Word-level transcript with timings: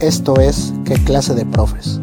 Esto 0.00 0.40
es 0.40 0.72
¿Qué 0.86 0.94
clase 0.94 1.34
de 1.34 1.44
profes? 1.44 2.00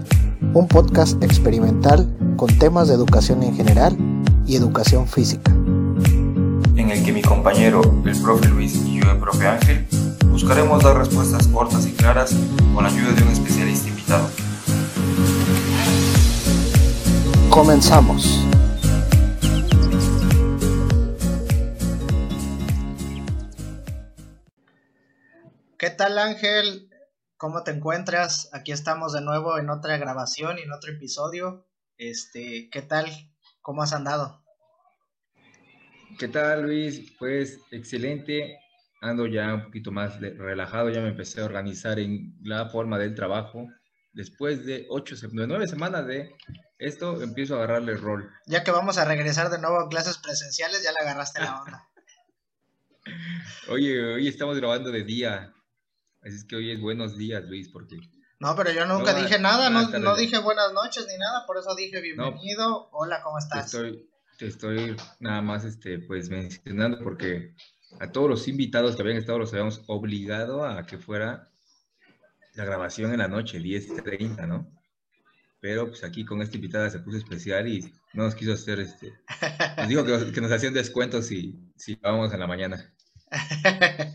Un 0.53 0.67
podcast 0.67 1.21
experimental 1.23 2.07
con 2.37 2.55
temas 2.59 2.89
de 2.89 2.93
educación 2.93 3.41
en 3.41 3.55
general 3.55 3.97
y 4.45 4.55
educación 4.55 5.07
física. 5.07 5.51
En 6.75 6.91
el 6.91 7.03
que 7.03 7.11
mi 7.11 7.23
compañero, 7.23 7.81
el 8.05 8.21
profe 8.21 8.49
Luis 8.49 8.75
y 8.85 8.99
yo, 8.99 9.11
el 9.11 9.17
profe 9.17 9.47
Ángel, 9.47 9.87
buscaremos 10.27 10.83
dar 10.83 10.95
respuestas 10.95 11.47
cortas 11.47 11.87
y 11.87 11.91
claras 11.93 12.35
con 12.75 12.83
la 12.83 12.91
ayuda 12.91 13.13
de 13.13 13.23
un 13.23 13.29
especialista 13.29 13.89
invitado. 13.89 14.29
Comenzamos. 17.49 18.43
¿Qué 25.79 25.89
tal 25.89 26.19
Ángel? 26.19 26.86
¿Cómo 27.37 27.63
te 27.63 27.69
encuentras? 27.69 28.49
Aquí 28.51 28.71
estamos 28.71 29.13
de 29.13 29.21
nuevo 29.21 29.59
en 29.59 29.69
otra 29.69 29.95
grabación 29.97 30.57
y 30.57 30.63
en 30.63 30.71
otro 30.71 30.91
episodio. 30.91 31.67
Este, 31.95 32.67
¿qué 32.71 32.81
tal? 32.81 33.05
¿Cómo 33.61 33.83
has 33.83 33.93
andado? 33.93 34.43
¿Qué 36.17 36.27
tal, 36.29 36.63
Luis? 36.63 37.13
Pues 37.19 37.59
excelente. 37.69 38.57
Ando 39.01 39.27
ya 39.27 39.53
un 39.53 39.65
poquito 39.65 39.91
más 39.91 40.19
relajado, 40.19 40.89
ya 40.89 41.01
me 41.01 41.09
empecé 41.09 41.41
a 41.41 41.45
organizar 41.45 41.99
en 41.99 42.35
la 42.41 42.69
forma 42.69 42.97
del 42.97 43.13
trabajo. 43.13 43.67
Después 44.13 44.65
de 44.65 44.87
ocho, 44.89 45.15
de 45.15 45.45
nueve 45.45 45.67
semanas 45.67 46.07
de 46.07 46.31
esto, 46.79 47.21
empiezo 47.21 47.53
a 47.53 47.57
agarrarle 47.57 47.91
el 47.91 48.01
rol. 48.01 48.31
Ya 48.47 48.63
que 48.63 48.71
vamos 48.71 48.97
a 48.97 49.05
regresar 49.05 49.51
de 49.51 49.59
nuevo 49.59 49.79
a 49.79 49.89
clases 49.89 50.17
presenciales, 50.17 50.81
ya 50.83 50.91
le 50.91 51.07
agarraste 51.07 51.41
la 51.41 51.61
onda. 51.61 51.87
Oye, 53.69 54.15
hoy 54.15 54.27
estamos 54.27 54.57
grabando 54.57 54.91
de 54.91 55.03
día, 55.03 55.53
Así 56.27 56.35
es 56.35 56.43
que 56.43 56.57
hoy 56.57 56.71
es 56.71 56.81
buenos 56.81 57.17
días, 57.17 57.41
Luis, 57.45 57.69
porque... 57.69 57.95
No, 58.41 58.53
pero 58.57 58.71
yo 58.71 58.85
nunca 58.85 59.13
dije 59.13 59.39
nada, 59.39 59.69
no, 59.69 59.87
no, 59.97 60.15
dije 60.17 60.37
buenas 60.39 60.73
noches 60.73 61.07
ni 61.07 61.17
nada, 61.17 61.45
por 61.45 61.57
eso 61.57 61.73
dije 61.73 62.01
bienvenido, 62.01 62.89
hola, 62.91 63.21
¿cómo 63.23 63.37
estás? 63.39 63.71
Te 63.71 63.77
estoy, 63.77 64.09
te 64.37 64.47
estoy 64.47 64.97
nada 65.21 65.41
más, 65.41 65.63
este, 65.63 65.99
pues, 65.99 66.29
mencionando 66.29 66.99
porque 67.01 67.55
a 68.01 68.11
todos 68.11 68.29
los 68.29 68.47
invitados 68.49 68.97
que 68.97 69.03
habían 69.03 69.15
estado 69.15 69.39
los 69.39 69.53
habíamos 69.53 69.83
obligado 69.87 70.65
a 70.65 70.85
que 70.85 70.97
fuera 70.97 71.49
la 72.55 72.65
grabación 72.65 73.13
en 73.13 73.19
la 73.19 73.29
noche, 73.29 73.59
10.30, 73.59 74.47
¿no? 74.49 74.69
Pero 75.61 75.87
pues 75.87 76.03
aquí 76.03 76.25
con 76.25 76.41
esta 76.41 76.57
invitada 76.57 76.89
se 76.89 76.99
puso 76.99 77.17
especial 77.17 77.69
y 77.69 77.95
no 78.13 78.23
nos 78.23 78.35
quiso 78.35 78.51
hacer 78.51 78.81
este. 78.81 79.13
Nos 79.77 79.87
dijo 79.87 80.03
que, 80.03 80.31
que 80.33 80.41
nos 80.41 80.51
hacían 80.51 80.73
descuentos 80.73 81.27
si, 81.27 81.57
si 81.77 81.95
vamos 81.95 82.33
en 82.33 82.39
la 82.41 82.47
mañana. 82.47 82.93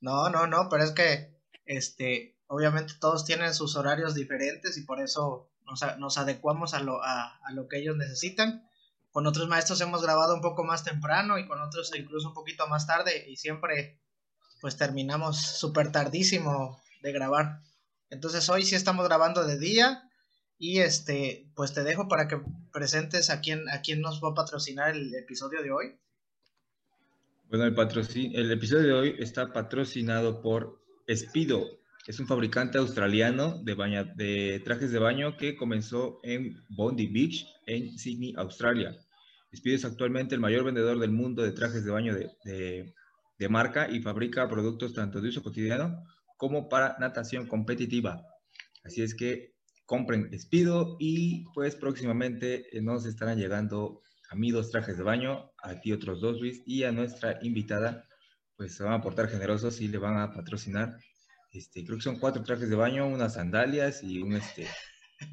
no, 0.00 0.30
no, 0.30 0.46
no, 0.46 0.68
pero 0.70 0.82
es 0.82 0.90
que 0.92 1.31
este, 1.64 2.36
obviamente 2.46 2.94
todos 3.00 3.24
tienen 3.24 3.54
sus 3.54 3.76
horarios 3.76 4.14
diferentes 4.14 4.76
y 4.76 4.82
por 4.82 5.00
eso 5.00 5.50
nos, 5.98 6.18
adecuamos 6.18 6.74
a 6.74 6.80
lo, 6.80 7.68
que 7.68 7.78
ellos 7.78 7.96
necesitan. 7.96 8.68
Con 9.10 9.26
otros 9.26 9.48
maestros 9.48 9.80
hemos 9.80 10.02
grabado 10.02 10.34
un 10.34 10.40
poco 10.40 10.64
más 10.64 10.84
temprano 10.84 11.38
y 11.38 11.46
con 11.46 11.60
otros 11.60 11.92
incluso 11.96 12.28
un 12.28 12.34
poquito 12.34 12.66
más 12.66 12.86
tarde 12.86 13.26
y 13.28 13.36
siempre 13.36 13.98
pues 14.60 14.76
terminamos 14.76 15.40
súper 15.40 15.92
tardísimo 15.92 16.80
de 17.02 17.12
grabar. 17.12 17.60
Entonces 18.10 18.48
hoy 18.48 18.64
sí 18.64 18.74
estamos 18.74 19.06
grabando 19.06 19.44
de 19.44 19.58
día 19.58 20.08
y 20.58 20.78
este 20.78 21.50
pues 21.54 21.74
te 21.74 21.82
dejo 21.82 22.08
para 22.08 22.28
que 22.28 22.40
presentes 22.72 23.30
a 23.30 23.40
quién, 23.40 23.68
a 23.68 23.82
quién 23.82 24.00
nos 24.00 24.22
va 24.22 24.30
a 24.30 24.34
patrocinar 24.34 24.90
el 24.90 25.14
episodio 25.14 25.62
de 25.62 25.72
hoy. 25.72 25.98
Bueno, 27.48 27.66
el, 27.66 28.34
el 28.34 28.52
episodio 28.52 28.86
de 28.86 28.92
hoy 28.92 29.16
está 29.18 29.52
patrocinado 29.52 30.40
por 30.40 30.81
Speedo 31.08 31.82
es 32.06 32.18
un 32.18 32.26
fabricante 32.26 32.78
australiano 32.78 33.62
de, 33.62 34.60
trajes 34.64 34.90
de 34.90 34.98
baño 34.98 35.36
que 35.36 35.56
comenzó 35.56 36.18
en 36.22 36.60
Bondi 36.68 37.06
Beach, 37.06 37.46
en 37.66 37.96
Sydney, 37.96 38.34
Australia. 38.36 38.96
Speedo 39.54 39.76
es 39.76 39.84
actualmente 39.84 40.34
el 40.34 40.40
mayor 40.40 40.64
vendedor 40.64 40.98
del 40.98 41.12
mundo 41.12 41.42
de 41.42 41.52
trajes 41.52 41.84
de 41.84 41.90
baño 41.90 42.14
de, 42.14 42.94
marca 43.48 43.90
y 43.90 44.00
fabrica 44.00 44.48
productos 44.48 44.94
tanto 44.94 45.20
de 45.20 45.30
uso 45.30 45.42
cotidiano 45.42 46.04
como 46.36 46.68
para 46.68 46.96
natación 47.00 47.48
competitiva. 47.48 48.24
Así 48.84 49.02
es 49.02 49.16
que 49.16 49.54
compren 49.84 50.30
Speedo 50.38 50.96
y 51.00 51.44
pues 51.52 51.74
próximamente 51.74 52.66
nos 52.82 53.04
estarán 53.04 53.38
llegando 53.38 54.00
a 54.30 54.36
mí 54.36 54.50
dos 54.50 54.70
trajes 54.70 54.96
de 54.96 55.02
baño, 55.02 55.50
a 55.58 55.80
ti 55.80 55.92
otros 55.92 56.20
dos, 56.20 56.40
Luis, 56.40 56.62
y 56.66 56.84
a 56.84 56.92
nuestra 56.92 57.38
invitada 57.42 58.06
pues 58.62 58.76
se 58.76 58.84
van 58.84 58.92
a 58.92 59.02
portar 59.02 59.28
generosos 59.28 59.80
y 59.80 59.88
le 59.88 59.98
van 59.98 60.18
a 60.18 60.32
patrocinar, 60.32 60.96
este, 61.50 61.84
creo 61.84 61.98
que 61.98 62.04
son 62.04 62.20
cuatro 62.20 62.44
trajes 62.44 62.70
de 62.70 62.76
baño, 62.76 63.08
unas 63.08 63.34
sandalias 63.34 64.04
y 64.04 64.22
un, 64.22 64.34
este, 64.34 64.68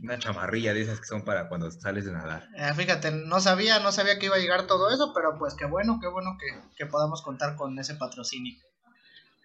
una 0.02 0.18
chamarrilla 0.18 0.74
de 0.74 0.82
esas 0.82 1.00
que 1.00 1.06
son 1.06 1.24
para 1.24 1.48
cuando 1.48 1.70
sales 1.70 2.06
de 2.06 2.12
nadar. 2.12 2.48
Eh, 2.58 2.74
fíjate, 2.76 3.12
no 3.12 3.40
sabía, 3.40 3.80
no 3.82 3.92
sabía 3.92 4.18
que 4.18 4.26
iba 4.26 4.38
a 4.38 4.40
llegar 4.40 4.66
todo 4.66 4.90
eso, 4.90 5.14
pero 5.14 5.38
pues 5.38 5.54
qué 5.54 5.66
bueno, 5.66 6.00
qué 6.02 6.08
bueno 6.08 6.40
que, 6.76 6.88
podamos 6.88 7.22
contar 7.22 7.56
con 7.56 7.78
ese 7.78 7.94
patrocinio. 7.94 8.58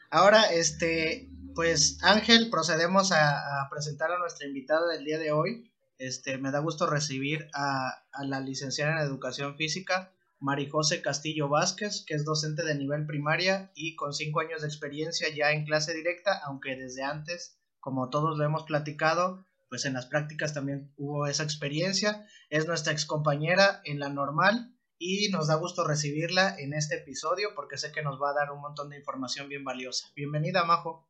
Ahora, 0.08 0.44
este, 0.44 1.28
pues 1.54 1.98
Ángel, 2.02 2.48
procedemos 2.48 3.12
a, 3.12 3.68
presentar 3.70 4.12
a 4.12 4.18
nuestra 4.18 4.46
invitada 4.46 4.90
del 4.92 5.04
día 5.04 5.18
de 5.18 5.30
hoy. 5.30 5.70
Este, 5.98 6.38
me 6.38 6.50
da 6.50 6.60
gusto 6.60 6.86
recibir 6.86 7.50
a 7.52 8.02
la 8.22 8.40
licenciada 8.40 8.92
en 8.92 9.06
Educación 9.06 9.56
Física, 9.58 10.10
Marijose 10.44 11.00
Castillo 11.00 11.48
Vázquez, 11.48 12.04
que 12.06 12.12
es 12.12 12.26
docente 12.26 12.64
de 12.64 12.74
nivel 12.74 13.06
primaria 13.06 13.72
y 13.74 13.96
con 13.96 14.12
cinco 14.12 14.40
años 14.40 14.60
de 14.60 14.68
experiencia 14.68 15.26
ya 15.34 15.52
en 15.52 15.64
clase 15.64 15.94
directa, 15.94 16.38
aunque 16.44 16.76
desde 16.76 17.02
antes, 17.02 17.58
como 17.80 18.10
todos 18.10 18.36
lo 18.36 18.44
hemos 18.44 18.64
platicado, 18.64 19.46
pues 19.70 19.86
en 19.86 19.94
las 19.94 20.04
prácticas 20.04 20.52
también 20.52 20.92
hubo 20.98 21.26
esa 21.26 21.44
experiencia. 21.44 22.26
Es 22.50 22.66
nuestra 22.66 22.92
excompañera 22.92 23.80
en 23.84 23.98
la 23.98 24.10
normal 24.10 24.76
y 24.98 25.30
nos 25.30 25.46
da 25.46 25.54
gusto 25.54 25.82
recibirla 25.82 26.54
en 26.58 26.74
este 26.74 26.96
episodio 26.96 27.54
porque 27.54 27.78
sé 27.78 27.90
que 27.90 28.02
nos 28.02 28.20
va 28.20 28.30
a 28.30 28.34
dar 28.34 28.52
un 28.52 28.60
montón 28.60 28.90
de 28.90 28.98
información 28.98 29.48
bien 29.48 29.64
valiosa. 29.64 30.12
Bienvenida, 30.14 30.62
Majo. 30.64 31.08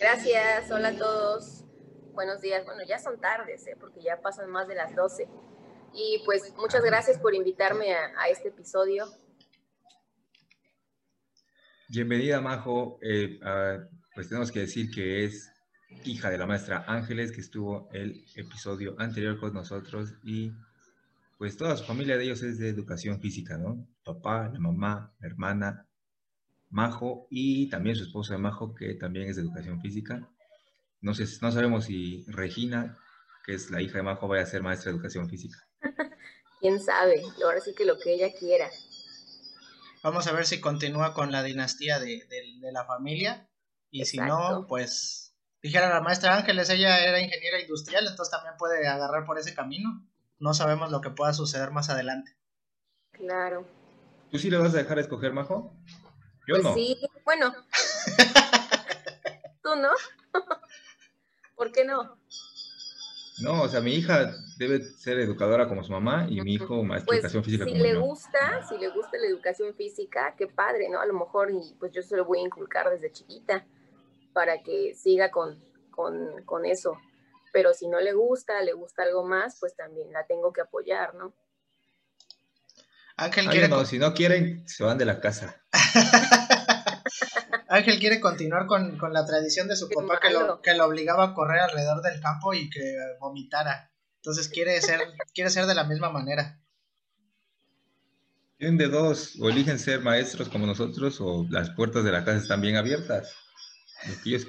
Gracias, 0.00 0.70
hola 0.70 0.88
a 0.88 0.96
todos. 0.96 1.66
Buenos 2.14 2.40
días. 2.40 2.64
Bueno, 2.64 2.84
ya 2.88 2.98
son 2.98 3.20
tardes, 3.20 3.66
¿eh? 3.66 3.76
porque 3.78 4.00
ya 4.02 4.22
pasan 4.22 4.48
más 4.48 4.66
de 4.66 4.76
las 4.76 4.96
12. 4.96 5.28
Y 5.92 6.22
pues 6.24 6.54
muchas 6.56 6.84
gracias 6.84 7.18
por 7.18 7.34
invitarme 7.34 7.92
a, 7.92 8.28
este 8.28 8.48
episodio. 8.48 9.06
Bienvenida, 11.88 12.40
Majo. 12.40 12.98
Eh, 13.02 13.40
pues 14.14 14.28
tenemos 14.28 14.52
que 14.52 14.60
decir 14.60 14.90
que 14.90 15.24
es 15.24 15.50
hija 16.04 16.30
de 16.30 16.38
la 16.38 16.46
maestra 16.46 16.84
Ángeles, 16.86 17.32
que 17.32 17.40
estuvo 17.40 17.88
el 17.92 18.24
episodio 18.36 18.94
anterior 18.98 19.38
con 19.40 19.52
nosotros 19.52 20.14
y 20.22 20.52
pues 21.38 21.56
toda 21.56 21.76
su 21.76 21.84
familia 21.84 22.16
de 22.16 22.24
ellos 22.24 22.42
es 22.42 22.58
de 22.58 22.68
educación 22.68 23.20
física, 23.20 23.58
¿no? 23.58 23.88
Papá, 24.04 24.48
la 24.52 24.60
mamá, 24.60 25.12
la 25.18 25.26
hermana, 25.26 25.86
Majo 26.68 27.26
y 27.30 27.68
también 27.68 27.96
su 27.96 28.04
esposa 28.04 28.38
Majo, 28.38 28.74
que 28.74 28.94
también 28.94 29.28
es 29.28 29.36
de 29.36 29.42
educación 29.42 29.80
física. 29.80 30.28
No, 31.00 31.14
sé, 31.14 31.24
no 31.42 31.50
sabemos 31.50 31.86
si 31.86 32.24
Regina, 32.28 32.96
que 33.44 33.54
es 33.54 33.70
la 33.70 33.82
hija 33.82 33.98
de 33.98 34.04
Majo, 34.04 34.28
vaya 34.28 34.44
a 34.44 34.46
ser 34.46 34.62
maestra 34.62 34.92
de 34.92 34.96
educación 34.96 35.28
física 35.28 35.69
quién 36.60 36.80
sabe, 36.80 37.22
ahora 37.44 37.60
sí 37.60 37.74
que 37.74 37.84
lo 37.84 37.98
que 37.98 38.14
ella 38.14 38.32
quiera. 38.38 38.70
Vamos 40.02 40.26
a 40.26 40.32
ver 40.32 40.46
si 40.46 40.60
continúa 40.60 41.12
con 41.12 41.32
la 41.32 41.42
dinastía 41.42 41.98
de, 41.98 42.26
la 42.72 42.84
familia 42.84 43.48
y 43.90 44.04
si 44.04 44.18
no, 44.18 44.66
pues 44.68 45.34
dijera 45.62 45.88
la 45.88 46.00
maestra 46.00 46.36
Ángeles, 46.36 46.70
ella 46.70 47.04
era 47.04 47.20
ingeniera 47.20 47.60
industrial, 47.60 48.06
entonces 48.06 48.30
también 48.30 48.54
puede 48.58 48.86
agarrar 48.86 49.26
por 49.26 49.38
ese 49.38 49.54
camino. 49.54 50.06
No 50.38 50.54
sabemos 50.54 50.90
lo 50.90 51.02
que 51.02 51.10
pueda 51.10 51.34
suceder 51.34 51.70
más 51.70 51.90
adelante. 51.90 52.34
Claro. 53.12 53.66
¿Tú 54.30 54.38
sí 54.38 54.48
le 54.48 54.56
vas 54.56 54.72
a 54.72 54.78
dejar 54.78 54.98
escoger, 54.98 55.32
Majo? 55.32 55.74
Yo 56.46 56.54
pues 56.54 56.62
no. 56.62 56.74
Sí, 56.74 56.96
bueno. 57.24 57.52
¿Tú 59.62 59.76
no? 59.76 59.90
¿Por 61.56 61.72
qué 61.72 61.84
no? 61.84 62.16
No, 63.40 63.62
o 63.62 63.68
sea, 63.68 63.80
mi 63.80 63.94
hija 63.94 64.34
debe 64.58 64.82
ser 64.82 65.18
educadora 65.18 65.66
como 65.68 65.82
su 65.82 65.92
mamá 65.92 66.26
y 66.28 66.40
mi 66.42 66.54
hijo 66.54 66.82
maestro 66.82 67.14
de 67.14 67.20
pues, 67.20 67.34
educación 67.34 67.44
física. 67.44 67.64
Si 67.64 67.74
le 67.74 67.94
gusta, 67.94 68.66
si 68.68 68.78
le 68.78 68.88
gusta 68.90 69.16
la 69.18 69.26
educación 69.26 69.74
física, 69.74 70.34
qué 70.36 70.46
padre, 70.46 70.88
¿no? 70.90 71.00
A 71.00 71.06
lo 71.06 71.14
mejor 71.14 71.50
y 71.50 71.74
pues 71.78 71.92
yo 71.92 72.02
se 72.02 72.16
lo 72.16 72.24
voy 72.24 72.40
a 72.40 72.42
inculcar 72.42 72.90
desde 72.90 73.10
chiquita 73.10 73.64
para 74.32 74.62
que 74.62 74.94
siga 74.94 75.30
con, 75.30 75.62
con, 75.90 76.64
eso. 76.64 76.98
Pero 77.52 77.72
si 77.72 77.88
no 77.88 78.00
le 78.00 78.12
gusta, 78.12 78.60
le 78.62 78.72
gusta 78.74 79.02
algo 79.02 79.24
más, 79.24 79.56
pues 79.58 79.74
también 79.74 80.12
la 80.12 80.26
tengo 80.26 80.52
que 80.52 80.60
apoyar, 80.60 81.14
¿no? 81.14 81.34
Ángel 83.16 83.48
quiere... 83.48 83.68
No, 83.68 83.84
si 83.84 83.98
no 83.98 84.14
quieren, 84.14 84.66
se 84.68 84.84
van 84.84 84.98
de 84.98 85.04
la 85.04 85.20
casa. 85.20 85.62
Ángel 87.70 88.00
quiere 88.00 88.18
continuar 88.18 88.66
con, 88.66 88.98
la 89.12 89.24
tradición 89.24 89.68
de 89.68 89.76
su 89.76 89.88
papá 89.88 90.18
que 90.18 90.30
lo, 90.30 90.60
que 90.60 90.74
lo 90.74 90.86
obligaba 90.86 91.26
a 91.26 91.34
correr 91.34 91.60
alrededor 91.60 92.02
del 92.02 92.20
campo 92.20 92.52
y 92.52 92.68
que 92.68 92.96
vomitara. 93.20 93.92
Entonces 94.16 94.48
quiere 94.48 94.80
ser, 94.82 95.00
quiere 95.34 95.50
ser 95.50 95.66
de 95.66 95.76
la 95.76 95.84
misma 95.84 96.10
manera. 96.10 96.60
Tienen 98.58 98.76
de 98.76 98.88
dos, 98.88 99.36
o 99.40 99.48
eligen 99.48 99.78
ser 99.78 100.00
maestros 100.00 100.48
como 100.48 100.66
nosotros, 100.66 101.20
o 101.20 101.46
las 101.48 101.70
puertas 101.70 102.02
de 102.02 102.10
la 102.10 102.24
casa 102.24 102.38
están 102.38 102.60
bien 102.60 102.74
abiertas. 102.74 103.32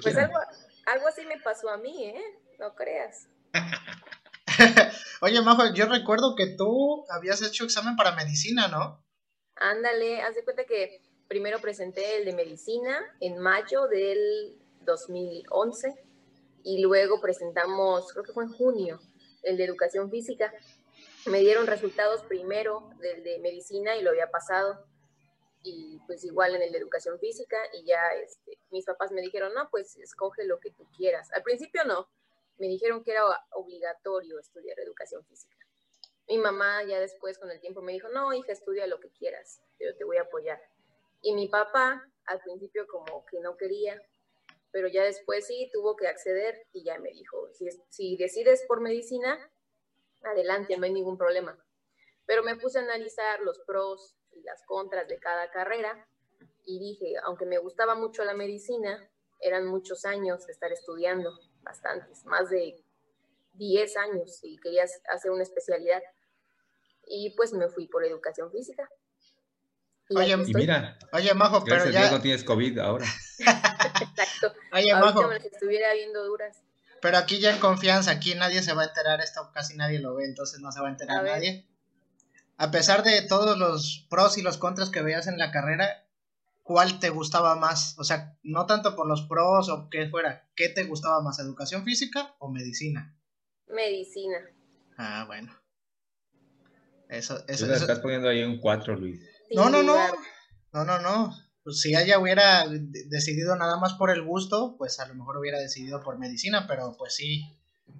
pues 0.02 0.16
Algo 0.16 1.06
así 1.06 1.24
me 1.24 1.38
pasó 1.38 1.70
a 1.70 1.78
mí, 1.78 2.04
¿eh? 2.04 2.22
No 2.58 2.74
creas. 2.74 3.28
Oye, 5.20 5.40
Majo, 5.42 5.72
yo 5.72 5.86
recuerdo 5.86 6.34
que 6.34 6.56
tú 6.58 7.06
habías 7.08 7.40
hecho 7.40 7.64
examen 7.64 7.94
para 7.94 8.16
medicina, 8.16 8.66
¿no? 8.66 9.06
Ándale, 9.54 10.22
haz 10.22 10.34
de 10.34 10.42
cuenta 10.42 10.64
que 10.64 11.00
primero 11.32 11.62
presenté 11.62 12.18
el 12.18 12.26
de 12.26 12.34
medicina 12.34 13.16
en 13.18 13.38
mayo 13.38 13.86
del 13.86 14.54
2011 14.84 15.94
y 16.62 16.82
luego 16.82 17.22
presentamos, 17.22 18.12
creo 18.12 18.22
que 18.22 18.34
fue 18.34 18.44
en 18.44 18.52
junio, 18.52 19.00
el 19.42 19.56
de 19.56 19.64
educación 19.64 20.10
física. 20.10 20.52
Me 21.24 21.40
dieron 21.40 21.66
resultados 21.66 22.22
primero 22.24 22.90
del 23.00 23.24
de 23.24 23.38
medicina 23.38 23.96
y 23.96 24.02
lo 24.02 24.10
había 24.10 24.30
pasado 24.30 24.84
y 25.62 25.98
pues 26.06 26.22
igual 26.22 26.54
en 26.54 26.60
el 26.60 26.70
de 26.70 26.76
educación 26.76 27.18
física 27.18 27.56
y 27.72 27.86
ya 27.86 28.12
este, 28.22 28.58
mis 28.70 28.84
papás 28.84 29.10
me 29.10 29.22
dijeron, 29.22 29.54
no, 29.54 29.70
pues 29.70 29.96
escoge 29.96 30.44
lo 30.44 30.60
que 30.60 30.70
tú 30.72 30.86
quieras. 30.94 31.32
Al 31.32 31.42
principio 31.42 31.82
no, 31.84 32.10
me 32.58 32.66
dijeron 32.68 33.02
que 33.02 33.12
era 33.12 33.24
obligatorio 33.52 34.38
estudiar 34.38 34.78
educación 34.80 35.24
física. 35.24 35.56
Mi 36.28 36.36
mamá 36.36 36.82
ya 36.84 37.00
después 37.00 37.38
con 37.38 37.50
el 37.50 37.58
tiempo 37.58 37.80
me 37.80 37.92
dijo, 37.92 38.10
no, 38.10 38.34
hija, 38.34 38.52
estudia 38.52 38.86
lo 38.86 39.00
que 39.00 39.08
quieras, 39.08 39.62
yo 39.80 39.96
te 39.96 40.04
voy 40.04 40.18
a 40.18 40.24
apoyar. 40.24 40.60
Y 41.22 41.34
mi 41.34 41.48
papá 41.48 42.06
al 42.26 42.40
principio 42.40 42.86
como 42.86 43.24
que 43.26 43.40
no 43.40 43.56
quería, 43.56 44.00
pero 44.70 44.88
ya 44.88 45.04
después 45.04 45.46
sí 45.46 45.70
tuvo 45.72 45.96
que 45.96 46.08
acceder 46.08 46.66
y 46.72 46.84
ya 46.84 46.98
me 46.98 47.10
dijo, 47.10 47.48
si, 47.88 48.16
decides 48.16 48.64
por 48.66 48.80
medicina, 48.80 49.38
adelante, 50.22 50.76
no 50.76 50.84
hay 50.84 50.92
ningún 50.92 51.18
problema. 51.18 51.58
Pero 52.26 52.42
me 52.42 52.56
puse 52.56 52.78
a 52.78 52.82
analizar 52.82 53.40
los 53.40 53.58
pros 53.60 54.16
y 54.32 54.42
las 54.42 54.62
contras 54.64 55.08
de 55.08 55.18
cada 55.18 55.50
carrera 55.50 56.08
y 56.64 56.78
dije, 56.78 57.14
aunque 57.24 57.44
me 57.44 57.58
gustaba 57.58 57.94
mucho 57.94 58.24
la 58.24 58.34
medicina, 58.34 59.10
eran 59.40 59.66
muchos 59.66 60.04
años 60.04 60.46
de 60.46 60.52
estar 60.52 60.72
estudiando 60.72 61.36
bastantes, 61.62 62.24
más 62.24 62.48
de 62.48 62.82
10 63.54 63.96
años 63.96 64.38
y 64.42 64.56
quería 64.58 64.84
hacer 64.84 65.30
una 65.30 65.42
especialidad. 65.42 66.02
Y 67.04 67.34
pues 67.36 67.52
me 67.52 67.68
fui 67.68 67.88
por 67.88 68.04
educación 68.04 68.50
física. 68.52 68.88
Oye, 70.10 70.36
mira, 70.36 70.98
oye, 71.12 71.34
Majo, 71.34 71.64
pero 71.64 71.88
ya... 71.90 72.10
no 72.10 72.20
tienes 72.20 72.44
COVID 72.44 72.78
ahora. 72.78 73.06
Exacto. 73.38 74.52
Oye, 74.72 74.94
Majo. 74.94 75.28
Me 75.28 75.36
estuviera 75.36 75.92
viendo 75.94 76.24
duras. 76.24 76.62
Pero 77.00 77.18
aquí 77.18 77.40
ya 77.40 77.52
en 77.52 77.58
confianza, 77.58 78.12
aquí 78.12 78.34
nadie 78.34 78.62
se 78.62 78.74
va 78.74 78.82
a 78.82 78.86
enterar, 78.86 79.20
esto 79.20 79.50
casi 79.52 79.76
nadie 79.76 79.98
lo 79.98 80.14
ve, 80.14 80.24
entonces 80.24 80.60
no 80.60 80.70
se 80.70 80.80
va 80.80 80.86
a 80.86 80.92
enterar 80.92 81.24
nadie. 81.24 81.66
A 82.56 82.70
pesar 82.70 83.02
de 83.02 83.22
todos 83.22 83.58
los 83.58 84.06
pros 84.08 84.38
y 84.38 84.42
los 84.42 84.56
contras 84.56 84.90
que 84.90 85.02
veías 85.02 85.26
en 85.26 85.36
la 85.36 85.50
carrera, 85.50 86.06
¿cuál 86.62 87.00
te 87.00 87.10
gustaba 87.10 87.56
más? 87.56 87.96
O 87.98 88.04
sea, 88.04 88.38
no 88.44 88.66
tanto 88.66 88.94
por 88.94 89.08
los 89.08 89.22
pros 89.22 89.68
o 89.68 89.88
qué 89.90 90.08
fuera, 90.08 90.48
¿qué 90.54 90.68
te 90.68 90.84
gustaba 90.84 91.20
más, 91.22 91.40
educación 91.40 91.82
física 91.82 92.36
o 92.38 92.50
medicina? 92.50 93.16
Medicina. 93.66 94.38
Ah, 94.96 95.24
bueno. 95.26 95.58
Eso, 97.08 97.44
eso, 97.48 97.70
estás 97.72 97.98
poniendo 97.98 98.28
ahí 98.28 98.44
un 98.44 98.58
4, 98.58 98.94
Luis. 98.96 99.20
No, 99.54 99.70
no, 99.70 99.82
no. 99.82 99.96
No, 100.72 100.84
no, 100.84 100.98
no. 101.00 101.36
Pues 101.64 101.80
si 101.80 101.94
ella 101.94 102.18
hubiera 102.18 102.66
decidido 102.66 103.54
nada 103.56 103.78
más 103.78 103.94
por 103.94 104.10
el 104.10 104.22
gusto, 104.22 104.74
pues 104.78 104.98
a 104.98 105.06
lo 105.06 105.14
mejor 105.14 105.36
hubiera 105.38 105.58
decidido 105.58 106.00
por 106.02 106.18
medicina, 106.18 106.66
pero 106.66 106.96
pues 106.98 107.14
sí, 107.14 107.44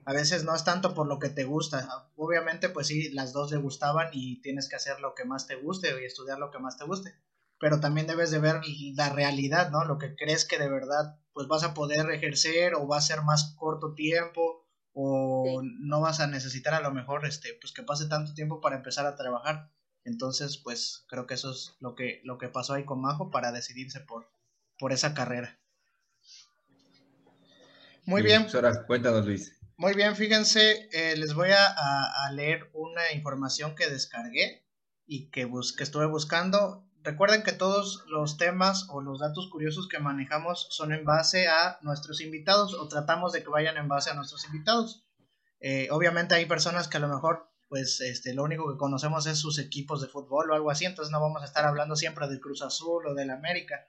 a 0.04 0.12
veces 0.12 0.43
no 0.44 0.54
es 0.54 0.64
tanto 0.64 0.94
por 0.94 1.06
lo 1.06 1.19
que 1.19 1.28
te 1.28 1.44
gusta. 1.44 2.08
Obviamente, 2.16 2.69
pues 2.69 2.88
sí, 2.88 3.10
las 3.10 3.32
dos 3.32 3.52
le 3.52 3.58
gustaban 3.58 4.08
y 4.12 4.40
tienes 4.40 4.69
que 4.69 4.76
hacer 4.76 5.00
lo 5.00 5.14
que 5.14 5.25
más 5.25 5.46
te 5.46 5.54
guste 5.56 5.88
y 6.00 6.04
estudiar 6.04 6.38
lo 6.38 6.50
que 6.50 6.58
más 6.58 6.76
te 6.76 6.84
guste 6.84 7.14
pero 7.62 7.78
también 7.78 8.08
debes 8.08 8.32
de 8.32 8.40
ver 8.40 8.60
la 8.96 9.10
realidad, 9.10 9.70
¿no? 9.70 9.84
Lo 9.84 9.96
que 9.96 10.16
crees 10.16 10.44
que 10.44 10.58
de 10.58 10.69
verdad 10.69 11.20
pues 11.32 11.46
vas 11.46 11.62
a 11.62 11.75
poder 11.75 12.10
ejercer 12.10 12.75
o 12.75 12.88
va 12.88 12.96
a 12.96 13.00
ser 13.00 13.22
más 13.22 13.55
corto 13.56 13.94
tiempo 13.94 14.66
o 14.93 15.62
no 15.62 16.00
vas 16.00 16.19
a 16.19 16.26
necesitar 16.26 16.75
a 16.75 16.81
lo 16.81 16.90
mejor 16.90 17.25
este 17.25 17.56
pues 17.60 17.72
que 17.72 17.84
pase 17.84 18.08
tanto 18.08 18.34
tiempo 18.34 18.60
para 18.60 18.75
empezar 18.75 19.06
a 19.06 19.14
trabajar. 19.14 19.70
Entonces, 20.04 20.58
pues 20.58 21.04
creo 21.08 21.26
que 21.26 21.34
eso 21.34 21.52
es 21.52 21.76
lo 21.81 21.94
que 21.94 22.20
lo 22.25 22.38
que 22.38 22.49
pasó 22.49 22.75
ahí 22.75 22.84
con 22.84 23.00
Majo 23.00 23.31
para 23.31 23.52
decidirse 23.52 24.00
por 24.00 24.31
por 24.78 24.93
esa 24.93 25.14
carrera. 25.14 25.58
Muy 28.04 28.22
bien. 28.22 28.46
Ahora, 28.52 28.84
cuéntanos, 28.87 29.25
Luis. 29.25 29.58
Muy 29.76 29.94
bien, 29.94 30.16
fíjense, 30.16 30.88
eh, 30.93 31.16
les 31.16 31.34
voy 31.34 31.50
a, 31.50 31.66
a, 31.66 32.32
leer 32.32 32.70
una 32.72 33.12
información 33.12 33.75
que 33.75 33.88
descargué 33.88 34.66
y 35.06 35.31
que, 35.31 35.44
bus 35.44 35.72
que 35.72 35.82
estuve 35.82 36.06
buscando 36.06 36.84
Recuerden 37.05 37.43
que 37.43 37.52
todos 37.52 38.05
los 38.06 38.37
temas 38.37 38.87
o 38.88 39.00
los 39.00 39.19
datos 39.19 39.48
curiosos 39.50 39.88
que 39.88 39.98
manejamos 39.98 40.69
son 40.70 40.93
en 40.93 41.05
base 41.05 41.48
a 41.48 41.78
nuestros 41.82 42.20
invitados 42.20 42.75
o 42.75 42.87
tratamos 42.87 43.32
de 43.32 43.43
que 43.43 43.48
vayan 43.48 43.76
en 43.76 43.88
base 43.88 44.10
a 44.10 44.14
nuestros 44.14 44.44
invitados. 44.44 45.05
Eh, 45.58 45.88
obviamente 45.90 46.37
hay 46.37 46.46
personas 46.46 46.87
que 46.87 46.98
a 46.98 47.00
lo 47.00 47.08
mejor 47.08 47.51
pues 47.72 48.02
este, 48.02 48.34
lo 48.34 48.42
único 48.42 48.70
que 48.70 48.76
conocemos 48.76 49.24
es 49.24 49.38
sus 49.38 49.58
equipos 49.58 50.02
de 50.02 50.06
fútbol 50.06 50.50
o 50.50 50.54
algo 50.54 50.70
así, 50.70 50.84
entonces 50.84 51.10
no 51.10 51.22
vamos 51.22 51.40
a 51.40 51.46
estar 51.46 51.64
hablando 51.64 51.96
siempre 51.96 52.28
del 52.28 52.38
Cruz 52.38 52.60
Azul 52.60 53.06
o 53.06 53.14
del 53.14 53.30
América. 53.30 53.86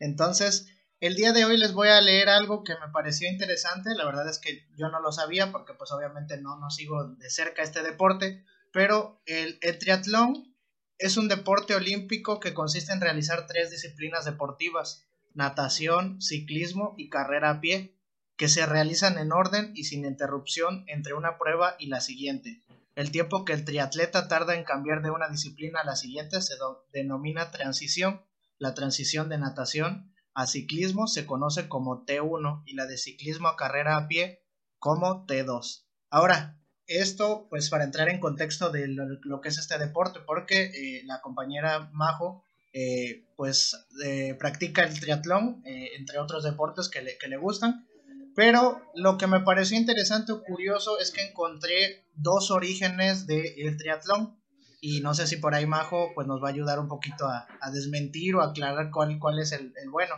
Entonces, 0.00 0.68
el 1.00 1.14
día 1.14 1.32
de 1.32 1.46
hoy 1.46 1.56
les 1.56 1.72
voy 1.72 1.88
a 1.88 2.02
leer 2.02 2.28
algo 2.28 2.62
que 2.62 2.74
me 2.74 2.92
pareció 2.92 3.30
interesante, 3.30 3.88
la 3.96 4.04
verdad 4.04 4.28
es 4.28 4.38
que 4.38 4.66
yo 4.76 4.90
no 4.90 5.00
lo 5.00 5.12
sabía 5.12 5.50
porque 5.50 5.72
pues 5.72 5.90
obviamente 5.92 6.38
no, 6.42 6.58
no 6.58 6.68
sigo 6.68 7.08
de 7.08 7.30
cerca 7.30 7.62
este 7.62 7.82
deporte, 7.82 8.44
pero 8.70 9.22
el, 9.24 9.58
el 9.62 9.78
triatlón 9.78 10.54
es 10.98 11.16
un 11.16 11.28
deporte 11.28 11.74
olímpico 11.74 12.38
que 12.38 12.52
consiste 12.52 12.92
en 12.92 13.00
realizar 13.00 13.46
tres 13.46 13.70
disciplinas 13.70 14.26
deportivas, 14.26 15.06
natación, 15.32 16.20
ciclismo 16.20 16.94
y 16.98 17.08
carrera 17.08 17.48
a 17.48 17.60
pie, 17.62 17.96
que 18.36 18.48
se 18.48 18.66
realizan 18.66 19.16
en 19.16 19.32
orden 19.32 19.72
y 19.74 19.84
sin 19.84 20.04
interrupción 20.04 20.84
entre 20.86 21.14
una 21.14 21.38
prueba 21.38 21.76
y 21.78 21.86
la 21.86 22.02
siguiente. 22.02 22.60
El 22.94 23.10
tiempo 23.10 23.44
que 23.44 23.54
el 23.54 23.64
triatleta 23.64 24.28
tarda 24.28 24.54
en 24.54 24.64
cambiar 24.64 25.02
de 25.02 25.10
una 25.10 25.28
disciplina 25.28 25.80
a 25.80 25.86
la 25.86 25.96
siguiente 25.96 26.40
se 26.42 26.54
denomina 26.92 27.50
transición. 27.50 28.22
La 28.58 28.74
transición 28.74 29.28
de 29.28 29.38
natación 29.38 30.12
a 30.34 30.46
ciclismo 30.46 31.06
se 31.06 31.26
conoce 31.26 31.68
como 31.68 32.04
T1 32.04 32.62
y 32.66 32.74
la 32.74 32.86
de 32.86 32.98
ciclismo 32.98 33.48
a 33.48 33.56
carrera 33.56 33.96
a 33.96 34.08
pie 34.08 34.42
como 34.78 35.26
T2. 35.26 35.86
Ahora, 36.10 36.58
esto, 36.86 37.46
pues 37.48 37.70
para 37.70 37.84
entrar 37.84 38.08
en 38.08 38.20
contexto 38.20 38.70
de 38.70 38.88
lo, 38.88 39.40
que 39.40 39.48
es 39.48 39.58
este 39.58 39.78
deporte, 39.78 40.20
porque 40.26 40.64
eh, 40.64 41.02
la 41.04 41.20
compañera 41.20 41.90
Majo, 41.92 42.44
eh, 42.72 43.24
pues 43.36 43.86
eh, 44.04 44.34
practica 44.38 44.82
el 44.82 44.98
triatlón, 44.98 45.62
entre 45.64 46.18
otros 46.18 46.44
deportes 46.44 46.88
que 46.88 47.02
le, 47.02 47.16
que 47.18 47.28
le 47.28 47.36
gustan. 47.36 47.86
Pero 48.34 48.80
lo 48.94 49.18
que 49.18 49.26
me 49.26 49.40
pareció 49.40 49.76
interesante 49.76 50.32
o 50.32 50.42
curioso 50.42 50.98
es 50.98 51.10
que 51.10 51.22
encontré 51.22 52.06
dos 52.14 52.50
orígenes 52.50 53.26
del 53.26 53.76
triatlón. 53.76 54.38
Y 54.80 55.00
no 55.00 55.14
sé 55.14 55.26
si 55.26 55.36
por 55.36 55.54
ahí 55.54 55.66
Majo 55.66 56.10
pues 56.14 56.26
nos 56.26 56.42
va 56.42 56.48
a 56.48 56.52
ayudar 56.52 56.80
un 56.80 56.88
poquito 56.88 57.26
a, 57.26 57.46
desmentir 57.72 58.34
o 58.34 58.42
aclarar 58.42 58.90
cuál, 58.90 59.18
cuál 59.18 59.38
es 59.38 59.52
el, 59.52 59.72
el 59.82 59.90
bueno. 59.90 60.14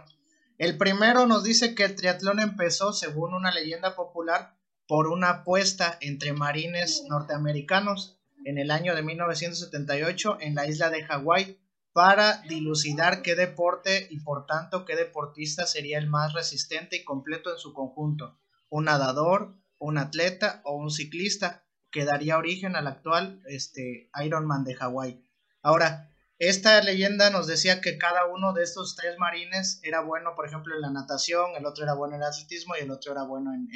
El 0.56 0.78
primero 0.78 1.26
nos 1.26 1.44
dice 1.44 1.74
que 1.74 1.84
el 1.84 1.96
triatlón 1.96 2.40
empezó, 2.40 2.92
según 2.92 3.34
una 3.34 3.52
leyenda 3.52 3.94
popular, 3.96 4.56
por 4.86 5.08
una 5.08 5.30
apuesta 5.30 5.98
entre 6.00 6.32
marines 6.32 7.04
norteamericanos 7.08 8.18
en 8.44 8.58
el 8.58 8.70
año 8.70 8.94
de 8.94 9.02
1978 9.02 10.38
en 10.40 10.54
la 10.54 10.66
isla 10.66 10.90
de 10.90 11.04
Hawái 11.04 11.58
para 11.94 12.42
dilucidar 12.48 13.22
qué 13.22 13.36
deporte 13.36 14.08
y 14.10 14.18
por 14.18 14.46
tanto 14.46 14.84
qué 14.84 14.96
deportista 14.96 15.64
sería 15.64 15.96
el 15.96 16.08
más 16.08 16.32
resistente 16.32 16.96
y 16.96 17.04
completo 17.04 17.52
en 17.52 17.58
su 17.58 17.72
conjunto, 17.72 18.36
un 18.68 18.86
nadador, 18.86 19.54
un 19.78 19.98
atleta 19.98 20.60
o 20.64 20.74
un 20.74 20.90
ciclista, 20.90 21.64
que 21.92 22.04
daría 22.04 22.36
origen 22.36 22.74
al 22.74 22.88
actual 22.88 23.40
este, 23.46 24.10
Ironman 24.24 24.64
de 24.64 24.74
Hawái. 24.74 25.24
Ahora, 25.62 26.10
esta 26.40 26.82
leyenda 26.82 27.30
nos 27.30 27.46
decía 27.46 27.80
que 27.80 27.96
cada 27.96 28.26
uno 28.26 28.52
de 28.52 28.64
estos 28.64 28.96
tres 28.96 29.16
marines 29.18 29.78
era 29.84 30.00
bueno, 30.00 30.34
por 30.34 30.48
ejemplo, 30.48 30.74
en 30.74 30.80
la 30.80 30.90
natación, 30.90 31.52
el 31.56 31.64
otro 31.64 31.84
era 31.84 31.94
bueno 31.94 32.16
en 32.16 32.22
el 32.22 32.26
atletismo 32.28 32.74
y 32.76 32.82
el 32.82 32.90
otro 32.90 33.12
era 33.12 33.22
bueno 33.22 33.54
en, 33.54 33.68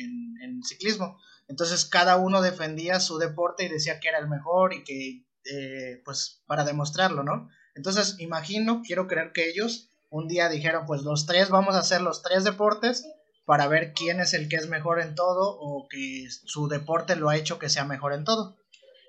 en, 0.43 0.65
ciclismo. 0.65 1.21
Entonces 1.47 1.85
cada 1.85 2.17
uno 2.17 2.43
defendía 2.43 2.99
su 2.99 3.19
deporte 3.19 3.65
y 3.65 3.69
decía 3.69 4.01
que 4.01 4.09
era 4.09 4.19
el 4.19 4.29
mejor 4.29 4.75
y 4.75 4.83
que, 4.83 5.25
eh, 5.45 6.03
pues, 6.05 6.43
para 6.49 6.65
demostrarlo, 6.65 7.23
¿no? 7.23 7.49
Entonces, 7.79 8.17
imagino, 8.19 8.83
quiero 8.85 9.07
creer 9.07 9.31
que 9.33 9.49
ellos 9.49 9.89
un 10.11 10.27
día 10.27 10.49
dijeron, 10.49 10.85
pues 10.85 11.03
los 11.03 11.27
tres 11.27 11.49
vamos 11.49 11.77
a 11.77 11.79
hacer 11.79 12.01
los 12.01 12.23
tres 12.23 12.43
deportes 12.43 13.07
para 13.45 13.69
ver 13.69 13.93
quién 13.93 14.19
es 14.19 14.35
el 14.35 14.49
que 14.49 14.57
es 14.57 14.69
mejor 14.69 15.01
en 15.01 15.15
todo 15.15 15.57
o 15.61 15.87
que 15.89 16.27
su 16.29 16.67
deporte 16.67 17.15
lo 17.15 17.29
ha 17.29 17.37
hecho 17.37 17.61
que 17.61 17.69
sea 17.69 17.85
mejor 17.85 18.15
en 18.15 18.25
todo. 18.25 18.59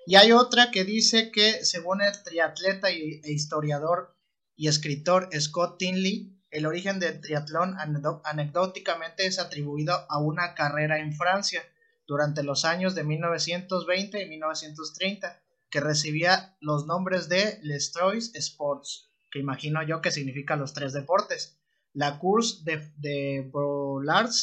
Y 0.06 0.14
hay 0.14 0.30
otra 0.30 0.70
que 0.70 0.84
dice 0.84 1.32
que, 1.32 1.64
según 1.64 2.00
el 2.00 2.12
triatleta 2.22 2.90
e 2.90 3.20
historiador 3.24 4.16
y 4.54 4.68
escritor 4.68 5.28
Scott 5.36 5.76
Tinley, 5.78 6.40
el 6.52 6.64
origen 6.64 7.00
del 7.00 7.20
triatlón 7.20 7.76
anecdóticamente 8.22 9.26
es 9.26 9.40
atribuido 9.40 10.06
a 10.08 10.20
una 10.20 10.54
carrera 10.54 11.00
en 11.00 11.12
Francia 11.12 11.60
durante 12.06 12.44
los 12.44 12.64
años 12.64 12.94
de 12.94 13.02
1920 13.02 14.22
y 14.22 14.28
1930, 14.28 15.42
que 15.70 15.80
recibía 15.80 16.56
los 16.60 16.86
nombres 16.86 17.28
de 17.28 17.58
Les 17.62 17.92
Trois 17.92 18.34
Sports, 18.34 19.10
que 19.30 19.38
imagino 19.38 19.82
yo 19.86 20.00
que 20.00 20.10
significa 20.10 20.56
los 20.56 20.72
tres 20.72 20.92
deportes. 20.92 21.56
la 21.92 22.18
course 22.18 22.62
de, 22.64 22.92
de 22.98 23.50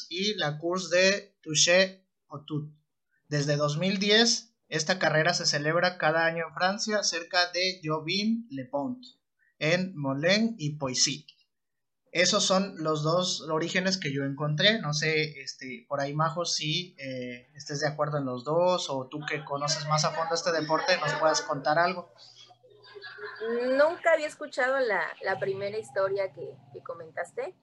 y 0.09 0.33
la 0.35 0.57
course 0.57 0.95
de 0.95 1.37
touché 1.41 2.05
Tout. 2.45 2.73
Desde 3.29 3.55
2010, 3.55 4.53
esta 4.67 4.99
carrera 4.99 5.33
se 5.33 5.45
celebra 5.45 5.97
cada 5.97 6.25
año 6.25 6.47
en 6.47 6.53
Francia, 6.53 7.03
cerca 7.03 7.51
de 7.51 7.79
Jobim-Le 7.83 8.65
Pont, 8.65 9.01
en 9.59 9.95
Molen 9.95 10.55
y 10.57 10.77
Poissy. 10.77 11.25
Esos 12.11 12.43
son 12.43 12.75
los 12.83 13.03
dos 13.03 13.41
orígenes 13.41 13.97
que 13.97 14.13
yo 14.13 14.23
encontré. 14.23 14.79
No 14.79 14.93
sé, 14.93 15.41
este, 15.41 15.85
por 15.87 15.99
ahí, 15.99 16.13
Majo, 16.13 16.45
si 16.45 16.95
eh, 16.97 17.47
estés 17.53 17.81
de 17.81 17.87
acuerdo 17.87 18.17
en 18.17 18.25
los 18.25 18.43
dos 18.43 18.89
o 18.89 19.07
tú 19.07 19.19
que 19.27 19.43
conoces 19.43 19.85
más 19.87 20.05
a 20.05 20.11
fondo 20.11 20.33
este 20.33 20.51
deporte, 20.51 20.97
nos 20.97 21.13
puedas 21.15 21.41
contar 21.41 21.77
algo. 21.77 22.09
Nunca 23.77 24.13
había 24.13 24.27
escuchado 24.27 24.77
la, 24.79 25.39
primera 25.39 25.77
historia 25.77 26.31
que, 26.33 26.55
comentaste. 26.83 27.53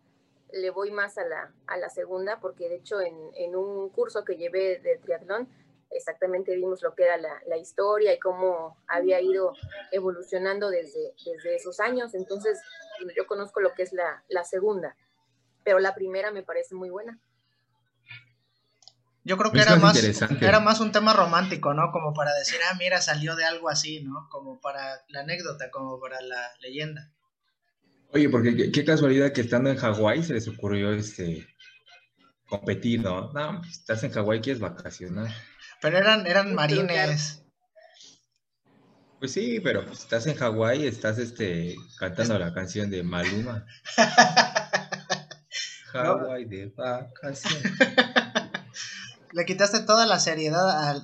Le 0.52 0.70
voy 0.70 0.92
más 0.92 1.18
a 1.18 1.24
la, 1.24 1.52
a 1.66 1.76
la 1.76 1.88
segunda 1.88 2.38
porque 2.38 2.68
de 2.68 2.76
hecho 2.76 3.00
en, 3.00 3.16
en, 3.34 3.56
un 3.56 3.88
curso 3.88 4.24
que 4.24 4.36
llevé 4.36 4.78
de 4.78 4.98
triatlón 4.98 5.48
exactamente 5.94 6.54
vimos 6.54 6.82
lo 6.82 6.94
que 6.94 7.04
era 7.04 7.16
la, 7.16 7.40
la 7.46 7.56
historia 7.56 8.12
y 8.12 8.18
cómo 8.18 8.76
había 8.86 9.20
ido 9.20 9.54
evolucionando 9.92 10.68
desde, 10.70 11.14
desde 11.24 11.56
esos 11.56 11.80
años. 11.80 12.14
Entonces 12.14 12.60
yo 13.16 13.26
conozco 13.26 13.60
lo 13.60 13.72
que 13.74 13.82
es 13.82 13.92
la, 13.92 14.22
la 14.28 14.44
segunda, 14.44 14.96
pero 15.64 15.78
la 15.78 15.94
primera 15.94 16.30
me 16.30 16.42
parece 16.42 16.74
muy 16.74 16.90
buena. 16.90 17.18
Yo 19.26 19.38
creo 19.38 19.52
que 19.52 19.60
era 19.60 19.76
más, 19.76 19.96
era 20.42 20.60
más 20.60 20.80
un 20.80 20.92
tema 20.92 21.14
romántico, 21.14 21.72
¿no? 21.72 21.90
Como 21.92 22.12
para 22.12 22.34
decir, 22.34 22.58
ah, 22.70 22.76
mira, 22.78 23.00
salió 23.00 23.34
de 23.36 23.46
algo 23.46 23.70
así, 23.70 24.02
¿no? 24.02 24.28
Como 24.30 24.60
para 24.60 25.02
la 25.08 25.20
anécdota, 25.20 25.70
como 25.70 25.98
para 25.98 26.20
la 26.20 26.52
leyenda. 26.60 27.10
Oye, 28.12 28.28
porque 28.28 28.70
qué, 28.70 28.84
casualidad 28.84 29.32
que 29.32 29.40
estando 29.40 29.70
en 29.70 29.76
Hawái 29.76 30.22
se 30.22 30.34
les 30.34 30.46
ocurrió 30.46 30.92
este 30.92 31.48
competir, 32.46 33.00
¿no? 33.00 33.32
No, 33.32 33.62
estás 33.64 34.04
en 34.04 34.12
Hawái, 34.12 34.42
quieres 34.42 34.60
vacacionar. 34.60 35.32
Pero 35.84 35.98
eran, 35.98 36.26
eran 36.26 36.54
marines. 36.54 37.42
Pues 39.18 39.32
sí, 39.32 39.60
pero 39.60 39.84
pues, 39.84 40.00
estás 40.00 40.26
en 40.26 40.34
Hawái, 40.34 40.86
estás 40.86 41.18
este 41.18 41.76
cantando 41.98 42.38
la 42.38 42.54
canción 42.54 42.88
de 42.88 43.02
Maluma. 43.02 43.66
Hawái 45.92 46.46
de 46.46 46.72
vacaciones 46.74 47.70
le 49.32 49.44
quitaste 49.44 49.80
toda 49.80 50.06
la 50.06 50.18
seriedad 50.20 50.70
al, 50.70 51.02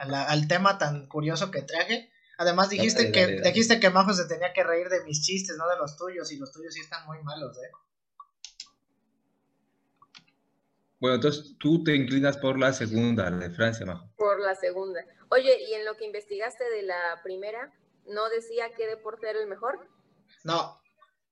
al, 0.00 0.48
tema 0.48 0.76
tan 0.78 1.06
curioso 1.06 1.52
que 1.52 1.62
traje. 1.62 2.10
Además 2.38 2.68
dijiste 2.68 3.12
que 3.12 3.42
dijiste 3.42 3.78
que 3.78 3.90
Majo 3.90 4.12
se 4.12 4.26
tenía 4.26 4.52
que 4.52 4.64
reír 4.64 4.88
de 4.88 5.04
mis 5.04 5.22
chistes, 5.22 5.56
no 5.56 5.68
de 5.68 5.76
los 5.76 5.96
tuyos, 5.96 6.32
y 6.32 6.36
los 6.36 6.50
tuyos 6.50 6.74
sí 6.74 6.80
están 6.80 7.06
muy 7.06 7.22
malos, 7.22 7.56
¿eh? 7.58 7.70
Bueno, 10.98 11.16
entonces 11.16 11.56
tú 11.58 11.84
te 11.84 11.94
inclinas 11.94 12.38
por 12.38 12.58
la 12.58 12.72
segunda, 12.72 13.30
de 13.30 13.50
Francia, 13.50 13.84
Majo. 13.84 14.08
Por 14.16 14.40
la 14.40 14.54
segunda. 14.54 15.04
Oye, 15.28 15.56
¿y 15.68 15.74
en 15.74 15.84
lo 15.84 15.96
que 15.96 16.06
investigaste 16.06 16.64
de 16.64 16.82
la 16.82 17.20
primera, 17.22 17.72
no 18.06 18.28
decía 18.30 18.66
qué 18.76 18.86
deporte 18.86 19.28
era 19.28 19.40
el 19.40 19.46
mejor? 19.46 19.88
No. 20.44 20.80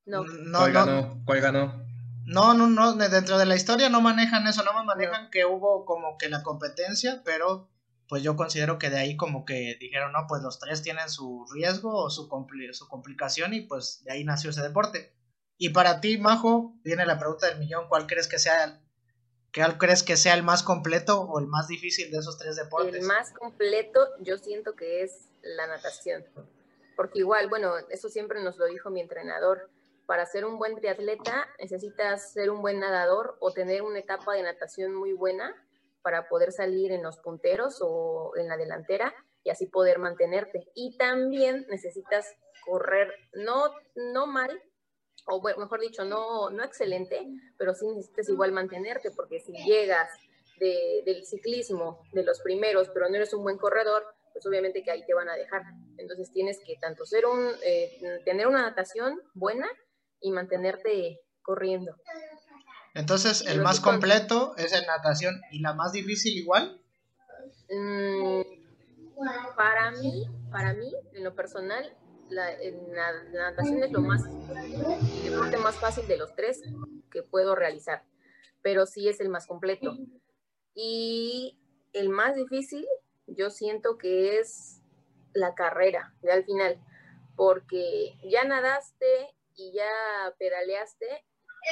No. 0.04 0.25
no 0.25 0.59
¿Cuál 0.59 0.73
ganó? 0.73 1.23
¿Cuál 1.25 1.40
ganó? 1.40 1.85
No, 2.26 2.54
no, 2.54 2.66
no, 2.66 2.94
dentro 2.94 3.38
de 3.38 3.47
la 3.47 3.54
historia 3.54 3.88
no 3.88 4.00
manejan 4.00 4.47
eso, 4.47 4.62
no 4.64 4.85
manejan 4.85 5.30
que 5.30 5.44
hubo 5.44 5.85
como 5.85 6.16
que 6.16 6.28
la 6.28 6.42
competencia, 6.42 7.23
pero 7.25 7.68
pues 8.09 8.23
yo 8.23 8.37
considero 8.37 8.78
que 8.78 8.90
de 8.90 8.99
ahí 8.99 9.16
como 9.16 9.44
que 9.44 9.76
dijeron, 9.78 10.12
no, 10.12 10.26
pues 10.26 10.42
los 10.42 10.59
tres 10.59 10.83
tienen 10.83 11.09
su 11.09 11.47
riesgo 11.52 11.94
o 11.94 12.11
su, 12.11 12.28
su 12.73 12.88
complicación 12.88 13.54
y 13.54 13.62
pues 13.62 14.02
de 14.04 14.12
ahí 14.12 14.25
nació 14.25 14.50
ese 14.50 14.62
deporte. 14.62 15.14
Y 15.56 15.71
para 15.71 16.00
ti, 16.00 16.18
Majo, 16.18 16.75
viene 16.83 17.06
la 17.06 17.18
pregunta 17.18 17.47
del 17.47 17.59
millón, 17.59 17.88
¿cuál 17.88 18.06
crees 18.06 18.26
que 18.26 18.38
sea 18.38 18.83
¿Cuál 19.54 19.78
crees 19.78 20.02
que 20.02 20.16
sea 20.16 20.34
el 20.34 20.42
más 20.42 20.62
completo 20.62 21.23
o 21.23 21.38
el 21.38 21.46
más 21.46 21.68
difícil 21.68 22.11
de 22.11 22.18
esos 22.18 22.38
tres 22.38 22.56
deportes? 22.56 22.94
El 22.94 23.02
más 23.02 23.32
completo 23.32 24.00
yo 24.20 24.37
siento 24.37 24.75
que 24.75 25.02
es 25.02 25.28
la 25.42 25.66
natación. 25.66 26.25
Porque 26.96 27.20
igual, 27.20 27.49
bueno, 27.49 27.75
eso 27.90 28.08
siempre 28.08 28.42
nos 28.42 28.56
lo 28.56 28.66
dijo 28.66 28.90
mi 28.90 29.00
entrenador 29.00 29.70
para 30.06 30.26
ser 30.26 30.44
un 30.44 30.58
buen 30.58 30.76
triatleta 30.76 31.46
necesitas 31.58 32.32
ser 32.32 32.50
un 32.50 32.61
buen 32.61 32.78
nadador 32.80 33.37
o 33.40 33.52
tener 33.52 33.82
una 33.82 33.99
etapa 33.99 34.34
de 34.34 34.42
natación 34.42 34.94
muy 34.94 35.12
buena 35.12 35.54
para 36.02 36.28
poder 36.28 36.52
salir 36.52 36.92
en 36.92 37.02
los 37.02 37.18
punteros 37.18 37.78
o 37.80 38.32
en 38.37 38.49
la 38.49 38.56
delantera 38.56 39.14
y 39.42 39.50
así 39.50 39.66
poder 39.66 39.99
mantenerte. 39.99 40.70
Y 40.75 40.96
también 40.99 41.66
necesitas 41.70 42.26
correr, 42.66 43.12
no, 43.32 43.70
no 43.94 44.26
mal, 44.26 44.61
o 45.26 45.43
mejor 45.59 45.81
dicho, 45.81 46.04
no, 46.04 46.50
no 46.50 46.64
excelente, 46.64 47.26
pero 47.57 47.75
sí 47.75 47.87
necesitas 47.87 48.28
igual 48.28 48.52
mantenerte, 48.52 49.11
porque 49.11 49.40
si 49.40 49.52
llegas 49.64 50.09
del 50.59 51.25
ciclismo, 51.25 52.04
de 52.12 52.23
los 52.23 52.40
primeros, 52.40 52.88
pero 52.95 53.09
no 53.09 53.16
eres 53.16 53.35
un 53.35 53.43
buen 53.43 53.59
corredor, 53.59 54.04
pues 54.33 54.47
obviamente 54.47 54.83
que 54.83 54.90
ahí 54.90 55.04
te 55.04 55.14
van 55.14 55.28
a 55.28 55.35
dejar. 55.35 55.62
Entonces 55.99 56.31
tienes 56.33 56.59
que 56.64 56.76
tanto 56.81 57.04
ser 57.07 57.26
un, 57.26 57.50
eh, 57.64 58.21
tener 58.25 58.47
una 58.47 58.62
natación 58.62 59.21
buena 59.35 59.69
y 60.21 60.31
mantenerte 60.31 61.21
corriendo. 61.43 61.97
Entonces, 62.95 63.45
el 63.47 63.61
más 63.61 63.81
completo 63.81 64.54
es 64.57 64.73
el 64.73 64.87
natación 64.87 65.40
y 65.50 65.61
la 65.61 65.75
más 65.75 65.93
difícil 65.93 66.38
igual. 66.38 66.81
Mm, 67.69 68.43
para 69.57 69.90
mí, 69.93 70.28
para 70.50 70.75
mí, 70.75 70.93
en 71.12 71.25
lo 71.25 71.35
personal, 71.35 71.97
la, 72.31 73.12
natación 73.33 73.83
es 73.83 73.93
lo 73.93 74.00
más, 74.00 74.23
el 74.25 75.31
deporte 75.31 75.59
más 75.59 75.76
fácil 75.76 76.07
de 76.07 76.16
los 76.16 76.35
tres 76.35 76.62
que 77.11 77.23
puedo 77.23 77.54
realizar, 77.54 78.04
pero 78.62 78.87
sí 78.87 79.09
es 79.09 79.21
el 79.21 79.28
más 79.28 79.47
completo. 79.47 79.97
Y 80.75 81.59
el 81.93 82.09
más 82.09 82.35
difícil, 82.35 82.87
yo 83.26 83.50
siento 83.50 83.99
que 83.99 84.38
es 84.38 84.81
la 85.33 85.54
carrera, 85.54 86.14
de 86.23 86.33
al 86.33 86.45
final, 86.45 86.81
porque 87.37 88.16
ya 88.25 88.45
nadaste, 88.45 89.35
y 89.57 89.73
ya 89.73 90.35
pedaleaste, 90.38 91.25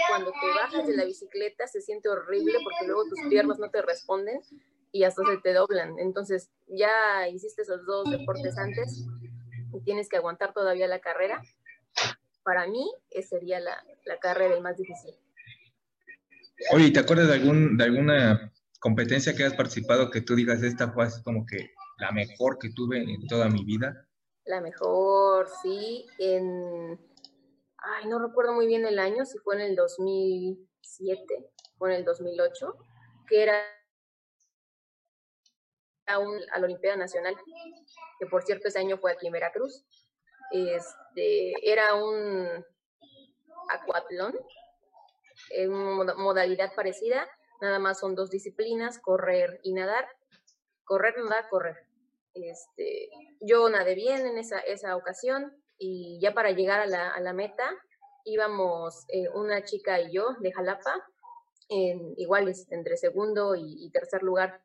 cuando 0.08 0.32
te 0.32 0.48
bajas 0.54 0.86
de 0.86 0.96
la 0.96 1.04
bicicleta 1.04 1.66
se 1.66 1.80
siente 1.80 2.08
horrible 2.08 2.54
porque 2.64 2.86
luego 2.86 3.04
tus 3.04 3.20
piernas 3.28 3.58
no 3.58 3.70
te 3.70 3.82
responden 3.82 4.40
y 4.90 5.04
hasta 5.04 5.22
se 5.24 5.38
te 5.38 5.52
doblan. 5.52 5.98
Entonces, 5.98 6.50
ya 6.66 7.28
hiciste 7.28 7.62
esos 7.62 7.84
dos 7.84 8.10
deportes 8.10 8.56
antes 8.56 9.06
y 9.72 9.80
tienes 9.82 10.08
que 10.08 10.16
aguantar 10.16 10.52
todavía 10.52 10.86
la 10.86 11.00
carrera. 11.00 11.42
Para 12.42 12.66
mí, 12.66 12.90
esa 13.10 13.38
sería 13.38 13.60
la, 13.60 13.82
la 14.04 14.18
carrera 14.18 14.58
más 14.60 14.76
difícil. 14.76 15.14
Oye, 16.72 16.90
¿te 16.90 17.00
acuerdas 17.00 17.28
de, 17.28 17.34
algún, 17.34 17.76
de 17.76 17.84
alguna 17.84 18.52
competencia 18.80 19.34
que 19.34 19.44
has 19.44 19.54
participado 19.54 20.10
que 20.10 20.20
tú 20.20 20.34
digas, 20.34 20.62
esta 20.62 20.92
fue 20.92 21.04
así 21.04 21.22
como 21.22 21.46
que 21.46 21.70
la 21.98 22.12
mejor 22.12 22.58
que 22.58 22.70
tuve 22.70 22.98
en 22.98 23.26
toda 23.26 23.48
mi 23.48 23.64
vida? 23.64 24.08
La 24.44 24.60
mejor, 24.60 25.48
sí. 25.62 26.06
En, 26.18 26.98
ay, 27.78 28.08
no 28.08 28.18
recuerdo 28.18 28.54
muy 28.54 28.66
bien 28.66 28.84
el 28.84 28.98
año, 28.98 29.24
si 29.24 29.38
fue 29.38 29.54
en 29.56 29.60
el 29.62 29.76
2007 29.76 31.50
o 31.78 31.88
en 31.88 31.94
el 31.94 32.04
2008, 32.04 32.76
que 33.28 33.42
era 33.42 33.62
un, 36.18 36.38
a 36.52 36.58
la 36.58 36.64
Olimpiada 36.66 36.96
Nacional, 36.96 37.36
que 38.18 38.26
por 38.26 38.42
cierto 38.42 38.68
ese 38.68 38.78
año 38.78 38.98
fue 38.98 39.12
aquí 39.12 39.26
en 39.26 39.32
Veracruz. 39.32 39.84
Este, 40.50 41.52
era 41.62 41.94
un 41.94 42.64
acuatlón, 43.70 44.38
en 45.50 45.70
modalidad 45.70 46.74
parecida, 46.74 47.28
nada 47.60 47.78
más 47.78 48.00
son 48.00 48.14
dos 48.14 48.30
disciplinas, 48.30 48.98
correr 48.98 49.60
y 49.62 49.72
nadar. 49.72 50.06
Correr, 50.84 51.16
nadar, 51.18 51.48
correr. 51.48 51.86
Este, 52.34 53.08
yo 53.40 53.68
nadé 53.68 53.94
bien 53.94 54.26
en 54.26 54.38
esa, 54.38 54.58
esa 54.60 54.96
ocasión, 54.96 55.56
y 55.78 56.20
ya 56.20 56.32
para 56.34 56.50
llegar 56.50 56.80
a 56.80 56.86
la, 56.86 57.10
a 57.10 57.20
la 57.20 57.32
meta 57.32 57.70
íbamos 58.24 59.04
eh, 59.08 59.28
una 59.34 59.64
chica 59.64 60.00
y 60.00 60.12
yo 60.12 60.34
de 60.40 60.52
Jalapa, 60.52 60.94
en, 61.68 62.14
iguales 62.16 62.66
entre 62.70 62.96
segundo 62.96 63.54
y, 63.56 63.90
tercer 63.90 64.22
lugar. 64.22 64.62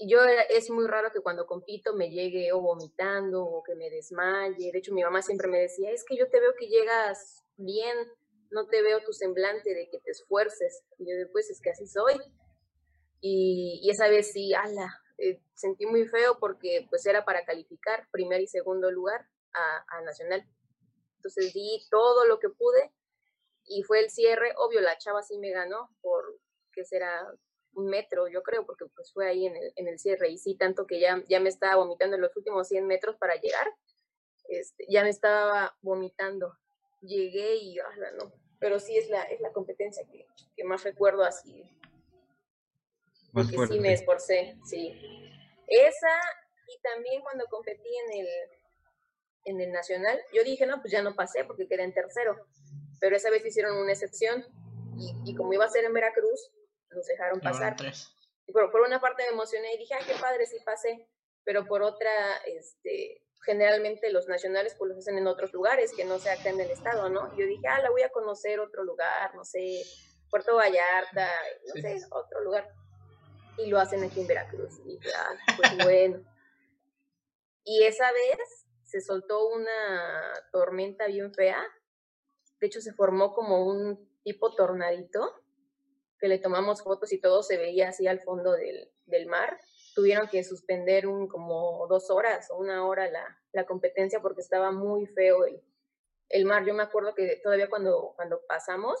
Yo 0.00 0.20
es 0.22 0.70
muy 0.70 0.86
raro 0.86 1.10
que 1.10 1.20
cuando 1.20 1.46
compito 1.46 1.92
me 1.92 2.10
llegue 2.10 2.52
o 2.52 2.60
vomitando 2.60 3.42
o 3.44 3.64
que 3.64 3.74
me 3.74 3.90
desmaye. 3.90 4.70
De 4.70 4.78
hecho, 4.78 4.94
mi 4.94 5.02
mamá 5.02 5.22
siempre 5.22 5.48
me 5.48 5.58
decía, 5.58 5.90
es 5.90 6.04
que 6.04 6.16
yo 6.16 6.28
te 6.30 6.38
veo 6.38 6.54
que 6.56 6.68
llegas 6.68 7.42
bien, 7.56 7.96
no 8.50 8.68
te 8.68 8.80
veo 8.80 9.00
tu 9.04 9.12
semblante 9.12 9.74
de 9.74 9.88
que 9.90 9.98
te 9.98 10.12
esfuerces. 10.12 10.84
Y 10.98 11.10
yo 11.10 11.16
después 11.16 11.50
es 11.50 11.60
que 11.60 11.70
así 11.70 11.86
soy. 11.86 12.14
Y, 13.20 13.88
esa 13.90 14.08
vez 14.08 14.32
sí, 14.32 14.54
ala, 14.54 15.02
eh, 15.18 15.40
sentí 15.54 15.84
muy 15.86 16.06
feo 16.06 16.38
porque 16.38 16.86
pues 16.88 17.04
era 17.06 17.24
para 17.24 17.44
calificar 17.44 18.06
primer 18.12 18.40
y 18.40 18.46
segundo 18.46 18.92
lugar 18.92 19.26
a, 19.52 20.00
Nacional. 20.02 20.46
Entonces 21.16 21.52
di 21.52 21.84
todo 21.90 22.24
lo 22.24 22.38
que 22.38 22.48
pude 22.48 22.92
y 23.64 23.82
fue 23.82 23.98
el 23.98 24.10
cierre. 24.10 24.52
Obvio, 24.58 24.80
la 24.80 24.96
chava 24.96 25.22
sí 25.22 25.38
me 25.38 25.50
ganó 25.50 25.90
por, 26.00 26.38
que 26.72 26.84
será? 26.84 27.26
Metro, 27.74 28.28
yo 28.28 28.42
creo, 28.42 28.66
porque 28.66 28.86
pues 28.94 29.12
fue 29.12 29.28
ahí 29.28 29.46
en 29.46 29.56
el, 29.56 29.72
en 29.76 29.88
el 29.88 29.98
cierre. 29.98 30.28
Y 30.28 30.38
sí, 30.38 30.56
tanto 30.56 30.86
que 30.86 31.00
ya, 31.00 31.22
ya 31.28 31.40
me 31.40 31.48
estaba 31.48 31.76
vomitando 31.76 32.16
en 32.16 32.22
los 32.22 32.36
últimos 32.36 32.68
100 32.68 32.86
metros 32.86 33.16
para 33.16 33.36
llegar. 33.36 33.72
Este, 34.48 34.86
ya 34.88 35.02
me 35.02 35.10
estaba 35.10 35.76
vomitando. 35.82 36.56
Llegué 37.00 37.56
y, 37.56 37.76
no, 38.16 38.32
pero 38.58 38.80
sí 38.80 38.96
es 38.96 39.08
la, 39.08 39.22
es 39.24 39.40
la 39.40 39.52
competencia 39.52 40.04
que, 40.10 40.26
que 40.56 40.64
más 40.64 40.82
recuerdo 40.82 41.22
así. 41.22 41.64
Más 43.32 43.52
fuerte. 43.52 43.74
sí 43.74 43.80
me 43.80 43.92
esforcé, 43.92 44.56
sí. 44.64 44.98
Esa 45.66 46.18
y 46.68 46.80
también 46.82 47.22
cuando 47.22 47.46
competí 47.46 47.88
en 48.06 48.20
el, 48.20 48.28
en 49.44 49.60
el 49.60 49.72
nacional, 49.72 50.18
yo 50.32 50.44
dije, 50.44 50.66
no, 50.66 50.80
pues 50.80 50.92
ya 50.92 51.02
no 51.02 51.14
pasé 51.14 51.44
porque 51.44 51.66
quedé 51.66 51.82
en 51.82 51.94
tercero, 51.94 52.46
pero 53.00 53.16
esa 53.16 53.30
vez 53.30 53.44
hicieron 53.44 53.76
una 53.76 53.92
excepción 53.92 54.44
y, 54.98 55.14
y 55.24 55.34
como 55.34 55.52
iba 55.52 55.64
a 55.64 55.70
ser 55.70 55.84
en 55.84 55.94
Veracruz, 55.94 56.52
nos 56.90 57.06
dejaron 57.06 57.40
pasar. 57.40 57.76
Y 58.46 58.52
por, 58.52 58.70
por 58.70 58.80
una 58.80 59.00
parte 59.00 59.24
me 59.24 59.30
emocioné 59.30 59.74
y 59.74 59.78
dije, 59.78 59.94
ah, 59.94 60.04
qué 60.06 60.14
padre, 60.20 60.46
sí 60.46 60.56
pasé, 60.64 61.06
pero 61.44 61.66
por 61.66 61.82
otra, 61.82 62.36
este, 62.46 63.22
generalmente 63.44 64.10
los 64.10 64.26
nacionales 64.26 64.74
pues 64.78 64.88
los 64.90 64.98
hacen 64.98 65.18
en 65.18 65.26
otros 65.26 65.52
lugares, 65.52 65.92
que 65.96 66.04
no 66.04 66.18
sea 66.18 66.34
acá 66.34 66.50
en 66.50 66.60
el 66.60 66.70
estado, 66.70 67.08
¿no? 67.10 67.30
Yo 67.36 67.46
dije, 67.46 67.66
ah, 67.68 67.80
la 67.82 67.90
voy 67.90 68.02
a 68.02 68.10
conocer 68.10 68.58
otro 68.60 68.84
lugar, 68.84 69.34
no 69.34 69.44
sé, 69.44 69.82
Puerto 70.30 70.56
Vallarta, 70.56 71.28
no 71.66 71.74
Sí. 71.74 71.82
sé, 71.82 71.98
otro 72.10 72.40
lugar. 72.42 72.68
Y 73.56 73.66
lo 73.70 73.78
hacen 73.78 74.04
aquí 74.04 74.20
en 74.20 74.26
Veracruz. 74.26 74.78
Y 74.84 74.96
dije, 74.98 75.10
ah, 75.16 75.36
pues 75.56 75.76
bueno. 75.82 76.24
Y 77.64 77.82
esa 77.84 78.10
vez 78.12 78.66
se 78.84 79.00
soltó 79.00 79.48
una 79.48 80.32
tormenta 80.52 81.06
bien 81.06 81.32
fea. 81.34 81.62
De 82.60 82.66
hecho, 82.66 82.80
se 82.80 82.92
formó 82.92 83.34
como 83.34 83.66
un 83.66 84.08
tipo 84.22 84.54
tornadito 84.54 85.34
que 86.18 86.28
le 86.28 86.38
tomamos 86.38 86.82
fotos 86.82 87.12
y 87.12 87.20
todo 87.20 87.42
se 87.42 87.56
veía 87.56 87.88
así 87.88 88.06
al 88.06 88.20
fondo 88.20 88.52
del, 88.52 88.90
del 89.06 89.26
mar. 89.26 89.58
Tuvieron 89.94 90.28
que 90.28 90.44
suspender 90.44 91.06
un, 91.06 91.28
como 91.28 91.86
dos 91.88 92.10
horas 92.10 92.48
o 92.50 92.58
una 92.58 92.86
hora 92.86 93.10
la, 93.10 93.38
la 93.52 93.66
competencia 93.66 94.20
porque 94.20 94.40
estaba 94.40 94.70
muy 94.70 95.06
feo 95.06 95.44
el, 95.44 95.62
el 96.28 96.44
mar. 96.44 96.64
Yo 96.66 96.74
me 96.74 96.82
acuerdo 96.82 97.14
que 97.14 97.40
todavía 97.42 97.68
cuando, 97.68 98.12
cuando 98.16 98.40
pasamos, 98.46 98.98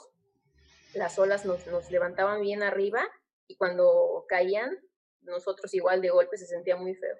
las 0.94 1.18
olas 1.18 1.44
nos, 1.44 1.66
nos 1.66 1.90
levantaban 1.90 2.40
bien 2.40 2.62
arriba 2.62 3.06
y 3.46 3.56
cuando 3.56 4.24
caían, 4.28 4.76
nosotros 5.22 5.72
igual 5.74 6.00
de 6.00 6.10
golpe 6.10 6.36
se 6.36 6.46
sentía 6.46 6.76
muy 6.76 6.94
feo. 6.94 7.16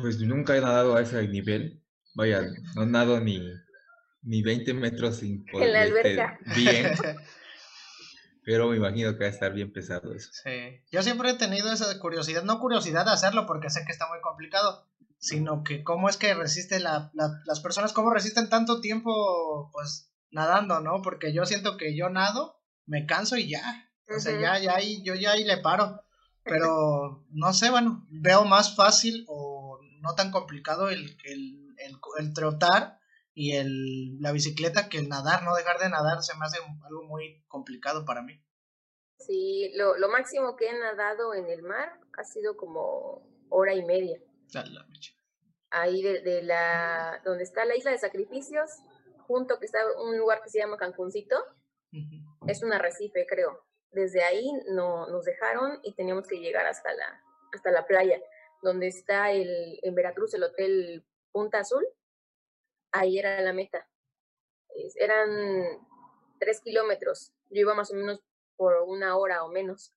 Pues 0.00 0.18
nunca 0.20 0.56
he 0.56 0.60
nadado 0.60 0.96
a 0.96 1.02
ese 1.02 1.26
nivel. 1.28 1.82
Vaya, 2.14 2.42
no 2.76 2.86
nado 2.86 3.20
ni, 3.20 3.40
ni 4.22 4.42
20 4.42 4.74
metros 4.74 5.16
sin 5.18 5.44
En 5.52 5.72
la 5.72 5.82
alberca. 5.82 6.38
bien, 6.54 6.92
pero 8.44 8.68
me 8.68 8.76
imagino 8.76 9.12
que 9.12 9.20
va 9.20 9.26
a 9.26 9.30
estar 9.34 9.52
bien 9.52 9.72
pesado 9.72 10.12
eso. 10.14 10.30
Sí. 10.32 10.80
Yo 10.90 11.02
siempre 11.02 11.30
he 11.30 11.34
tenido 11.34 11.72
esa 11.72 11.98
curiosidad, 12.00 12.42
no 12.42 12.58
curiosidad 12.58 13.04
de 13.04 13.12
hacerlo 13.12 13.46
porque 13.46 13.70
sé 13.70 13.84
que 13.86 13.92
está 13.92 14.08
muy 14.08 14.20
complicado, 14.20 14.88
sino 15.18 15.62
que 15.62 15.84
cómo 15.84 16.08
es 16.08 16.16
que 16.16 16.34
resiste 16.34 16.80
la, 16.80 17.10
la- 17.14 17.40
las 17.44 17.60
personas, 17.60 17.92
cómo 17.92 18.12
resisten 18.12 18.48
tanto 18.48 18.80
tiempo 18.80 19.70
pues 19.72 20.12
nadando, 20.30 20.80
¿no? 20.80 21.02
Porque 21.02 21.32
yo 21.32 21.44
siento 21.46 21.76
que 21.76 21.96
yo 21.96 22.08
nado, 22.10 22.60
me 22.86 23.06
canso 23.06 23.36
y 23.36 23.48
ya. 23.48 23.88
O 24.14 24.18
sea, 24.18 24.38
ya, 24.40 24.58
ya 24.58 24.74
ahí, 24.76 25.02
yo 25.04 25.14
ya 25.14 25.32
ahí 25.32 25.44
le 25.44 25.58
paro. 25.58 26.02
Pero 26.44 27.24
no 27.30 27.52
sé, 27.52 27.70
bueno, 27.70 28.04
veo 28.10 28.44
más 28.44 28.74
fácil 28.74 29.24
o 29.28 29.78
no 30.00 30.14
tan 30.16 30.32
complicado 30.32 30.90
el, 30.90 31.16
el, 31.24 31.74
el, 31.78 31.96
el 32.18 32.32
trotar 32.34 32.98
y 33.34 33.56
el, 33.56 34.20
la 34.20 34.32
bicicleta 34.32 34.88
que 34.88 34.98
el 34.98 35.08
nadar, 35.08 35.42
no 35.42 35.54
dejar 35.54 35.78
de 35.78 35.88
nadar 35.88 36.22
se 36.22 36.36
me 36.36 36.44
hace 36.44 36.58
algo 36.58 37.02
muy 37.04 37.42
complicado 37.48 38.04
para 38.04 38.22
mí. 38.22 38.42
Sí, 39.18 39.72
lo, 39.76 39.96
lo 39.96 40.08
máximo 40.08 40.56
que 40.56 40.68
he 40.68 40.78
nadado 40.78 41.34
en 41.34 41.48
el 41.48 41.62
mar 41.62 42.00
ha 42.18 42.24
sido 42.24 42.56
como 42.56 43.26
hora 43.48 43.74
y 43.74 43.84
media. 43.84 44.20
La. 44.52 44.86
Ahí 45.70 46.02
de, 46.02 46.20
de 46.20 46.42
la, 46.42 47.22
donde 47.24 47.44
está 47.44 47.64
la 47.64 47.76
isla 47.76 47.92
de 47.92 47.98
sacrificios, 47.98 48.68
junto 49.26 49.58
que 49.58 49.66
está 49.66 49.78
un 50.02 50.18
lugar 50.18 50.42
que 50.42 50.50
se 50.50 50.58
llama 50.58 50.76
Cancuncito, 50.76 51.36
es 52.46 52.62
un 52.62 52.72
arrecife, 52.72 53.26
creo. 53.26 53.64
Desde 53.90 54.22
ahí 54.22 54.50
no, 54.70 55.06
nos 55.08 55.24
dejaron 55.24 55.78
y 55.82 55.94
teníamos 55.94 56.26
que 56.26 56.36
llegar 56.36 56.66
hasta 56.66 56.92
la, 56.92 57.22
hasta 57.54 57.70
la 57.70 57.86
playa, 57.86 58.20
donde 58.62 58.88
está 58.88 59.30
el, 59.30 59.78
en 59.82 59.94
Veracruz 59.94 60.34
el 60.34 60.44
hotel 60.44 61.04
Punta 61.30 61.60
Azul. 61.60 61.86
Ahí 62.92 63.18
era 63.18 63.40
la 63.40 63.52
meta. 63.52 63.88
Es- 64.76 64.96
eran 64.96 65.28
tres 66.38 66.60
kilómetros. 66.60 67.32
Yo 67.50 67.60
iba 67.60 67.74
más 67.74 67.90
o 67.90 67.94
menos 67.94 68.20
por 68.56 68.74
una 68.86 69.16
hora 69.16 69.44
o 69.44 69.48
menos, 69.48 69.92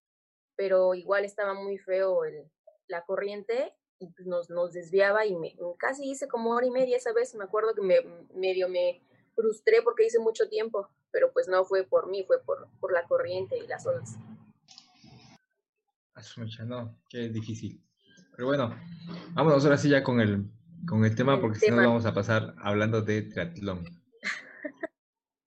pero 0.55 0.93
igual 0.95 1.25
estaba 1.25 1.53
muy 1.53 1.77
feo 1.77 2.23
el, 2.25 2.49
la 2.88 3.03
corriente 3.05 3.73
y 3.99 4.08
pues 4.08 4.27
nos, 4.27 4.49
nos 4.49 4.73
desviaba 4.73 5.25
y 5.25 5.36
me, 5.36 5.55
casi 5.77 6.10
hice 6.10 6.27
como 6.27 6.51
hora 6.51 6.65
y 6.65 6.71
media 6.71 6.97
esa 6.97 7.13
vez. 7.13 7.36
Me 7.36 7.43
acuerdo 7.43 7.73
que 7.73 7.81
me, 7.81 8.01
medio 8.34 8.69
me 8.69 9.01
frustré 9.36 9.81
porque 9.81 10.05
hice 10.05 10.19
mucho 10.19 10.47
tiempo, 10.49 10.89
pero 11.12 11.31
pues 11.34 11.47
no 11.47 11.63
fue 11.65 11.84
por 11.84 12.08
mí, 12.10 12.23
fue 12.25 12.41
por, 12.43 12.67
por 12.79 12.93
la 12.93 13.05
corriente 13.08 13.58
y 13.58 13.67
las 13.67 13.86
olas. 13.86 14.17
A 16.13 16.23
su 16.23 16.39
mecha, 16.39 16.63
no, 16.63 16.97
qué 17.10 17.27
difícil. 17.29 17.81
Pero 18.31 18.47
bueno, 18.47 18.73
vámonos 19.34 19.63
ahora 19.65 19.77
sí 19.77 19.89
ya 19.89 20.03
con 20.03 20.19
el, 20.21 20.45
con 20.88 21.05
el 21.05 21.15
tema, 21.15 21.39
porque 21.39 21.59
si 21.59 21.71
no 21.71 21.77
vamos 21.77 22.05
a 22.05 22.13
pasar 22.13 22.55
hablando 22.57 23.01
de 23.01 23.23
triatlón. 23.23 23.83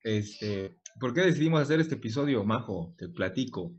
Este, 0.02 0.78
¿por 0.98 1.12
qué 1.12 1.20
decidimos 1.22 1.60
hacer 1.60 1.80
este 1.80 1.96
episodio, 1.96 2.44
Majo? 2.44 2.94
Te 2.96 3.08
platico. 3.08 3.74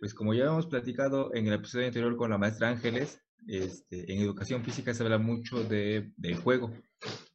Pues 0.00 0.14
como 0.14 0.34
ya 0.34 0.44
hemos 0.44 0.66
platicado 0.66 1.32
en 1.34 1.46
el 1.46 1.54
episodio 1.54 1.86
anterior 1.86 2.16
con 2.16 2.30
la 2.30 2.38
maestra 2.38 2.70
Ángeles, 2.70 3.20
este, 3.46 4.12
en 4.12 4.20
educación 4.20 4.64
física 4.64 4.94
se 4.94 5.02
habla 5.02 5.18
mucho 5.18 5.62
de, 5.64 6.12
del 6.16 6.36
juego 6.36 6.72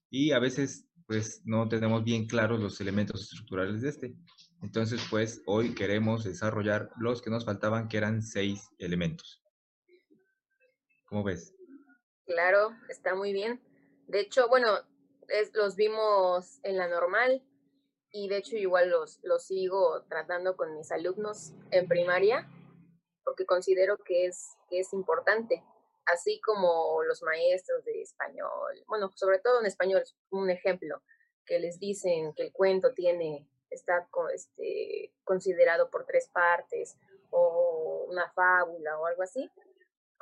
y 0.09 0.31
a 0.31 0.39
veces 0.39 0.87
pues 1.07 1.41
no 1.45 1.67
tenemos 1.67 2.03
bien 2.03 2.25
claros 2.25 2.59
los 2.59 2.81
elementos 2.81 3.21
estructurales 3.21 3.81
de 3.81 3.89
este. 3.89 4.15
Entonces 4.61 5.01
pues 5.09 5.41
hoy 5.45 5.75
queremos 5.75 6.23
desarrollar 6.23 6.89
los 6.97 7.21
que 7.21 7.29
nos 7.29 7.45
faltaban, 7.45 7.87
que 7.87 7.97
eran 7.97 8.21
seis 8.21 8.67
elementos. 8.79 9.43
¿Cómo 11.05 11.23
ves? 11.23 11.54
Claro, 12.25 12.75
está 12.89 13.13
muy 13.13 13.33
bien. 13.33 13.61
De 14.07 14.19
hecho, 14.19 14.47
bueno, 14.49 14.79
es, 15.27 15.53
los 15.53 15.75
vimos 15.75 16.59
en 16.63 16.77
la 16.77 16.87
normal 16.87 17.43
y 18.11 18.29
de 18.29 18.37
hecho 18.37 18.55
igual 18.55 18.89
los, 18.89 19.19
los 19.23 19.45
sigo 19.45 20.03
tratando 20.09 20.55
con 20.55 20.75
mis 20.75 20.91
alumnos 20.91 21.53
en 21.71 21.87
primaria 21.87 22.49
porque 23.23 23.45
considero 23.45 23.97
que 23.97 24.25
es, 24.25 24.55
que 24.69 24.79
es 24.79 24.93
importante. 24.93 25.63
Así 26.05 26.39
como 26.39 27.01
los 27.03 27.23
maestros 27.23 27.83
de 27.83 28.01
español, 28.03 28.83
bueno, 28.87 29.11
sobre 29.15 29.39
todo 29.39 29.59
en 29.59 29.65
español, 29.65 30.03
es 30.03 30.15
un 30.29 30.51
ejemplo, 30.51 31.01
que 31.47 31.59
les 31.59 31.79
dicen 31.79 32.33
que 32.35 32.43
el 32.43 32.51
cuento 32.51 32.93
tiene, 32.93 33.47
está 33.71 34.07
este, 34.31 35.11
considerado 35.23 35.89
por 35.89 36.05
tres 36.05 36.29
partes 36.29 36.95
o 37.31 38.05
una 38.07 38.31
fábula 38.33 38.99
o 38.99 39.07
algo 39.07 39.23
así 39.23 39.49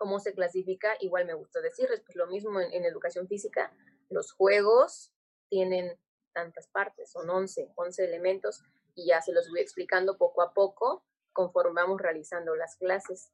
cómo 0.03 0.19
se 0.19 0.33
clasifica, 0.33 0.97
igual 0.99 1.25
me 1.25 1.33
gustó 1.33 1.61
decirles, 1.61 2.01
pues 2.01 2.17
lo 2.17 2.27
mismo 2.27 2.59
en, 2.59 2.73
en 2.73 2.83
educación 2.83 3.25
física, 3.25 3.71
los 4.09 4.33
juegos 4.33 5.13
tienen 5.47 5.97
tantas 6.33 6.67
partes, 6.67 7.09
son 7.09 7.29
11, 7.29 7.71
11 7.75 8.03
elementos 8.03 8.61
y 8.95 9.07
ya 9.07 9.21
se 9.21 9.31
los 9.31 9.49
voy 9.49 9.61
explicando 9.61 10.17
poco 10.17 10.41
a 10.41 10.53
poco 10.53 11.05
conforme 11.31 11.75
vamos 11.75 12.01
realizando 12.01 12.53
las 12.53 12.75
clases. 12.75 13.31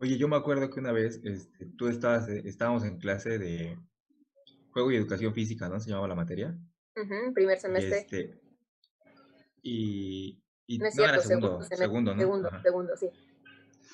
Oye, 0.00 0.18
yo 0.18 0.26
me 0.26 0.34
acuerdo 0.34 0.70
que 0.70 0.80
una 0.80 0.90
vez 0.90 1.20
este, 1.22 1.66
tú 1.78 1.86
estabas, 1.86 2.28
eh, 2.28 2.42
estábamos 2.44 2.82
en 2.82 2.98
clase 2.98 3.38
de 3.38 3.78
juego 4.72 4.90
y 4.90 4.96
educación 4.96 5.32
física, 5.32 5.68
¿no? 5.68 5.78
Se 5.78 5.88
llamaba 5.88 6.08
la 6.08 6.16
materia. 6.16 6.58
Ujú, 6.96 7.32
primer 7.32 7.60
semestre. 7.60 7.98
este, 7.98 8.40
y, 9.62 10.42
y 10.66 10.78
no 10.78 10.88
es 10.88 10.96
no, 10.96 11.04
era 11.04 11.20
segundo, 11.20 11.62
segundo, 11.62 12.12
¿no? 12.12 12.20
Segundo, 12.20 12.48
Ajá. 12.48 12.62
segundo, 12.62 12.96
sí. 12.96 13.08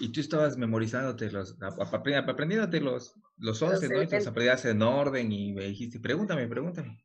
Y 0.03 0.11
tú 0.11 0.21
estabas 0.21 0.57
memorizándote 0.57 1.31
los, 1.31 1.53
ap- 1.63 1.81
ap- 1.81 1.95
apre- 1.95 2.29
aprendiéndote 2.29 2.81
los, 2.81 3.15
los 3.39 3.61
Los 3.61 3.63
11, 3.63 3.89
¿no? 3.89 4.03
Y 4.03 4.09
te 4.09 4.17
los 4.17 4.27
aprendías 4.27 4.65
en 4.65 4.83
orden 4.83 5.31
y 5.31 5.53
me 5.53 5.67
dijiste, 5.67 6.01
pregúntame, 6.01 6.49
pregúntame. 6.49 7.05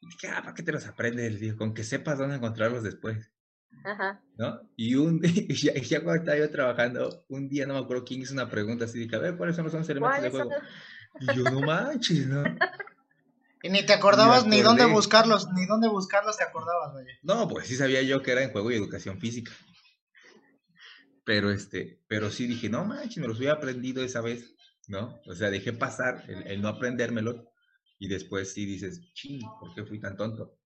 Y 0.00 0.06
dije, 0.06 0.28
ah, 0.28 0.40
¿para 0.42 0.54
qué 0.54 0.62
te 0.62 0.72
los 0.72 0.86
aprendes? 0.86 1.32
Le 1.34 1.38
dije, 1.38 1.56
con 1.56 1.74
que 1.74 1.84
sepas 1.84 2.16
dónde 2.16 2.36
encontrarlos 2.36 2.82
después, 2.82 3.30
Ajá. 3.84 4.22
¿no? 4.38 4.58
Y 4.74 4.94
un 4.94 5.20
y 5.22 5.54
ya, 5.54 6.02
cuando 6.02 6.22
estaba 6.22 6.38
yo 6.38 6.50
trabajando, 6.50 7.24
un 7.28 7.46
día 7.50 7.66
no 7.66 7.74
me 7.74 7.80
acuerdo 7.80 8.06
quién 8.06 8.22
hizo 8.22 8.32
una 8.32 8.48
pregunta 8.48 8.86
así, 8.86 8.98
dije, 8.98 9.16
a 9.16 9.18
ver, 9.18 9.36
¿cuáles 9.36 9.54
son 9.56 9.66
los 9.66 9.74
11 9.74 9.92
elementos 9.92 10.22
de 10.22 10.30
¿Cuáles 10.30 10.48
son 10.48 10.58
juego? 10.58 10.66
Y 11.20 11.36
yo, 11.36 11.44
no 11.50 11.60
manches, 11.60 12.26
¿no? 12.26 12.42
Y 13.62 13.68
ni 13.68 13.84
te 13.84 13.92
acordabas 13.92 14.46
ni 14.46 14.62
dónde 14.62 14.86
buscarlos, 14.86 15.48
ni 15.52 15.66
dónde 15.66 15.88
buscarlos 15.88 16.38
te 16.38 16.44
acordabas, 16.44 16.94
vaya. 16.94 17.12
No, 17.22 17.46
pues 17.46 17.66
sí 17.66 17.76
sabía 17.76 18.00
yo 18.00 18.22
que 18.22 18.32
era 18.32 18.42
en 18.42 18.50
juego 18.52 18.70
y 18.70 18.76
educación 18.76 19.18
física. 19.18 19.52
Pero 21.24 21.50
este, 21.50 22.00
pero 22.08 22.30
sí 22.30 22.46
dije, 22.46 22.68
no 22.68 22.84
manches, 22.84 23.18
me 23.18 23.28
los 23.28 23.38
hubiera 23.38 23.54
aprendido 23.54 24.02
esa 24.02 24.20
vez, 24.20 24.54
¿no? 24.88 25.20
O 25.26 25.34
sea, 25.34 25.50
dejé 25.50 25.72
pasar 25.72 26.24
el, 26.28 26.60
no 26.60 26.68
aprendérmelo 26.68 27.50
y 27.98 28.08
después 28.08 28.52
sí 28.52 28.64
dices, 28.64 29.00
ching, 29.12 29.42
¿por 29.60 29.74
qué 29.74 29.84
fui 29.84 30.00
tan 30.00 30.16
tonto? 30.16 30.56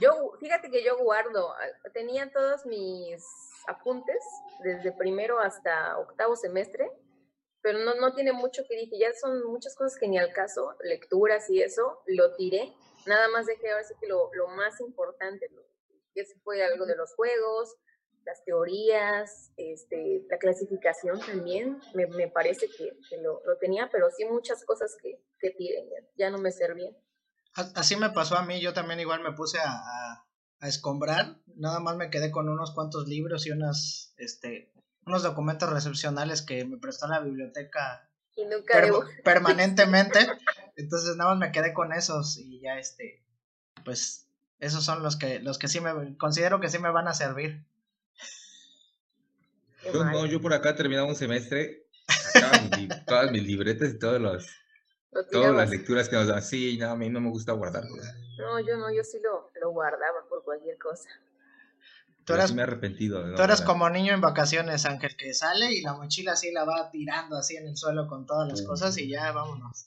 Yo, 0.00 0.32
fíjate 0.40 0.70
que 0.70 0.84
yo 0.84 0.96
guardo, 0.98 1.52
ah, 1.52 1.90
tenía 1.92 2.30
todos 2.32 2.66
mis 2.66 3.22
apuntes 3.66 4.22
desde 4.62 4.92
primero 4.92 5.38
hasta 5.38 5.98
octavo 5.98 6.36
semestre, 6.36 6.90
pero 7.62 7.80
no, 7.80 7.94
no 7.94 8.14
tiene 8.14 8.32
mucho 8.32 8.62
que 8.68 8.76
dije, 8.76 8.98
ya 8.98 9.12
son 9.12 9.44
muchas 9.44 9.74
cosas 9.74 9.98
que 9.98 10.08
ni 10.08 10.18
al 10.18 10.32
caso, 10.32 10.76
lecturas 10.82 11.50
y 11.50 11.62
eso, 11.62 12.00
lo 12.06 12.34
tiré, 12.36 12.72
nada 13.06 13.28
más 13.28 13.46
dejé 13.46 13.70
ahora 13.70 13.84
sí 13.84 13.94
que 14.00 14.06
lo, 14.06 14.30
lo 14.34 14.48
más 14.48 14.80
importante, 14.80 15.48
que 16.14 16.24
fue 16.42 16.64
algo 16.64 16.86
de 16.86 16.96
los 16.96 17.14
juegos, 17.14 17.76
las 18.26 18.44
teorías, 18.44 19.52
este, 19.56 20.26
la 20.28 20.38
clasificación 20.38 21.20
también, 21.20 21.80
me, 21.94 22.06
me 22.08 22.28
parece 22.28 22.66
que, 22.66 22.98
que 23.08 23.16
lo, 23.22 23.40
lo, 23.46 23.56
tenía, 23.58 23.88
pero 23.90 24.08
sí 24.10 24.24
muchas 24.24 24.64
cosas 24.64 24.96
que, 25.00 25.22
que 25.38 25.50
tiré, 25.50 25.88
ya, 26.16 26.30
no 26.30 26.38
me 26.38 26.50
servían. 26.50 26.94
Así 27.74 27.96
me 27.96 28.10
pasó 28.10 28.36
a 28.36 28.44
mí, 28.44 28.60
yo 28.60 28.74
también 28.74 29.00
igual 29.00 29.22
me 29.22 29.32
puse 29.32 29.58
a, 29.58 29.70
a, 29.70 30.26
a, 30.60 30.68
escombrar, 30.68 31.38
nada 31.54 31.80
más 31.80 31.96
me 31.96 32.10
quedé 32.10 32.30
con 32.30 32.48
unos 32.48 32.74
cuantos 32.74 33.08
libros 33.08 33.46
y 33.46 33.52
unas, 33.52 34.12
este, 34.18 34.72
unos 35.06 35.22
documentos 35.22 35.72
recepcionales 35.72 36.42
que 36.42 36.64
me 36.64 36.78
prestó 36.78 37.06
la 37.06 37.20
biblioteca 37.20 38.10
permanentemente. 39.24 40.18
Entonces 40.76 41.16
nada 41.16 41.30
más 41.30 41.38
me 41.38 41.52
quedé 41.52 41.72
con 41.72 41.92
esos 41.92 42.36
y 42.38 42.60
ya 42.60 42.78
este, 42.78 43.24
pues 43.84 44.28
esos 44.58 44.84
son 44.84 45.02
los 45.02 45.16
que, 45.16 45.40
los 45.40 45.58
que 45.58 45.68
sí 45.68 45.80
me 45.80 46.16
considero 46.18 46.60
que 46.60 46.68
sí 46.68 46.78
me 46.78 46.90
van 46.90 47.08
a 47.08 47.14
servir. 47.14 47.64
Yo 49.92 50.04
no, 50.04 50.26
yo 50.26 50.40
por 50.40 50.52
acá 50.52 50.74
terminaba 50.74 51.06
un 51.06 51.16
semestre, 51.16 51.86
sacaba 52.08 52.52
todas 53.06 53.30
mis 53.32 53.42
libretas 53.42 53.90
y 53.94 53.98
todos 53.98 54.20
los, 54.20 54.46
todas 55.30 55.54
las 55.54 55.70
lecturas 55.70 56.08
que 56.08 56.16
nos 56.16 56.28
dan. 56.28 56.42
Sí, 56.42 56.76
no, 56.78 56.90
a 56.90 56.96
mí 56.96 57.08
no 57.08 57.20
me 57.20 57.30
gusta 57.30 57.52
guardarlos. 57.52 58.06
No, 58.38 58.60
yo 58.60 58.76
no, 58.76 58.92
yo 58.94 59.02
sí 59.02 59.18
lo, 59.22 59.50
lo 59.60 59.70
guardaba 59.70 60.26
por 60.28 60.44
cualquier 60.44 60.78
cosa. 60.78 61.08
Tú 62.24 62.34
eras, 62.34 62.52
me 62.52 62.62
he 62.62 62.64
arrepentido. 62.64 63.34
tú 63.36 63.42
eras 63.42 63.62
como 63.62 63.88
niño 63.88 64.12
en 64.12 64.20
vacaciones, 64.20 64.84
Ángel, 64.84 65.16
que 65.16 65.32
sale 65.32 65.72
y 65.72 65.82
la 65.82 65.94
mochila 65.94 66.32
así 66.32 66.50
la 66.50 66.64
va 66.64 66.90
tirando 66.90 67.36
así 67.36 67.56
en 67.56 67.68
el 67.68 67.76
suelo 67.76 68.08
con 68.08 68.26
todas 68.26 68.48
las 68.48 68.62
cosas 68.62 68.98
y 68.98 69.08
ya 69.08 69.30
vámonos. 69.30 69.86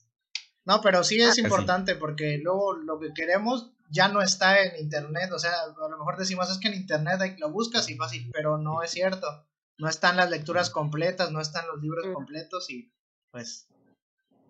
No, 0.63 0.79
pero 0.81 1.03
sí 1.03 1.19
es 1.21 1.37
ah, 1.37 1.41
importante 1.41 1.95
porque 1.95 2.39
luego 2.41 2.73
lo 2.75 2.97
que 2.97 3.13
queremos 3.13 3.73
ya 3.89 4.07
no 4.07 4.21
está 4.21 4.61
en 4.61 4.79
internet. 4.79 5.31
O 5.33 5.39
sea, 5.39 5.51
a 5.51 5.89
lo 5.89 5.97
mejor 5.97 6.17
decimos 6.17 6.49
es 6.49 6.59
que 6.59 6.69
en 6.69 6.75
internet 6.75 7.19
lo 7.39 7.51
buscas 7.51 7.89
y 7.89 7.97
fácil, 7.97 8.29
pero 8.31 8.57
no 8.57 8.83
es 8.83 8.91
cierto. 8.91 9.27
No 9.79 9.89
están 9.89 10.17
las 10.17 10.29
lecturas 10.29 10.69
completas, 10.69 11.31
no 11.31 11.41
están 11.41 11.67
los 11.67 11.81
libros 11.81 12.05
completos 12.13 12.69
y 12.69 12.93
pues. 13.31 13.67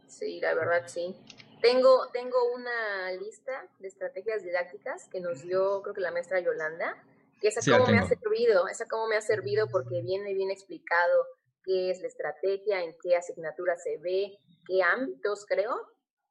Sí, 0.08 0.40
la 0.42 0.54
verdad 0.54 0.84
sí. 0.88 1.16
Tengo, 1.62 2.08
tengo 2.12 2.38
una 2.56 3.12
lista 3.12 3.68
de 3.80 3.88
estrategias 3.88 4.44
didácticas 4.44 5.08
que 5.10 5.20
nos 5.20 5.42
dio, 5.42 5.82
creo 5.82 5.94
que 5.94 6.02
la 6.02 6.12
maestra 6.12 6.40
Yolanda 6.40 6.96
que 7.40 7.48
esa 7.48 7.62
como 7.78 7.92
me 7.92 8.00
ha 8.00 8.08
servido, 8.08 8.68
esa 8.68 8.86
como 8.88 9.08
me 9.08 9.16
ha 9.16 9.22
servido 9.22 9.68
porque 9.70 10.02
viene 10.02 10.34
bien 10.34 10.52
explicado 10.52 11.26
qué 11.64 11.92
es 11.92 12.02
la 12.02 12.08
estrategia, 12.08 12.84
en 12.84 12.96
qué 13.02 13.16
asignatura 13.16 13.78
se 13.78 13.98
ve, 13.98 14.38
qué 14.66 14.82
ámbitos 14.84 15.46
creo, 15.48 15.76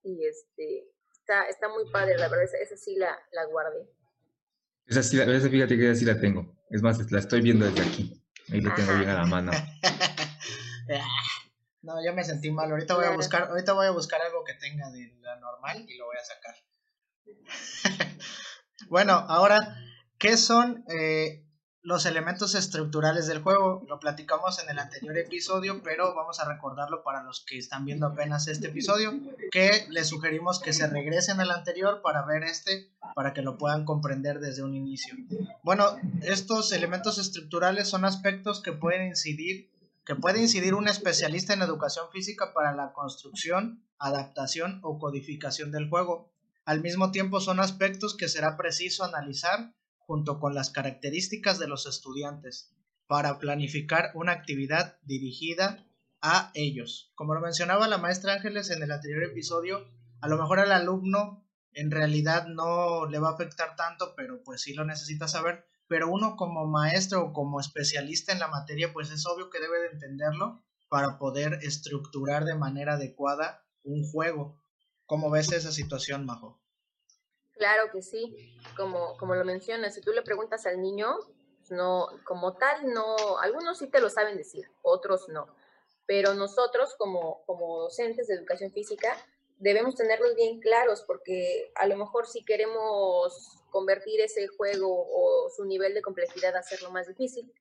y 0.02 0.24
este, 0.26 0.86
está, 1.12 1.44
está 1.44 1.68
muy 1.68 1.90
padre, 1.90 2.16
la 2.18 2.28
verdad, 2.28 2.46
esa, 2.60 2.76
sí 2.76 2.96
la, 2.96 3.18
la 3.32 3.44
guardé. 3.46 3.88
Esa 4.86 5.02
sí, 5.02 5.20
esa 5.20 5.48
fíjate 5.48 5.76
que 5.76 5.90
esa 5.90 6.00
sí 6.00 6.04
la 6.04 6.20
tengo, 6.20 6.56
es 6.70 6.82
más, 6.82 7.10
la 7.10 7.18
estoy 7.18 7.40
viendo 7.40 7.66
desde 7.66 7.82
aquí, 7.82 8.22
ahí 8.52 8.60
la 8.60 8.74
tengo 8.74 8.94
bien 8.94 9.10
a 9.10 9.14
la 9.14 9.26
mano. 9.26 9.52
no, 11.82 12.04
yo 12.04 12.14
me 12.14 12.24
sentí 12.24 12.50
mal, 12.50 12.70
ahorita 12.70 12.94
voy 12.94 13.06
a 13.06 13.10
buscar, 13.10 13.48
ahorita 13.48 13.72
voy 13.72 13.86
a 13.86 13.90
buscar 13.90 14.20
algo 14.22 14.44
que 14.44 14.54
tenga 14.54 14.90
de 14.90 15.12
la 15.20 15.36
normal 15.36 15.84
y 15.88 15.96
lo 15.96 16.06
voy 16.06 16.16
a 16.16 16.24
sacar. 16.24 16.54
bueno, 18.88 19.12
ahora 19.12 19.76
¿Qué 20.18 20.36
son 20.36 20.84
eh, 20.88 21.44
los 21.82 22.06
elementos 22.06 22.54
estructurales 22.54 23.26
del 23.26 23.42
juego? 23.42 23.84
Lo 23.88 24.00
platicamos 24.00 24.58
en 24.58 24.70
el 24.70 24.78
anterior 24.78 25.16
episodio, 25.16 25.82
pero 25.82 26.14
vamos 26.14 26.40
a 26.40 26.48
recordarlo 26.52 27.02
para 27.02 27.22
los 27.22 27.44
que 27.44 27.58
están 27.58 27.84
viendo 27.84 28.06
apenas 28.06 28.48
este 28.48 28.68
episodio, 28.68 29.12
que 29.50 29.86
les 29.90 30.08
sugerimos 30.08 30.60
que 30.60 30.72
se 30.72 30.86
regresen 30.86 31.40
al 31.40 31.50
anterior 31.50 32.02
para 32.02 32.24
ver 32.24 32.42
este, 32.44 32.90
para 33.14 33.32
que 33.32 33.42
lo 33.42 33.58
puedan 33.58 33.84
comprender 33.84 34.40
desde 34.40 34.62
un 34.62 34.74
inicio. 34.74 35.14
Bueno, 35.62 35.96
estos 36.22 36.72
elementos 36.72 37.18
estructurales 37.18 37.88
son 37.88 38.04
aspectos 38.04 38.62
que 38.62 38.72
pueden 38.72 39.06
incidir 39.08 39.70
que 40.08 40.16
puede 40.16 40.40
incidir 40.40 40.72
un 40.72 40.88
especialista 40.88 41.52
en 41.52 41.60
educación 41.60 42.06
física 42.10 42.54
para 42.54 42.74
la 42.74 42.94
construcción, 42.94 43.84
adaptación 43.98 44.80
o 44.82 44.98
codificación 44.98 45.70
del 45.70 45.90
juego. 45.90 46.32
Al 46.64 46.80
mismo 46.80 47.10
tiempo 47.10 47.42
son 47.42 47.60
aspectos 47.60 48.16
que 48.16 48.26
será 48.26 48.56
preciso 48.56 49.04
analizar 49.04 49.74
junto 50.08 50.40
con 50.40 50.54
las 50.54 50.70
características 50.70 51.58
de 51.58 51.68
los 51.68 51.84
estudiantes 51.84 52.74
para 53.06 53.38
planificar 53.38 54.10
una 54.14 54.32
actividad 54.32 54.98
dirigida 55.02 55.86
a 56.22 56.50
ellos. 56.54 57.12
Como 57.14 57.34
lo 57.34 57.42
mencionaba 57.42 57.88
la 57.88 57.98
maestra 57.98 58.32
Ángeles 58.32 58.70
en 58.70 58.82
el 58.82 58.90
anterior 58.90 59.22
episodio, 59.24 59.86
a 60.22 60.28
lo 60.28 60.38
mejor 60.38 60.60
al 60.60 60.72
alumno 60.72 61.46
en 61.74 61.90
realidad 61.90 62.46
no 62.46 63.04
le 63.04 63.18
va 63.18 63.28
a 63.28 63.32
afectar 63.34 63.76
tanto, 63.76 64.14
pero 64.16 64.42
pues 64.44 64.62
sí 64.62 64.72
lo 64.72 64.86
necesita 64.86 65.28
saber. 65.28 65.66
Pero 65.88 66.08
uno 66.08 66.36
como 66.36 66.66
maestro 66.66 67.26
o 67.26 67.32
como 67.34 67.60
especialista 67.60 68.32
en 68.32 68.38
la 68.38 68.48
materia, 68.48 68.94
pues 68.94 69.10
es 69.10 69.26
obvio 69.26 69.50
que 69.50 69.60
debe 69.60 69.78
de 69.78 69.88
entenderlo 69.88 70.64
para 70.88 71.18
poder 71.18 71.58
estructurar 71.60 72.46
de 72.46 72.56
manera 72.56 72.94
adecuada 72.94 73.62
un 73.82 74.10
juego. 74.10 74.58
¿Cómo 75.04 75.28
ves 75.28 75.52
esa 75.52 75.70
situación, 75.70 76.24
Majo? 76.24 76.62
Claro 77.58 77.90
que 77.90 78.02
sí, 78.02 78.54
como, 78.76 79.16
como 79.16 79.34
lo 79.34 79.44
mencionas, 79.44 79.94
si 79.94 80.00
tú 80.00 80.12
le 80.12 80.22
preguntas 80.22 80.64
al 80.66 80.80
niño, 80.80 81.18
no, 81.70 82.08
como 82.24 82.56
tal, 82.56 82.92
no, 82.92 83.38
algunos 83.40 83.78
sí 83.78 83.88
te 83.88 84.00
lo 84.00 84.08
saben 84.08 84.36
decir, 84.36 84.70
otros 84.82 85.28
no. 85.28 85.48
Pero 86.06 86.34
nosotros, 86.34 86.94
como, 86.96 87.42
como 87.46 87.80
docentes 87.80 88.28
de 88.28 88.34
educación 88.34 88.72
física, 88.72 89.16
debemos 89.58 89.96
tenerlos 89.96 90.34
bien 90.36 90.60
claros, 90.60 91.02
porque 91.02 91.72
a 91.74 91.86
lo 91.86 91.96
mejor 91.96 92.26
si 92.26 92.44
queremos 92.44 93.60
convertir 93.70 94.20
ese 94.20 94.46
juego 94.46 94.88
o 94.88 95.50
su 95.50 95.64
nivel 95.64 95.94
de 95.94 96.02
complejidad 96.02 96.56
a 96.56 96.60
hacerlo 96.60 96.90
más 96.90 97.08
difícil, 97.08 97.52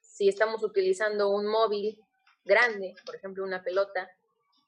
si 0.00 0.28
estamos 0.28 0.62
utilizando 0.62 1.28
un 1.30 1.46
móvil 1.46 2.00
grande, 2.44 2.94
por 3.04 3.16
ejemplo 3.16 3.44
una 3.44 3.62
pelota, 3.62 4.08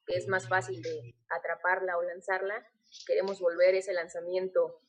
que 0.07 0.17
es 0.17 0.27
más 0.27 0.49
fácil 0.49 0.83
de 0.83 1.15
atraparla 1.29 1.97
o 1.97 2.03
lanzarla, 2.03 2.67
queremos 3.07 3.41
volver 3.41 3.75
ese 3.75 3.93
lanzamiento 3.93 4.81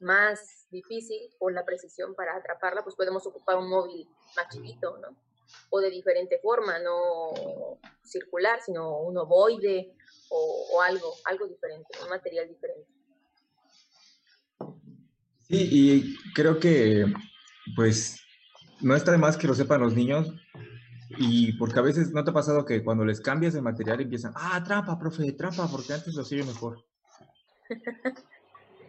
más 0.00 0.66
difícil 0.70 1.18
o 1.38 1.50
la 1.50 1.64
precisión 1.64 2.14
para 2.14 2.36
atraparla, 2.36 2.82
pues 2.82 2.96
podemos 2.96 3.26
ocupar 3.26 3.56
un 3.56 3.68
móvil 3.68 4.08
más 4.36 4.48
chiquito, 4.48 4.98
¿no? 4.98 5.16
O 5.70 5.80
de 5.80 5.90
diferente 5.90 6.38
forma, 6.40 6.78
no 6.78 7.78
circular, 8.04 8.60
sino 8.60 9.00
un 9.00 9.16
ovoide 9.16 9.94
o, 10.30 10.82
algo, 10.82 11.14
algo 11.24 11.46
diferente, 11.46 11.88
un 12.02 12.10
material 12.10 12.48
diferente. 12.48 12.90
Sí, 15.48 15.68
y 15.70 16.16
creo 16.34 16.60
que, 16.60 17.06
pues, 17.74 18.20
no 18.82 18.94
está 18.94 19.10
de 19.10 19.18
más 19.18 19.38
que 19.38 19.46
lo 19.46 19.54
sepan 19.54 19.80
los 19.80 19.94
niños, 19.94 20.28
y 21.16 21.54
porque 21.54 21.78
a 21.78 21.82
veces 21.82 22.12
no 22.12 22.22
te 22.22 22.30
ha 22.30 22.34
pasado 22.34 22.66
que 22.66 22.84
cuando 22.84 23.04
les 23.04 23.20
cambias 23.20 23.54
de 23.54 23.62
material 23.62 24.02
empiezan, 24.02 24.32
ah, 24.36 24.62
trampa, 24.62 24.98
profe, 24.98 25.32
trampa, 25.32 25.66
porque 25.70 25.94
antes 25.94 26.14
lo 26.14 26.22
hacía 26.22 26.44
mejor. 26.44 26.84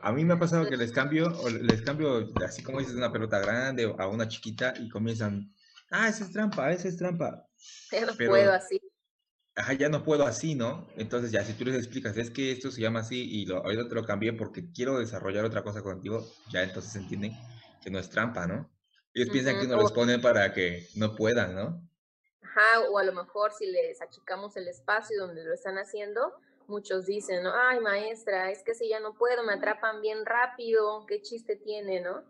A 0.01 0.13
mí 0.13 0.23
me 0.23 0.33
ha 0.33 0.39
pasado 0.39 0.65
que 0.67 0.77
les 0.77 0.91
cambio, 0.91 1.29
les 1.49 1.81
cambio, 1.81 2.29
así 2.45 2.63
como 2.63 2.79
dices, 2.79 2.95
una 2.95 3.11
pelota 3.11 3.39
grande 3.39 3.93
a 3.97 4.07
una 4.07 4.27
chiquita 4.27 4.73
y 4.79 4.87
comienzan, 4.89 5.53
ah, 5.91 6.07
esa 6.07 6.23
es 6.23 6.31
trampa, 6.31 6.71
esa 6.71 6.87
es 6.87 6.95
trampa. 6.95 7.45
Ya 7.91 8.05
no 8.05 8.13
puedo 8.13 8.53
así. 8.53 8.81
Ajá, 9.55 9.73
ya 9.73 9.89
no 9.89 10.03
puedo 10.05 10.25
así, 10.25 10.55
¿no? 10.55 10.87
Entonces 10.95 11.31
ya 11.31 11.43
si 11.43 11.53
tú 11.53 11.65
les 11.65 11.75
explicas, 11.75 12.15
es 12.15 12.31
que 12.31 12.51
esto 12.51 12.71
se 12.71 12.79
llama 12.79 13.01
así 13.01 13.29
y 13.29 13.45
lo, 13.45 13.57
ahorita 13.57 13.89
te 13.89 13.95
lo 13.95 14.05
cambié 14.05 14.31
porque 14.31 14.71
quiero 14.71 14.99
desarrollar 14.99 15.43
otra 15.43 15.63
cosa 15.63 15.81
contigo, 15.81 16.25
ya 16.49 16.63
entonces 16.63 16.95
entienden 16.95 17.33
que 17.83 17.89
no 17.89 17.99
es 17.99 18.09
trampa, 18.09 18.47
¿no? 18.47 18.69
Ellos 19.13 19.29
piensan 19.31 19.59
que 19.59 19.65
uno 19.65 19.81
les 19.81 19.91
pone 19.91 20.19
para 20.19 20.53
que 20.53 20.87
no 20.95 21.13
puedan, 21.15 21.55
¿no? 21.55 21.89
Ajá, 22.41 22.81
o 22.89 22.97
a 22.97 23.03
lo 23.03 23.11
mejor 23.11 23.51
si 23.51 23.65
les 23.65 24.01
achicamos 24.01 24.55
el 24.55 24.67
espacio 24.69 25.19
donde 25.19 25.43
lo 25.43 25.53
están 25.53 25.77
haciendo, 25.77 26.33
muchos 26.69 27.05
dicen, 27.05 27.43
¿no? 27.43 27.51
Ay, 27.53 27.79
maestra, 27.79 28.51
es 28.51 28.63
que 28.63 28.75
si 28.75 28.89
ya 28.89 28.99
no 28.99 29.15
puedo, 29.15 29.43
me 29.43 29.53
atrapan 29.53 30.01
bien 30.01 30.25
rápido, 30.25 31.05
qué 31.07 31.21
chiste 31.21 31.55
tiene, 31.55 32.01
¿no? 32.01 32.23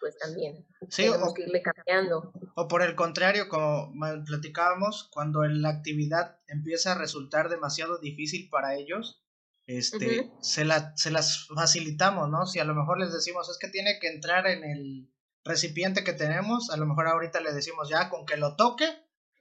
Pues 0.00 0.16
también 0.16 0.66
sí, 0.88 1.02
tenemos 1.02 1.34
que 1.34 1.42
irle 1.42 1.60
cambiando. 1.60 2.32
O 2.54 2.68
por 2.68 2.82
el 2.82 2.94
contrario, 2.94 3.48
como 3.48 3.92
platicábamos, 4.24 5.08
cuando 5.12 5.42
la 5.44 5.68
actividad 5.68 6.38
empieza 6.46 6.92
a 6.92 6.98
resultar 6.98 7.50
demasiado 7.50 7.98
difícil 7.98 8.48
para 8.48 8.76
ellos, 8.76 9.22
este, 9.66 10.32
se, 10.40 10.64
la, 10.64 10.96
se 10.96 11.10
las 11.10 11.46
facilitamos, 11.54 12.30
¿no? 12.30 12.46
Si 12.46 12.58
a 12.58 12.64
lo 12.64 12.74
mejor 12.74 12.98
les 12.98 13.12
decimos, 13.12 13.48
es 13.50 13.58
que 13.58 13.68
tiene 13.68 13.98
que 14.00 14.08
entrar 14.08 14.46
en 14.46 14.64
el 14.64 15.12
recipiente 15.44 16.02
que 16.02 16.12
tenemos, 16.12 16.70
a 16.70 16.76
lo 16.76 16.86
mejor 16.86 17.06
ahorita 17.06 17.40
le 17.40 17.52
decimos 17.52 17.88
ya 17.88 18.08
con 18.08 18.26
que 18.26 18.36
lo 18.36 18.56
toque, 18.56 18.86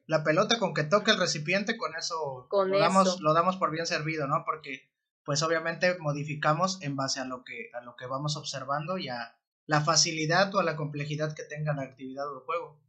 la 0.10 0.24
pelota 0.24 0.58
con 0.58 0.74
que 0.74 0.84
toque 0.84 1.12
el 1.12 1.19
recipiente, 1.19 1.78
con 1.78 1.95
eso, 1.95 2.48
lo, 2.52 2.80
Damos, 2.80 3.22
lo 3.22 3.32
damos 3.34 3.58
por 3.58 3.69
bien 3.69 3.86
servido, 3.86 4.26
¿no? 4.26 4.43
Porque 4.43 4.89
pues 5.24 5.43
obviamente 5.43 6.00
modificamos 6.00 6.82
en 6.82 6.95
base 6.95 7.19
a 7.19 7.26
lo 7.26 7.43
que, 7.43 7.69
a 7.76 7.82
lo 7.82 7.95
que 7.95 8.08
vamos 8.08 8.36
observando 8.36 8.98
y 8.98 9.08
a 9.08 9.38
la 9.67 9.82
facilidad 9.82 10.54
o 10.56 10.60
a 10.60 10.63
la 10.63 10.76
complejidad 10.76 11.36
que 11.36 11.43
tenga 11.43 11.76
la 11.76 11.84
actividad 11.84 12.28
o 12.28 12.39
el 12.39 12.43
juego. 12.43 12.82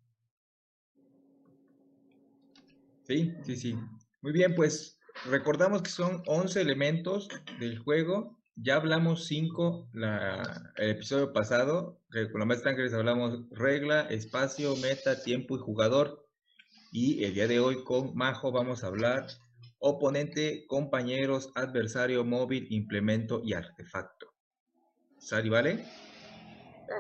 Sí, 3.06 3.34
sí, 3.44 3.56
sí. 3.56 3.76
Muy 4.22 4.32
bien, 4.32 4.54
pues 4.54 4.98
recordamos 5.26 5.82
que 5.82 5.90
son 5.90 6.22
11 6.24 6.58
elementos 6.58 7.28
del 7.58 7.80
juego. 7.80 8.40
Ya 8.56 8.76
hablamos 8.76 9.26
5 9.26 9.90
el 10.76 10.90
episodio 10.90 11.34
pasado. 11.34 12.00
Con 12.32 12.40
la 12.40 12.46
maestra 12.46 12.70
Ángeles 12.70 12.94
hablamos 12.94 13.40
regla, 13.50 14.06
espacio, 14.08 14.74
meta, 14.76 15.22
tiempo 15.22 15.56
y 15.56 15.58
jugador. 15.58 16.29
Y 16.92 17.22
el 17.24 17.34
día 17.34 17.46
de 17.46 17.60
hoy 17.60 17.84
con 17.84 18.16
Majo 18.16 18.50
vamos 18.50 18.82
a 18.82 18.88
hablar 18.88 19.28
oponente, 19.78 20.66
compañeros, 20.66 21.52
adversario, 21.54 22.24
móvil, 22.24 22.66
implemento 22.70 23.40
y 23.44 23.54
artefacto. 23.54 24.34
¿Sale, 25.20 25.48
vale? 25.50 25.84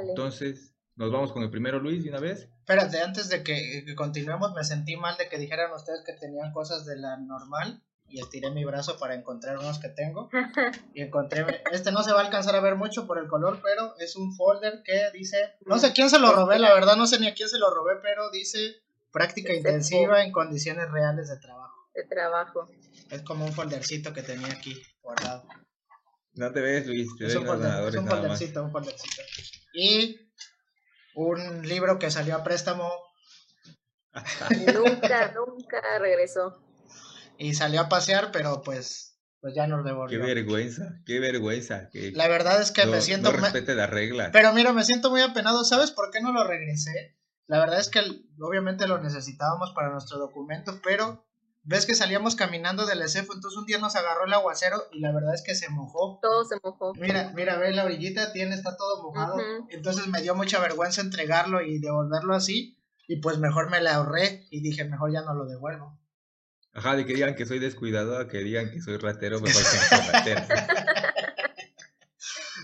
Entonces, 0.08 0.74
nos 0.94 1.10
vamos 1.10 1.32
con 1.32 1.42
el 1.42 1.50
primero, 1.50 1.80
Luis, 1.80 2.04
de 2.04 2.10
una 2.10 2.20
vez. 2.20 2.48
Espérate, 2.60 3.00
antes 3.00 3.28
de 3.30 3.42
que, 3.42 3.84
continuemos, 3.96 4.52
me 4.54 4.62
sentí 4.62 4.96
mal 4.96 5.16
de 5.16 5.28
que 5.28 5.38
dijeran 5.38 5.72
ustedes 5.72 6.04
que 6.06 6.12
tenían 6.12 6.52
cosas 6.52 6.86
de 6.86 6.96
la 6.96 7.16
normal 7.16 7.82
y 8.06 8.20
estiré 8.20 8.52
mi 8.52 8.64
brazo 8.64 8.96
para 8.96 9.16
encontrar 9.16 9.58
unos 9.58 9.80
que 9.80 9.88
tengo. 9.88 10.30
Y 10.94 11.02
encontré, 11.02 11.44
este 11.72 11.90
no 11.90 12.04
se 12.04 12.12
va 12.12 12.20
a 12.20 12.24
alcanzar 12.24 12.54
a 12.54 12.60
ver 12.60 12.76
mucho 12.76 13.08
por 13.08 13.18
el 13.18 13.26
color, 13.26 13.60
pero 13.60 13.96
es 13.98 14.14
un 14.14 14.36
folder 14.36 14.82
que 14.84 15.10
dice, 15.12 15.56
no 15.66 15.80
sé 15.80 15.92
quién 15.92 16.10
se 16.10 16.20
lo 16.20 16.32
robé, 16.32 16.60
la 16.60 16.72
verdad 16.74 16.94
no 16.94 17.08
sé 17.08 17.18
ni 17.18 17.26
a 17.26 17.34
quién 17.34 17.48
se 17.48 17.58
lo 17.58 17.74
robé, 17.74 17.96
pero 18.00 18.30
dice 18.30 18.82
práctica 19.12 19.52
intensiva 19.52 20.24
en 20.24 20.32
condiciones 20.32 20.90
reales 20.90 21.28
de 21.28 21.38
trabajo. 21.38 21.88
De 21.94 22.04
trabajo. 22.04 22.68
Es 23.10 23.22
como 23.22 23.44
un 23.44 23.52
foldercito 23.52 24.12
que 24.12 24.22
tenía 24.22 24.52
aquí 24.52 24.80
guardado. 25.02 25.46
No 26.34 26.52
te 26.52 26.60
ves, 26.60 26.86
Luis. 26.86 27.08
es, 27.20 27.34
un 27.34 27.46
foldercito, 27.46 28.64
un 28.64 28.70
foldercito. 28.70 29.22
Y 29.74 30.32
un 31.14 31.66
libro 31.66 31.98
que 31.98 32.10
salió 32.10 32.36
a 32.36 32.44
préstamo. 32.44 32.90
nunca, 34.74 35.32
nunca 35.32 35.98
regresó. 35.98 36.62
Y 37.36 37.54
salió 37.54 37.80
a 37.80 37.88
pasear, 37.88 38.30
pero 38.32 38.62
pues, 38.62 39.18
pues 39.40 39.54
ya 39.54 39.66
nos 39.66 39.84
devolvió. 39.84 40.20
Qué 40.20 40.34
vergüenza, 40.34 41.00
qué 41.04 41.18
vergüenza. 41.18 41.88
la 41.92 42.28
verdad 42.28 42.60
es 42.60 42.70
que 42.70 42.86
me 42.86 43.00
siento... 43.00 43.32
No 43.32 43.38
respete 43.38 43.74
las 43.74 43.90
reglas. 43.90 44.30
Pero 44.32 44.52
mira, 44.52 44.72
me 44.72 44.84
siento 44.84 45.10
muy 45.10 45.22
apenado. 45.22 45.64
¿Sabes 45.64 45.90
por 45.90 46.10
qué 46.10 46.20
no 46.20 46.32
lo 46.32 46.46
regresé? 46.46 47.16
La 47.50 47.58
verdad 47.58 47.80
es 47.80 47.88
que 47.88 48.00
obviamente 48.38 48.86
lo 48.86 48.98
necesitábamos 48.98 49.72
para 49.72 49.90
nuestro 49.90 50.18
documento, 50.18 50.78
pero 50.84 51.26
ves 51.64 51.84
que 51.84 51.96
salíamos 51.96 52.36
caminando 52.36 52.86
del 52.86 53.02
ESEFO, 53.02 53.34
entonces 53.34 53.58
un 53.58 53.66
día 53.66 53.78
nos 53.78 53.96
agarró 53.96 54.24
el 54.24 54.32
aguacero 54.32 54.80
y 54.92 55.00
la 55.00 55.10
verdad 55.10 55.34
es 55.34 55.42
que 55.42 55.56
se 55.56 55.68
mojó. 55.68 56.20
Todo 56.22 56.44
se 56.44 56.60
mojó. 56.62 56.94
Mira, 56.94 57.32
mira, 57.34 57.58
ve 57.58 57.72
la 57.72 57.86
orillita, 57.86 58.32
tiene, 58.32 58.54
está 58.54 58.76
todo 58.76 59.02
mojado. 59.02 59.36
Entonces 59.70 60.06
me 60.06 60.22
dio 60.22 60.36
mucha 60.36 60.60
vergüenza 60.60 61.00
entregarlo 61.00 61.60
y 61.60 61.80
devolverlo 61.80 62.36
así. 62.36 62.78
Y 63.08 63.16
pues 63.16 63.38
mejor 63.38 63.68
me 63.68 63.80
la 63.80 63.96
ahorré 63.96 64.46
y 64.52 64.60
dije, 64.60 64.84
mejor 64.84 65.12
ya 65.12 65.22
no 65.22 65.34
lo 65.34 65.44
devuelvo. 65.46 65.98
Ajá, 66.72 66.94
de 66.94 67.04
que 67.04 67.14
digan 67.14 67.34
que 67.34 67.46
soy 67.46 67.58
descuidado, 67.58 68.28
que 68.28 68.38
digan 68.44 68.70
que 68.70 68.80
soy 68.80 68.96
ratero, 68.96 69.40
mejor 69.40 69.60
que 69.60 69.96
no 69.96 70.12
ratero. 70.12 70.42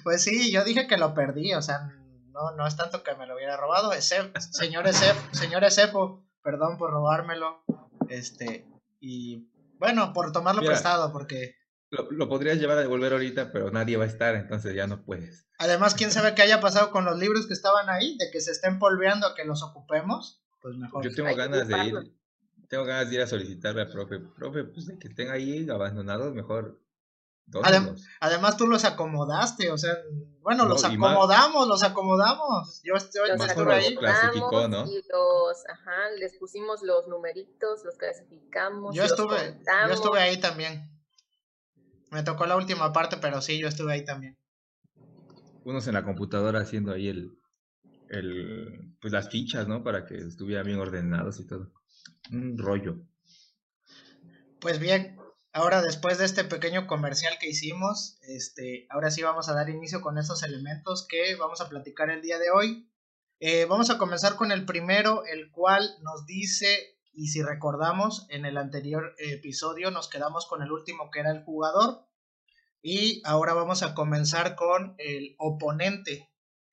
pues 0.04 0.22
sí, 0.22 0.52
yo 0.52 0.62
dije 0.62 0.86
que 0.86 0.96
lo 0.96 1.12
perdí, 1.12 1.54
o 1.54 1.62
sea, 1.62 1.90
no, 2.36 2.54
no 2.54 2.66
es 2.66 2.76
tanto 2.76 3.02
que 3.02 3.14
me 3.14 3.26
lo 3.26 3.34
hubiera 3.34 3.56
robado. 3.56 3.90
señor 3.98 4.86
Esef, 4.86 5.16
señor 5.32 5.64
Esefo, 5.64 6.22
perdón 6.42 6.76
por 6.76 6.90
robármelo. 6.90 7.64
Este, 8.08 8.66
y 9.00 9.48
bueno, 9.78 10.12
por 10.12 10.32
tomarlo 10.32 10.62
prestado, 10.62 11.12
porque... 11.12 11.56
Lo, 11.90 12.28
podrías 12.28 12.58
llevar 12.58 12.78
a 12.78 12.82
devolver 12.82 13.12
ahorita, 13.12 13.52
pero 13.52 13.70
nadie 13.70 13.96
va 13.96 14.04
a 14.04 14.08
estar, 14.08 14.34
entonces 14.34 14.74
ya 14.74 14.86
no 14.86 15.04
puedes. 15.04 15.46
Además, 15.58 15.94
quién 15.94 16.10
sabe 16.10 16.34
qué 16.34 16.42
haya 16.42 16.60
pasado 16.60 16.90
con 16.90 17.04
los 17.04 17.18
libros 17.18 17.46
que 17.46 17.54
estaban 17.54 17.88
ahí, 17.88 18.18
de 18.18 18.30
que 18.30 18.40
se 18.40 18.50
estén 18.50 18.78
polveando 18.78 19.26
a 19.26 19.34
que 19.34 19.44
los 19.44 19.62
ocupemos, 19.62 20.42
pues 20.60 20.76
mejor. 20.76 21.04
Yo 21.04 21.14
tengo 21.14 21.34
ganas 21.34 21.68
de 21.68 21.84
ir, 21.84 21.94
tengo 22.68 22.84
ganas 22.84 23.08
de 23.08 23.14
ir 23.14 23.22
a 23.22 23.26
solicitarle 23.26 23.82
al 23.82 23.90
profe, 23.90 24.18
profe, 24.18 24.64
pues 24.64 24.86
de 24.86 24.98
que 24.98 25.08
estén 25.08 25.30
ahí 25.30 25.66
abandonados, 25.70 26.34
mejor 26.34 26.82
además 28.20 28.56
tú 28.56 28.66
los 28.66 28.84
acomodaste, 28.84 29.70
o 29.70 29.78
sea, 29.78 29.96
bueno, 30.40 30.66
los 30.66 30.84
acomodamos, 30.84 31.68
los 31.68 31.82
acomodamos. 31.82 32.80
Yo, 32.82 32.94
estuve 32.94 33.74
ahí. 33.74 33.96
clasificó, 33.96 34.68
¿no? 34.68 34.84
Y 34.86 34.96
los, 34.96 35.66
ajá, 35.68 36.10
les 36.18 36.36
pusimos 36.38 36.82
los 36.82 37.08
numeritos, 37.08 37.84
los 37.84 37.96
clasificamos. 37.96 38.94
Yo 38.94 39.04
estuve, 39.04 39.60
yo 39.88 39.92
estuve 39.92 40.20
ahí 40.20 40.38
también. 40.38 40.90
Me 42.10 42.22
tocó 42.22 42.46
la 42.46 42.56
última 42.56 42.92
parte, 42.92 43.16
pero 43.16 43.40
sí, 43.40 43.58
yo 43.58 43.68
estuve 43.68 43.92
ahí 43.92 44.04
también. 44.04 44.38
Unos 45.64 45.86
en 45.88 45.94
la 45.94 46.04
computadora 46.04 46.60
haciendo 46.60 46.92
ahí 46.92 47.08
el, 47.08 47.36
el, 48.08 48.96
pues 49.00 49.12
las 49.12 49.28
fichas, 49.28 49.66
¿no? 49.66 49.82
Para 49.82 50.06
que 50.06 50.16
estuvieran 50.16 50.66
bien 50.66 50.78
ordenados 50.78 51.40
y 51.40 51.46
todo. 51.46 51.72
Un 52.30 52.56
rollo. 52.56 53.00
Pues 54.60 54.78
bien, 54.78 55.16
Ahora, 55.56 55.80
después 55.80 56.18
de 56.18 56.26
este 56.26 56.44
pequeño 56.44 56.86
comercial 56.86 57.38
que 57.40 57.48
hicimos, 57.48 58.18
este, 58.20 58.86
ahora 58.90 59.10
sí 59.10 59.22
vamos 59.22 59.48
a 59.48 59.54
dar 59.54 59.70
inicio 59.70 60.02
con 60.02 60.18
estos 60.18 60.42
elementos 60.42 61.06
que 61.08 61.34
vamos 61.36 61.62
a 61.62 61.70
platicar 61.70 62.10
el 62.10 62.20
día 62.20 62.38
de 62.38 62.50
hoy. 62.50 62.92
Eh, 63.40 63.64
vamos 63.64 63.88
a 63.88 63.96
comenzar 63.96 64.36
con 64.36 64.52
el 64.52 64.66
primero, 64.66 65.24
el 65.24 65.50
cual 65.50 65.96
nos 66.02 66.26
dice, 66.26 66.98
y 67.14 67.28
si 67.28 67.42
recordamos, 67.42 68.26
en 68.28 68.44
el 68.44 68.58
anterior 68.58 69.14
episodio 69.16 69.90
nos 69.90 70.10
quedamos 70.10 70.44
con 70.44 70.60
el 70.60 70.70
último 70.70 71.10
que 71.10 71.20
era 71.20 71.30
el 71.30 71.42
jugador. 71.42 72.06
Y 72.82 73.22
ahora 73.24 73.54
vamos 73.54 73.82
a 73.82 73.94
comenzar 73.94 74.56
con 74.56 74.94
el 74.98 75.36
oponente. 75.38 76.30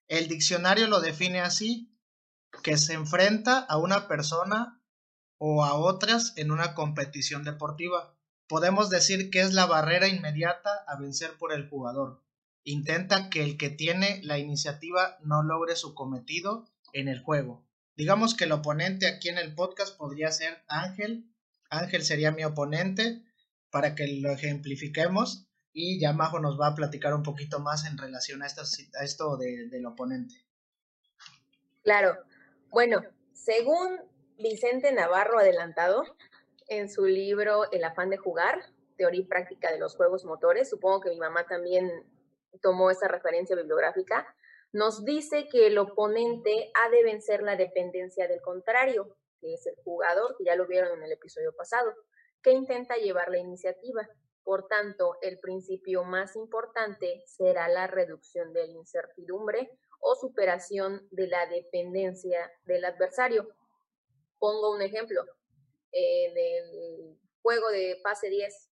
El 0.08 0.28
diccionario 0.28 0.88
lo 0.88 1.00
define 1.00 1.40
así, 1.40 1.98
que 2.62 2.76
se 2.76 2.92
enfrenta 2.92 3.60
a 3.60 3.78
una 3.78 4.08
persona 4.08 4.82
o 5.38 5.64
a 5.64 5.72
otras 5.72 6.34
en 6.36 6.50
una 6.50 6.74
competición 6.74 7.44
deportiva 7.44 8.14
podemos 8.48 8.90
decir 8.90 9.30
que 9.30 9.40
es 9.40 9.52
la 9.52 9.66
barrera 9.66 10.08
inmediata 10.08 10.84
a 10.86 10.96
vencer 10.98 11.32
por 11.38 11.52
el 11.52 11.68
jugador. 11.68 12.22
Intenta 12.64 13.28
que 13.30 13.42
el 13.42 13.56
que 13.58 13.70
tiene 13.70 14.20
la 14.22 14.38
iniciativa 14.38 15.18
no 15.22 15.42
logre 15.42 15.76
su 15.76 15.94
cometido 15.94 16.66
en 16.92 17.08
el 17.08 17.20
juego. 17.20 17.66
Digamos 17.96 18.34
que 18.34 18.44
el 18.44 18.52
oponente 18.52 19.06
aquí 19.06 19.28
en 19.28 19.38
el 19.38 19.54
podcast 19.54 19.96
podría 19.96 20.30
ser 20.32 20.64
Ángel. 20.68 21.30
Ángel 21.70 22.04
sería 22.04 22.32
mi 22.32 22.44
oponente 22.44 23.22
para 23.70 23.94
que 23.94 24.06
lo 24.06 24.30
ejemplifiquemos 24.30 25.46
y 25.72 26.00
ya 26.00 26.12
Majo 26.12 26.38
nos 26.38 26.58
va 26.58 26.68
a 26.68 26.74
platicar 26.74 27.14
un 27.14 27.22
poquito 27.22 27.58
más 27.58 27.84
en 27.84 27.98
relación 27.98 28.42
a 28.42 28.46
esto, 28.46 28.62
a 28.98 29.04
esto 29.04 29.36
del 29.36 29.84
oponente. 29.86 30.36
Claro. 31.82 32.16
Bueno, 32.70 33.02
según 33.32 34.00
Vicente 34.38 34.92
Navarro 34.92 35.38
adelantado, 35.38 36.04
en 36.68 36.88
su 36.88 37.04
libro 37.04 37.70
El 37.70 37.84
afán 37.84 38.10
de 38.10 38.16
jugar, 38.16 38.60
teoría 38.96 39.20
y 39.20 39.26
práctica 39.26 39.72
de 39.72 39.78
los 39.78 39.96
juegos 39.96 40.24
motores, 40.24 40.70
supongo 40.70 41.00
que 41.00 41.10
mi 41.10 41.18
mamá 41.18 41.46
también 41.46 41.90
tomó 42.62 42.90
esa 42.90 43.08
referencia 43.08 43.56
bibliográfica, 43.56 44.26
nos 44.72 45.04
dice 45.04 45.48
que 45.48 45.66
el 45.66 45.78
oponente 45.78 46.70
ha 46.74 46.90
de 46.90 47.04
vencer 47.04 47.42
la 47.42 47.56
dependencia 47.56 48.26
del 48.26 48.40
contrario, 48.40 49.16
que 49.40 49.54
es 49.54 49.66
el 49.66 49.76
jugador, 49.84 50.36
que 50.36 50.44
ya 50.44 50.56
lo 50.56 50.66
vieron 50.66 50.98
en 50.98 51.04
el 51.04 51.12
episodio 51.12 51.54
pasado, 51.54 51.94
que 52.42 52.52
intenta 52.52 52.96
llevar 52.96 53.28
la 53.30 53.38
iniciativa. 53.38 54.08
Por 54.42 54.66
tanto, 54.66 55.16
el 55.22 55.38
principio 55.38 56.04
más 56.04 56.36
importante 56.36 57.22
será 57.26 57.68
la 57.68 57.86
reducción 57.86 58.52
de 58.52 58.66
la 58.66 58.72
incertidumbre 58.72 59.70
o 60.00 60.14
superación 60.16 61.06
de 61.10 61.28
la 61.28 61.46
dependencia 61.46 62.50
del 62.64 62.84
adversario. 62.84 63.48
Pongo 64.38 64.74
un 64.74 64.82
ejemplo 64.82 65.24
en 65.94 66.36
el 66.36 67.18
juego 67.42 67.70
de 67.70 68.00
pase 68.02 68.28
10, 68.28 68.70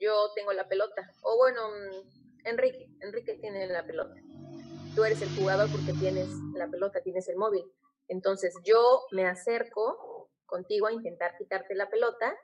yo 0.00 0.32
tengo 0.34 0.52
la 0.52 0.68
pelota. 0.68 1.10
O 1.22 1.36
bueno, 1.36 1.68
mm, 1.70 2.46
Enrique, 2.46 2.88
Enrique 3.00 3.34
tiene 3.34 3.66
la 3.68 3.86
pelota. 3.86 4.14
Tú 4.94 5.04
eres 5.04 5.22
el 5.22 5.34
jugador 5.36 5.70
porque 5.70 5.92
tienes 5.98 6.28
la 6.54 6.68
pelota, 6.68 7.00
tienes 7.00 7.28
el 7.28 7.36
móvil. 7.36 7.64
Entonces 8.08 8.54
yo 8.64 9.02
me 9.12 9.26
acerco 9.26 10.30
contigo 10.46 10.86
a 10.86 10.92
intentar 10.92 11.36
quitarte 11.36 11.74
la 11.74 11.90
pelota. 11.90 12.36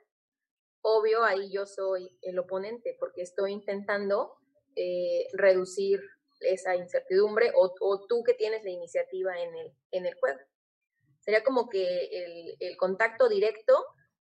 Obvio, 0.81 1.23
ahí 1.23 1.51
yo 1.51 1.65
soy 1.65 2.17
el 2.21 2.39
oponente 2.39 2.97
porque 2.99 3.21
estoy 3.21 3.51
intentando 3.51 4.33
eh, 4.75 5.27
reducir 5.33 6.01
esa 6.39 6.75
incertidumbre 6.75 7.51
o, 7.55 7.73
o, 7.79 8.05
tú 8.07 8.23
que 8.23 8.33
tienes 8.33 8.63
la 8.63 8.71
iniciativa 8.71 9.39
en 9.39 9.55
el, 9.55 9.71
en 9.91 10.05
el 10.07 10.15
juego. 10.15 10.39
Sería 11.19 11.43
como 11.43 11.69
que 11.69 12.05
el, 12.05 12.55
el 12.59 12.77
contacto 12.77 13.29
directo 13.29 13.85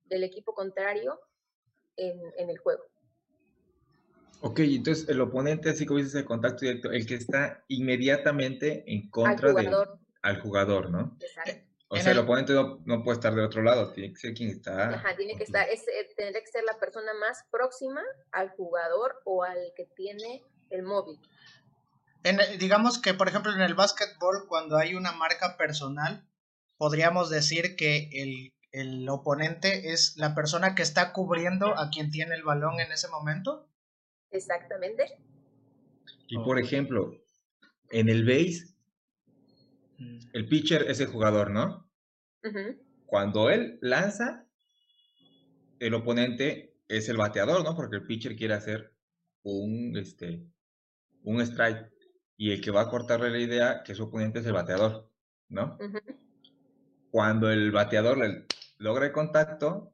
del 0.04 0.24
equipo 0.24 0.54
contrario 0.54 1.20
en, 1.96 2.50
el 2.50 2.58
juego. 2.58 2.84
Ok, 4.40 4.60
entonces 4.60 5.08
el 5.08 5.20
oponente, 5.20 5.70
así 5.70 5.86
como 5.86 5.98
dices, 5.98 6.14
el 6.16 6.24
contacto 6.24 6.66
directo, 6.66 6.90
el 6.90 7.06
que 7.06 7.14
está 7.14 7.64
inmediatamente 7.68 8.84
en 8.86 9.08
contra 9.08 9.48
al 9.48 9.54
jugador, 9.54 9.98
al 10.22 10.40
jugador 10.40 10.90
¿no? 10.90 11.16
Exacto. 11.20 11.74
O 11.88 11.96
sea, 11.96 12.12
el, 12.12 12.18
oponente 12.18 12.52
no, 12.52 13.04
puede 13.04 13.16
estar 13.16 13.34
de 13.34 13.42
otro 13.42 13.62
lado, 13.62 13.92
tiene 13.92 14.12
que 14.12 14.18
ser 14.18 14.34
quien 14.34 14.50
está. 14.50 14.94
Ajá, 14.94 15.14
tiene 15.16 15.36
que 15.36 15.44
estar, 15.44 15.68
es, 15.68 15.82
eh, 15.82 16.08
tendría 16.16 16.40
que 16.40 16.50
ser 16.50 16.64
la 16.64 16.76
persona 16.78 17.12
más 17.14 17.44
próxima 17.50 18.02
al 18.32 18.50
jugador 18.50 19.20
o 19.24 19.44
al 19.44 19.72
que 19.76 19.84
tiene 19.94 20.42
el 20.70 20.82
móvil. 20.82 21.20
En, 22.24 22.38
digamos 22.58 23.00
que, 23.00 23.14
por 23.14 23.28
ejemplo, 23.28 23.52
en 23.52 23.60
el 23.60 23.74
básquetbol, 23.74 24.46
cuando 24.48 24.76
hay 24.76 24.94
una 24.94 25.12
marca 25.12 25.56
personal, 25.56 26.26
podríamos 26.78 27.30
decir 27.30 27.76
que 27.76 28.08
el 28.12 28.53
el 28.74 29.08
oponente 29.08 29.92
es 29.92 30.16
la 30.16 30.34
persona 30.34 30.74
que 30.74 30.82
está 30.82 31.12
cubriendo 31.12 31.78
a 31.78 31.90
quien 31.90 32.10
tiene 32.10 32.34
el 32.34 32.42
balón 32.42 32.80
en 32.80 32.90
ese 32.90 33.06
momento. 33.08 33.68
Exactamente. 34.32 35.16
Y 36.26 36.36
por 36.38 36.58
ejemplo, 36.58 37.22
en 37.90 38.08
el 38.08 38.24
base, 38.24 38.74
mm. 39.98 40.18
el 40.32 40.48
pitcher 40.48 40.90
es 40.90 40.98
el 40.98 41.06
jugador, 41.06 41.52
¿no? 41.52 41.88
Cuando 43.06 43.48
él 43.48 43.78
lanza, 43.80 44.44
el 45.78 45.94
oponente 45.94 46.76
es 46.88 47.08
el 47.08 47.16
bateador, 47.16 47.62
¿no? 47.62 47.76
Porque 47.76 47.96
el 47.96 48.06
pitcher 48.06 48.34
quiere 48.34 48.54
hacer 48.54 48.92
un, 49.44 49.96
este, 49.96 50.44
un 51.22 51.40
strike. 51.40 51.92
Y 52.36 52.50
el 52.50 52.60
que 52.60 52.72
va 52.72 52.82
a 52.82 52.90
cortarle 52.90 53.30
la 53.30 53.38
idea 53.38 53.82
que 53.84 53.94
su 53.94 54.02
oponente 54.02 54.40
es 54.40 54.46
el 54.46 54.52
bateador, 54.52 55.08
¿no? 55.48 55.78
Cuando 57.12 57.52
el 57.52 57.70
bateador 57.70 58.18
le 58.18 58.46
logra 58.78 59.06
el 59.06 59.12
contacto, 59.12 59.92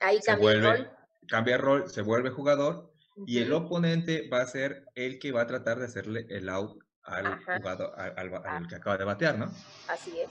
Ahí 0.00 0.20
cambia 0.20 0.52
el 0.52 0.62
rol. 0.62 0.90
Cambia 1.26 1.56
el 1.56 1.62
rol, 1.62 1.90
se 1.90 2.02
vuelve 2.02 2.30
jugador 2.30 2.92
y 3.26 3.38
el 3.38 3.52
oponente 3.52 4.28
va 4.28 4.40
a 4.42 4.46
ser 4.46 4.86
el 4.94 5.18
que 5.18 5.32
va 5.32 5.42
a 5.42 5.46
tratar 5.46 5.78
de 5.78 5.86
hacerle 5.86 6.26
el 6.30 6.48
out 6.48 6.82
al 7.02 7.42
jugador, 7.44 7.94
al, 7.98 8.34
ah. 8.34 8.62
que 8.68 8.76
acaba 8.76 8.96
de 8.96 9.04
batear, 9.04 9.38
¿no? 9.38 9.50
Así 9.88 10.18
es. 10.18 10.30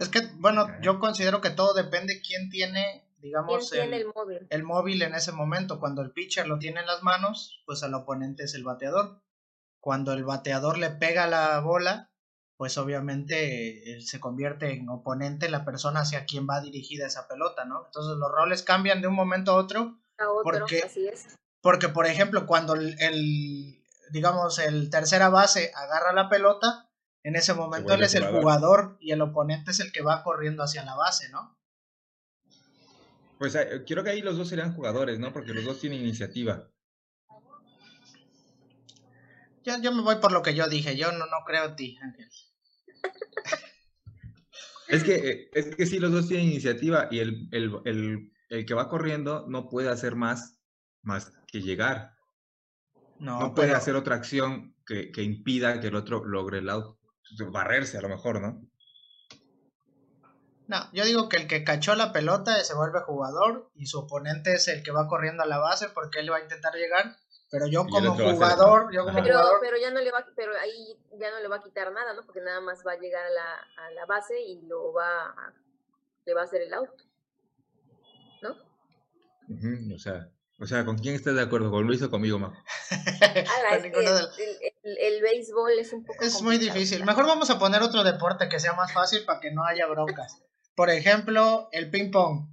Es 0.00 0.08
que, 0.08 0.20
bueno, 0.36 0.66
yo 0.80 1.00
considero 1.00 1.40
que 1.40 1.50
todo 1.50 1.74
depende 1.74 2.22
quién 2.26 2.50
tiene, 2.50 3.04
digamos, 3.18 3.72
el, 3.72 3.92
el, 3.92 4.06
móvil? 4.14 4.46
el 4.48 4.62
móvil 4.62 5.02
en 5.02 5.14
ese 5.14 5.32
momento. 5.32 5.80
Cuando 5.80 6.02
el 6.02 6.12
pitcher 6.12 6.46
lo 6.46 6.58
tiene 6.58 6.80
en 6.80 6.86
las 6.86 7.02
manos, 7.02 7.62
pues 7.66 7.82
el 7.82 7.94
oponente 7.94 8.44
es 8.44 8.54
el 8.54 8.64
bateador. 8.64 9.20
Cuando 9.80 10.12
el 10.12 10.24
bateador 10.24 10.78
le 10.78 10.90
pega 10.90 11.26
la 11.26 11.60
bola, 11.60 12.07
pues 12.58 12.76
obviamente 12.76 13.92
eh, 13.92 14.00
se 14.02 14.18
convierte 14.18 14.72
en 14.72 14.88
oponente 14.88 15.48
la 15.48 15.64
persona 15.64 16.00
hacia 16.00 16.26
quien 16.26 16.46
va 16.48 16.60
dirigida 16.60 17.06
esa 17.06 17.28
pelota, 17.28 17.64
¿no? 17.64 17.86
Entonces 17.86 18.18
los 18.18 18.30
roles 18.32 18.64
cambian 18.64 19.00
de 19.00 19.06
un 19.06 19.14
momento 19.14 19.52
a 19.52 19.54
otro. 19.54 20.00
A 20.18 20.28
otro, 20.28 20.42
porque, 20.42 20.82
así 20.84 21.06
es. 21.06 21.28
Porque, 21.62 21.88
por 21.88 22.06
ejemplo, 22.06 22.46
cuando 22.46 22.74
el, 22.74 23.80
digamos, 24.10 24.58
el 24.58 24.90
tercera 24.90 25.28
base 25.28 25.70
agarra 25.72 26.12
la 26.12 26.28
pelota, 26.28 26.90
en 27.22 27.36
ese 27.36 27.54
momento 27.54 27.94
él 27.94 28.02
es 28.02 28.16
el 28.16 28.26
jugador 28.26 28.96
y 29.00 29.12
el 29.12 29.22
oponente 29.22 29.70
es 29.70 29.78
el 29.78 29.92
que 29.92 30.02
va 30.02 30.24
corriendo 30.24 30.64
hacia 30.64 30.84
la 30.84 30.96
base, 30.96 31.28
¿no? 31.28 31.56
Pues 33.38 33.54
eh, 33.54 33.84
quiero 33.86 34.02
que 34.02 34.10
ahí 34.10 34.20
los 34.20 34.36
dos 34.36 34.48
serían 34.48 34.74
jugadores, 34.74 35.20
¿no? 35.20 35.32
Porque 35.32 35.54
los 35.54 35.64
dos 35.64 35.78
tienen 35.78 36.00
iniciativa. 36.00 36.68
Yo, 39.62 39.80
yo 39.80 39.92
me 39.92 40.02
voy 40.02 40.16
por 40.16 40.32
lo 40.32 40.42
que 40.42 40.56
yo 40.56 40.68
dije, 40.68 40.96
yo 40.96 41.12
no, 41.12 41.26
no 41.26 41.44
creo 41.46 41.66
en 41.66 41.76
ti, 41.76 41.98
Ángel. 42.02 42.28
Es 44.88 45.04
que, 45.04 45.16
eh, 45.16 45.50
es 45.52 45.76
que 45.76 45.86
sí, 45.86 45.98
los 45.98 46.12
dos 46.12 46.28
tienen 46.28 46.46
iniciativa 46.46 47.08
y 47.10 47.18
el, 47.18 47.48
el, 47.52 48.32
el, 48.48 48.66
que 48.66 48.74
va 48.74 48.88
corriendo 48.88 49.46
no 49.48 49.68
puede 49.68 49.90
hacer 49.90 50.16
más, 50.16 50.58
más 51.02 51.32
que 51.46 51.60
llegar. 51.60 52.14
No, 53.18 53.54
puede 53.54 53.72
hacer 53.72 53.96
otra 53.96 54.16
acción 54.16 54.74
que, 54.86 55.10
que, 55.10 55.22
impida 55.22 55.80
que 55.80 55.88
el 55.88 55.96
otro 55.96 56.24
logre 56.24 56.58
el 56.58 56.70
auto. 56.70 56.98
Barrerse 57.50 57.98
a 57.98 58.00
lo 58.00 58.08
mejor, 58.08 58.40
¿no? 58.40 58.62
No, 60.68 60.90
yo 60.92 61.04
digo 61.04 61.28
que 61.28 61.38
el 61.38 61.46
que 61.46 61.64
cachó 61.64 61.94
la 61.94 62.12
pelota 62.12 62.62
se 62.62 62.74
vuelve 62.74 63.00
jugador 63.00 63.70
y 63.74 63.86
su 63.86 64.00
oponente 64.00 64.54
es 64.54 64.68
el 64.68 64.82
que 64.82 64.90
va 64.90 65.08
corriendo 65.08 65.42
a 65.42 65.46
la 65.46 65.58
base 65.58 65.88
porque 65.88 66.20
él 66.20 66.30
va 66.30 66.36
a 66.36 66.42
intentar 66.42 66.74
llegar 66.74 67.16
pero 67.50 67.66
yo 67.66 67.86
como 67.86 68.14
jugador, 68.14 68.92
yo 68.92 69.04
como 69.04 69.22
pero, 69.22 69.38
jugador... 69.38 69.58
Pero 69.60 69.76
ya 69.78 69.90
no 69.90 70.00
le 70.00 70.10
va, 70.10 70.26
pero 70.36 70.52
ahí 70.58 70.98
ya 71.18 71.30
no 71.30 71.40
le 71.40 71.48
va 71.48 71.56
a 71.56 71.62
quitar 71.62 71.92
nada, 71.92 72.12
¿no? 72.14 72.24
Porque 72.26 72.40
nada 72.40 72.60
más 72.60 72.82
va 72.86 72.92
a 72.92 72.98
llegar 72.98 73.24
a 73.24 73.30
la, 73.30 73.54
a 73.86 73.90
la 73.92 74.06
base 74.06 74.40
y 74.40 74.60
lo 74.62 74.92
va 74.92 75.26
a, 75.26 75.54
le 76.26 76.34
va 76.34 76.42
a 76.42 76.44
hacer 76.44 76.62
el 76.62 76.74
auto, 76.74 77.04
¿no? 78.42 78.56
o 79.94 79.98
sea, 79.98 80.28
o 80.60 80.66
sea, 80.66 80.84
¿con 80.84 80.98
quién 80.98 81.14
estás 81.14 81.34
de 81.34 81.40
acuerdo? 81.40 81.70
¿Con 81.70 81.86
Luis 81.86 82.02
o 82.02 82.10
conmigo, 82.10 82.38
Majo? 82.38 82.62
el, 84.82 84.98
el, 84.98 85.22
béisbol 85.22 85.78
es 85.78 85.92
un 85.92 86.04
poco 86.04 86.22
Es 86.22 86.42
muy 86.42 86.58
difícil. 86.58 87.04
Mejor 87.04 87.26
vamos 87.26 87.48
a 87.48 87.58
poner 87.58 87.80
otro 87.80 88.02
deporte 88.02 88.48
que 88.48 88.60
sea 88.60 88.74
más 88.74 88.92
fácil 88.92 89.24
para 89.24 89.40
que 89.40 89.52
no 89.52 89.64
haya 89.64 89.86
broncas. 89.86 90.42
Por 90.74 90.90
ejemplo, 90.90 91.68
el 91.72 91.90
ping 91.90 92.10
pong. 92.10 92.48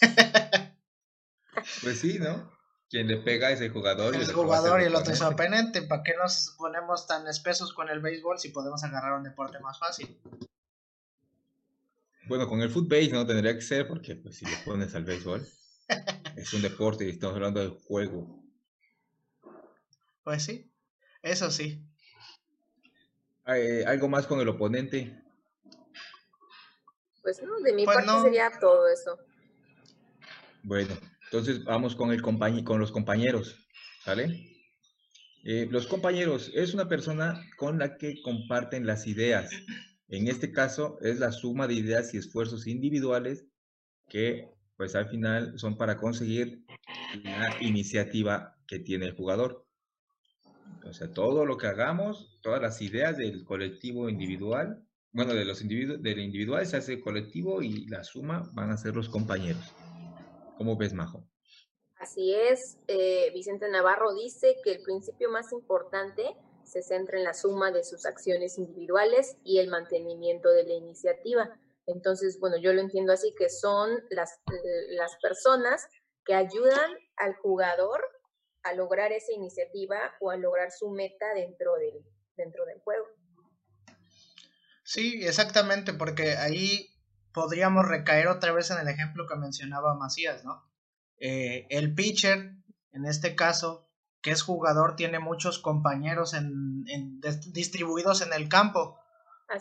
pues 1.82 2.00
sí, 2.00 2.18
¿no? 2.18 2.57
Quien 2.88 3.06
le 3.06 3.18
pega 3.18 3.50
es 3.50 3.60
el 3.60 3.70
jugador. 3.70 4.14
El, 4.14 4.32
jugador 4.32 4.80
y 4.80 4.84
el 4.84 4.94
otro 4.94 5.12
es 5.12 5.18
su 5.18 5.26
oponente. 5.26 5.82
¿Para 5.82 6.02
qué 6.02 6.14
nos 6.16 6.54
ponemos 6.56 7.06
tan 7.06 7.26
espesos 7.26 7.72
con 7.72 7.88
el 7.88 8.00
béisbol 8.00 8.38
si 8.38 8.48
podemos 8.48 8.82
agarrar 8.82 9.12
un 9.12 9.24
deporte 9.24 9.58
más 9.60 9.78
fácil? 9.78 10.18
Bueno, 12.26 12.46
con 12.46 12.60
el 12.60 12.70
footbase 12.70 13.10
no 13.10 13.26
tendría 13.26 13.54
que 13.54 13.62
ser 13.62 13.88
porque 13.88 14.14
pues, 14.16 14.36
si 14.36 14.44
le 14.44 14.56
pones 14.64 14.94
al 14.94 15.04
béisbol 15.04 15.46
es 16.36 16.52
un 16.52 16.62
deporte 16.62 17.06
y 17.06 17.10
estamos 17.10 17.36
hablando 17.36 17.60
del 17.60 17.70
juego. 17.70 18.42
Pues 20.24 20.44
sí, 20.44 20.70
eso 21.22 21.50
sí. 21.50 21.82
Eh, 23.46 23.84
¿Algo 23.86 24.08
más 24.08 24.26
con 24.26 24.40
el 24.40 24.48
oponente? 24.48 25.22
Pues 27.22 27.42
no, 27.42 27.60
de 27.60 27.72
mi 27.72 27.84
pues 27.86 27.96
parte 27.96 28.22
sería 28.22 28.50
todo 28.60 28.88
eso. 28.88 29.18
Bueno, 30.62 30.94
entonces 31.30 31.62
vamos 31.64 31.94
con, 31.94 32.10
el 32.10 32.22
con 32.22 32.80
los 32.80 32.90
compañeros, 32.90 33.56
¿sale? 34.02 34.48
Eh, 35.44 35.68
los 35.70 35.86
compañeros 35.86 36.50
es 36.54 36.74
una 36.74 36.88
persona 36.88 37.40
con 37.56 37.78
la 37.78 37.96
que 37.96 38.20
comparten 38.22 38.86
las 38.86 39.06
ideas. 39.06 39.50
En 40.08 40.26
este 40.26 40.52
caso 40.52 40.98
es 41.02 41.18
la 41.18 41.32
suma 41.32 41.66
de 41.68 41.74
ideas 41.74 42.14
y 42.14 42.18
esfuerzos 42.18 42.66
individuales 42.66 43.44
que 44.08 44.48
pues 44.76 44.94
al 44.94 45.08
final 45.08 45.58
son 45.58 45.76
para 45.76 45.96
conseguir 45.96 46.64
la 47.24 47.56
iniciativa 47.60 48.56
que 48.66 48.78
tiene 48.78 49.06
el 49.06 49.12
jugador. 49.12 49.66
O 50.84 50.92
sea, 50.92 51.12
todo 51.12 51.44
lo 51.44 51.58
que 51.58 51.66
hagamos, 51.66 52.38
todas 52.42 52.62
las 52.62 52.80
ideas 52.80 53.16
del 53.16 53.44
colectivo 53.44 54.08
individual, 54.08 54.86
bueno, 55.12 55.34
de 55.34 55.44
los 55.44 55.60
individuos, 55.62 56.02
del 56.02 56.20
individual 56.20 56.64
se 56.66 56.76
hace 56.76 57.00
colectivo 57.00 57.62
y 57.62 57.86
la 57.86 58.04
suma 58.04 58.48
van 58.54 58.70
a 58.70 58.76
ser 58.76 58.94
los 58.94 59.08
compañeros. 59.08 59.74
¿Cómo 60.58 60.76
ves, 60.76 60.92
Majo? 60.92 61.24
Así 62.00 62.34
es, 62.34 62.78
eh, 62.88 63.30
Vicente 63.32 63.68
Navarro 63.68 64.12
dice 64.12 64.56
que 64.64 64.72
el 64.72 64.82
principio 64.82 65.30
más 65.30 65.52
importante 65.52 66.36
se 66.64 66.82
centra 66.82 67.16
en 67.16 67.22
la 67.22 67.32
suma 67.32 67.70
de 67.70 67.84
sus 67.84 68.04
acciones 68.06 68.58
individuales 68.58 69.36
y 69.44 69.60
el 69.60 69.68
mantenimiento 69.68 70.50
de 70.50 70.64
la 70.64 70.74
iniciativa. 70.74 71.48
Entonces, 71.86 72.40
bueno, 72.40 72.56
yo 72.56 72.72
lo 72.72 72.80
entiendo 72.80 73.12
así 73.12 73.32
que 73.38 73.48
son 73.48 74.02
las, 74.10 74.32
eh, 74.52 74.94
las 74.96 75.16
personas 75.22 75.86
que 76.24 76.34
ayudan 76.34 76.90
al 77.16 77.36
jugador 77.36 78.00
a 78.64 78.74
lograr 78.74 79.12
esa 79.12 79.32
iniciativa 79.32 80.16
o 80.20 80.30
a 80.30 80.36
lograr 80.36 80.72
su 80.72 80.90
meta 80.90 81.32
dentro 81.34 81.76
del, 81.76 82.04
dentro 82.36 82.64
del 82.66 82.80
juego. 82.80 83.06
Sí, 84.82 85.24
exactamente, 85.24 85.92
porque 85.92 86.32
ahí 86.32 86.90
podríamos 87.32 87.86
recaer 87.86 88.28
otra 88.28 88.52
vez 88.52 88.70
en 88.70 88.78
el 88.78 88.88
ejemplo 88.88 89.26
que 89.26 89.36
mencionaba 89.36 89.94
Macías, 89.94 90.44
¿no? 90.44 90.68
Eh, 91.18 91.66
el 91.70 91.94
pitcher, 91.94 92.54
en 92.92 93.04
este 93.06 93.34
caso, 93.34 93.88
que 94.22 94.30
es 94.30 94.42
jugador, 94.42 94.96
tiene 94.96 95.18
muchos 95.18 95.58
compañeros 95.58 96.34
en, 96.34 96.84
distribuidos 97.52 98.22
en 98.22 98.32
el 98.32 98.48
campo. 98.48 98.98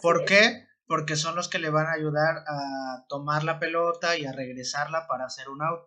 ¿Por 0.01 0.25
qué? 0.25 0.67
Porque 0.87 1.15
son 1.15 1.35
los 1.35 1.47
que 1.47 1.59
le 1.59 1.69
van 1.69 1.87
a 1.87 1.93
ayudar 1.93 2.43
a 2.47 3.05
tomar 3.07 3.43
la 3.43 3.59
pelota 3.59 4.17
y 4.17 4.25
a 4.25 4.31
regresarla 4.31 5.07
para 5.07 5.25
hacer 5.25 5.49
un 5.49 5.61
out. 5.61 5.81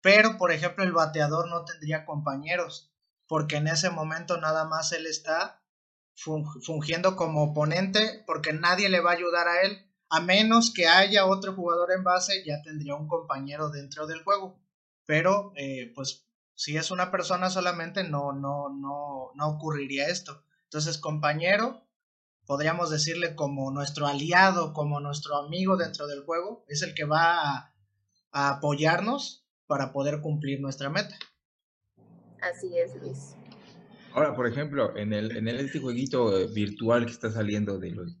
Pero, 0.00 0.38
por 0.38 0.50
ejemplo, 0.50 0.82
el 0.84 0.92
bateador 0.92 1.48
no 1.48 1.64
tendría 1.64 2.04
compañeros, 2.04 2.92
porque 3.26 3.56
en 3.56 3.68
ese 3.68 3.90
momento 3.90 4.38
nada 4.38 4.64
más 4.64 4.92
él 4.92 5.06
está 5.06 5.62
fungiendo 6.14 7.16
como 7.16 7.44
oponente, 7.44 8.24
porque 8.26 8.52
nadie 8.52 8.88
le 8.88 9.00
va 9.00 9.10
a 9.10 9.14
ayudar 9.14 9.48
a 9.48 9.62
él 9.62 9.89
a 10.10 10.20
menos 10.20 10.72
que 10.74 10.88
haya 10.88 11.24
otro 11.26 11.54
jugador 11.54 11.92
en 11.92 12.02
base, 12.02 12.44
ya 12.44 12.60
tendría 12.62 12.96
un 12.96 13.06
compañero 13.06 13.70
dentro 13.70 14.08
del 14.08 14.22
juego. 14.24 14.60
Pero, 15.06 15.52
eh, 15.56 15.92
pues, 15.94 16.26
si 16.54 16.76
es 16.76 16.90
una 16.90 17.12
persona 17.12 17.48
solamente, 17.48 18.02
no, 18.02 18.32
no, 18.32 18.68
no, 18.68 19.30
no 19.34 19.48
ocurriría 19.48 20.08
esto. 20.08 20.42
Entonces, 20.64 20.98
compañero, 20.98 21.86
podríamos 22.44 22.90
decirle 22.90 23.36
como 23.36 23.70
nuestro 23.70 24.08
aliado, 24.08 24.72
como 24.72 24.98
nuestro 24.98 25.36
amigo 25.36 25.76
dentro 25.76 26.08
del 26.08 26.24
juego, 26.24 26.64
es 26.66 26.82
el 26.82 26.92
que 26.94 27.04
va 27.04 27.56
a, 27.56 27.72
apoyarnos 28.32 29.46
para 29.66 29.92
poder 29.92 30.20
cumplir 30.20 30.60
nuestra 30.60 30.90
meta. 30.90 31.16
Así 32.42 32.76
es, 32.76 32.96
Luis. 33.00 33.36
Ahora, 34.12 34.34
por 34.34 34.48
ejemplo, 34.48 34.96
en 34.96 35.12
el, 35.12 35.36
en 35.36 35.46
el 35.46 35.60
este 35.60 35.78
jueguito 35.78 36.48
virtual 36.48 37.06
que 37.06 37.12
está 37.12 37.30
saliendo 37.30 37.78
de 37.78 37.90
los 37.90 38.16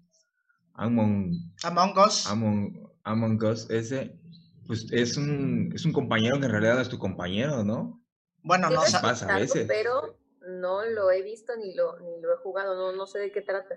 Among, 0.80 1.52
Among 1.62 1.98
Us. 1.98 2.26
Among, 2.26 3.42
Us, 3.44 3.68
ese, 3.68 4.18
pues 4.66 4.86
es 4.90 5.18
un, 5.18 5.70
es 5.74 5.84
un 5.84 5.92
compañero 5.92 6.40
que 6.40 6.46
en 6.46 6.52
realidad 6.52 6.80
es 6.80 6.88
tu 6.88 6.98
compañero, 6.98 7.64
¿no? 7.64 8.02
Bueno, 8.42 8.70
no 8.70 8.80
pasa 9.02 9.28
a 9.28 9.38
veces. 9.38 9.66
Pero 9.68 10.18
no 10.40 10.82
lo 10.86 11.10
he 11.10 11.22
visto 11.22 11.52
ni 11.56 11.74
lo, 11.74 11.98
ni 12.00 12.18
lo 12.22 12.32
he 12.32 12.38
jugado, 12.38 12.74
no, 12.74 12.96
no 12.96 13.06
sé 13.06 13.18
de 13.18 13.30
qué 13.30 13.42
trata. 13.42 13.74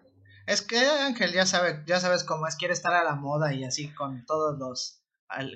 Es 0.47 0.61
que 0.61 0.79
Ángel 0.79 1.33
ya 1.33 1.45
sabe, 1.45 1.83
ya 1.85 1.99
sabes 1.99 2.23
cómo 2.23 2.47
es, 2.47 2.55
quiere 2.55 2.73
estar 2.73 2.93
a 2.93 3.03
la 3.03 3.15
moda 3.15 3.53
y 3.53 3.65
así 3.65 3.93
con 3.93 4.25
todos 4.25 4.57
los 4.57 5.01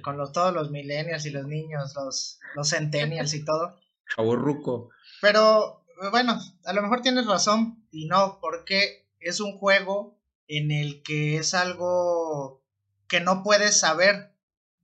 con 0.03 0.17
los, 0.17 0.33
todos 0.33 0.53
los 0.53 0.69
millennials 0.71 1.25
y 1.27 1.29
los 1.29 1.45
niños, 1.45 1.93
los, 1.95 2.39
los 2.55 2.69
centennials 2.69 3.33
y 3.33 3.45
todo. 3.45 3.79
Chaborruco. 4.13 4.89
Pero 5.21 5.85
bueno, 6.11 6.37
a 6.65 6.73
lo 6.73 6.81
mejor 6.81 7.01
tienes 7.01 7.25
razón 7.25 7.87
y 7.91 8.07
no, 8.07 8.39
porque 8.41 9.07
es 9.19 9.39
un 9.39 9.57
juego 9.59 10.16
en 10.47 10.71
el 10.71 11.03
que 11.03 11.37
es 11.37 11.53
algo 11.53 12.63
que 13.07 13.21
no 13.21 13.43
puedes 13.43 13.79
saber, 13.79 14.33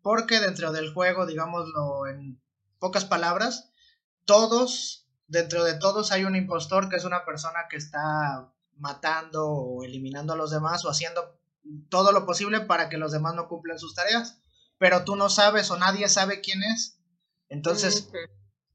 porque 0.02 0.40
dentro 0.40 0.72
del 0.72 0.94
juego, 0.94 1.26
digámoslo 1.26 2.08
en 2.08 2.42
pocas 2.80 3.06
palabras, 3.06 3.72
todos, 4.26 5.08
dentro 5.28 5.64
de 5.64 5.76
todos 5.76 6.12
hay 6.12 6.26
un 6.26 6.36
impostor 6.36 6.90
que 6.90 6.98
es 6.98 7.06
una 7.06 7.26
persona 7.26 7.68
que 7.70 7.78
está 7.78 8.52
matando 8.78 9.48
o 9.48 9.84
eliminando 9.84 10.34
a 10.34 10.38
los 10.38 10.52
demás 10.52 10.84
o 10.84 10.90
haciendo 10.90 11.40
todo 11.90 12.12
lo 12.12 12.26
posible 12.26 12.62
para 12.62 12.90
que 12.90 12.98
los 12.98 13.12
demás 13.12 13.36
no 13.36 13.48
cumplan 13.48 13.80
sus 13.80 13.96
tareas, 13.96 14.42
pero 14.78 15.06
tú 15.06 15.16
no 15.16 15.30
sabes 15.30 15.72
o 15.72 15.78
nadie 15.78 16.10
sabe 16.10 16.42
quién 16.42 16.64
es. 16.64 17.00
Entonces, 17.48 18.10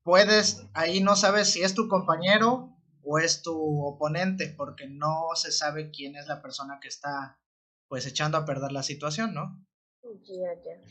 puedes, 0.02 0.64
ahí 0.72 1.00
no 1.00 1.16
sabes 1.16 1.52
si 1.52 1.62
es 1.62 1.74
tu 1.74 1.88
compañero 1.88 2.77
o 3.10 3.18
es 3.18 3.40
tu 3.40 3.56
oponente, 3.86 4.54
porque 4.54 4.86
no 4.86 5.30
se 5.34 5.50
sabe 5.50 5.90
quién 5.90 6.14
es 6.14 6.26
la 6.26 6.42
persona 6.42 6.78
que 6.78 6.88
está 6.88 7.40
pues 7.88 8.04
echando 8.04 8.36
a 8.36 8.44
perder 8.44 8.70
la 8.70 8.82
situación, 8.82 9.32
¿no? 9.32 9.64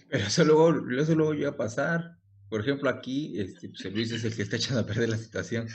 Pero 0.10 0.26
eso 0.26 0.44
luego, 0.44 0.74
eso 1.00 1.14
luego 1.14 1.34
llega 1.34 1.52
a 1.52 1.58
pasar. 1.58 2.18
Por 2.50 2.62
ejemplo, 2.62 2.90
aquí, 2.90 3.40
este, 3.40 3.70
pues 3.70 3.94
Luis 3.94 4.12
es 4.12 4.24
el 4.24 4.36
que 4.36 4.42
está 4.42 4.56
echando 4.56 4.82
a 4.82 4.86
perder 4.88 5.10
la 5.10 5.18
situación. 5.18 5.68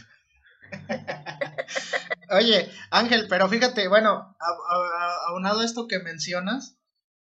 Oye, 2.30 2.68
Ángel, 2.90 3.26
pero 3.28 3.49
fíjate, 3.49 3.86
bueno, 3.86 4.36
aunado 5.28 5.61
a 5.61 5.64
esto 5.64 5.86
que 5.86 6.01
mencionas, 6.01 6.76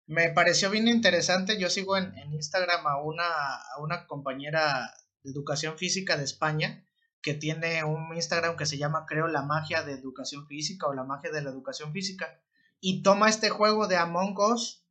me 0.08 0.30
pareció 0.30 0.70
bien 0.70 0.90
interesante. 0.90 1.58
Yo 1.58 1.70
sigo 1.70 1.96
en, 1.96 2.14
Instagram 2.34 2.86
a 2.86 3.02
una, 3.02 3.24
a 3.24 3.80
una 3.80 4.08
compañera 4.08 4.92
de 5.24 5.32
educación 5.32 5.78
física 5.78 6.18
de 6.18 6.26
España 6.26 6.86
que 7.26 7.34
tiene 7.34 7.84
un 7.84 8.16
Instagram 8.16 8.56
que 8.56 8.68
se 8.68 8.78
llama, 8.78 9.08
creo, 9.08 9.28
La 9.28 9.42
Magia 9.42 9.82
de 9.82 9.94
Educación 9.94 10.46
Física 10.46 10.86
o 10.86 10.94
La 10.94 11.04
Magia 11.04 11.32
de 11.32 11.42
la 11.42 11.50
Educación 11.50 11.92
Física. 11.92 12.40
Y 12.80 13.02
toma 13.02 13.30
este 13.30 13.50
juego 13.50 13.88
de 13.88 13.98
Among 13.98 14.38
Us 14.38 14.86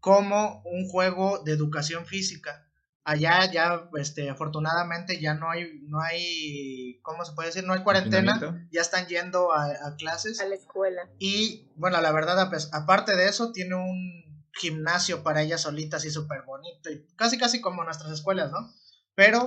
como 0.00 0.62
un 0.64 0.88
juego 0.88 1.44
de 1.44 1.52
educación 1.52 2.04
física. 2.04 2.66
Allá 3.04 3.48
ya 3.52 3.88
este 4.00 4.28
afortunadamente 4.28 5.20
ya 5.20 5.34
no 5.34 5.48
hay 5.48 5.80
no 5.82 6.00
hay 6.00 6.98
cómo 7.02 7.24
se 7.24 7.34
puede 7.34 7.50
decir 7.50 7.62
no 7.62 7.72
hay 7.72 7.84
cuarentena 7.84 8.68
ya 8.72 8.80
están 8.80 9.06
yendo 9.06 9.52
a, 9.52 9.94
clases. 9.96 10.40
A 10.40 10.48
la 10.48 10.56
escuela. 10.56 11.08
Y 11.20 11.70
bueno 11.76 12.00
la 12.00 12.10
verdad 12.10 12.50
pues, 12.50 12.68
aparte 12.72 13.14
de 13.14 13.28
eso 13.28 13.52
tiene 13.52 13.76
un 13.76 14.44
gimnasio 14.52 15.22
para 15.22 15.42
ellas 15.42 15.60
solitas 15.60 16.04
y 16.04 16.10
súper 16.10 16.42
bonito 16.42 16.90
y 16.90 17.06
casi 17.14 17.38
casi 17.38 17.60
como 17.60 17.84
nuestras 17.84 18.10
escuelas 18.10 18.50
no 18.50 18.72
pero 19.14 19.46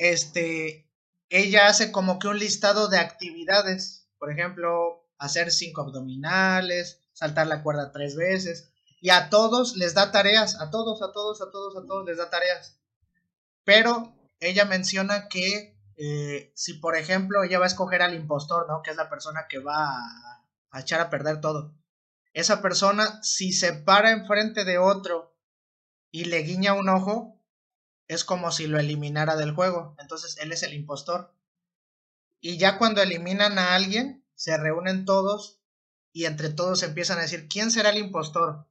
este 0.00 0.91
ella 1.32 1.66
hace 1.66 1.92
como 1.92 2.18
que 2.18 2.28
un 2.28 2.38
listado 2.38 2.88
de 2.88 2.98
actividades 2.98 4.08
por 4.18 4.30
ejemplo 4.30 5.08
hacer 5.18 5.50
cinco 5.50 5.82
abdominales 5.82 7.00
saltar 7.12 7.46
la 7.46 7.62
cuerda 7.62 7.92
tres 7.92 8.16
veces 8.16 8.72
y 9.02 9.10
a 9.10 9.30
todos 9.30 9.76
les 9.76 9.94
da 9.94 10.12
tareas, 10.12 10.60
a 10.60 10.70
todos, 10.70 11.02
a 11.02 11.12
todos, 11.12 11.42
a 11.42 11.50
todos, 11.50 11.76
a 11.76 11.84
todos 11.84 12.06
les 12.06 12.18
da 12.18 12.30
tareas. 12.30 12.78
Pero 13.64 14.14
ella 14.38 14.64
menciona 14.64 15.28
que 15.28 15.76
eh, 15.96 16.52
si, 16.54 16.74
por 16.74 16.96
ejemplo, 16.96 17.42
ella 17.42 17.58
va 17.58 17.64
a 17.64 17.68
escoger 17.68 18.00
al 18.00 18.14
impostor, 18.14 18.68
¿no? 18.68 18.80
Que 18.80 18.92
es 18.92 18.96
la 18.96 19.10
persona 19.10 19.46
que 19.48 19.58
va 19.58 19.88
a, 19.88 20.46
a 20.70 20.80
echar 20.80 21.00
a 21.00 21.10
perder 21.10 21.40
todo. 21.40 21.74
Esa 22.32 22.62
persona, 22.62 23.20
si 23.24 23.52
se 23.52 23.72
para 23.72 24.12
enfrente 24.12 24.64
de 24.64 24.78
otro 24.78 25.36
y 26.12 26.26
le 26.26 26.38
guiña 26.38 26.72
un 26.72 26.88
ojo, 26.88 27.41
es 28.08 28.24
como 28.24 28.52
si 28.52 28.66
lo 28.66 28.78
eliminara 28.78 29.36
del 29.36 29.54
juego. 29.54 29.94
Entonces 29.98 30.36
él 30.38 30.52
es 30.52 30.62
el 30.62 30.74
impostor. 30.74 31.34
Y 32.40 32.58
ya 32.58 32.78
cuando 32.78 33.02
eliminan 33.02 33.58
a 33.58 33.74
alguien, 33.74 34.24
se 34.34 34.56
reúnen 34.56 35.04
todos 35.04 35.60
y 36.12 36.24
entre 36.26 36.50
todos 36.50 36.82
empiezan 36.82 37.18
a 37.18 37.22
decir, 37.22 37.48
¿quién 37.48 37.70
será 37.70 37.90
el 37.90 37.98
impostor? 37.98 38.66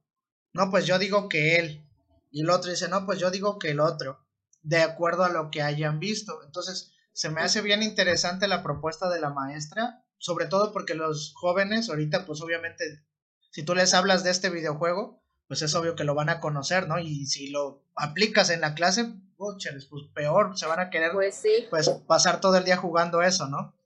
no, 0.52 0.70
pues 0.70 0.86
yo 0.86 0.98
digo 0.98 1.28
que 1.28 1.56
él. 1.56 1.86
Y 2.30 2.42
el 2.42 2.50
otro 2.50 2.70
dice, 2.70 2.88
no, 2.88 3.04
pues 3.06 3.18
yo 3.18 3.30
digo 3.30 3.58
que 3.58 3.70
el 3.70 3.80
otro, 3.80 4.24
de 4.62 4.82
acuerdo 4.82 5.24
a 5.24 5.28
lo 5.28 5.50
que 5.50 5.62
hayan 5.62 5.98
visto. 5.98 6.42
Entonces, 6.44 6.92
se 7.12 7.30
me 7.30 7.42
hace 7.42 7.60
bien 7.60 7.82
interesante 7.82 8.48
la 8.48 8.62
propuesta 8.62 9.10
de 9.10 9.20
la 9.20 9.30
maestra, 9.30 10.04
sobre 10.18 10.46
todo 10.46 10.72
porque 10.72 10.94
los 10.94 11.34
jóvenes 11.34 11.88
ahorita, 11.88 12.26
pues 12.26 12.40
obviamente, 12.40 13.04
si 13.50 13.64
tú 13.64 13.74
les 13.74 13.92
hablas 13.92 14.24
de 14.24 14.30
este 14.30 14.50
videojuego, 14.50 15.21
pues 15.52 15.60
es 15.60 15.74
obvio 15.74 15.94
que 15.94 16.04
lo 16.04 16.14
van 16.14 16.30
a 16.30 16.40
conocer, 16.40 16.88
¿no? 16.88 16.98
Y 16.98 17.26
si 17.26 17.48
lo 17.48 17.84
aplicas 17.94 18.48
en 18.48 18.62
la 18.62 18.74
clase, 18.74 19.12
pues 19.36 19.68
peor, 20.14 20.56
se 20.56 20.64
van 20.64 20.80
a 20.80 20.88
querer 20.88 21.12
pues, 21.12 21.34
sí. 21.34 21.66
pues 21.68 21.90
pasar 22.06 22.40
todo 22.40 22.56
el 22.56 22.64
día 22.64 22.78
jugando 22.78 23.20
eso, 23.20 23.46
¿no? 23.48 23.76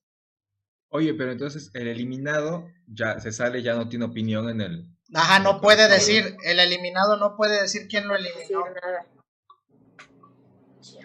Oye, 0.91 1.13
pero 1.15 1.33
entonces 1.33 1.73
el 1.75 1.89
eliminado 1.89 2.71
ya 2.87 3.19
se 3.19 3.33
sale, 3.33 3.65
ya 3.65 3.75
no 3.75 3.89
tiene 3.89 4.05
opinión 4.05 4.49
en 4.49 4.61
el, 4.61 4.97
Ajá, 5.13 5.41
no 5.41 5.61
puede 5.61 5.89
decir, 5.89 6.37
el 6.45 6.61
eliminado 6.61 7.17
no 7.17 7.37
puede 7.37 7.61
decir 7.61 7.89
quién 7.89 8.07
lo 8.07 8.15
eliminó. 8.15 8.63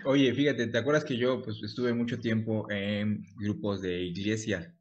Oye, 0.06 0.32
fíjate, 0.32 0.68
¿te 0.68 0.78
acuerdas 0.78 1.06
que 1.06 1.18
yo 1.18 1.42
pues 1.42 1.60
estuve 1.64 1.92
mucho 1.92 2.20
tiempo 2.20 2.70
en 2.70 3.26
grupos 3.36 3.82
de 3.82 4.00
iglesia? 4.00 4.76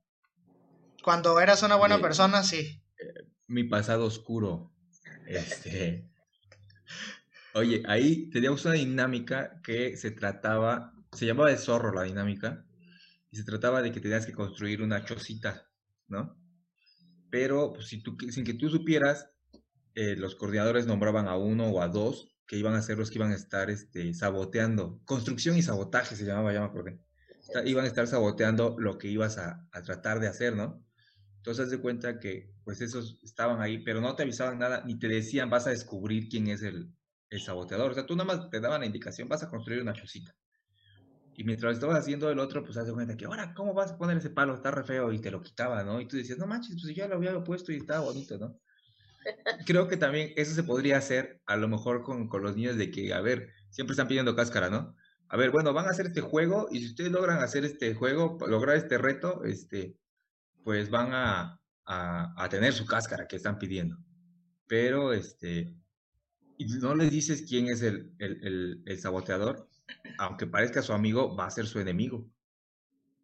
Cuando 1.02 1.40
eras 1.40 1.62
una 1.62 1.76
buena 1.76 1.98
persona, 2.02 2.42
sí. 2.42 2.82
Eh, 2.98 3.24
mi 3.46 3.64
pasado 3.64 4.04
oscuro. 4.04 4.69
Este. 5.30 6.08
Oye, 7.54 7.82
ahí 7.86 8.30
teníamos 8.30 8.64
una 8.64 8.74
dinámica 8.74 9.60
que 9.62 9.96
se 9.96 10.10
trataba, 10.10 10.92
se 11.12 11.26
llamaba 11.26 11.50
de 11.50 11.56
zorro 11.56 11.92
la 11.92 12.02
dinámica, 12.02 12.64
y 13.30 13.36
se 13.36 13.44
trataba 13.44 13.82
de 13.82 13.92
que 13.92 14.00
tenías 14.00 14.26
que 14.26 14.32
construir 14.32 14.82
una 14.82 15.04
chocita, 15.04 15.68
¿no? 16.08 16.40
pero 17.30 17.72
pues, 17.72 17.88
si 17.88 18.02
tú, 18.02 18.16
sin 18.30 18.44
que 18.44 18.54
tú 18.54 18.68
supieras, 18.68 19.30
eh, 19.94 20.16
los 20.16 20.34
coordinadores 20.34 20.86
nombraban 20.86 21.28
a 21.28 21.36
uno 21.36 21.68
o 21.68 21.80
a 21.80 21.88
dos 21.88 22.28
que 22.46 22.56
iban 22.56 22.74
a 22.74 22.82
ser 22.82 22.98
los 22.98 23.10
que 23.10 23.18
iban 23.18 23.30
a 23.30 23.36
estar 23.36 23.70
este, 23.70 24.12
saboteando. 24.12 25.00
Construcción 25.04 25.56
y 25.56 25.62
sabotaje 25.62 26.16
se 26.16 26.24
llamaba, 26.24 26.52
ya 26.52 26.60
me 26.60 26.66
acordé. 26.66 27.00
Iban 27.64 27.84
a 27.84 27.88
estar 27.88 28.06
saboteando 28.06 28.76
lo 28.78 28.98
que 28.98 29.08
ibas 29.08 29.38
a, 29.38 29.68
tratar 29.84 30.18
de 30.18 30.26
hacer, 30.26 30.56
¿no? 30.56 30.84
Entonces, 31.40 31.64
haz 31.64 31.70
de 31.70 31.80
cuenta 31.80 32.20
que, 32.20 32.52
pues, 32.64 32.82
esos 32.82 33.18
estaban 33.22 33.62
ahí, 33.62 33.82
pero 33.82 34.02
no 34.02 34.14
te 34.14 34.24
avisaban 34.24 34.58
nada, 34.58 34.84
ni 34.84 34.98
te 34.98 35.08
decían, 35.08 35.48
vas 35.48 35.66
a 35.66 35.70
descubrir 35.70 36.28
quién 36.28 36.48
es 36.48 36.62
el, 36.62 36.92
el 37.30 37.40
saboteador. 37.40 37.90
O 37.90 37.94
sea, 37.94 38.04
tú 38.04 38.14
nada 38.14 38.26
más 38.26 38.50
te 38.50 38.60
daban 38.60 38.80
la 38.80 38.86
indicación, 38.86 39.26
vas 39.26 39.42
a 39.42 39.48
construir 39.48 39.80
una 39.80 39.94
chocita. 39.94 40.34
Y 41.34 41.44
mientras 41.44 41.72
estabas 41.72 41.98
haciendo 41.98 42.30
el 42.30 42.38
otro, 42.38 42.62
pues 42.62 42.76
hace 42.76 42.92
cuenta 42.92 43.16
que, 43.16 43.24
ahora, 43.24 43.54
¿cómo 43.54 43.72
vas 43.72 43.92
a 43.92 43.96
poner 43.96 44.18
ese 44.18 44.28
palo? 44.28 44.54
Está 44.54 44.70
re 44.70 44.84
feo 44.84 45.10
y 45.12 45.18
te 45.18 45.30
lo 45.30 45.40
quitaba, 45.40 45.82
¿no? 45.82 45.98
Y 45.98 46.06
tú 46.06 46.18
decías, 46.18 46.36
no 46.36 46.46
manches, 46.46 46.76
pues 46.82 46.94
yo 46.94 47.08
lo 47.08 47.14
había 47.14 47.42
puesto 47.42 47.72
y 47.72 47.76
estaba 47.76 48.00
bonito, 48.00 48.36
¿no? 48.36 48.60
Creo 49.66 49.88
que 49.88 49.96
también 49.96 50.34
eso 50.36 50.54
se 50.54 50.62
podría 50.62 50.98
hacer 50.98 51.40
a 51.46 51.56
lo 51.56 51.68
mejor 51.68 52.02
con, 52.02 52.28
con 52.28 52.42
los 52.42 52.56
niños 52.56 52.76
de 52.76 52.90
que, 52.90 53.14
a 53.14 53.22
ver, 53.22 53.48
siempre 53.70 53.92
están 53.92 54.08
pidiendo 54.08 54.36
cáscara, 54.36 54.68
¿no? 54.68 54.94
A 55.30 55.36
ver, 55.36 55.50
bueno, 55.50 55.72
van 55.72 55.86
a 55.86 55.90
hacer 55.90 56.06
este 56.06 56.20
juego 56.20 56.68
y 56.70 56.80
si 56.80 56.86
ustedes 56.86 57.12
logran 57.12 57.38
hacer 57.38 57.64
este 57.64 57.94
juego, 57.94 58.36
lograr 58.48 58.76
este 58.76 58.98
reto, 58.98 59.44
este, 59.44 59.96
pues 60.64 60.90
van 60.90 61.12
a, 61.14 61.60
a, 61.86 62.34
a 62.36 62.48
tener 62.48 62.72
su 62.72 62.86
cáscara 62.86 63.26
que 63.26 63.36
están 63.36 63.58
pidiendo. 63.58 63.96
Pero, 64.66 65.12
este, 65.12 65.74
no 66.80 66.94
les 66.94 67.10
dices 67.10 67.44
quién 67.48 67.68
es 67.68 67.82
el, 67.82 68.14
el, 68.18 68.46
el, 68.46 68.82
el 68.86 69.00
saboteador, 69.00 69.68
aunque 70.18 70.46
parezca 70.46 70.82
su 70.82 70.92
amigo, 70.92 71.34
va 71.36 71.46
a 71.46 71.50
ser 71.50 71.66
su 71.66 71.80
enemigo. 71.80 72.28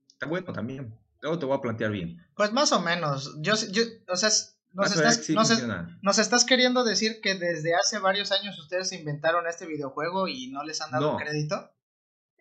Está 0.08 0.26
bueno 0.26 0.52
también. 0.52 0.98
Luego 1.20 1.38
te 1.38 1.46
voy 1.46 1.56
a 1.56 1.60
plantear 1.60 1.90
bien. 1.90 2.24
Pues 2.34 2.52
más 2.52 2.72
o 2.72 2.80
menos. 2.80 3.36
Yo, 3.40 3.54
yo 3.70 3.82
o 4.08 4.16
sea, 4.16 4.30
nos 4.72 4.94
estás, 4.94 5.28
nos, 6.02 6.18
estás, 6.18 6.44
queriendo 6.44 6.84
decir 6.84 7.20
que 7.22 7.34
desde 7.34 7.74
hace 7.74 7.98
varios 7.98 8.32
años 8.32 8.58
ustedes 8.58 8.92
inventaron 8.92 9.46
este 9.46 9.66
videojuego 9.66 10.28
y 10.28 10.48
no 10.48 10.64
les 10.64 10.80
han 10.80 10.90
dado 10.90 11.16
crédito. 11.16 11.70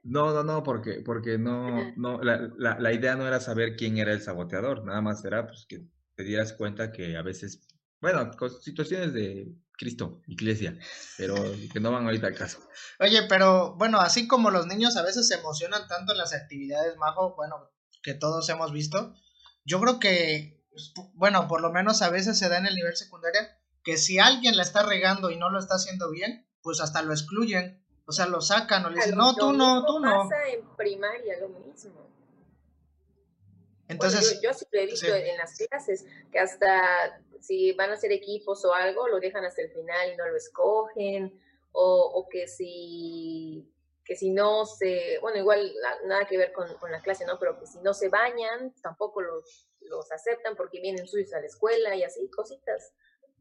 No, 0.05 0.31
no, 0.31 0.43
no, 0.43 0.61
porque, 0.61 1.01
porque 1.03 1.39
no, 1.39 1.91
no, 1.95 2.21
la, 2.21 2.49
la, 2.57 2.79
la, 2.79 2.93
idea 2.93 3.15
no 3.15 3.27
era 3.27 3.39
saber 3.39 3.75
quién 3.75 3.97
era 3.97 4.13
el 4.13 4.21
saboteador, 4.21 4.85
nada 4.85 5.01
más 5.01 5.25
era 5.25 5.47
pues 5.47 5.65
que 5.67 5.87
te 6.15 6.23
dieras 6.23 6.53
cuenta 6.53 6.91
que 6.91 7.17
a 7.17 7.23
veces, 7.23 7.67
bueno, 7.99 8.31
situaciones 8.61 9.13
de 9.13 9.51
Cristo, 9.75 10.21
iglesia, 10.27 10.77
pero 11.17 11.35
que 11.73 11.79
no 11.79 11.91
van 11.91 12.05
ahorita 12.05 12.27
al 12.27 12.35
caso. 12.35 12.59
Oye, 12.99 13.23
pero 13.27 13.75
bueno, 13.77 13.99
así 13.99 14.27
como 14.27 14.51
los 14.51 14.67
niños 14.67 14.95
a 14.95 15.01
veces 15.01 15.27
se 15.27 15.39
emocionan 15.39 15.87
tanto 15.87 16.11
en 16.11 16.19
las 16.19 16.33
actividades, 16.33 16.97
Majo, 16.97 17.35
bueno, 17.35 17.55
que 18.03 18.13
todos 18.13 18.47
hemos 18.49 18.71
visto, 18.71 19.15
yo 19.63 19.81
creo 19.81 19.99
que, 19.99 20.63
bueno, 21.15 21.47
por 21.47 21.61
lo 21.61 21.71
menos 21.71 22.03
a 22.03 22.11
veces 22.11 22.37
se 22.37 22.47
da 22.47 22.59
en 22.59 22.67
el 22.67 22.75
nivel 22.75 22.95
secundario 22.95 23.41
que 23.83 23.97
si 23.97 24.19
alguien 24.19 24.55
la 24.55 24.61
está 24.61 24.83
regando 24.83 25.31
y 25.31 25.37
no 25.37 25.49
lo 25.49 25.59
está 25.59 25.75
haciendo 25.75 26.11
bien, 26.11 26.47
pues 26.61 26.79
hasta 26.79 27.01
lo 27.01 27.11
excluyen, 27.11 27.84
o 28.05 28.11
sea, 28.11 28.27
lo 28.27 28.41
sacan 28.41 28.85
o 28.85 28.89
le 28.89 28.97
dicen, 28.97 29.15
no, 29.15 29.35
tú 29.35 29.51
no, 29.51 29.85
tú 29.85 29.99
no. 29.99 30.29
pasa 30.29 30.47
en 30.47 30.65
primaria 30.75 31.39
lo 31.39 31.49
mismo. 31.49 32.05
Entonces, 33.87 34.41
yo, 34.41 34.53
sí 34.53 34.65
lo 34.71 34.79
he 34.79 34.85
visto 34.85 35.13
en 35.13 35.37
las 35.37 35.57
clases, 35.57 36.05
que 36.31 36.39
hasta 36.39 37.21
si 37.39 37.73
van 37.73 37.91
a 37.91 37.93
hacer 37.93 38.11
equipos 38.11 38.65
o 38.65 38.73
algo, 38.73 39.07
lo 39.07 39.19
dejan 39.19 39.45
hasta 39.45 39.61
el 39.61 39.71
final 39.71 40.11
y 40.11 40.17
no 40.17 40.27
lo 40.27 40.35
escogen, 40.35 41.39
o, 41.71 42.27
que 42.29 42.47
si 42.47 43.71
que 44.03 44.15
si 44.15 44.29
no 44.29 44.67
se, 44.67 45.17
bueno, 45.19 45.39
igual 45.39 45.73
nada 46.05 46.25
que 46.25 46.37
ver 46.37 46.53
con, 46.53 46.67
la 46.91 47.01
clase, 47.01 47.25
¿no? 47.25 47.39
Pero 47.39 47.59
que 47.59 47.65
si 47.65 47.79
no 47.79 47.91
se 47.91 48.07
bañan, 48.07 48.71
tampoco 48.83 49.19
los, 49.21 49.67
los 49.81 50.11
aceptan 50.11 50.55
porque 50.55 50.79
vienen 50.79 51.07
suyos 51.07 51.33
a 51.33 51.39
la 51.39 51.47
escuela 51.47 51.95
y 51.95 52.03
así, 52.03 52.29
cositas. 52.29 52.93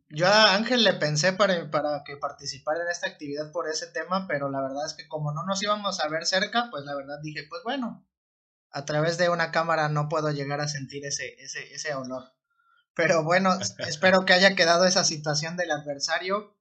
Yo 0.08 0.26
a 0.26 0.54
Ángel 0.54 0.84
le 0.84 0.94
pensé 0.94 1.32
para, 1.32 1.70
para 1.70 2.04
que 2.04 2.16
participara 2.16 2.82
en 2.82 2.88
esta 2.88 3.08
actividad 3.08 3.50
por 3.52 3.68
ese 3.68 3.86
tema, 3.86 4.26
pero 4.28 4.50
la 4.50 4.60
verdad 4.60 4.86
es 4.86 4.94
que 4.94 5.08
como 5.08 5.32
no 5.32 5.44
nos 5.44 5.62
íbamos 5.62 6.00
a 6.00 6.08
ver 6.08 6.26
cerca, 6.26 6.68
pues 6.70 6.84
la 6.84 6.94
verdad 6.94 7.18
dije, 7.22 7.46
pues 7.48 7.62
bueno, 7.64 8.06
a 8.70 8.84
través 8.84 9.18
de 9.18 9.28
una 9.28 9.50
cámara 9.50 9.88
no 9.88 10.08
puedo 10.08 10.30
llegar 10.30 10.60
a 10.60 10.68
sentir 10.68 11.04
ese, 11.06 11.34
ese, 11.38 11.72
ese 11.72 11.94
olor. 11.94 12.34
Pero 12.94 13.22
bueno, 13.22 13.56
espero 13.86 14.24
que 14.24 14.32
haya 14.32 14.54
quedado 14.54 14.84
esa 14.84 15.04
situación 15.04 15.56
del 15.56 15.70
adversario. 15.70 16.56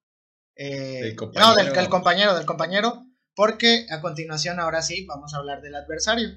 Eh, 0.56 1.16
no, 1.36 1.56
del, 1.56 1.74
del 1.74 1.90
compañero, 1.90 2.36
del 2.36 2.46
compañero. 2.46 3.06
Porque 3.36 3.88
a 3.90 4.00
continuación, 4.00 4.60
ahora 4.60 4.84
sí, 4.84 5.06
vamos 5.08 5.34
a 5.34 5.38
hablar 5.38 5.62
del 5.62 5.76
adversario. 5.76 6.30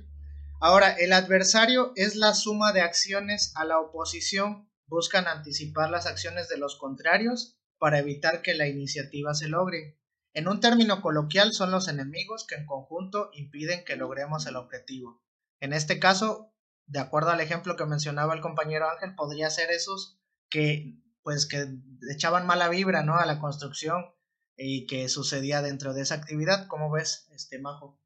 Ahora, 0.61 0.93
el 0.93 1.13
adversario 1.13 1.93
es 1.97 2.17
la 2.17 2.33
suma 2.33 2.73
de 2.73 2.81
acciones 2.81 3.53
a 3.55 3.65
la 3.65 3.79
oposición. 3.79 4.71
Buscan 4.87 5.27
anticipar 5.27 5.91
las 5.91 6.07
acciones 6.07 6.49
de 6.49 6.59
los 6.59 6.77
contrarios 6.77 7.59
para 7.79 7.99
evitar 7.99 8.43
que 8.43 8.55
la 8.55 8.69
iniciativa 8.69 9.35
se 9.35 9.49
logre. 9.49 9.99
En 10.33 10.49
un 10.49 10.61
término 10.61 11.01
coloquial, 11.01 11.53
son 11.53 11.71
los 11.71 11.89
enemigos 11.89 12.47
que 12.47 12.57
en 12.57 12.67
conjunto 12.67 13.31
impiden 13.33 13.85
que 13.85 13.97
logremos 13.97 14.47
el 14.47 14.57
objetivo. 14.57 15.23
En 15.61 15.73
este 15.73 15.99
caso, 15.99 16.53
de 16.87 17.01
acuerdo 17.01 17.31
al 17.31 17.41
ejemplo 17.41 17.77
que 17.77 17.87
mencionaba 17.87 18.35
el 18.35 18.41
compañero 18.41 18.89
Ángel, 18.89 19.15
podría 19.15 19.51
ser 19.51 19.71
esos 19.71 20.21
que 20.49 21.01
pues 21.23 21.47
que 21.47 21.67
echaban 22.15 22.47
mala 22.47 22.69
vibra, 22.69 23.03
¿no? 23.03 23.17
a 23.17 23.27
la 23.27 23.41
construcción 23.41 24.15
y 24.57 24.87
que 24.87 25.09
sucedía 25.09 25.61
dentro 25.61 25.93
de 25.93 26.03
esa 26.03 26.15
actividad. 26.15 26.69
¿Cómo 26.69 26.89
ves, 26.89 27.29
este 27.33 27.59
Majo? 27.59 28.01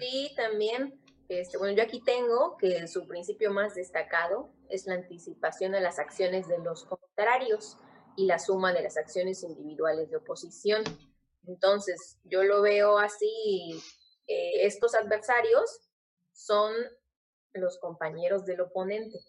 Sí, 0.00 0.32
también, 0.36 1.00
este, 1.28 1.56
bueno, 1.56 1.76
yo 1.76 1.84
aquí 1.84 2.02
tengo 2.02 2.56
que 2.56 2.88
su 2.88 3.06
principio 3.06 3.52
más 3.52 3.76
destacado 3.76 4.52
es 4.70 4.86
la 4.86 4.94
anticipación 4.94 5.74
a 5.74 5.80
las 5.80 5.98
acciones 5.98 6.48
de 6.48 6.58
los 6.58 6.84
contrarios 6.84 7.76
y 8.16 8.26
la 8.26 8.38
suma 8.38 8.72
de 8.72 8.82
las 8.82 8.96
acciones 8.96 9.42
individuales 9.42 10.10
de 10.10 10.16
oposición. 10.16 10.82
Entonces, 11.46 12.18
yo 12.24 12.42
lo 12.42 12.62
veo 12.62 12.98
así, 12.98 13.80
eh, 14.26 14.66
estos 14.66 14.94
adversarios 14.94 15.80
son 16.32 16.72
los 17.54 17.78
compañeros 17.78 18.44
del 18.44 18.60
oponente. 18.60 19.20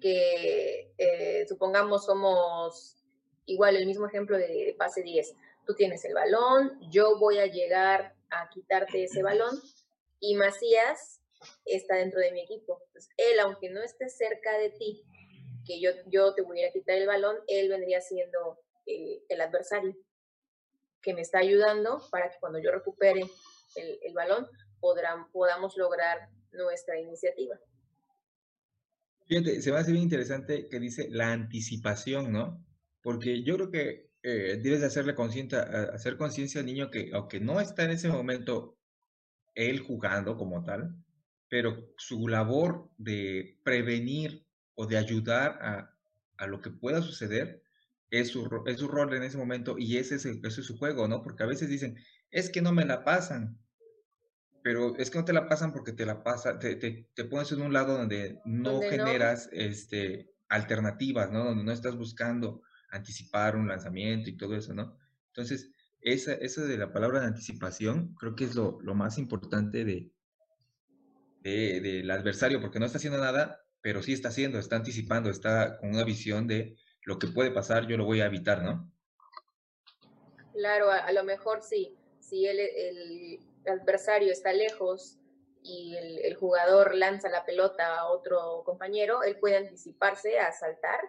Que 0.00 0.94
eh, 0.96 1.46
supongamos 1.46 2.06
somos 2.06 2.96
igual 3.44 3.76
el 3.76 3.86
mismo 3.86 4.06
ejemplo 4.06 4.38
de, 4.38 4.74
pase 4.78 5.02
10. 5.02 5.34
Tú 5.66 5.74
tienes 5.74 6.04
el 6.06 6.14
balón, 6.14 6.78
yo 6.90 7.18
voy 7.18 7.38
a 7.38 7.46
llegar 7.46 8.14
a 8.30 8.48
quitarte 8.48 9.04
ese 9.04 9.22
balón 9.22 9.60
y 10.20 10.36
Macías 10.36 11.21
está 11.64 11.96
dentro 11.96 12.20
de 12.20 12.32
mi 12.32 12.40
equipo. 12.40 12.82
Entonces, 12.86 13.12
él, 13.16 13.40
aunque 13.40 13.70
no 13.70 13.82
esté 13.82 14.08
cerca 14.08 14.58
de 14.58 14.70
ti, 14.70 15.02
que 15.64 15.80
yo, 15.80 15.90
yo 16.06 16.34
te 16.34 16.42
voy 16.42 16.62
a 16.64 16.72
quitar 16.72 16.96
el 16.96 17.06
balón, 17.06 17.36
él 17.46 17.68
vendría 17.68 18.00
siendo 18.00 18.58
el, 18.86 19.22
el 19.28 19.40
adversario 19.40 19.96
que 21.00 21.14
me 21.14 21.20
está 21.20 21.38
ayudando 21.38 22.02
para 22.10 22.30
que 22.30 22.36
cuando 22.40 22.58
yo 22.58 22.70
recupere 22.70 23.22
el, 23.76 23.98
el 24.02 24.14
balón, 24.14 24.48
podamos 25.32 25.76
lograr 25.76 26.28
nuestra 26.52 26.98
iniciativa. 26.98 27.58
Fíjate, 29.26 29.62
se 29.62 29.70
va 29.70 29.78
a 29.78 29.80
hacer 29.80 29.92
bien 29.92 30.04
interesante 30.04 30.68
que 30.68 30.80
dice 30.80 31.08
la 31.10 31.32
anticipación, 31.32 32.32
¿no? 32.32 32.64
Porque 33.02 33.42
yo 33.42 33.54
creo 33.56 33.70
que 33.70 34.10
eh, 34.22 34.58
debes 34.62 34.80
de 34.80 34.86
hacerle 34.86 35.14
hacer 35.92 36.16
conciencia 36.16 36.60
al 36.60 36.66
niño 36.66 36.90
que, 36.90 37.10
aunque 37.12 37.40
no 37.40 37.60
está 37.60 37.84
en 37.84 37.92
ese 37.92 38.08
momento 38.08 38.76
él 39.54 39.80
jugando 39.80 40.36
como 40.36 40.64
tal, 40.64 40.94
pero 41.52 41.92
su 41.98 42.28
labor 42.28 42.88
de 42.96 43.60
prevenir 43.62 44.46
o 44.74 44.86
de 44.86 44.96
ayudar 44.96 45.58
a, 45.60 45.94
a 46.38 46.46
lo 46.46 46.62
que 46.62 46.70
pueda 46.70 47.02
suceder 47.02 47.62
es 48.08 48.28
su, 48.28 48.48
es 48.64 48.78
su 48.78 48.88
rol 48.88 49.12
en 49.12 49.22
ese 49.22 49.36
momento 49.36 49.76
y 49.76 49.98
ese 49.98 50.14
es, 50.14 50.24
ese 50.24 50.60
es 50.62 50.66
su 50.66 50.78
juego, 50.78 51.08
¿no? 51.08 51.22
Porque 51.22 51.42
a 51.42 51.46
veces 51.46 51.68
dicen, 51.68 51.98
es 52.30 52.48
que 52.48 52.62
no 52.62 52.72
me 52.72 52.86
la 52.86 53.04
pasan, 53.04 53.58
pero 54.62 54.96
es 54.96 55.10
que 55.10 55.18
no 55.18 55.26
te 55.26 55.34
la 55.34 55.46
pasan 55.46 55.74
porque 55.74 55.92
te 55.92 56.06
la 56.06 56.22
pasa, 56.22 56.58
te, 56.58 56.74
te, 56.76 57.10
te 57.12 57.24
pones 57.24 57.52
en 57.52 57.60
un 57.60 57.74
lado 57.74 57.98
donde 57.98 58.40
no 58.46 58.80
generas 58.80 59.50
Este, 59.52 60.30
alternativas, 60.48 61.30
¿no? 61.32 61.44
Donde 61.44 61.64
no 61.64 61.72
estás 61.72 61.96
buscando 61.96 62.62
anticipar 62.88 63.56
un 63.56 63.68
lanzamiento 63.68 64.30
y 64.30 64.38
todo 64.38 64.56
eso, 64.56 64.72
¿no? 64.72 64.96
Entonces, 65.26 65.70
esa, 66.00 66.32
esa 66.32 66.64
de 66.64 66.78
la 66.78 66.94
palabra 66.94 67.20
de 67.20 67.26
anticipación 67.26 68.14
creo 68.14 68.34
que 68.36 68.44
es 68.44 68.54
lo, 68.54 68.80
lo 68.80 68.94
más 68.94 69.18
importante 69.18 69.84
de, 69.84 70.11
de, 71.42 71.80
del 71.80 72.10
adversario, 72.10 72.60
porque 72.60 72.78
no 72.78 72.86
está 72.86 72.98
haciendo 72.98 73.18
nada, 73.18 73.64
pero 73.80 74.02
sí 74.02 74.12
está 74.12 74.28
haciendo, 74.28 74.58
está 74.58 74.76
anticipando, 74.76 75.30
está 75.30 75.76
con 75.78 75.90
una 75.90 76.04
visión 76.04 76.46
de 76.46 76.76
lo 77.04 77.18
que 77.18 77.26
puede 77.26 77.50
pasar, 77.50 77.86
yo 77.86 77.96
lo 77.96 78.04
voy 78.04 78.20
a 78.20 78.26
evitar, 78.26 78.62
¿no? 78.62 78.90
Claro, 80.52 80.90
a, 80.90 81.10
lo 81.12 81.24
mejor 81.24 81.62
sí, 81.62 81.96
si 82.20 82.46
el, 82.46 82.60
el, 82.60 83.40
adversario 83.66 84.30
está 84.30 84.52
lejos 84.52 85.18
y 85.62 85.96
el, 85.96 86.34
jugador 86.34 86.94
lanza 86.94 87.28
la 87.28 87.44
pelota 87.44 87.98
a 87.98 88.06
otro 88.06 88.62
compañero, 88.64 89.22
él 89.22 89.38
puede 89.38 89.56
anticiparse 89.56 90.38
a 90.38 90.52
saltar 90.52 91.00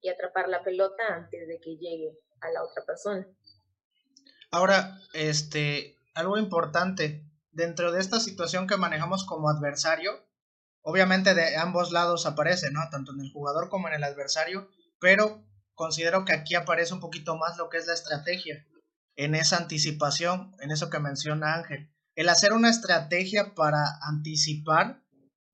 y 0.00 0.08
atrapar 0.08 0.48
la 0.48 0.62
pelota 0.62 1.02
antes 1.08 1.48
de 1.48 1.58
que 1.60 1.76
llegue 1.76 2.18
a 2.40 2.50
la 2.50 2.62
otra 2.62 2.84
persona. 2.84 3.26
Ahora, 4.50 4.98
este, 5.12 5.96
algo 6.14 6.38
importante, 6.38 7.24
dentro 7.54 7.92
de 7.92 8.00
esta 8.00 8.20
situación 8.20 8.66
que 8.66 8.76
manejamos 8.76 9.24
como 9.24 9.48
adversario, 9.48 10.12
obviamente 10.82 11.34
de 11.34 11.56
ambos 11.56 11.92
lados 11.92 12.26
aparece, 12.26 12.70
¿no? 12.70 12.80
Tanto 12.90 13.12
en 13.12 13.20
el 13.20 13.32
jugador 13.32 13.68
como 13.68 13.88
en 13.88 13.94
el 13.94 14.04
adversario, 14.04 14.68
pero 15.00 15.44
considero 15.74 16.24
que 16.24 16.34
aquí 16.34 16.54
aparece 16.54 16.94
un 16.94 17.00
poquito 17.00 17.36
más 17.36 17.56
lo 17.56 17.68
que 17.68 17.78
es 17.78 17.86
la 17.86 17.94
estrategia, 17.94 18.66
en 19.16 19.34
esa 19.34 19.56
anticipación, 19.56 20.54
en 20.60 20.70
eso 20.70 20.90
que 20.90 20.98
menciona 20.98 21.54
Ángel 21.54 21.94
el 22.14 22.28
hacer 22.28 22.52
una 22.52 22.70
estrategia 22.70 23.54
para 23.54 23.98
anticipar 24.02 25.02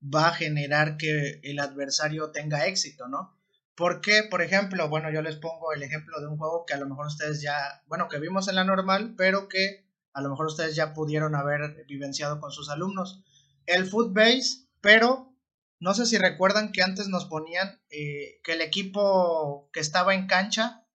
va 0.03 0.27
a 0.27 0.33
generar 0.33 0.97
que 0.97 1.39
el 1.43 1.59
adversario 1.59 2.31
tenga 2.31 2.65
éxito, 2.65 3.07
¿no? 3.07 3.37
Porque, 3.75 4.23
por 4.29 4.41
ejemplo, 4.41 4.89
bueno, 4.89 5.11
yo 5.11 5.21
les 5.21 5.37
pongo 5.37 5.73
el 5.73 5.81
ejemplo 5.81 6.19
de 6.19 6.27
un 6.27 6.37
juego 6.37 6.65
que 6.65 6.73
a 6.73 6.77
lo 6.77 6.87
mejor 6.87 7.07
ustedes 7.07 7.41
ya, 7.41 7.83
bueno, 7.87 8.07
que 8.09 8.19
vimos 8.19 8.47
en 8.47 8.55
la 8.55 8.63
normal, 8.63 9.15
pero 9.17 9.47
que 9.47 9.87
a 10.13 10.21
lo 10.21 10.29
mejor 10.29 10.47
ustedes 10.47 10.75
ya 10.75 10.93
pudieron 10.93 11.35
haber 11.35 11.85
vivenciado 11.87 12.39
con 12.39 12.51
sus 12.51 12.69
alumnos. 12.69 13.23
El 13.65 13.85
Footbase, 13.85 14.67
pero 14.81 15.33
no 15.79 15.93
sé 15.93 16.05
si 16.05 16.17
recuerdan 16.17 16.71
que 16.71 16.83
antes 16.83 17.07
nos 17.07 17.25
ponían 17.25 17.81
eh, 17.89 18.39
que 18.43 18.53
el 18.53 18.61
equipo 18.61 19.69
que 19.73 19.79
estaba 19.79 20.13
en 20.13 20.27
cancha, 20.27 20.85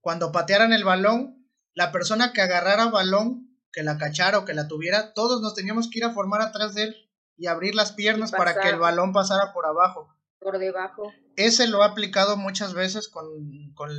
cuando 0.00 0.32
patearan 0.32 0.72
el 0.72 0.84
balón, 0.84 1.48
la 1.74 1.92
persona 1.92 2.32
que 2.32 2.42
agarrara 2.42 2.86
balón 2.86 3.54
que 3.74 3.82
la 3.82 3.98
cachara 3.98 4.38
o 4.38 4.44
que 4.44 4.54
la 4.54 4.68
tuviera, 4.68 5.12
todos 5.12 5.42
nos 5.42 5.54
teníamos 5.54 5.90
que 5.90 5.98
ir 5.98 6.04
a 6.04 6.12
formar 6.12 6.40
atrás 6.40 6.74
de 6.74 6.84
él 6.84 6.96
y 7.36 7.48
abrir 7.48 7.74
las 7.74 7.92
piernas 7.92 8.30
para 8.30 8.60
que 8.60 8.68
el 8.68 8.78
balón 8.78 9.12
pasara 9.12 9.52
por 9.52 9.66
abajo. 9.66 10.14
Por 10.38 10.58
debajo. 10.58 11.12
Ese 11.36 11.66
lo 11.66 11.82
he 11.82 11.84
aplicado 11.84 12.36
muchas 12.36 12.74
veces 12.74 13.08
con, 13.08 13.26
con, 13.74 13.90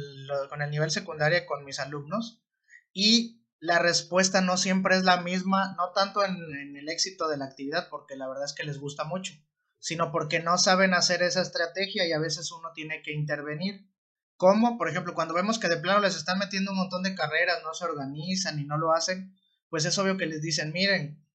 el 0.61 0.71
nivel 0.71 0.91
secundario 0.91 1.45
con 1.45 1.65
mis 1.65 1.79
alumnos 1.79 2.41
y 2.93 3.44
la 3.59 3.79
respuesta 3.79 4.41
no 4.41 4.57
siempre 4.57 4.95
es 4.95 5.03
la 5.03 5.21
misma, 5.21 5.75
no 5.77 5.91
tanto 5.93 6.23
en, 6.23 6.35
el 6.75 6.89
éxito 6.89 7.27
de 7.27 7.37
la 7.37 7.45
actividad, 7.45 7.89
porque 7.89 8.15
la 8.15 8.27
verdad 8.27 8.45
es 8.45 8.53
que 8.53 8.63
les 8.63 8.77
gusta 8.77 9.03
mucho, 9.03 9.33
sino 9.79 10.11
porque 10.11 10.39
no 10.39 10.57
saben 10.57 10.93
hacer 10.93 11.23
esa 11.23 11.41
estrategia 11.41 12.05
y 12.05 12.13
a 12.13 12.19
veces 12.19 12.51
uno 12.51 12.69
tiene 12.73 13.01
que 13.01 13.13
intervenir. 13.13 13.89
Como, 14.37 14.77
por 14.77 14.89
ejemplo, 14.89 15.13
cuando 15.13 15.33
vemos 15.33 15.59
que 15.59 15.69
de 15.69 15.77
plano 15.77 16.01
les 16.01 16.15
están 16.15 16.39
metiendo 16.39 16.71
un 16.71 16.77
montón 16.77 17.03
de 17.03 17.15
carreras, 17.15 17.63
no 17.63 17.73
se 17.73 17.85
organizan 17.85 18.59
y 18.59 18.65
no 18.65 18.77
lo 18.77 18.91
hacen, 18.91 19.33
pues 19.69 19.85
es 19.85 19.97
obvio 19.97 20.17
que 20.17 20.25
les 20.25 20.41
dicen, 20.41 20.71
miren, 20.73 21.25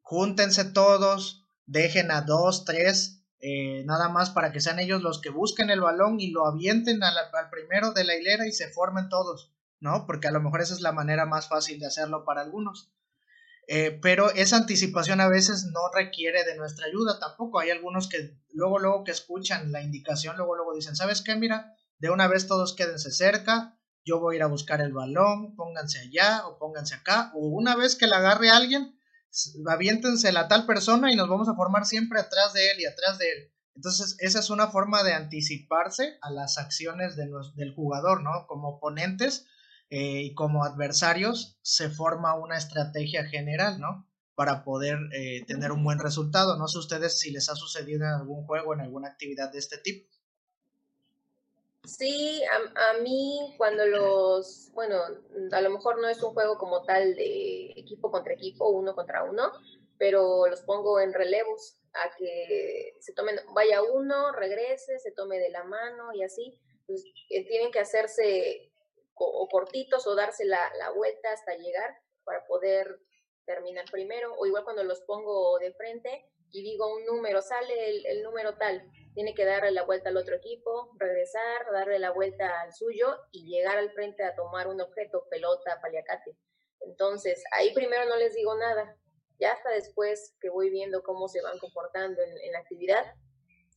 júntense 0.00 0.64
todos, 0.64 1.44
dejen 1.66 2.10
a 2.10 2.22
dos, 2.22 2.64
tres, 2.64 3.24
eh, 3.40 3.84
nada 3.84 4.08
más 4.08 4.30
para 4.30 4.52
que 4.52 4.60
sean 4.60 4.78
ellos 4.78 5.02
los 5.02 5.20
que 5.20 5.30
busquen 5.30 5.68
el 5.68 5.80
balón 5.80 6.20
y 6.20 6.30
lo 6.30 6.46
avienten 6.46 7.02
al, 7.02 7.14
primero 7.50 7.92
de 7.92 8.04
la 8.04 8.16
hilera 8.16 8.46
y 8.46 8.52
se 8.52 8.70
formen 8.70 9.08
todos, 9.08 9.53
¿no? 9.84 10.06
Porque 10.06 10.28
a 10.28 10.30
lo 10.32 10.40
mejor 10.40 10.62
esa 10.62 10.72
es 10.72 10.80
la 10.80 10.92
manera 10.92 11.26
más 11.26 11.46
fácil 11.46 11.78
de 11.78 11.86
hacerlo 11.86 12.24
para 12.24 12.40
algunos. 12.40 12.90
Eh, 13.68 13.98
pero 14.02 14.30
esa 14.30 14.56
anticipación 14.56 15.20
a 15.20 15.28
veces 15.28 15.66
no 15.66 15.90
requiere 15.94 16.42
de 16.44 16.56
nuestra 16.56 16.86
ayuda 16.86 17.18
tampoco. 17.20 17.60
Hay 17.60 17.70
algunos 17.70 18.08
que 18.08 18.38
luego, 18.50 18.78
luego 18.78 19.04
que 19.04 19.10
escuchan 19.10 19.70
la 19.72 19.82
indicación, 19.82 20.38
luego, 20.38 20.56
luego 20.56 20.74
dicen, 20.74 20.96
¿sabes 20.96 21.20
qué? 21.20 21.36
Mira, 21.36 21.76
de 21.98 22.08
una 22.08 22.28
vez 22.28 22.46
todos 22.46 22.74
quédense 22.74 23.10
cerca, 23.12 23.78
yo 24.06 24.20
voy 24.20 24.34
a 24.34 24.38
ir 24.38 24.42
a 24.42 24.48
buscar 24.48 24.80
el 24.80 24.92
balón, 24.92 25.54
pónganse 25.54 25.98
allá 26.00 26.46
o 26.46 26.58
pónganse 26.58 26.94
acá, 26.94 27.30
o 27.34 27.46
una 27.48 27.76
vez 27.76 27.94
que 27.94 28.06
la 28.06 28.18
agarre 28.18 28.48
alguien, 28.48 28.98
aviéntense 29.68 30.32
la 30.32 30.48
tal 30.48 30.64
persona 30.64 31.12
y 31.12 31.16
nos 31.16 31.28
vamos 31.28 31.48
a 31.48 31.54
formar 31.54 31.84
siempre 31.84 32.20
atrás 32.20 32.54
de 32.54 32.70
él 32.70 32.80
y 32.80 32.86
atrás 32.86 33.18
de 33.18 33.30
él. 33.30 33.54
Entonces, 33.74 34.16
esa 34.20 34.38
es 34.38 34.50
una 34.50 34.68
forma 34.68 35.02
de 35.02 35.12
anticiparse 35.12 36.16
a 36.22 36.30
las 36.30 36.56
acciones 36.58 37.16
del 37.16 37.74
jugador, 37.74 38.22
¿no? 38.22 38.46
Como 38.46 38.76
oponentes, 38.76 39.46
eh, 39.96 40.22
y 40.22 40.34
como 40.34 40.64
adversarios 40.64 41.56
se 41.62 41.88
forma 41.88 42.34
una 42.34 42.58
estrategia 42.58 43.26
general, 43.26 43.78
¿no? 43.78 44.08
Para 44.34 44.64
poder 44.64 44.98
eh, 45.12 45.44
tener 45.46 45.70
un 45.70 45.84
buen 45.84 46.00
resultado. 46.00 46.56
No 46.56 46.66
sé 46.66 46.78
ustedes 46.78 47.20
si 47.20 47.30
les 47.30 47.48
ha 47.48 47.54
sucedido 47.54 48.04
en 48.04 48.10
algún 48.10 48.44
juego, 48.44 48.74
en 48.74 48.80
alguna 48.80 49.06
actividad 49.06 49.52
de 49.52 49.60
este 49.60 49.78
tipo. 49.78 50.10
Sí, 51.84 52.42
a, 52.42 53.00
mí 53.04 53.54
cuando 53.56 53.86
los, 53.86 54.72
bueno, 54.72 54.98
a 55.52 55.60
lo 55.60 55.70
mejor 55.70 56.00
no 56.00 56.08
es 56.08 56.20
un 56.24 56.34
juego 56.34 56.58
como 56.58 56.82
tal 56.82 57.14
de 57.14 57.74
equipo 57.76 58.10
contra 58.10 58.32
equipo, 58.32 58.70
uno 58.70 58.96
contra 58.96 59.22
uno, 59.22 59.52
pero 59.96 60.48
los 60.48 60.62
pongo 60.62 60.98
en 60.98 61.12
relevos 61.12 61.78
a 61.92 62.16
que 62.18 62.96
se 62.98 63.12
tomen, 63.12 63.36
vaya 63.54 63.80
uno, 63.80 64.32
regrese, 64.32 64.98
se 64.98 65.12
tome 65.12 65.38
de 65.38 65.50
la 65.50 65.62
mano 65.62 66.12
y 66.12 66.24
así. 66.24 66.58
Pues, 66.84 67.04
eh, 67.30 67.46
tienen 67.46 67.70
que 67.70 67.78
hacerse 67.78 68.73
o, 69.16 69.48
cortitos 69.48 70.06
o 70.06 70.14
darse 70.14 70.44
la, 70.44 70.70
vuelta 70.94 71.32
hasta 71.32 71.54
llegar 71.56 71.96
para 72.24 72.44
poder 72.46 73.00
terminar 73.44 73.84
primero. 73.90 74.34
O 74.38 74.46
igual 74.46 74.64
cuando 74.64 74.84
los 74.84 75.00
pongo 75.02 75.58
de 75.58 75.72
frente 75.74 76.26
y 76.50 76.62
digo 76.62 76.94
un 76.94 77.04
número, 77.04 77.42
sale 77.42 77.90
el, 77.90 78.06
el 78.06 78.22
número 78.22 78.56
tal, 78.56 78.88
tiene 79.14 79.34
que 79.34 79.44
darle 79.44 79.72
la 79.72 79.84
vuelta 79.84 80.10
al 80.10 80.16
otro 80.16 80.36
equipo, 80.36 80.90
regresar, 80.98 81.66
darle 81.72 81.98
la 81.98 82.10
vuelta 82.10 82.60
al 82.60 82.72
suyo 82.72 83.16
y 83.32 83.48
llegar 83.48 83.76
al 83.78 83.92
frente 83.92 84.24
a 84.24 84.34
tomar 84.34 84.68
un 84.68 84.80
objeto, 84.80 85.26
pelota, 85.30 85.80
paliacate. 85.80 86.36
Entonces, 86.80 87.42
ahí 87.52 87.72
primero 87.74 88.04
no 88.06 88.16
les 88.16 88.34
digo 88.34 88.56
nada. 88.56 88.96
Ya 89.40 89.52
hasta 89.52 89.70
después 89.70 90.36
que 90.40 90.48
voy 90.48 90.70
viendo 90.70 91.02
cómo 91.02 91.28
se 91.28 91.42
van 91.42 91.58
comportando 91.58 92.22
en, 92.22 92.30
en 92.38 92.52
la 92.52 92.60
actividad, 92.60 93.04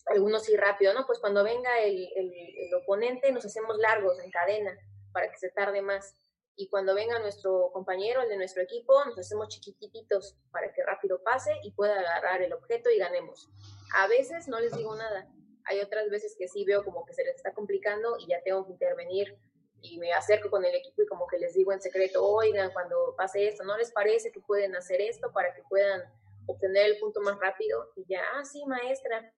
algunos 0.06 0.44
sí 0.44 0.56
rápido, 0.56 0.94
¿no? 0.94 1.06
Pues 1.06 1.20
cuando 1.20 1.44
venga 1.44 1.80
el, 1.80 2.08
el, 2.16 2.32
el 2.32 2.74
oponente 2.76 3.32
nos 3.32 3.46
hacemos 3.46 3.78
largos 3.78 4.20
en 4.20 4.32
cadena 4.32 4.78
para 5.18 5.32
que 5.32 5.38
se 5.39 5.49
tarde 5.49 5.82
más. 5.82 6.15
Y 6.55 6.70
cuando 6.70 6.93
venga 6.93 7.18
nuestro 7.18 7.72
compañero, 7.74 8.22
el 8.22 8.30
de 8.30 8.38
nuestro 8.38 8.61
equipo, 8.61 8.93
nos 9.05 9.18
hacemos 9.18 9.47
chiquititos 9.47 10.38
para 10.51 10.72
que 10.72 10.84
rápido 10.84 11.24
pase 11.24 11.51
y 11.63 11.72
pueda 11.72 11.99
agarrar 11.99 12.43
el 12.43 12.53
objeto 12.53 12.91
y 12.91 12.99
ganemos. 12.99 13.49
A 13.95 14.05
veces 14.07 14.47
no 14.47 14.59
les 14.59 14.78
digo 14.78 14.95
nada. 14.95 15.28
Hay 15.65 15.80
otras 15.80 16.11
veces 16.11 16.36
que 16.38 16.47
sí 16.47 16.65
veo 16.65 16.86
como 16.86 17.03
que 17.03 17.15
se 17.15 17.24
les 17.24 17.36
está 17.36 17.51
complicando 17.51 18.18
y 18.20 18.28
ya 18.28 18.43
tengo 18.43 18.63
que 18.68 18.74
intervenir 18.74 19.36
y 19.82 19.97
me 19.97 20.13
acerco 20.13 20.51
con 20.51 20.63
el 20.63 20.76
equipo 20.76 21.01
y 21.01 21.07
como 21.07 21.26
que 21.26 21.39
les 21.39 21.55
digo 21.55 21.74
en 21.74 21.82
secreto, 21.82 22.24
oigan, 22.24 22.72
cuando 22.74 23.15
pase 23.18 23.47
esto, 23.47 23.63
¿no 23.63 23.76
les 23.76 23.91
parece 23.91 24.32
que 24.32 24.39
pueden 24.41 24.76
hacer 24.76 25.01
esto 25.01 25.32
para 25.34 25.55
que 25.55 25.63
puedan 25.68 26.03
obtener 26.45 26.91
el 26.91 26.99
punto 26.99 27.22
más 27.22 27.39
rápido? 27.39 27.91
Y 27.95 28.05
ya, 28.07 28.22
ah, 28.36 28.45
sí, 28.45 28.63
maestra. 28.68 29.34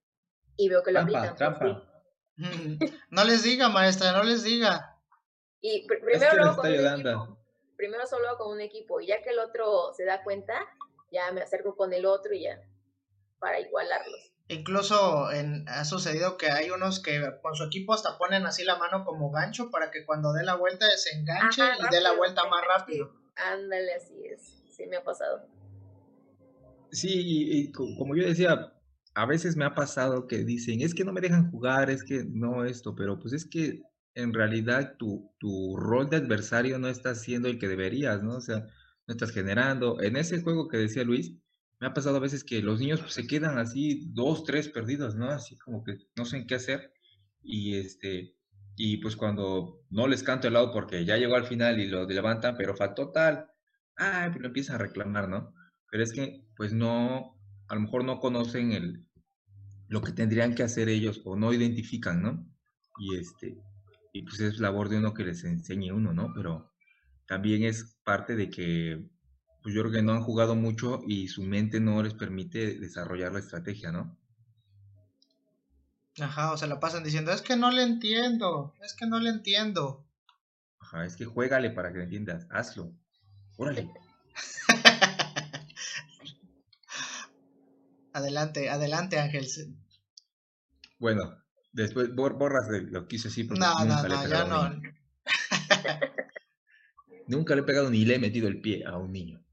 Y 0.57 0.67
veo 0.67 0.83
que 0.83 0.91
lo 0.91 0.99
aplican. 0.99 1.37
No 3.09 3.23
les 3.25 3.43
diga, 3.43 3.67
maestra, 3.69 4.13
no 4.13 4.23
les 4.23 4.43
diga. 4.43 4.98
Y 5.61 5.87
primero 5.87 6.35
lo 6.35 6.55
con 6.55 6.67
un 6.67 6.73
equipo. 6.73 7.37
Primero 7.75 8.07
solo 8.07 8.37
con 8.37 8.51
un 8.51 8.61
equipo 8.61 8.99
y 8.99 9.07
ya 9.07 9.21
que 9.21 9.29
el 9.29 9.39
otro 9.39 9.93
se 9.93 10.05
da 10.05 10.23
cuenta, 10.23 10.53
ya 11.11 11.31
me 11.31 11.41
acerco 11.41 11.75
con 11.75 11.93
el 11.93 12.05
otro 12.05 12.33
y 12.33 12.43
ya 12.43 12.61
para 13.39 13.59
igualarlos. 13.59 14.33
Incluso 14.49 15.31
en, 15.31 15.67
ha 15.69 15.85
sucedido 15.85 16.35
que 16.37 16.49
hay 16.49 16.71
unos 16.71 17.01
que 17.01 17.21
con 17.41 17.55
su 17.55 17.63
equipo 17.65 17.93
hasta 17.93 18.17
ponen 18.17 18.45
así 18.47 18.63
la 18.63 18.77
mano 18.77 19.05
como 19.05 19.31
gancho 19.31 19.69
para 19.69 19.91
que 19.91 20.05
cuando 20.05 20.33
dé 20.33 20.43
la 20.43 20.55
vuelta 20.55 20.87
se 20.97 21.17
enganche 21.17 21.61
y 21.61 21.91
dé 21.91 22.01
la 22.01 22.13
vuelta 22.13 22.41
más 22.49 22.63
rápido. 22.65 23.13
Ándale, 23.35 23.93
así 23.93 24.25
es. 24.25 24.59
Sí, 24.75 24.87
me 24.87 24.97
ha 24.97 25.03
pasado. 25.03 25.47
Sí, 26.91 27.21
y, 27.23 27.71
como 27.71 28.15
yo 28.15 28.27
decía, 28.27 28.73
a 29.13 29.25
veces 29.25 29.55
me 29.55 29.65
ha 29.65 29.75
pasado 29.75 30.27
que 30.27 30.37
dicen, 30.39 30.81
es 30.81 30.95
que 30.95 31.05
no 31.05 31.13
me 31.13 31.21
dejan 31.21 31.51
jugar, 31.51 31.89
es 31.89 32.03
que 32.03 32.23
no 32.27 32.65
esto, 32.65 32.95
pero 32.95 33.19
pues 33.19 33.33
es 33.33 33.45
que 33.45 33.83
en 34.21 34.33
realidad 34.33 34.95
tu, 34.97 35.33
tu 35.39 35.75
rol 35.77 36.09
de 36.09 36.17
adversario 36.17 36.79
no 36.79 36.87
está 36.87 37.15
siendo 37.15 37.47
el 37.47 37.59
que 37.59 37.67
deberías, 37.67 38.23
¿no? 38.23 38.37
O 38.37 38.41
sea, 38.41 38.65
no 39.07 39.13
estás 39.13 39.31
generando. 39.31 40.01
En 40.01 40.15
ese 40.15 40.41
juego 40.41 40.67
que 40.67 40.77
decía 40.77 41.03
Luis, 41.03 41.33
me 41.79 41.87
ha 41.87 41.93
pasado 41.93 42.17
a 42.17 42.21
veces 42.21 42.43
que 42.43 42.61
los 42.61 42.79
niños 42.79 43.01
pues, 43.01 43.13
se 43.13 43.27
quedan 43.27 43.57
así 43.57 44.11
dos, 44.13 44.43
tres 44.43 44.69
perdidos, 44.69 45.15
¿no? 45.15 45.29
Así 45.29 45.57
como 45.57 45.83
que 45.83 45.97
no 46.15 46.25
saben 46.25 46.45
qué 46.47 46.55
hacer. 46.55 46.93
Y 47.41 47.75
este, 47.75 48.35
y 48.75 48.97
pues 48.97 49.15
cuando 49.15 49.81
no 49.89 50.07
les 50.07 50.23
canto 50.23 50.47
el 50.47 50.53
lado 50.53 50.71
porque 50.71 51.05
ya 51.05 51.17
llegó 51.17 51.35
al 51.35 51.45
final 51.45 51.79
y 51.79 51.87
lo 51.87 52.05
levantan, 52.07 52.55
pero 52.57 52.75
faltó 52.75 53.11
tal, 53.11 53.47
ay, 53.95 54.29
pues 54.29 54.41
lo 54.41 54.47
empiezan 54.47 54.75
a 54.75 54.79
reclamar, 54.79 55.29
¿no? 55.29 55.53
Pero 55.89 56.03
es 56.03 56.13
que, 56.13 56.45
pues 56.55 56.73
no, 56.73 57.37
a 57.67 57.75
lo 57.75 57.81
mejor 57.81 58.03
no 58.03 58.19
conocen 58.19 58.71
el, 58.73 59.05
lo 59.87 60.01
que 60.01 60.11
tendrían 60.11 60.55
que 60.55 60.63
hacer 60.63 60.87
ellos 60.87 61.21
o 61.25 61.35
no 61.35 61.51
identifican, 61.53 62.21
¿no? 62.21 62.47
Y 62.99 63.17
este, 63.17 63.57
y 64.11 64.23
pues 64.23 64.39
es 64.39 64.59
labor 64.59 64.89
de 64.89 64.97
uno 64.97 65.13
que 65.13 65.23
les 65.23 65.43
enseñe 65.43 65.91
uno, 65.91 66.13
¿no? 66.13 66.31
Pero 66.33 66.71
también 67.27 67.63
es 67.63 67.97
parte 68.03 68.35
de 68.35 68.49
que 68.49 69.05
pues 69.61 69.75
yo 69.75 69.81
creo 69.81 69.91
que 69.91 70.01
no 70.01 70.13
han 70.13 70.23
jugado 70.23 70.55
mucho 70.55 71.01
y 71.05 71.27
su 71.27 71.43
mente 71.43 71.79
no 71.79 72.01
les 72.01 72.13
permite 72.13 72.79
desarrollar 72.79 73.33
la 73.33 73.39
estrategia, 73.39 73.91
¿no? 73.91 74.17
Ajá, 76.19 76.53
o 76.53 76.57
se 76.57 76.67
la 76.67 76.79
pasan 76.79 77.03
diciendo, 77.03 77.31
es 77.31 77.41
que 77.41 77.55
no 77.55 77.71
le 77.71 77.83
entiendo, 77.83 78.73
es 78.83 78.93
que 78.93 79.05
no 79.05 79.19
le 79.19 79.29
entiendo. 79.29 80.05
Ajá, 80.79 81.05
es 81.05 81.15
que 81.15 81.25
juégale 81.25 81.69
para 81.69 81.91
que 81.91 81.99
le 81.99 82.05
entiendas, 82.05 82.47
hazlo. 82.49 82.91
Órale. 83.57 83.89
adelante, 88.13 88.69
adelante, 88.69 89.19
Ángel. 89.19 89.47
Bueno, 90.97 91.21
después 91.71 92.13
borras 92.13 92.67
lo 92.69 93.07
que 93.07 93.15
hice 93.15 93.27
así. 93.27 93.43
Porque 93.43 93.59
no, 93.59 93.85
no, 93.85 94.03
no, 94.03 94.27
ya 94.27 94.45
no. 94.45 94.81
nunca 97.27 97.55
le 97.55 97.61
he 97.61 97.63
pegado 97.63 97.89
ni 97.89 98.05
le 98.05 98.15
he 98.15 98.19
metido 98.19 98.47
el 98.47 98.59
pie 98.61 98.83
a 98.85 98.97
un 98.97 99.11
niño. 99.11 99.43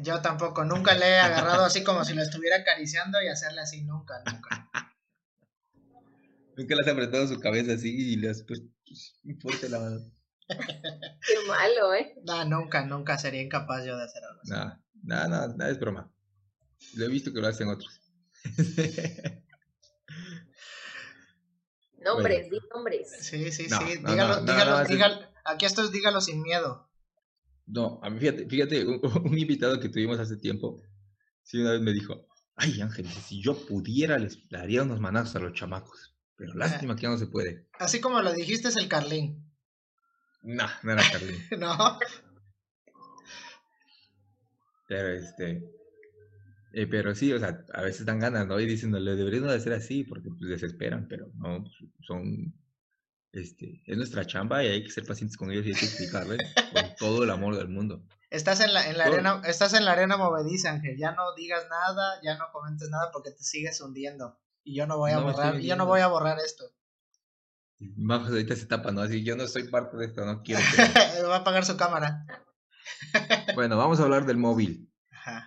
Yo 0.00 0.20
tampoco, 0.20 0.64
nunca 0.64 0.94
le 0.94 1.06
he 1.06 1.18
agarrado 1.20 1.64
así 1.64 1.82
como 1.82 2.04
si 2.04 2.14
lo 2.14 2.22
estuviera 2.22 2.56
acariciando 2.56 3.20
y 3.22 3.28
hacerle 3.28 3.60
así, 3.60 3.82
nunca, 3.82 4.22
nunca. 4.30 4.70
nunca 6.56 6.74
le 6.74 6.80
has 6.82 6.88
apretado 6.88 7.26
su 7.26 7.40
cabeza 7.40 7.72
así 7.72 7.88
y 7.88 8.16
le 8.16 8.30
has 8.30 8.42
puesto 8.42 8.68
fuerte 9.40 9.68
la 9.68 9.80
mano. 9.80 10.00
Qué 10.48 11.34
malo, 11.46 11.94
¿eh? 11.94 12.14
No, 12.24 12.44
nunca, 12.44 12.84
nunca 12.84 13.18
sería 13.18 13.42
incapaz 13.42 13.84
yo 13.84 13.96
de 13.96 14.04
hacer 14.04 14.22
algo 14.24 14.40
así. 14.40 14.52
No, 14.52 15.28
no, 15.28 15.28
no, 15.28 15.54
no 15.54 15.66
es 15.66 15.78
broma. 15.78 16.10
Lo 16.94 17.04
he 17.04 17.08
visto 17.08 17.32
que 17.32 17.40
lo 17.40 17.48
hacen 17.48 17.68
otros. 17.68 18.00
Nombres, 22.08 22.50
di 22.50 22.58
nombres. 22.74 23.16
Sí, 23.20 23.50
sí, 23.50 23.68
sí. 23.68 23.84
dígalo, 24.06 24.40
dígalo, 24.40 24.84
dígalo. 24.84 25.28
Aquí 25.44 25.66
esto 25.66 25.82
es 25.82 25.92
dígalo 25.92 26.20
sin 26.20 26.42
miedo. 26.42 26.88
No, 27.66 28.00
a 28.02 28.10
mí 28.10 28.18
fíjate, 28.18 28.46
fíjate 28.46 28.86
un, 28.86 29.38
invitado 29.38 29.78
que 29.78 29.88
tuvimos 29.88 30.18
hace 30.18 30.36
tiempo, 30.36 30.82
sí, 31.42 31.58
una 31.58 31.72
vez 31.72 31.80
me 31.82 31.92
dijo, 31.92 32.26
ay 32.56 32.80
Ángel, 32.80 33.06
si 33.06 33.42
yo 33.42 33.54
pudiera 33.66 34.18
les 34.18 34.48
daría 34.48 34.82
unos 34.82 35.00
manazos 35.00 35.36
a 35.36 35.40
los 35.40 35.52
chamacos, 35.52 36.16
pero 36.36 36.54
lástima 36.54 36.96
que 36.96 37.02
ya 37.02 37.10
no 37.10 37.18
se 37.18 37.26
puede. 37.26 37.68
Así 37.78 38.00
como 38.00 38.22
lo 38.22 38.32
dijiste 38.32 38.68
es 38.68 38.76
el 38.76 38.88
Carlín. 38.88 39.44
No, 40.42 40.66
no 40.82 40.92
era 40.92 41.02
Carlín. 41.10 41.44
no. 41.58 41.98
Pero 44.86 45.08
este, 45.08 45.70
eh, 46.78 46.86
pero 46.86 47.12
sí, 47.12 47.32
o 47.32 47.40
sea, 47.40 47.64
a 47.74 47.82
veces 47.82 48.06
dan 48.06 48.20
ganas, 48.20 48.46
¿no? 48.46 48.60
Y 48.60 48.66
dicen, 48.66 48.92
no, 48.92 49.00
le 49.00 49.16
deberían 49.16 49.48
de 49.48 49.54
hacer 49.56 49.72
así 49.72 50.04
porque 50.04 50.28
pues 50.30 50.48
desesperan, 50.48 51.08
pero 51.08 51.26
no, 51.34 51.64
pues, 51.64 51.74
son 52.06 52.54
este, 53.32 53.82
es 53.84 53.96
nuestra 53.96 54.24
chamba 54.24 54.62
y 54.62 54.68
hay 54.68 54.84
que 54.84 54.90
ser 54.90 55.04
pacientes 55.04 55.36
con 55.36 55.50
ellos 55.50 55.66
y 55.66 55.70
hay 55.70 55.74
que 55.74 55.86
explicarles 55.86 56.38
con 56.72 56.94
todo 56.96 57.24
el 57.24 57.30
amor 57.30 57.56
del 57.56 57.66
mundo. 57.66 58.04
Estás 58.30 58.60
en 58.60 58.72
la, 58.72 58.88
en 58.88 58.96
la 58.96 59.06
arena, 59.06 59.42
estás 59.44 59.74
en 59.74 59.86
la 59.86 59.92
arena 59.92 60.16
movediza, 60.16 60.70
Ángel. 60.70 60.96
Ya 60.96 61.10
no 61.16 61.34
digas 61.34 61.66
nada, 61.68 62.20
ya 62.22 62.38
no 62.38 62.44
comentes 62.52 62.88
nada 62.90 63.10
porque 63.12 63.32
te 63.32 63.42
sigues 63.42 63.80
hundiendo. 63.80 64.38
Y 64.62 64.76
yo 64.76 64.86
no 64.86 64.98
voy 64.98 65.10
a 65.10 65.18
borrar, 65.18 65.58
yo 65.58 65.74
no 65.74 65.84
voy 65.84 66.00
a 66.00 66.06
borrar 66.06 66.38
esto. 66.38 66.64
Vamos, 67.80 68.28
ahorita 68.28 68.54
se 68.54 68.66
tapa, 68.66 68.92
¿no? 68.92 69.00
Así 69.00 69.24
yo 69.24 69.34
no 69.34 69.48
soy 69.48 69.64
parte 69.64 69.96
de 69.96 70.06
esto, 70.06 70.24
no 70.24 70.42
quiero 70.44 70.60
que... 70.76 71.22
Va 71.22 71.36
a 71.36 71.38
apagar 71.38 71.64
su 71.64 71.76
cámara. 71.76 72.24
bueno, 73.56 73.76
vamos 73.76 73.98
a 73.98 74.04
hablar 74.04 74.26
del 74.26 74.36
móvil. 74.36 74.87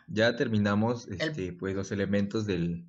Ya 0.07 0.35
terminamos 0.35 1.07
este, 1.07 1.53
pues 1.53 1.75
los 1.75 1.91
elementos 1.91 2.45
del 2.45 2.87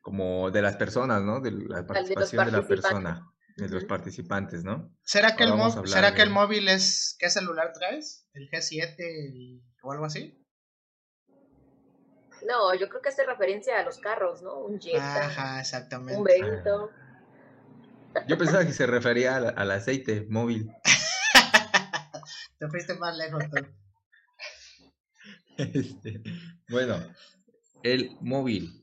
como 0.00 0.50
de 0.50 0.62
las 0.62 0.76
personas, 0.76 1.22
¿no? 1.22 1.40
De 1.40 1.52
la 1.52 1.86
participación 1.86 2.46
de 2.46 2.52
la 2.52 2.66
persona 2.66 3.30
de 3.56 3.68
los 3.68 3.84
participantes, 3.84 4.64
¿no? 4.64 4.90
¿Será 5.02 5.36
que, 5.36 5.44
el, 5.44 5.52
¿será 5.86 6.14
que 6.14 6.22
el 6.22 6.30
móvil 6.30 6.68
es, 6.68 7.16
qué 7.18 7.28
celular 7.28 7.72
traes? 7.72 8.26
¿El 8.32 8.48
G7 8.48 9.62
o 9.82 9.92
algo 9.92 10.06
así? 10.06 10.36
No, 12.46 12.74
yo 12.74 12.88
creo 12.88 13.02
que 13.02 13.10
hace 13.10 13.24
referencia 13.24 13.78
a 13.78 13.84
los 13.84 13.98
carros, 13.98 14.42
¿no? 14.42 14.58
Un 14.60 14.80
Jetta. 14.80 15.26
Ajá, 15.26 15.60
exactamente. 15.60 16.16
Un 16.16 16.24
Vento. 16.24 16.90
Yo 18.26 18.38
pensaba 18.38 18.64
que 18.64 18.72
se 18.72 18.86
refería 18.86 19.36
al, 19.36 19.70
aceite 19.70 20.26
móvil. 20.28 20.72
Te 22.58 22.68
fuiste 22.68 22.94
más 22.94 23.16
lejos 23.16 23.44
tú. 23.50 23.66
Este, 25.74 26.22
bueno, 26.68 26.96
el 27.82 28.10
móvil 28.20 28.82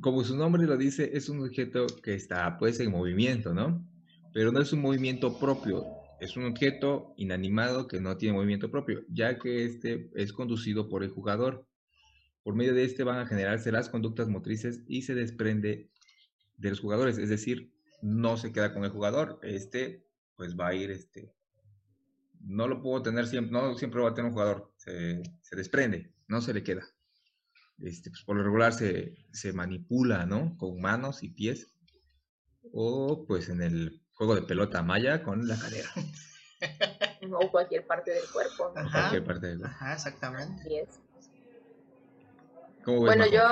como 0.00 0.24
su 0.24 0.36
nombre 0.36 0.66
lo 0.66 0.76
dice, 0.76 1.10
es 1.14 1.28
un 1.28 1.40
objeto 1.40 1.86
que 2.02 2.14
está 2.14 2.58
pues 2.58 2.80
en 2.80 2.90
movimiento, 2.90 3.54
¿no? 3.54 3.86
Pero 4.32 4.52
no 4.52 4.60
es 4.60 4.72
un 4.72 4.80
movimiento 4.80 5.38
propio, 5.38 5.84
es 6.20 6.36
un 6.36 6.44
objeto 6.44 7.14
inanimado 7.16 7.86
que 7.88 8.00
no 8.00 8.16
tiene 8.16 8.36
movimiento 8.36 8.70
propio, 8.70 9.02
ya 9.08 9.38
que 9.38 9.64
este 9.64 10.10
es 10.14 10.32
conducido 10.32 10.88
por 10.88 11.02
el 11.02 11.10
jugador. 11.10 11.66
Por 12.42 12.54
medio 12.54 12.74
de 12.74 12.84
este 12.84 13.02
van 13.02 13.18
a 13.18 13.26
generarse 13.26 13.72
las 13.72 13.88
conductas 13.88 14.28
motrices 14.28 14.82
y 14.86 15.02
se 15.02 15.14
desprende 15.14 15.90
de 16.56 16.70
los 16.70 16.80
jugadores, 16.80 17.18
es 17.18 17.28
decir, 17.28 17.72
no 18.02 18.36
se 18.36 18.52
queda 18.52 18.72
con 18.72 18.84
el 18.84 18.90
jugador, 18.90 19.40
este 19.42 20.04
pues 20.36 20.54
va 20.54 20.68
a 20.68 20.74
ir, 20.74 20.90
este, 20.90 21.32
no 22.40 22.68
lo 22.68 22.82
puedo 22.82 23.02
tener 23.02 23.26
siempre, 23.26 23.52
no 23.52 23.74
siempre 23.74 24.02
va 24.02 24.10
a 24.10 24.14
tener 24.14 24.28
un 24.28 24.34
jugador, 24.34 24.70
se, 24.86 25.56
desprende, 25.56 26.12
no 26.28 26.40
se 26.40 26.54
le 26.54 26.62
queda. 26.62 26.86
Este, 27.78 28.10
pues 28.10 28.22
por 28.22 28.36
lo 28.36 28.44
regular 28.44 28.72
se, 28.72 29.14
se 29.32 29.52
manipula, 29.52 30.24
¿no? 30.24 30.56
Con 30.56 30.80
manos 30.80 31.22
y 31.22 31.30
pies, 31.30 31.68
o 32.72 33.24
pues 33.26 33.48
en 33.48 33.62
el 33.62 34.02
juego 34.14 34.34
de 34.34 34.42
pelota 34.42 34.82
maya 34.82 35.22
con 35.22 35.46
la 35.46 35.58
cadera. 35.58 35.88
o 37.32 37.50
cualquier 37.50 37.86
parte 37.86 38.12
del 38.12 38.24
cuerpo. 38.32 38.72
cualquier 38.72 39.24
parte 39.24 39.46
del 39.48 39.58
cuerpo. 39.58 39.76
Ajá, 39.76 39.94
exactamente. 39.94 40.86
bueno, 42.86 43.26
yo 43.26 43.42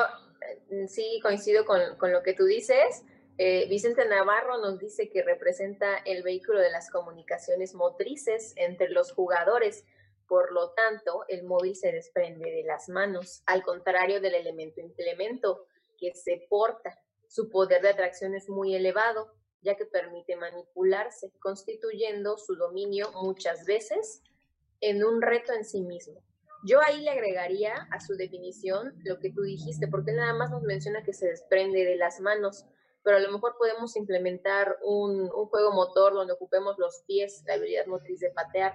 eh, 0.71 0.89
sí 0.89 1.21
coincido 1.23 1.65
con, 1.65 1.81
con, 1.99 2.13
lo 2.13 2.23
que 2.23 2.35
tú 2.35 2.45
dices. 2.45 3.05
Eh, 3.37 3.67
Vicente 3.69 4.09
Navarro 4.09 4.59
nos 4.59 4.79
dice 4.79 5.11
que 5.11 5.23
representa 5.23 5.97
el 6.05 6.23
vehículo 6.23 6.61
de 6.61 6.71
las 6.71 6.89
comunicaciones 6.91 7.75
motrices 7.75 8.55
entre 8.57 8.91
los 8.91 9.13
jugadores. 9.13 9.85
Por 10.27 10.53
lo 10.53 10.73
tanto, 10.73 11.25
el 11.29 11.45
móvil 11.45 11.77
se 11.77 11.93
desprende 11.93 12.51
de 12.51 12.65
las 12.65 12.89
manos, 12.89 13.43
al 13.47 13.63
contrario 13.63 14.21
del 14.21 14.35
elemento 14.35 14.81
implemento 14.81 15.67
que 15.99 16.15
se 16.15 16.47
porta. 16.49 16.99
Su 17.29 17.51
poder 17.51 17.83
de 17.83 17.91
atracción 17.91 18.35
es 18.35 18.49
muy 18.49 18.75
elevado, 18.75 19.33
ya 19.61 19.77
que 19.77 19.87
permite 19.87 20.37
manipularse, 20.37 21.33
constituyendo 21.41 22.37
su 22.37 22.55
dominio 22.55 23.11
muchas 23.23 23.65
veces 23.65 24.23
en 24.81 25.05
un 25.05 25.23
reto 25.23 25.53
en 25.53 25.65
sí 25.65 25.81
mismo. 25.81 26.23
Yo 26.67 26.81
ahí 26.81 27.03
le 27.03 27.11
agregaría 27.11 27.75
a 27.91 28.01
su 28.01 28.15
definición 28.15 28.95
lo 29.05 29.19
que 29.19 29.31
tú 29.31 29.43
dijiste, 29.43 29.87
porque 29.89 30.13
nada 30.13 30.33
más 30.33 30.51
nos 30.51 30.63
menciona 30.63 31.03
que 31.03 31.13
se 31.13 31.27
desprende 31.27 31.85
de 31.85 31.97
las 31.97 32.21
manos, 32.21 32.65
pero 33.03 33.19
a 33.19 33.21
lo 33.21 33.31
mejor 33.31 33.57
podemos 33.59 33.97
implementar 33.97 34.79
un, 34.83 35.29
juego 35.29 35.73
motor 35.73 36.15
donde 36.15 36.33
ocupemos 36.33 36.79
los 36.79 37.03
pies, 37.07 37.43
la 37.47 37.55
habilidad 37.55 37.87
motriz 37.87 38.21
de 38.21 38.31
patear. 38.31 38.73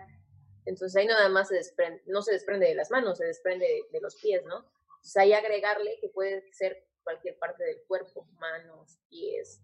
Entonces 0.69 0.95
ahí 0.95 1.07
nada 1.07 1.27
más 1.29 1.47
se 1.47 1.55
desprende, 1.55 2.01
no 2.05 2.21
se 2.21 2.31
desprende 2.31 2.67
de 2.67 2.75
las 2.75 2.91
manos, 2.91 3.17
se 3.17 3.25
desprende 3.25 3.65
de, 3.91 4.01
los 4.01 4.15
pies, 4.15 4.43
¿no? 4.45 4.65
Entonces 4.97 5.17
ahí 5.17 5.33
agregarle 5.33 5.97
que 5.99 6.09
puede 6.09 6.43
ser 6.53 6.87
cualquier 7.03 7.37
parte 7.39 7.63
del 7.63 7.81
cuerpo, 7.87 8.27
manos, 8.39 8.99
pies, 9.09 9.61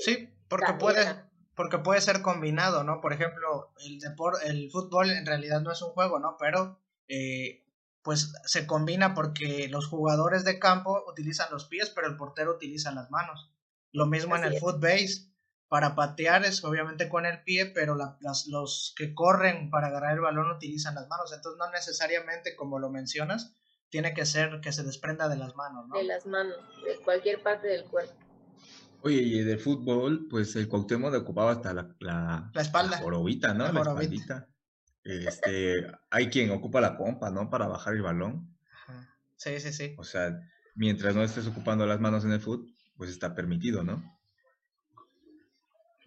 Sí, 0.00 0.28
porque 0.48 0.74
puede, 0.74 1.24
porque 1.54 1.78
puede 1.78 2.02
ser 2.02 2.20
combinado, 2.20 2.84
¿no? 2.84 3.00
Por 3.00 3.14
ejemplo, 3.14 3.72
el 3.78 3.98
el 4.44 4.70
fútbol 4.70 5.10
en 5.10 5.24
realidad 5.24 5.62
no 5.62 5.72
es 5.72 5.80
un 5.80 5.90
juego, 5.92 6.18
¿no? 6.18 6.36
Pero 6.38 6.78
eh, 7.08 7.64
pues 8.02 8.32
se 8.44 8.66
combina 8.66 9.14
porque 9.14 9.68
los 9.68 9.86
jugadores 9.86 10.44
de 10.44 10.58
campo 10.58 11.04
utilizan 11.08 11.50
los 11.50 11.64
pies, 11.64 11.90
pero 11.90 12.06
el 12.06 12.16
portero 12.16 12.52
utiliza 12.54 12.92
las 12.92 13.10
manos. 13.10 13.50
Lo 13.92 14.06
mismo 14.06 14.36
en 14.36 14.44
el 14.44 14.58
footbase. 14.58 15.27
Para 15.68 15.94
patear 15.94 16.44
es 16.44 16.64
obviamente 16.64 17.08
con 17.08 17.26
el 17.26 17.42
pie, 17.42 17.66
pero 17.66 17.94
las, 17.94 18.46
los 18.46 18.94
que 18.96 19.12
corren 19.12 19.70
para 19.70 19.88
agarrar 19.88 20.14
el 20.14 20.20
balón 20.20 20.50
utilizan 20.50 20.94
las 20.94 21.08
manos. 21.08 21.32
Entonces 21.32 21.58
no 21.58 21.70
necesariamente, 21.70 22.56
como 22.56 22.78
lo 22.78 22.88
mencionas, 22.90 23.54
tiene 23.90 24.14
que 24.14 24.24
ser 24.24 24.60
que 24.60 24.72
se 24.72 24.82
desprenda 24.82 25.28
de 25.28 25.36
las 25.36 25.56
manos, 25.56 25.86
¿no? 25.88 25.98
De 25.98 26.04
las 26.04 26.26
manos, 26.26 26.56
de 26.84 26.96
cualquier 27.04 27.42
parte 27.42 27.68
del 27.68 27.84
cuerpo. 27.84 28.14
Oye, 29.02 29.20
y 29.20 29.42
de 29.42 29.58
fútbol, 29.58 30.26
pues 30.28 30.56
el 30.56 30.68
Cuauhtémoc 30.68 31.14
ocupaba 31.14 31.52
hasta 31.52 31.72
la, 31.72 31.94
la, 32.00 32.50
espalda. 32.54 32.96
La 32.96 33.02
jorobita, 33.02 33.54
¿no? 33.54 33.70
La, 33.70 33.80
espaldita. 33.80 34.48
Este, 35.04 35.86
hay 36.10 36.28
quien 36.28 36.50
ocupa 36.50 36.80
la 36.80 36.96
pompa, 36.96 37.30
¿no? 37.30 37.48
Para 37.48 37.68
bajar 37.68 37.94
el 37.94 38.02
balón. 38.02 38.56
Sí, 39.36 39.60
sí, 39.60 39.72
sí. 39.72 39.94
O 39.98 40.04
sea, 40.04 40.40
mientras 40.74 41.14
no 41.14 41.22
estés 41.22 41.46
ocupando 41.46 41.86
las 41.86 42.00
manos 42.00 42.24
en 42.24 42.32
el 42.32 42.40
fútbol, 42.40 42.74
pues 42.96 43.10
está 43.10 43.34
permitido, 43.34 43.84
¿no? 43.84 44.17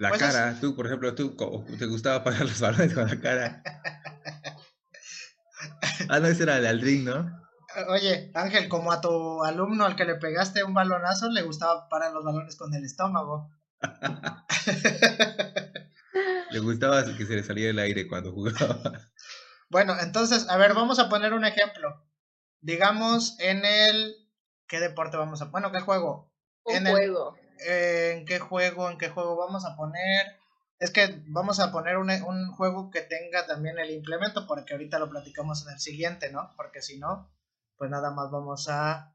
La 0.01 0.09
pues 0.09 0.19
cara, 0.19 0.57
tú, 0.59 0.75
por 0.75 0.87
ejemplo, 0.87 1.13
tú 1.13 1.35
te 1.77 1.85
gustaba 1.85 2.23
pagar 2.23 2.41
los 2.41 2.59
balones 2.59 2.91
con 2.91 3.07
la 3.07 3.21
cara. 3.21 3.61
ah, 6.09 6.19
no, 6.19 6.27
ese 6.27 6.41
era 6.41 6.57
el 6.57 6.65
Aldrin, 6.65 7.05
¿no? 7.05 7.39
Oye, 7.87 8.31
Ángel, 8.33 8.67
como 8.67 8.91
a 8.91 8.99
tu 8.99 9.43
alumno 9.43 9.85
al 9.85 9.95
que 9.95 10.05
le 10.05 10.15
pegaste 10.15 10.63
un 10.63 10.73
balonazo, 10.73 11.29
le 11.29 11.43
gustaba 11.43 11.87
parar 11.87 12.13
los 12.13 12.25
balones 12.25 12.55
con 12.55 12.73
el 12.73 12.83
estómago. 12.83 13.51
le 16.49 16.59
gustaba 16.61 17.05
que 17.05 17.23
se 17.27 17.35
le 17.35 17.43
saliera 17.43 17.69
el 17.69 17.77
aire 17.77 18.07
cuando 18.07 18.31
jugaba. 18.31 19.07
Bueno, 19.69 19.95
entonces, 20.01 20.49
a 20.49 20.57
ver, 20.57 20.73
vamos 20.73 20.97
a 20.97 21.09
poner 21.09 21.33
un 21.33 21.45
ejemplo. 21.45 22.03
Digamos 22.59 23.39
en 23.39 23.65
el... 23.65 24.15
¿Qué 24.67 24.79
deporte 24.79 25.17
vamos 25.17 25.43
a... 25.43 25.45
Bueno, 25.45 25.71
¿qué 25.71 25.79
juego? 25.79 26.33
Un 26.63 26.87
en 26.87 26.91
juego. 26.91 27.37
¿En 27.65 28.25
qué 28.25 28.39
juego? 28.39 28.89
¿En 28.89 28.97
qué 28.97 29.09
juego 29.09 29.35
vamos 29.35 29.65
a 29.65 29.75
poner? 29.75 30.39
Es 30.79 30.91
que 30.91 31.21
vamos 31.27 31.59
a 31.59 31.71
poner 31.71 31.97
un, 31.97 32.09
un 32.09 32.51
juego 32.53 32.89
que 32.89 33.01
tenga 33.01 33.45
también 33.45 33.77
el 33.77 33.91
implemento, 33.91 34.47
porque 34.47 34.73
ahorita 34.73 34.97
lo 34.99 35.09
platicamos 35.09 35.65
en 35.65 35.73
el 35.73 35.79
siguiente, 35.79 36.31
¿no? 36.31 36.51
Porque 36.57 36.81
si 36.81 36.97
no, 36.97 37.29
pues 37.77 37.89
nada 37.91 38.11
más 38.11 38.31
vamos 38.31 38.67
a 38.69 39.13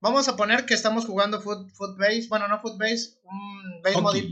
vamos 0.00 0.28
a 0.28 0.36
poner 0.36 0.66
que 0.66 0.74
estamos 0.74 1.06
jugando 1.06 1.40
foot, 1.40 1.68
base, 1.98 2.26
bueno, 2.28 2.48
no 2.48 2.60
foot 2.60 2.78
base, 2.78 3.18
un 3.24 3.82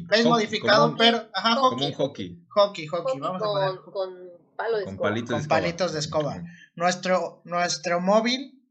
base, 0.08 0.28
modificado, 0.28 0.94
pero 0.96 1.28
ajá, 1.32 1.56
hockey. 1.56 1.70
Como 1.70 1.86
un 1.86 1.92
hockey. 1.92 2.46
Hockey, 2.48 2.86
hockey, 2.86 3.20
vamos 3.20 3.42
con, 3.42 3.62
a 3.62 3.66
poner 3.66 3.80
con 3.80 4.30
palo 4.56 4.78
de 4.78 4.84
con 4.84 4.94
escoba. 4.94 5.08
Palitos, 5.08 5.42
de 5.42 5.42
con 5.42 5.48
palitos 5.48 5.92
de 5.92 5.98
escoba. 5.98 6.42
Nuestro 6.76 7.42
nuestro 7.44 8.00
móvil 8.00 8.63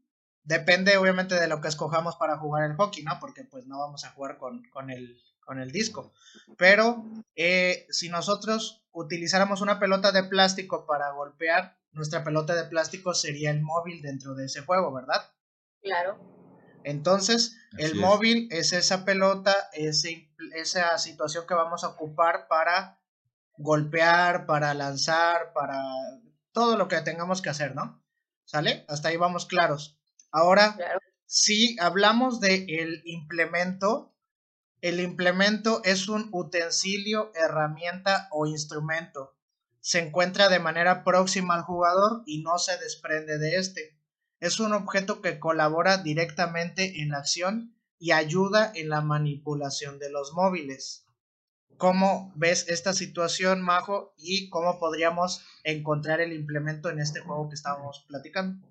depende 0.44 0.96
obviamente 0.96 1.34
de 1.34 1.48
lo 1.48 1.60
que 1.60 1.68
escojamos 1.68 2.16
para 2.16 2.38
jugar 2.38 2.70
el 2.70 2.76
hockey, 2.76 3.02
¿no? 3.02 3.18
Porque 3.20 3.44
pues 3.44 3.66
no 3.66 3.78
vamos 3.78 4.04
a 4.04 4.10
jugar 4.10 4.38
con, 4.38 4.62
con 4.70 4.90
el 4.90 5.20
con 5.44 5.60
el 5.60 5.70
disco. 5.70 6.12
Pero 6.56 7.04
eh, 7.36 7.86
si 7.90 8.08
nosotros 8.08 8.82
utilizáramos 8.92 9.60
una 9.60 9.78
pelota 9.78 10.12
de 10.12 10.24
plástico 10.24 10.86
para 10.86 11.10
golpear 11.10 11.76
nuestra 11.92 12.24
pelota 12.24 12.54
de 12.54 12.64
plástico 12.64 13.14
sería 13.14 13.50
el 13.50 13.62
móvil 13.62 14.02
dentro 14.02 14.34
de 14.34 14.46
ese 14.46 14.62
juego, 14.62 14.92
¿verdad? 14.92 15.30
Claro. 15.80 16.18
Entonces, 16.82 17.56
el 17.78 17.94
móvil 17.94 18.48
es 18.50 18.72
esa 18.72 19.04
pelota, 19.04 19.54
ese, 19.72 20.30
esa 20.54 20.98
situación 20.98 21.46
que 21.46 21.54
vamos 21.54 21.82
a 21.82 21.88
ocupar 21.88 22.46
para 22.48 23.00
golpear, 23.56 24.44
para 24.44 24.74
lanzar, 24.74 25.52
para 25.54 25.80
todo 26.52 26.76
lo 26.76 26.88
que 26.88 27.00
tengamos 27.00 27.40
que 27.40 27.50
hacer, 27.50 27.74
¿no? 27.74 28.02
¿Sale? 28.44 28.84
Hasta 28.88 29.08
ahí 29.08 29.16
vamos 29.16 29.46
claros. 29.46 29.98
Ahora, 30.34 30.76
si 31.26 31.78
hablamos 31.78 32.40
de 32.40 32.66
el 32.68 33.02
implemento, 33.04 34.14
el 34.80 35.00
implemento 35.00 35.80
es 35.84 36.08
un 36.08 36.28
utensilio, 36.32 37.32
herramienta 37.34 38.28
o 38.30 38.46
instrumento 38.46 39.34
se 39.84 39.98
encuentra 39.98 40.48
de 40.48 40.60
manera 40.60 41.04
próxima 41.04 41.56
al 41.56 41.62
jugador 41.62 42.22
y 42.24 42.40
no 42.40 42.56
se 42.56 42.78
desprende 42.78 43.36
de 43.36 43.56
este. 43.56 44.00
Es 44.40 44.58
un 44.58 44.72
objeto 44.72 45.20
que 45.20 45.38
colabora 45.38 45.98
directamente 45.98 47.02
en 47.02 47.10
la 47.10 47.18
acción 47.18 47.76
y 47.98 48.12
ayuda 48.12 48.72
en 48.74 48.88
la 48.88 49.02
manipulación 49.02 49.98
de 49.98 50.10
los 50.10 50.32
móviles. 50.32 51.04
¿Cómo 51.76 52.32
ves 52.34 52.64
esta 52.68 52.94
situación, 52.94 53.60
Majo? 53.60 54.14
¿Y 54.16 54.48
cómo 54.48 54.78
podríamos 54.78 55.44
encontrar 55.64 56.22
el 56.22 56.32
implemento 56.32 56.88
en 56.88 56.98
este 56.98 57.20
juego 57.20 57.50
que 57.50 57.56
estábamos 57.56 58.06
platicando? 58.08 58.66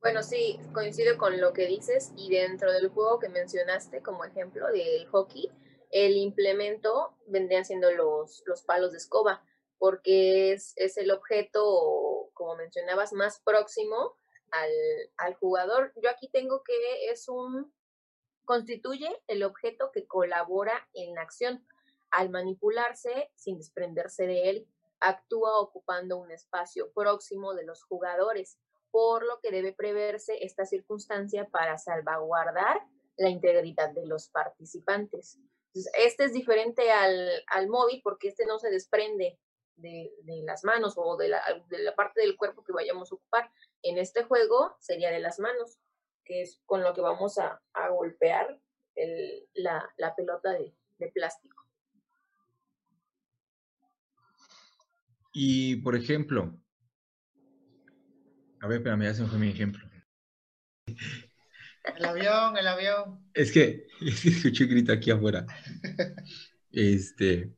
Bueno, 0.00 0.22
sí, 0.22 0.60
coincido 0.72 1.18
con 1.18 1.40
lo 1.40 1.52
que 1.52 1.66
dices 1.66 2.12
y 2.16 2.30
dentro 2.30 2.72
del 2.72 2.88
juego 2.88 3.18
que 3.18 3.28
mencionaste 3.28 4.02
como 4.02 4.24
ejemplo 4.24 4.66
del 4.68 5.06
hockey, 5.08 5.50
el 5.90 6.16
implemento 6.16 7.14
vendrían 7.26 7.64
siendo 7.64 7.90
los, 7.90 8.42
los 8.46 8.62
palos 8.62 8.92
de 8.92 8.98
escoba 8.98 9.42
porque 9.78 10.52
es, 10.52 10.74
el 10.96 11.10
objeto, 11.10 12.30
como 12.34 12.56
mencionabas, 12.56 13.12
más 13.12 13.40
próximo 13.40 14.16
al, 15.16 15.34
jugador. 15.34 15.92
Yo 16.02 16.10
aquí 16.10 16.28
tengo 16.28 16.62
que 16.64 17.10
es 17.10 17.28
un, 17.28 17.72
constituye 18.44 19.08
el 19.28 19.44
objeto 19.44 19.90
que 19.92 20.06
colabora 20.06 20.88
en 20.94 21.14
la 21.14 21.22
acción. 21.22 21.64
Al 22.10 22.30
manipularse, 22.30 23.30
sin 23.34 23.58
desprenderse 23.58 24.26
de 24.26 24.50
él, 24.50 24.68
actúa 25.00 25.60
ocupando 25.60 26.16
un 26.16 26.30
espacio 26.32 26.90
próximo 26.92 27.54
de 27.54 27.64
los 27.64 27.84
jugadores, 27.84 28.58
por 28.90 29.24
lo 29.24 29.40
que 29.40 29.50
debe 29.50 29.72
preverse 29.72 30.44
esta 30.44 30.64
circunstancia 30.64 31.48
para 31.50 31.78
salvaguardar 31.78 32.80
la 33.16 33.30
integridad 33.30 33.92
de 33.92 34.06
los 34.06 34.28
participantes. 34.28 35.38
este 35.94 36.24
es 36.24 36.32
diferente 36.32 36.90
al, 36.90 37.42
al 37.48 37.68
móvil 37.68 38.00
porque 38.02 38.28
este 38.28 38.46
no 38.46 38.58
se 38.58 38.70
desprende 38.70 39.38
de, 39.78 40.42
las 40.44 40.64
manos 40.64 40.94
o 40.96 41.16
de 41.16 41.28
la, 41.28 41.40
de 41.68 41.78
la, 41.82 41.94
parte 41.94 42.20
del 42.20 42.36
cuerpo 42.36 42.64
que 42.64 42.72
vayamos 42.72 43.10
a 43.10 43.14
ocupar. 43.14 43.50
En 43.82 43.98
este 43.98 44.24
juego 44.24 44.76
sería 44.80 45.10
de 45.10 45.20
las 45.20 45.38
manos, 45.38 45.78
que 46.24 46.42
es 46.42 46.60
con 46.66 46.82
lo 46.82 46.94
que 46.94 47.00
vamos 47.00 47.38
a, 47.38 47.60
golpear 47.90 48.60
la, 49.54 50.14
pelota 50.16 50.52
de, 50.52 50.74
plástico. 51.12 51.56
Y, 55.32 55.76
por 55.76 55.94
ejemplo, 55.94 56.58
a 58.60 58.66
ver, 58.66 58.78
espérame, 58.78 59.02
ya 59.04 59.14
se 59.14 59.22
me 59.22 59.28
fue 59.28 59.38
mi 59.38 59.48
ejemplo. 59.48 59.84
El 61.96 62.04
avión, 62.04 62.56
el 62.56 62.66
avión. 62.66 63.20
Es 63.34 63.52
que, 63.52 63.86
es 64.00 64.20
que 64.20 64.28
escuché 64.28 64.64
un 64.64 64.70
grito 64.70 64.92
aquí 64.92 65.10
afuera. 65.10 65.46
Este. 66.70 67.50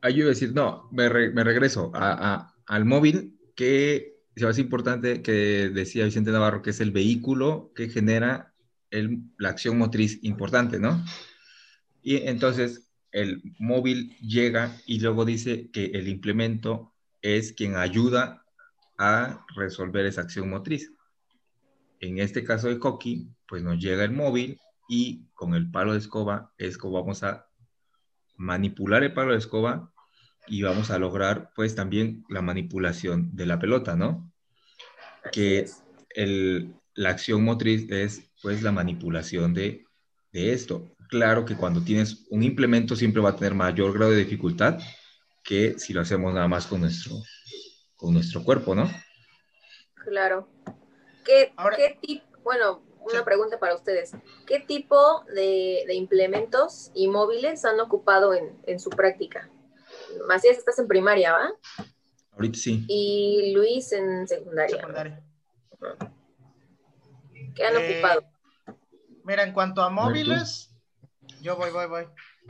Ahí 0.00 0.14
yo 0.14 0.18
iba 0.20 0.26
a 0.26 0.34
decir, 0.34 0.52
no, 0.54 0.88
me, 0.92 1.08
re- 1.08 1.30
me 1.30 1.42
regreso 1.44 1.90
a- 1.94 2.34
a- 2.34 2.54
al 2.66 2.84
móvil, 2.84 3.38
que 3.54 4.16
se 4.36 4.44
me 4.44 4.50
hace 4.50 4.60
importante 4.60 5.22
que 5.22 5.70
decía 5.72 6.04
Vicente 6.04 6.30
Navarro, 6.30 6.62
que 6.62 6.70
es 6.70 6.80
el 6.80 6.90
vehículo 6.90 7.72
que 7.74 7.88
genera 7.88 8.54
el- 8.90 9.22
la 9.38 9.48
acción 9.50 9.78
motriz 9.78 10.18
importante, 10.22 10.78
¿no? 10.78 11.04
Y 12.02 12.16
entonces 12.28 12.88
el 13.12 13.42
móvil 13.58 14.16
llega 14.18 14.76
y 14.86 15.00
luego 15.00 15.24
dice 15.24 15.70
que 15.70 15.86
el 15.86 16.06
implemento 16.08 16.94
es 17.22 17.52
quien 17.52 17.76
ayuda 17.76 18.45
a 18.98 19.44
resolver 19.54 20.06
esa 20.06 20.22
acción 20.22 20.48
motriz. 20.48 20.92
En 22.00 22.18
este 22.18 22.44
caso 22.44 22.68
de 22.68 22.78
Coqui, 22.78 23.28
pues 23.48 23.62
nos 23.62 23.78
llega 23.78 24.04
el 24.04 24.12
móvil 24.12 24.60
y 24.88 25.26
con 25.34 25.54
el 25.54 25.70
palo 25.70 25.92
de 25.92 25.98
escoba 25.98 26.52
es 26.58 26.78
como 26.78 27.00
vamos 27.00 27.22
a 27.22 27.48
manipular 28.36 29.02
el 29.02 29.12
palo 29.12 29.32
de 29.32 29.38
escoba 29.38 29.92
y 30.46 30.62
vamos 30.62 30.90
a 30.90 30.98
lograr 30.98 31.50
pues 31.54 31.74
también 31.74 32.24
la 32.28 32.42
manipulación 32.42 33.34
de 33.34 33.46
la 33.46 33.58
pelota, 33.58 33.96
¿no? 33.96 34.32
Que 35.32 35.66
el, 36.10 36.74
la 36.94 37.10
acción 37.10 37.42
motriz 37.42 37.90
es 37.90 38.30
pues 38.42 38.62
la 38.62 38.72
manipulación 38.72 39.54
de, 39.54 39.84
de 40.32 40.52
esto. 40.52 40.94
Claro 41.08 41.44
que 41.44 41.56
cuando 41.56 41.82
tienes 41.82 42.26
un 42.30 42.42
implemento 42.42 42.94
siempre 42.94 43.22
va 43.22 43.30
a 43.30 43.36
tener 43.36 43.54
mayor 43.54 43.92
grado 43.92 44.12
de 44.12 44.18
dificultad 44.18 44.78
que 45.42 45.78
si 45.78 45.92
lo 45.92 46.00
hacemos 46.00 46.34
nada 46.34 46.48
más 46.48 46.66
con 46.66 46.80
nuestro, 46.80 47.14
con 47.96 48.14
nuestro 48.14 48.42
cuerpo, 48.44 48.74
¿no? 48.74 48.88
Claro. 50.04 50.48
¿Qué, 51.24 51.52
Ahora- 51.56 51.76
qué 51.76 52.22
bueno, 52.42 52.82
una 53.00 53.18
Sí. 53.20 53.24
pregunta 53.24 53.58
para 53.58 53.74
ustedes. 53.74 54.12
¿Qué 54.46 54.60
tipo 54.60 55.24
de, 55.34 55.84
de 55.86 55.94
implementos 55.94 56.90
y 56.94 57.08
móviles 57.08 57.64
han 57.64 57.80
ocupado 57.80 58.34
en, 58.34 58.56
en 58.66 58.78
su 58.78 58.90
práctica? 58.90 59.50
Macías, 60.28 60.58
estás 60.58 60.78
en 60.78 60.86
primaria, 60.88 61.32
¿va? 61.32 61.50
Ahorita 62.32 62.58
sí. 62.58 62.84
Y 62.88 63.52
Luis 63.54 63.92
en 63.92 64.28
secundaria. 64.28 64.76
Secundaria. 64.76 65.22
¿Qué 67.54 67.64
han 67.64 67.76
Eh, 67.76 67.92
ocupado? 67.94 68.22
Mira, 69.24 69.42
en 69.42 69.52
cuanto 69.52 69.82
a 69.82 69.90
móviles, 69.90 70.70
yo 71.40 71.56
voy, 71.56 71.70
voy, 71.70 71.86
voy. 71.86 72.04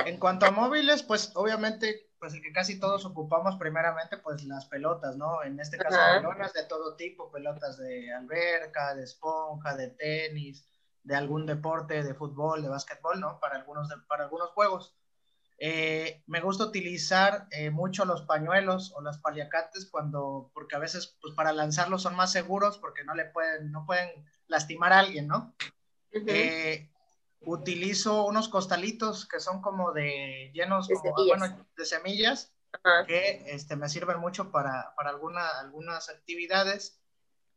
En 0.05 0.19
cuanto 0.19 0.45
a 0.47 0.51
móviles, 0.51 1.03
pues 1.03 1.33
obviamente, 1.35 2.06
pues 2.19 2.35
el 2.35 2.43
que 2.43 2.53
casi 2.53 2.81
todos 2.81 3.05
ocupamos 3.05 3.57
primeramente, 3.57 4.17
pues 4.19 4.45
las 4.45 4.67
pelotas, 4.67 5.17
¿no? 5.17 5.43
En 5.43 5.59
este 5.61 5.77
caso, 5.77 5.99
Ajá. 5.99 6.21
pelotas 6.21 6.53
de 6.53 6.65
todo 6.65 6.97
tipo, 6.97 7.31
pelotas 7.31 7.77
de 7.79 8.13
alberca, 8.13 8.95
de 8.95 9.05
esponja, 9.05 9.77
de 9.77 9.89
tenis, 9.91 10.67
de 11.03 11.15
algún 11.15 11.47
deporte, 11.47 12.03
de 12.03 12.15
fútbol, 12.15 12.63
de 12.63 12.69
básquetbol, 12.69 13.21
¿no? 13.21 13.39
Para 13.41 13.57
algunos, 13.57 13.89
de- 13.89 13.97
para 14.09 14.25
algunos 14.25 14.51
juegos. 14.51 14.97
Eh, 15.59 16.23
me 16.27 16.41
gusta 16.41 16.65
utilizar 16.65 17.47
eh, 17.51 17.71
mucho 17.71 18.05
los 18.05 18.23
pañuelos 18.23 18.93
o 18.95 19.01
las 19.01 19.19
paliacates 19.19 19.89
cuando, 19.91 20.51
porque 20.53 20.77
a 20.77 20.79
veces, 20.79 21.17
pues 21.23 21.35
para 21.35 21.53
lanzarlos 21.53 22.03
son 22.03 22.15
más 22.15 22.31
seguros 22.33 22.77
porque 22.79 23.05
no 23.05 23.15
le 23.15 23.25
pueden, 23.27 23.73
no 23.73 23.87
pueden 23.87 24.11
lastimar 24.49 24.93
a 24.93 24.99
alguien, 25.01 25.29
¿no? 25.29 25.55
Ujú. 26.13 26.25
Eh, 26.29 26.91
utilizo 27.43 28.25
unos 28.27 28.49
costalitos 28.49 29.27
que 29.27 29.41
son 29.41 29.61
como 29.63 29.93
de 29.93 30.51
llenos 30.55 30.89
De 30.89 30.95
como, 30.95 31.15
semillas. 31.17 31.39
bueno, 31.39 31.67
de 31.77 31.85
semillas 31.85 32.53
Ajá. 32.73 33.07
que 33.07 33.45
este, 33.55 33.77
me 33.77 33.89
sirven 33.89 34.19
mucho 34.19 34.51
para, 34.51 34.95
para 34.97 35.11
alguna, 35.11 35.47
algunas 35.61 36.09
actividades 36.09 36.99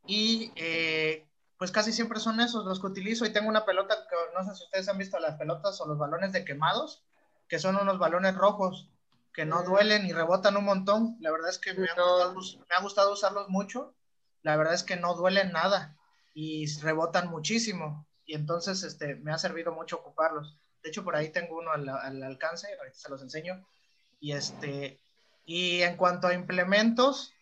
y 0.05 0.51
eh, 0.55 1.27
pues 1.57 1.71
casi 1.71 1.91
siempre 1.91 2.19
son 2.19 2.39
esos 2.39 2.65
los 2.65 2.79
que 2.79 2.87
utilizo 2.87 3.25
y 3.25 3.33
tengo 3.33 3.49
una 3.49 3.65
pelota 3.65 3.95
que 4.09 4.15
no 4.37 4.43
sé 4.45 4.55
si 4.55 4.63
ustedes 4.63 4.87
han 4.89 4.97
visto 4.97 5.19
las 5.19 5.35
pelotas 5.37 5.79
o 5.81 5.87
los 5.87 5.97
balones 5.97 6.31
de 6.31 6.45
quemados 6.45 7.03
que 7.47 7.59
son 7.59 7.75
unos 7.77 7.99
balones 7.99 8.35
rojos 8.35 8.89
que 9.33 9.45
no 9.45 9.61
Mm. 9.61 9.65
duelen 9.65 10.05
y 10.05 10.13
rebotan 10.13 10.55
un 10.57 10.65
montón 10.65 11.17
la 11.19 11.31
verdad 11.31 11.49
es 11.49 11.57
que 11.59 11.73
me, 11.73 11.87
ha 11.87 11.93
gustado, 11.93 12.37
us- 12.37 12.57
me 12.69 12.75
ha 12.75 12.81
gustado 12.81 13.11
usarlos 13.13 13.49
mucho 13.49 13.93
la 14.43 14.55
verdad 14.55 14.73
es 14.73 14.83
que 14.83 14.95
no 14.95 15.15
duelen 15.15 15.51
nada 15.51 15.97
y 16.33 16.65
rebotan 16.79 17.29
muchísimo 17.29 18.07
y 18.29 18.35
entonces 18.35 18.83
este, 18.83 19.15
me 19.15 19.31
ha 19.31 19.37
servido 19.39 19.71
mucho 19.73 19.97
ocuparlos 19.97 20.55
de 20.83 20.89
hecho 20.89 21.03
por 21.03 21.15
ahí 21.15 21.29
tengo 21.29 21.57
uno 21.57 21.71
al, 21.71 21.89
al 21.89 22.21
alcance 22.23 22.67
ahorita 22.77 22.97
se 22.97 23.09
los 23.09 23.21
enseño 23.23 23.65
y 24.19 24.33
este 24.33 24.99
y 25.45 25.81
en 25.81 25.97
cuanto 25.97 26.27
a 26.27 26.35
implementos, 26.35 27.33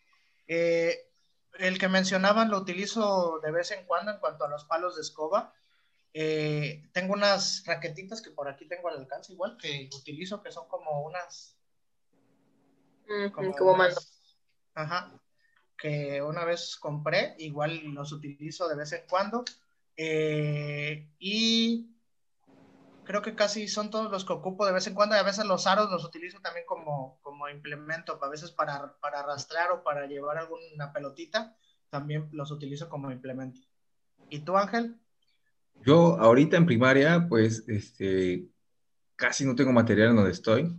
eh, 0.47 1.09
el 1.59 1.77
que 1.77 1.89
mencionaban 1.89 2.49
lo 2.49 2.57
utilizo 2.57 3.41
de 3.43 3.51
vez 3.51 3.71
en 3.71 3.85
cuando 3.85 4.11
en 4.13 4.19
cuanto 4.19 4.45
a 4.45 4.47
los 4.47 4.63
palos 4.63 4.95
de 4.95 5.01
escoba. 5.01 5.53
Eh, 6.13 6.87
tengo 6.93 7.13
unas 7.13 7.63
raquetitas 7.65 8.21
que 8.21 8.31
por 8.31 8.47
aquí 8.47 8.65
tengo 8.65 8.87
al 8.87 8.99
alcance 8.99 9.33
igual 9.33 9.57
que 9.57 9.89
utilizo 9.93 10.41
que 10.41 10.53
son 10.53 10.69
como 10.69 11.01
unas 11.01 11.57
como 13.33 13.51
Como 13.53 13.71
unas- 13.73 13.93
mando. 13.95 14.01
ajá, 14.75 15.11
que 15.77 16.21
una 16.21 16.45
vez 16.45 16.77
compré, 16.77 17.35
igual 17.39 17.77
los 17.93 18.13
utilizo 18.13 18.69
de 18.69 18.75
vez 18.75 18.93
en 18.93 19.05
cuando. 19.09 19.43
Eh, 19.97 21.09
y 21.17 21.89
creo 23.03 23.21
que 23.21 23.35
casi 23.35 23.67
son 23.67 23.89
todos 23.89 24.11
los 24.11 24.25
que 24.25 24.33
ocupo 24.33 24.65
de 24.65 24.73
vez 24.73 24.85
en 24.85 24.93
cuando 24.93 25.15
y 25.15 25.19
a 25.19 25.23
veces 25.23 25.45
los 25.45 25.65
aros 25.65 25.89
los 25.89 26.05
utilizo 26.05 26.39
también 26.39 26.65
como, 26.67 27.19
como 27.21 27.49
implemento, 27.49 28.19
a 28.21 28.29
veces 28.29 28.51
para, 28.51 28.97
para 28.99 29.21
arrastrar 29.21 29.71
o 29.71 29.83
para 29.83 30.05
llevar 30.05 30.37
alguna 30.37 30.93
pelotita, 30.93 31.57
también 31.89 32.29
los 32.31 32.51
utilizo 32.51 32.89
como 32.89 33.11
implemento. 33.11 33.61
¿Y 34.29 34.39
tú, 34.39 34.57
Ángel? 34.57 34.99
Yo 35.85 36.19
ahorita 36.19 36.57
en 36.57 36.65
primaria, 36.65 37.27
pues, 37.29 37.63
este, 37.67 38.49
casi 39.15 39.45
no 39.45 39.55
tengo 39.55 39.71
material 39.71 40.09
en 40.09 40.15
donde 40.17 40.31
estoy 40.31 40.77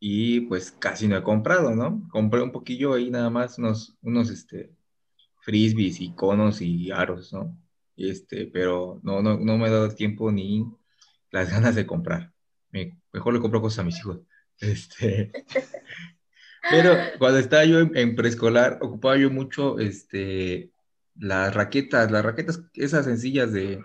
y 0.00 0.40
pues 0.42 0.70
casi 0.70 1.06
no 1.06 1.16
he 1.16 1.22
comprado, 1.22 1.74
¿no? 1.74 2.08
Compré 2.10 2.42
un 2.42 2.52
poquillo 2.52 2.94
ahí 2.94 3.10
nada 3.10 3.30
más, 3.30 3.58
unos, 3.58 3.96
unos, 4.02 4.30
este, 4.30 4.74
frisbees 5.40 6.00
y 6.00 6.14
conos 6.14 6.60
y 6.60 6.90
aros, 6.90 7.32
¿no? 7.32 7.56
Este, 7.96 8.46
pero 8.46 9.00
no, 9.02 9.22
no, 9.22 9.38
no 9.38 9.58
me 9.58 9.68
he 9.68 9.70
dado 9.70 9.90
tiempo 9.94 10.30
ni 10.32 10.66
las 11.30 11.50
ganas 11.52 11.74
de 11.74 11.86
comprar. 11.86 12.32
Me- 12.70 12.98
mejor 13.12 13.34
le 13.34 13.40
compro 13.40 13.60
cosas 13.60 13.80
a 13.80 13.84
mis 13.84 13.98
hijos. 13.98 14.20
Este, 14.58 15.30
pero 16.70 16.96
cuando 17.18 17.38
estaba 17.38 17.64
yo 17.64 17.80
en, 17.80 17.96
en 17.96 18.16
preescolar, 18.16 18.78
ocupaba 18.80 19.16
yo 19.16 19.30
mucho, 19.30 19.78
este, 19.78 20.70
las 21.14 21.54
raquetas, 21.54 22.10
las 22.10 22.24
raquetas, 22.24 22.62
esas 22.74 23.04
sencillas 23.04 23.52
de, 23.52 23.82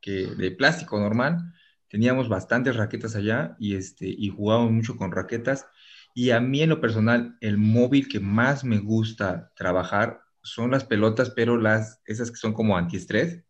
que, 0.00 0.28
de 0.36 0.50
plástico 0.52 0.98
normal. 1.00 1.52
Teníamos 1.88 2.28
bastantes 2.28 2.76
raquetas 2.76 3.16
allá 3.16 3.56
y, 3.60 3.76
este, 3.76 4.06
y 4.08 4.30
jugábamos 4.30 4.72
mucho 4.72 4.96
con 4.96 5.12
raquetas. 5.12 5.66
Y 6.14 6.30
a 6.30 6.40
mí 6.40 6.62
en 6.62 6.70
lo 6.70 6.80
personal, 6.80 7.36
el 7.40 7.58
móvil 7.58 8.08
que 8.08 8.20
más 8.20 8.64
me 8.64 8.78
gusta 8.78 9.52
trabajar 9.56 10.20
son 10.46 10.70
las 10.70 10.84
pelotas, 10.84 11.30
pero 11.30 11.56
las, 11.56 12.00
esas 12.06 12.30
que 12.30 12.36
son 12.36 12.52
como 12.52 12.76
antiestrés, 12.76 13.44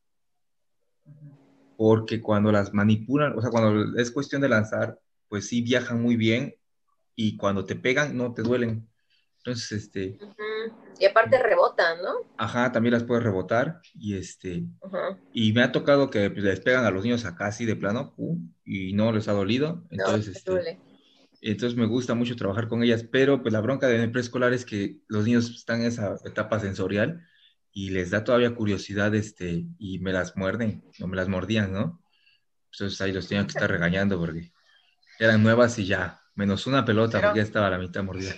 porque 1.77 2.23
cuando 2.23 2.51
las 2.51 2.73
manipulan, 2.73 3.37
o 3.37 3.43
sea, 3.43 3.51
cuando 3.51 3.99
es 3.99 4.11
cuestión 4.11 4.41
de 4.41 4.49
lanzar, 4.49 4.99
pues 5.29 5.49
sí 5.49 5.61
viajan 5.61 6.01
muy 6.01 6.17
bien 6.17 6.57
y 7.15 7.37
cuando 7.37 7.65
te 7.65 7.77
pegan 7.77 8.17
no 8.17 8.33
te 8.33 8.43
duelen. 8.43 8.89
Entonces, 9.39 9.85
este. 9.85 10.19
Y 10.99 11.05
aparte 11.05 11.41
rebotan, 11.41 12.03
¿no? 12.03 12.15
ajá, 12.39 12.73
también 12.73 12.95
las 12.95 13.05
puedes 13.05 13.23
rebotar 13.23 13.81
y 13.95 14.17
este, 14.17 14.65
y 15.33 15.53
me 15.53 15.63
ha 15.63 15.71
tocado 15.71 16.09
que 16.09 16.31
pues, 16.31 16.43
les 16.43 16.61
pegan 16.61 16.87
a 16.87 16.91
los 16.91 17.05
niños 17.05 17.27
acá 17.27 17.47
así 17.47 17.67
de 17.67 17.77
plano, 17.77 18.15
pum, 18.15 18.53
y 18.65 18.95
no 18.95 19.13
les 19.13 19.29
ha 19.29 19.33
dolido. 19.33 19.75
No, 19.75 19.87
Entonces, 19.91 20.33
te 20.33 20.39
este, 20.39 20.51
duele. 20.51 20.81
Entonces 21.51 21.79
me 21.79 21.87
gusta 21.87 22.15
mucho 22.15 22.35
trabajar 22.35 22.69
con 22.69 22.83
ellas, 22.83 23.05
pero 23.05 23.41
pues 23.41 23.53
la 23.53 23.61
bronca 23.61 23.87
de 23.87 24.09
preescolar 24.09 24.53
es 24.53 24.65
que 24.65 24.99
los 25.09 25.25
niños 25.25 25.51
están 25.51 25.81
en 25.81 25.87
esa 25.87 26.17
etapa 26.25 26.59
sensorial 26.59 27.25
y 27.73 27.91
les 27.91 28.11
da 28.11 28.25
todavía 28.25 28.55
curiosidad 28.55 29.15
este, 29.15 29.67
y 29.79 29.99
me 30.01 30.13
las 30.13 30.37
muerden, 30.37 30.85
o 31.01 31.07
me 31.07 31.17
las 31.17 31.29
mordían, 31.29 31.73
¿no? 31.73 32.03
Entonces 32.73 33.01
ahí 33.01 33.13
los 33.13 33.29
tenía 33.29 33.45
que 33.45 33.53
estar 33.53 33.71
regañando 33.71 34.19
porque 34.19 34.53
eran 35.19 35.43
nuevas 35.43 35.79
y 35.79 35.87
ya, 35.87 36.21
menos 36.35 36.67
una 36.67 36.85
pelota 36.85 37.21
porque 37.21 37.39
ya 37.39 37.45
estaba 37.45 37.69
a 37.69 37.71
la 37.71 37.79
mitad 37.79 38.03
mordida. 38.03 38.33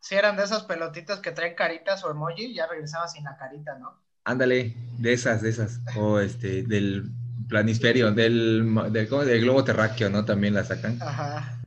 Si 0.00 0.14
eran 0.14 0.36
de 0.36 0.44
esas 0.44 0.64
pelotitas 0.64 1.18
que 1.20 1.32
traen 1.32 1.54
caritas 1.54 2.04
o 2.04 2.10
emoji, 2.10 2.54
ya 2.54 2.66
regresaba 2.66 3.08
sin 3.08 3.24
la 3.24 3.36
carita, 3.36 3.76
¿no? 3.78 4.00
Ándale, 4.24 4.76
de 4.98 5.12
esas, 5.12 5.42
de 5.42 5.48
esas, 5.48 5.80
o 5.96 6.20
este, 6.20 6.62
del 6.62 7.10
planisferio, 7.48 8.12
del, 8.12 8.74
del, 8.92 9.08
del 9.08 9.40
globo 9.40 9.64
terráqueo, 9.64 10.08
¿no? 10.08 10.24
También 10.24 10.54
la 10.54 10.64
sacan. 10.64 10.98
Ajá. 11.02 11.57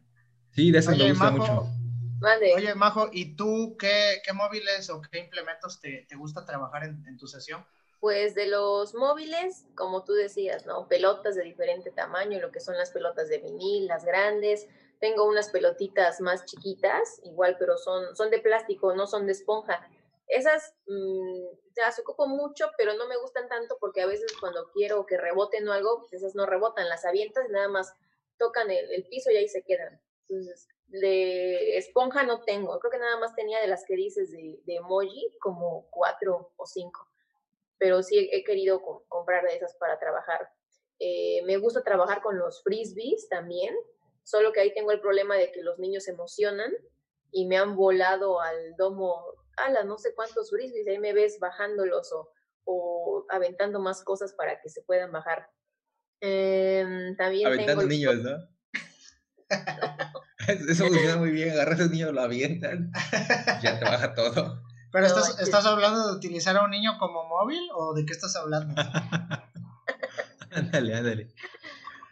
Sí, 0.62 0.70
de 0.70 0.78
esas 0.78 0.96
me 0.96 1.06
Oye, 1.06 1.10
gusta 1.14 1.32
Majo, 1.32 1.38
mucho. 1.38 1.68
Mande. 2.20 2.54
Oye, 2.54 2.76
Majo, 2.76 3.10
¿y 3.12 3.36
tú 3.36 3.76
qué, 3.80 4.22
qué 4.24 4.32
móviles 4.32 4.92
o 4.92 5.02
qué 5.02 5.18
implementos 5.18 5.82
te, 5.82 6.06
te 6.08 6.16
gusta 6.16 6.46
trabajar 6.46 6.84
en, 6.84 7.04
en 7.08 7.18
tu 7.18 7.26
sesión? 7.26 7.66
Pues 8.00 8.36
de 8.36 8.46
los 8.46 8.94
móviles, 8.94 9.66
como 9.74 10.04
tú 10.04 10.14
decías, 10.14 10.68
¿no? 10.68 10.88
Pelotas 10.88 11.34
de 11.34 11.42
diferente 11.42 11.90
tamaño, 11.90 12.40
lo 12.40 12.52
que 12.52 12.60
son 12.60 12.78
las 12.78 12.92
pelotas 12.92 13.28
de 13.28 13.40
vinil, 13.40 13.88
las 13.88 14.06
grandes. 14.06 14.68
Tengo 15.00 15.26
unas 15.26 15.50
pelotitas 15.50 16.22
más 16.22 16.46
chiquitas, 16.46 17.20
igual, 17.24 17.56
pero 17.58 17.76
son, 17.80 18.16
son 18.16 18.30
de 18.30 18.38
plástico, 18.38 18.94
no 18.94 19.08
son 19.08 19.26
de 19.26 19.32
esponja. 19.32 19.90
Esas 20.28 20.76
mmm, 20.86 21.42
las 21.76 21.98
ocupo 21.98 22.28
mucho, 22.28 22.70
pero 22.78 22.94
no 22.94 23.08
me 23.08 23.18
gustan 23.18 23.50
tanto 23.50 23.78
porque 23.80 24.02
a 24.04 24.06
veces 24.06 24.32
cuando 24.40 24.70
quiero 24.76 25.08
que 25.08 25.18
reboten 25.18 25.68
o 25.68 25.74
algo, 25.74 26.02
pues 26.02 26.14
esas 26.14 26.36
no 26.36 26.46
rebotan, 26.46 26.88
las 26.88 27.04
avientas 27.04 27.50
y 27.50 27.52
nada 27.52 27.68
más 27.68 27.96
tocan 28.38 28.70
el, 28.70 28.92
el 28.92 29.08
piso 29.08 29.32
y 29.32 29.38
ahí 29.38 29.48
se 29.48 29.64
quedan. 29.64 30.00
Entonces, 30.28 30.68
de 30.88 31.78
esponja 31.78 32.24
no 32.24 32.42
tengo, 32.44 32.78
creo 32.80 32.92
que 32.92 32.98
nada 32.98 33.18
más 33.20 33.34
tenía 33.36 33.60
de 33.62 33.68
las 33.68 33.84
que 33.86 33.96
dices 33.96 34.32
de, 34.32 34.60
de 34.66 34.76
emoji, 34.76 35.38
como 35.40 35.88
cuatro 35.90 36.52
o 36.58 36.66
cinco, 36.66 37.08
pero 37.78 38.04
sí 38.04 38.18
he, 38.18 38.38
he 38.38 38.44
querido 38.44 38.82
comprar 39.08 39.44
de 39.46 39.56
esas 39.56 39.76
para 39.76 40.00
trabajar. 40.00 40.50
Eh, 41.00 41.42
me 41.46 41.58
gusta 41.58 41.84
trabajar 41.84 42.22
con 42.22 42.38
los 42.38 42.62
frisbees 42.64 43.28
también, 43.30 43.76
solo 44.24 44.52
que 44.52 44.60
ahí 44.62 44.74
tengo 44.74 44.92
el 44.92 45.00
problema 45.02 45.36
de 45.36 45.52
que 45.52 45.64
los 45.64 45.80
niños 45.80 46.04
se 46.04 46.12
emocionan 46.12 46.72
y 47.32 47.46
me 47.48 47.58
han 47.58 47.76
volado 47.76 48.40
al 48.42 48.76
domo, 48.76 49.24
ala, 49.58 49.84
no 49.84 49.98
sé 49.98 50.14
cuántos 50.14 50.50
frisbees, 50.52 50.88
ahí 50.88 51.00
me 51.00 51.14
ves 51.14 51.40
bajándolos 51.40 52.12
o, 52.12 52.32
o 52.66 53.26
aventando 53.30 53.80
más 53.80 54.04
cosas 54.04 54.34
para 54.34 54.60
que 54.62 54.70
se 54.70 54.82
puedan 54.84 55.12
bajar. 55.12 55.50
Eh, 56.20 57.16
también 57.18 57.48
Aventando 57.48 57.72
tengo 57.72 57.82
el- 57.82 57.88
niños, 57.90 58.16
¿no? 58.18 58.48
Eso 60.70 60.88
funciona 60.88 61.18
muy 61.18 61.32
bien, 61.32 61.52
agarras 61.52 61.80
a 61.80 61.84
un 61.86 61.92
niño, 61.92 62.12
lo 62.12 62.22
avientan, 62.22 62.92
ya 63.64 63.80
te 63.80 63.86
baja 63.86 64.14
todo. 64.14 64.62
Pero 64.92 65.08
No, 65.08 65.18
estás, 65.18 65.40
¿estás 65.40 65.66
hablando 65.66 66.08
de 66.10 66.16
utilizar 66.18 66.58
a 66.58 66.64
un 66.66 66.72
niño 66.72 66.98
como 67.00 67.24
móvil 67.28 67.68
o 67.74 67.94
de 67.94 68.06
qué 68.06 68.14
estás 68.14 68.36
hablando? 68.36 68.74
Ándale, 70.52 70.96
ándale. 70.96 71.28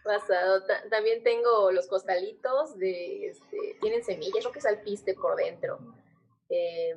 pasado. 0.04 0.64
Ta- 0.66 0.84
también 0.90 1.24
tengo 1.24 1.72
los 1.72 1.88
costalitos 1.88 2.78
de, 2.78 3.28
este, 3.28 3.78
tienen 3.82 4.04
semillas, 4.04 4.40
creo 4.40 4.52
que 4.54 4.60
es 4.60 4.66
alpiste 4.66 5.14
por 5.14 5.36
dentro. 5.36 5.78
Eh, 6.50 6.96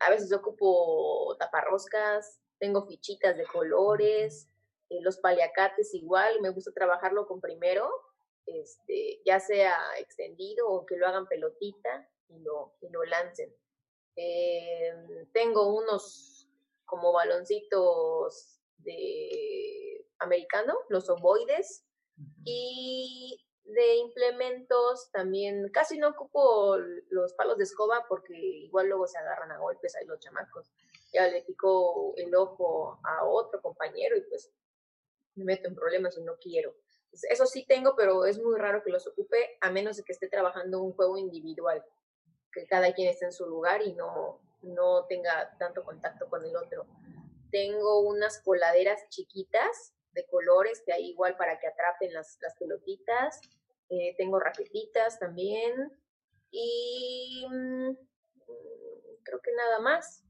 a 0.00 0.10
veces 0.10 0.32
ocupo 0.32 1.36
taparroscas, 1.38 2.38
tengo 2.58 2.86
fichitas 2.86 3.36
de 3.36 3.44
colores, 3.44 4.48
eh, 4.88 5.00
los 5.02 5.18
paliacates 5.18 5.92
igual, 5.94 6.40
me 6.40 6.50
gusta 6.50 6.70
trabajarlo 6.72 7.26
con 7.26 7.40
primero, 7.40 7.90
este, 8.46 9.20
ya 9.24 9.40
sea 9.40 9.76
extendido 9.98 10.68
o 10.68 10.86
que 10.86 10.96
lo 10.96 11.06
hagan 11.06 11.26
pelotita 11.26 12.08
y 12.28 12.38
lo, 12.40 12.74
y 12.80 12.88
lo 12.88 13.04
lancen. 13.04 13.54
Eh, 14.16 15.26
tengo 15.32 15.74
unos 15.74 16.48
como 16.84 17.12
baloncitos 17.12 18.60
de 18.78 20.06
americano, 20.18 20.74
los 20.88 21.08
ovoides, 21.08 21.84
y 22.44 23.44
de 23.64 23.96
implementos 23.96 25.10
también 25.10 25.70
casi 25.70 25.98
no 25.98 26.10
ocupo 26.10 26.76
los 27.08 27.32
palos 27.32 27.56
de 27.56 27.64
escoba 27.64 28.04
porque 28.08 28.36
igual 28.36 28.88
luego 28.88 29.06
se 29.06 29.18
agarran 29.18 29.50
a 29.52 29.58
golpes 29.58 29.96
ahí 29.96 30.06
los 30.06 30.20
chamacos. 30.20 30.70
Ya 31.12 31.28
le 31.28 31.42
picó 31.42 32.14
el 32.16 32.34
ojo 32.34 33.00
a 33.04 33.24
otro 33.24 33.60
compañero 33.62 34.16
y 34.16 34.22
pues 34.22 34.52
me 35.34 35.44
meto 35.44 35.68
en 35.68 35.74
problemas 35.74 36.16
y 36.18 36.22
no 36.22 36.36
quiero. 36.36 36.74
Eso 37.30 37.46
sí 37.46 37.64
tengo, 37.66 37.94
pero 37.96 38.24
es 38.26 38.38
muy 38.38 38.58
raro 38.58 38.82
que 38.82 38.90
los 38.90 39.06
ocupe 39.06 39.56
a 39.60 39.70
menos 39.70 39.96
de 39.96 40.02
que 40.02 40.12
esté 40.12 40.28
trabajando 40.28 40.82
un 40.82 40.92
juego 40.92 41.16
individual, 41.16 41.84
que 42.52 42.66
cada 42.66 42.92
quien 42.92 43.08
esté 43.08 43.26
en 43.26 43.32
su 43.32 43.46
lugar 43.46 43.82
y 43.82 43.92
no, 43.92 44.40
no 44.62 45.06
tenga 45.06 45.56
tanto 45.58 45.84
contacto 45.84 46.28
con 46.28 46.44
el 46.44 46.56
otro. 46.56 46.86
Tengo 47.50 48.00
unas 48.00 48.40
coladeras 48.40 49.08
chiquitas 49.10 49.94
de 50.12 50.26
colores 50.26 50.82
que 50.84 50.92
hay 50.92 51.10
igual 51.10 51.36
para 51.36 51.58
que 51.58 51.66
atrapen 51.66 52.12
las, 52.12 52.38
las 52.40 52.54
pelotitas. 52.56 53.40
Eh, 53.90 54.14
tengo 54.16 54.40
raquetitas 54.40 55.18
también. 55.18 55.92
Y 56.50 57.46
mm, 57.48 57.96
creo 59.22 59.40
que 59.40 59.52
nada 59.52 59.80
más. 59.80 60.24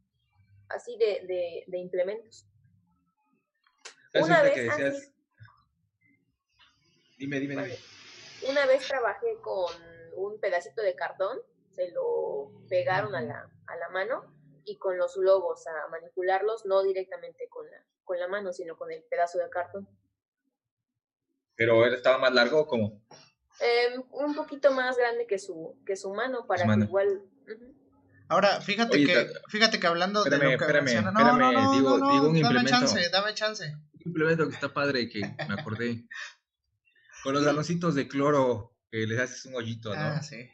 Así 0.68 0.96
de, 0.96 1.26
de, 1.26 1.64
de 1.66 1.78
implementos. 1.78 2.46
¿Sabes 4.12 4.26
Una 4.26 4.38
ahorita 4.38 4.54
que 4.54 4.62
vez, 4.62 4.70
ah, 4.72 4.76
decías? 4.76 5.13
Dime, 7.18 7.40
dime, 7.40 7.54
dime. 7.56 7.78
Una 8.48 8.66
vez 8.66 8.86
trabajé 8.86 9.36
con 9.40 9.72
un 10.16 10.38
pedacito 10.40 10.82
de 10.82 10.94
cartón, 10.94 11.38
se 11.74 11.90
lo 11.92 12.50
pegaron 12.68 13.14
a 13.14 13.20
la, 13.22 13.50
a 13.66 13.76
la 13.76 13.88
mano 13.88 14.32
y 14.64 14.76
con 14.76 14.96
los 14.98 15.16
logos 15.16 15.66
a 15.66 15.88
manipularlos, 15.88 16.64
no 16.66 16.82
directamente 16.82 17.48
con 17.48 17.70
la, 17.70 17.84
con 18.04 18.18
la 18.18 18.28
mano, 18.28 18.52
sino 18.52 18.76
con 18.76 18.90
el 18.92 19.02
pedazo 19.04 19.38
de 19.38 19.48
cartón. 19.50 19.88
¿Pero 21.56 21.84
él 21.86 21.94
estaba 21.94 22.18
más 22.18 22.32
largo 22.34 22.60
o 22.60 22.66
cómo? 22.66 23.02
Eh, 23.60 23.96
un 24.10 24.34
poquito 24.34 24.72
más 24.72 24.96
grande 24.96 25.26
que 25.26 25.38
su, 25.38 25.80
que 25.86 25.96
su 25.96 26.12
mano 26.12 26.46
para 26.46 26.62
Su 26.62 26.66
mano. 26.66 26.84
que 26.84 26.88
igual... 26.88 27.22
ujú. 27.46 27.74
Ahora, 28.28 28.60
fíjate 28.60 28.96
Oye, 28.96 29.06
que, 29.06 29.28
fíjate 29.48 29.78
que 29.78 29.86
hablando 29.86 30.24
de 30.24 30.30
espérame, 30.30 30.52
lo 30.52 30.58
que 30.58 30.64
espérame, 30.64 30.84
menciona, 30.84 31.10
no, 31.12 31.20
espérame, 31.20 31.38
no, 31.38 31.62
no, 31.62 31.72
digo- 31.72 31.90
no, 31.90 31.98
no, 31.98 32.10
digo 32.12 32.26
un 32.28 32.34
dame 32.42 32.58
implemento. 32.58 32.70
chance, 32.70 33.08
dame 33.10 33.34
chance. 33.34 33.64
Un 33.66 34.02
implemento 34.06 34.48
que 34.48 34.54
está 34.54 34.72
padre 34.72 35.08
que 35.08 35.20
me 35.20 35.60
acordé. 35.60 36.04
Con 37.24 37.34
los 37.34 37.44
galoncitos 37.44 37.94
de 37.96 38.06
cloro 38.06 38.76
que 38.92 38.98
les 39.06 39.18
haces 39.18 39.44
un 39.46 39.56
hoyito, 39.56 39.92
¿no? 39.94 40.00
Ah, 40.00 40.22
sí. 40.22 40.48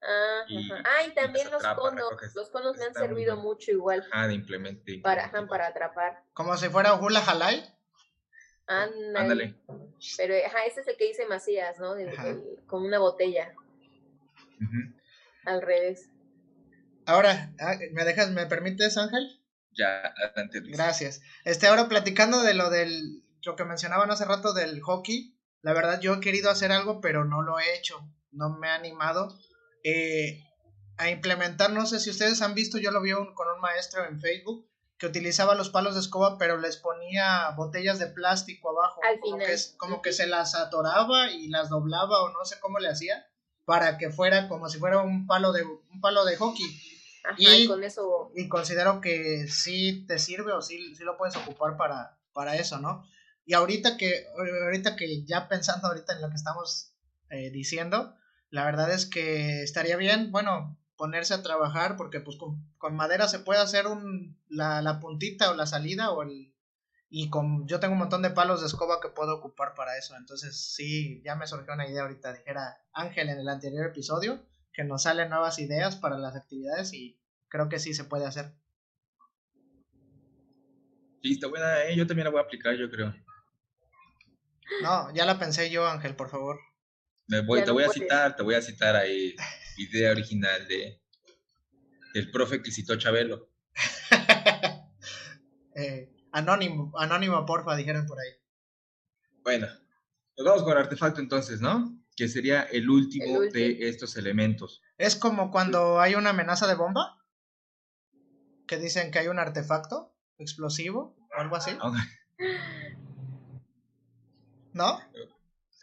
Ah, 0.00 0.44
Y- 0.48 0.70
ajá. 0.72 0.82
Ah, 0.86 1.04
y 1.06 1.14
también 1.14 1.46
los 1.50 1.56
atrapa, 1.64 1.80
conos. 1.82 2.10
Los 2.34 2.48
conos 2.50 2.76
me 2.78 2.84
han 2.84 2.94
servido 2.94 3.36
mucho 3.36 3.72
igual 3.72 4.06
Ah, 4.12 4.26
de 4.28 4.34
implemento. 4.34 4.82
de 4.86 4.98
para, 5.00 5.24
implemento. 5.24 5.38
ajá, 5.38 5.48
para 5.48 5.66
atrapar. 5.66 6.22
Como 6.32 6.56
si 6.56 6.68
fuera 6.68 6.94
Hula 6.94 7.20
Halai. 7.20 7.74
Ándale. 8.68 9.18
Ándale. 9.18 9.54
Pero, 10.16 10.34
ajá, 10.46 10.64
ese 10.66 10.80
es 10.80 10.88
el 10.88 10.96
que 10.96 11.08
dice 11.08 11.26
Macías, 11.26 11.78
¿no? 11.78 11.96
El- 11.96 12.08
Ajá. 12.08 12.28
el- 12.28 12.60
con 12.66 12.82
una 12.84 12.98
botella 12.98 13.52
al 15.44 15.62
revés. 15.62 16.08
Ahora, 17.06 17.52
ah, 17.60 17.76
¿me 17.92 18.04
dejas, 18.04 18.30
me 18.30 18.46
permites, 18.46 18.96
Ángel? 18.98 19.40
Ya, 19.72 20.12
adelante, 20.16 20.60
Luis. 20.60 20.76
Gracias. 20.76 21.20
Este, 21.44 21.66
ahora 21.68 21.88
platicando 21.88 22.42
de 22.42 22.54
lo 22.54 22.70
del, 22.70 23.22
lo 23.44 23.54
que 23.56 23.64
mencionaban 23.64 24.10
hace 24.10 24.24
rato 24.24 24.52
del 24.54 24.80
hockey, 24.80 25.35
la 25.66 25.72
verdad 25.72 26.00
yo 26.00 26.14
he 26.14 26.20
querido 26.20 26.48
hacer 26.48 26.70
algo, 26.70 27.00
pero 27.00 27.24
no 27.24 27.42
lo 27.42 27.58
he 27.58 27.76
hecho, 27.76 27.98
no 28.30 28.50
me 28.50 28.68
he 28.68 28.70
animado 28.70 29.36
eh, 29.82 30.42
a 30.96 31.10
implementar, 31.10 31.70
no 31.72 31.86
sé 31.86 31.98
si 32.00 32.08
ustedes 32.10 32.40
han 32.40 32.54
visto, 32.54 32.78
yo 32.78 32.90
lo 32.92 33.00
vi 33.02 33.12
un- 33.12 33.34
con 33.34 33.48
un 33.54 33.60
maestro 33.60 34.04
en 34.04 34.20
Facebook 34.20 34.64
que 34.98 35.06
utilizaba 35.06 35.54
los 35.56 35.68
palos 35.70 35.94
de 35.94 36.00
escoba, 36.00 36.38
pero 36.38 36.56
les 36.56 36.76
ponía 36.76 37.50
botellas 37.56 37.98
de 37.98 38.06
plástico 38.06 38.70
abajo, 38.70 39.00
Al 39.04 39.18
como, 39.18 39.34
final. 39.36 39.46
que, 39.48 39.52
es- 39.54 39.74
como 39.76 40.02
que 40.02 40.12
se 40.12 40.26
las 40.26 40.54
atoraba 40.54 41.30
y 41.32 41.48
las 41.48 41.68
doblaba 41.68 42.22
o 42.22 42.30
no 42.30 42.44
sé 42.44 42.58
cómo 42.60 42.78
le 42.78 42.88
hacía 42.88 43.26
para 43.64 43.98
que 43.98 44.10
fuera 44.10 44.46
como 44.48 44.68
si 44.68 44.78
fuera 44.78 44.98
un 45.02 45.26
palo 45.26 45.52
de 45.52 45.64
un 45.64 46.00
palo 46.00 46.24
de 46.24 46.36
hockey 46.36 46.80
Ajá, 47.24 47.34
Y- 47.38 47.64
y 47.64 47.66
con 47.66 47.82
eso 47.82 48.30
y 48.36 48.48
considero 48.48 49.00
que 49.00 49.48
sí 49.48 50.04
te 50.06 50.18
sirve 50.20 50.52
o 50.52 50.62
sí, 50.62 50.94
sí 50.94 51.02
lo 51.02 51.16
puedes 51.18 51.34
ocupar 51.36 51.76
para, 51.76 52.16
para 52.32 52.54
eso, 52.56 52.78
¿no? 52.78 53.04
Y 53.46 53.54
ahorita 53.54 53.96
que, 53.96 54.26
ahorita 54.36 54.96
que 54.96 55.24
ya 55.24 55.48
pensando 55.48 55.86
ahorita 55.86 56.14
en 56.14 56.20
lo 56.20 56.28
que 56.28 56.34
estamos 56.34 56.92
eh, 57.30 57.50
diciendo, 57.50 58.14
la 58.50 58.64
verdad 58.64 58.92
es 58.92 59.06
que 59.06 59.62
estaría 59.62 59.96
bien, 59.96 60.32
bueno, 60.32 60.76
ponerse 60.96 61.32
a 61.32 61.42
trabajar 61.42 61.96
porque 61.96 62.20
pues 62.20 62.36
con, 62.36 62.96
madera 62.96 63.28
se 63.28 63.38
puede 63.38 63.60
hacer 63.60 63.86
un, 63.86 64.36
la, 64.48 64.82
la 64.82 64.98
puntita 64.98 65.50
o 65.50 65.54
la 65.54 65.66
salida 65.66 66.10
o 66.10 66.22
el... 66.22 66.52
Y 67.08 67.30
con, 67.30 67.68
yo 67.68 67.78
tengo 67.78 67.92
un 67.92 68.00
montón 68.00 68.22
de 68.22 68.30
palos 68.30 68.60
de 68.60 68.66
escoba 68.66 69.00
que 69.00 69.08
puedo 69.08 69.36
ocupar 69.36 69.74
para 69.74 69.96
eso. 69.96 70.16
Entonces, 70.16 70.74
sí, 70.74 71.22
ya 71.24 71.36
me 71.36 71.46
surgió 71.46 71.72
una 71.72 71.88
idea 71.88 72.02
ahorita. 72.02 72.32
Dijera 72.32 72.80
Ángel 72.92 73.28
en 73.28 73.38
el 73.38 73.48
anterior 73.48 73.86
episodio 73.86 74.44
que 74.72 74.82
nos 74.82 75.04
salen 75.04 75.30
nuevas 75.30 75.60
ideas 75.60 75.94
para 75.94 76.18
las 76.18 76.34
actividades 76.34 76.92
y 76.92 77.16
creo 77.48 77.68
que 77.68 77.78
sí 77.78 77.94
se 77.94 78.04
puede 78.04 78.26
hacer. 78.26 78.52
Sí, 81.22 81.32
está 81.34 81.46
buena, 81.46 81.84
¿eh? 81.84 81.96
Yo 81.96 82.08
también 82.08 82.24
la 82.24 82.30
voy 82.30 82.40
a 82.40 82.42
aplicar, 82.42 82.74
yo 82.74 82.90
creo. 82.90 83.14
No, 84.82 85.12
ya 85.14 85.24
la 85.24 85.38
pensé 85.38 85.70
yo, 85.70 85.86
Ángel, 85.86 86.16
por 86.16 86.28
favor. 86.30 86.58
Me 87.28 87.40
voy, 87.40 87.64
te 87.64 87.70
voy 87.70 87.84
a 87.84 87.88
citar, 87.88 88.36
te 88.36 88.42
voy 88.42 88.54
a 88.54 88.62
citar 88.62 88.94
ahí 88.96 89.34
idea 89.76 90.12
original 90.12 90.66
de 90.68 91.02
del 92.14 92.30
profe 92.30 92.62
que 92.62 92.70
citó 92.70 92.96
Chabelo. 92.96 93.50
Eh, 95.78 96.10
anónimo, 96.32 96.90
anónimo, 96.98 97.44
porfa, 97.44 97.76
dijeron 97.76 98.06
por 98.06 98.18
ahí. 98.18 98.30
Bueno, 99.42 99.66
nos 100.38 100.46
vamos 100.46 100.62
con 100.62 100.72
el 100.72 100.78
artefacto 100.78 101.20
entonces, 101.20 101.60
¿no? 101.60 102.02
Que 102.16 102.28
sería 102.28 102.62
el 102.62 102.88
último, 102.88 103.26
El 103.26 103.36
último. 103.48 103.52
de 103.52 103.86
estos 103.90 104.16
elementos. 104.16 104.80
Es 104.96 105.16
como 105.16 105.50
cuando 105.50 106.00
hay 106.00 106.14
una 106.14 106.30
amenaza 106.30 106.66
de 106.66 106.76
bomba, 106.76 107.22
que 108.66 108.78
dicen 108.78 109.10
que 109.10 109.18
hay 109.18 109.28
un 109.28 109.38
artefacto 109.38 110.16
explosivo 110.38 111.14
o 111.36 111.40
algo 111.40 111.56
así, 111.56 111.72
¿no? 114.76 115.00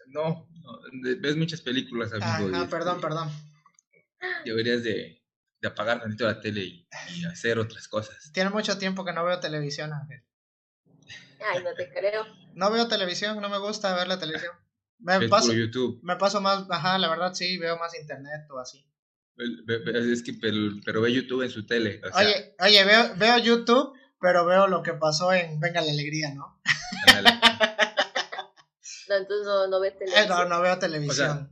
No, 0.08 0.48
no, 0.62 0.80
ves 1.20 1.36
muchas 1.36 1.62
películas, 1.62 2.12
amigo. 2.14 2.56
Este, 2.56 2.68
perdón, 2.68 3.02
perdón. 3.02 3.30
Deberías 4.46 4.84
de, 4.84 5.22
de 5.60 5.68
apagar 5.68 6.00
tantito 6.00 6.26
la 6.26 6.40
tele 6.40 6.62
y, 6.62 6.88
y 7.16 7.26
hacer 7.26 7.58
otras 7.58 7.88
cosas. 7.88 8.32
Tiene 8.32 8.52
mucho 8.52 8.78
tiempo 8.78 9.04
que 9.04 9.12
no 9.12 9.26
veo 9.26 9.40
televisión, 9.40 9.92
Ángel. 9.92 10.24
Ay, 11.52 11.64
no 11.64 11.74
te 11.74 11.90
creo. 11.90 12.26
No 12.54 12.72
veo 12.72 12.88
televisión, 12.88 13.42
no 13.42 13.50
me 13.50 13.58
gusta 13.58 13.96
ver 13.96 14.08
la 14.08 14.20
televisión. 14.20 14.54
Me 15.00 15.28
paso, 15.28 15.52
YouTube. 15.52 16.00
Me 16.02 16.16
paso 16.16 16.40
más, 16.40 16.66
ajá, 16.70 16.98
la 16.98 17.10
verdad 17.10 17.34
sí, 17.34 17.58
veo 17.58 17.78
más 17.78 17.94
internet 18.00 18.50
o 18.50 18.58
así. 18.58 18.88
Es 19.36 20.24
que, 20.24 20.34
pero, 20.86 21.02
ve 21.02 21.12
YouTube 21.12 21.42
en 21.42 21.50
su 21.50 21.66
tele. 21.66 22.00
oye, 22.14 22.56
oye 22.60 22.86
veo, 22.86 23.14
veo 23.18 23.38
YouTube, 23.40 23.98
pero 24.22 24.46
veo 24.46 24.68
lo 24.68 24.82
que 24.82 24.94
pasó 24.94 25.34
en 25.34 25.60
Venga 25.60 25.82
la 25.82 25.92
Alegría, 25.92 26.34
¿no? 26.34 26.62
no, 29.14 29.20
entonces 29.20 29.46
no, 29.46 29.68
no 29.68 29.80
ves 29.80 29.98
televisión. 29.98 30.28
no, 30.28 30.46
no 30.46 30.62
veo 30.62 30.80
televisión. 30.80 31.50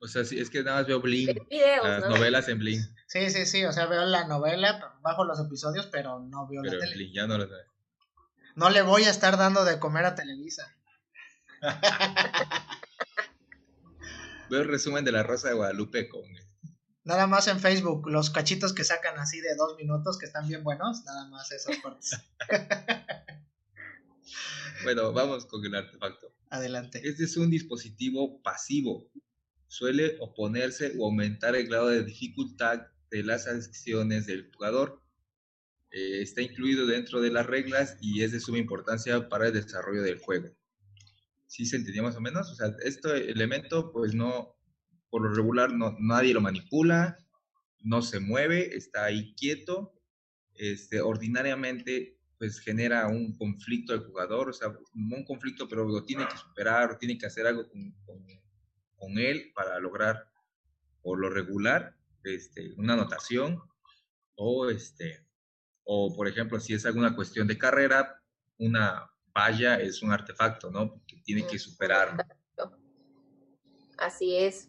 O 0.00 0.06
sea, 0.06 0.24
sí, 0.24 0.38
es 0.38 0.50
que 0.50 0.62
nada 0.62 0.78
más 0.78 0.86
veo 0.86 1.00
Bling. 1.00 1.38
las 1.82 2.08
novelas 2.08 2.48
en 2.48 2.58
Bling. 2.58 2.80
Sí, 3.06 3.30
sí, 3.30 3.46
sí, 3.46 3.64
o 3.64 3.72
sea, 3.72 3.86
veo 3.86 4.04
la 4.04 4.26
novela, 4.26 4.96
bajo 5.00 5.24
los 5.24 5.40
episodios, 5.40 5.86
pero 5.86 6.20
no 6.20 6.46
veo 6.46 6.62
la 6.62 6.70
tele. 6.70 6.94
Bling, 6.94 7.12
ya 7.12 7.26
no 7.26 7.38
lo 7.38 7.48
veo. 7.48 7.64
No 8.54 8.70
le 8.70 8.82
voy 8.82 9.04
a 9.04 9.10
estar 9.10 9.36
dando 9.36 9.64
de 9.64 9.78
comer 9.78 10.04
a 10.04 10.14
Televisa. 10.14 10.76
veo 14.50 14.62
el 14.62 14.68
resumen 14.68 15.04
de 15.04 15.12
La 15.12 15.22
Rosa 15.22 15.48
de 15.48 15.54
Guadalupe 15.54 16.08
con... 16.08 16.22
Nada 17.04 17.26
más 17.26 17.48
en 17.48 17.58
Facebook, 17.58 18.08
los 18.08 18.30
cachitos 18.30 18.74
que 18.74 18.84
sacan 18.84 19.18
así 19.18 19.40
de 19.40 19.54
dos 19.56 19.76
minutos 19.76 20.18
que 20.18 20.26
están 20.26 20.46
bien 20.46 20.62
buenos, 20.62 21.04
nada 21.04 21.26
más 21.28 21.50
esos 21.52 21.76
cortes. 21.78 22.20
bueno, 24.94 25.12
vamos 25.12 25.44
con 25.44 25.64
el 25.64 25.74
artefacto. 25.74 26.32
Adelante. 26.50 27.00
Este 27.04 27.24
es 27.24 27.36
un 27.36 27.50
dispositivo 27.50 28.40
pasivo 28.42 29.10
suele 29.68 30.16
oponerse 30.20 30.94
o 30.98 31.06
aumentar 31.06 31.54
el 31.54 31.68
grado 31.68 31.88
de 31.88 32.02
dificultad 32.02 32.86
de 33.10 33.22
las 33.22 33.46
acciones 33.46 34.26
del 34.26 34.50
jugador. 34.50 35.02
Eh, 35.90 36.22
está 36.22 36.42
incluido 36.42 36.86
dentro 36.86 37.20
de 37.20 37.30
las 37.30 37.46
reglas 37.46 37.96
y 38.00 38.22
es 38.22 38.32
de 38.32 38.40
suma 38.40 38.58
importancia 38.58 39.28
para 39.28 39.48
el 39.48 39.52
desarrollo 39.52 40.02
del 40.02 40.18
juego. 40.18 40.48
¿Sí 41.46 41.64
se 41.66 41.76
entendía 41.76 42.02
más 42.02 42.16
o 42.16 42.20
menos? 42.20 42.50
O 42.50 42.54
sea, 42.54 42.74
este 42.82 43.30
elemento, 43.30 43.92
pues 43.92 44.14
no, 44.14 44.58
por 45.10 45.22
lo 45.22 45.34
regular, 45.34 45.72
no, 45.72 45.96
nadie 46.00 46.34
lo 46.34 46.40
manipula, 46.40 47.18
no 47.80 48.02
se 48.02 48.20
mueve, 48.20 48.74
está 48.76 49.04
ahí 49.04 49.34
quieto. 49.34 49.94
Este, 50.54 51.00
ordinariamente, 51.00 52.17
pues 52.38 52.60
genera 52.60 53.08
un 53.08 53.36
conflicto 53.36 53.92
al 53.92 54.06
jugador, 54.06 54.50
o 54.50 54.52
sea, 54.52 54.68
un 54.94 55.24
conflicto, 55.24 55.68
pero 55.68 55.84
lo 55.84 56.04
tiene 56.04 56.26
que 56.28 56.36
superar, 56.36 56.98
tiene 56.98 57.18
que 57.18 57.26
hacer 57.26 57.46
algo 57.46 57.68
con 57.68 57.92
con 58.98 59.18
él 59.18 59.52
para 59.54 59.78
lograr, 59.78 60.28
por 61.02 61.18
lo 61.18 61.30
regular, 61.30 61.96
este, 62.24 62.74
una 62.76 62.94
anotación 62.94 63.62
o, 64.34 64.68
este, 64.68 65.24
o, 65.84 66.14
por 66.14 66.28
ejemplo, 66.28 66.60
si 66.60 66.74
es 66.74 66.84
alguna 66.84 67.14
cuestión 67.14 67.46
de 67.46 67.56
carrera, 67.56 68.20
una 68.58 69.10
valla 69.32 69.80
es 69.80 70.02
un 70.02 70.12
artefacto, 70.12 70.70
¿no? 70.70 71.00
Que 71.06 71.16
tiene 71.18 71.46
que 71.46 71.58
superar. 71.58 72.26
Así 73.96 74.36
es. 74.36 74.68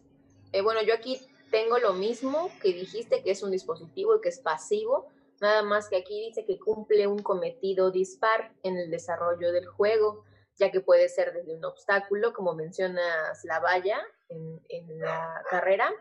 Eh, 0.54 0.62
bueno, 0.62 0.82
yo 0.84 0.94
aquí 0.94 1.20
tengo 1.52 1.78
lo 1.80 1.94
mismo 1.94 2.52
que 2.62 2.74
dijiste, 2.74 3.24
que 3.24 3.32
es 3.32 3.44
un 3.44 3.52
dispositivo 3.52 4.16
y 4.16 4.22
que 4.22 4.30
es 4.30 4.40
pasivo, 4.40 5.12
nada 5.42 5.64
más 5.64 5.90
que 5.90 5.98
aquí 5.98 6.28
dice 6.28 6.46
que 6.46 6.60
cumple 6.60 7.08
un 7.08 7.20
cometido 7.20 7.92
dispar 7.92 8.54
en 8.64 8.78
el 8.78 8.92
desarrollo 8.92 9.52
del 9.52 9.68
juego 9.68 10.24
ya 10.60 10.72
que 10.72 10.82
puede 10.82 11.08
ser 11.10 11.34
desde 11.34 11.56
un 11.56 11.66
obstáculo, 11.66 12.34
como 12.34 12.54
mencionas 12.54 13.44
la 13.46 13.60
valla 13.60 14.00
en, 14.28 15.00
la 15.00 15.42
carrera, 15.50 15.92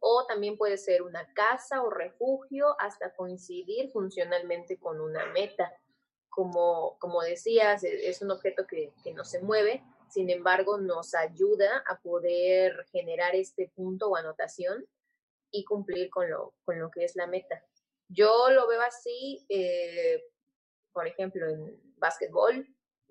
o 0.00 0.26
también 0.26 0.58
puede 0.58 0.76
ser 0.76 1.02
una 1.02 1.32
casa 1.32 1.82
o 1.82 1.90
refugio 1.90 2.74
hasta 2.80 3.14
coincidir 3.14 3.90
funcionalmente 3.90 4.78
con 4.78 5.00
una 5.00 5.24
meta. 5.26 5.72
Como, 6.28 6.96
como 6.98 7.22
decías, 7.22 7.84
e, 7.84 8.08
es 8.08 8.20
un 8.20 8.30
objeto 8.30 8.66
que, 8.66 8.92
no 9.14 9.24
se 9.24 9.40
mueve, 9.40 9.82
sin 10.08 10.28
embargo 10.30 10.78
nos 10.78 11.14
ayuda 11.14 11.84
a 11.86 12.00
poder 12.00 12.86
generar 12.90 13.34
este 13.36 13.70
punto 13.74 14.08
o 14.08 14.16
anotación 14.16 14.86
y 15.52 15.64
cumplir 15.64 16.10
con 16.10 16.28
lo, 16.30 16.54
con 16.64 16.78
lo 16.78 16.90
que 16.90 17.04
es 17.04 17.14
la 17.14 17.26
meta. 17.26 17.64
Yo 18.12 18.50
lo 18.50 18.66
veo 18.66 18.82
así, 18.82 19.46
eh, 19.48 20.20
por 20.92 21.06
ejemplo, 21.06 21.48
en 21.48 21.80
básquetbol, 21.96 22.66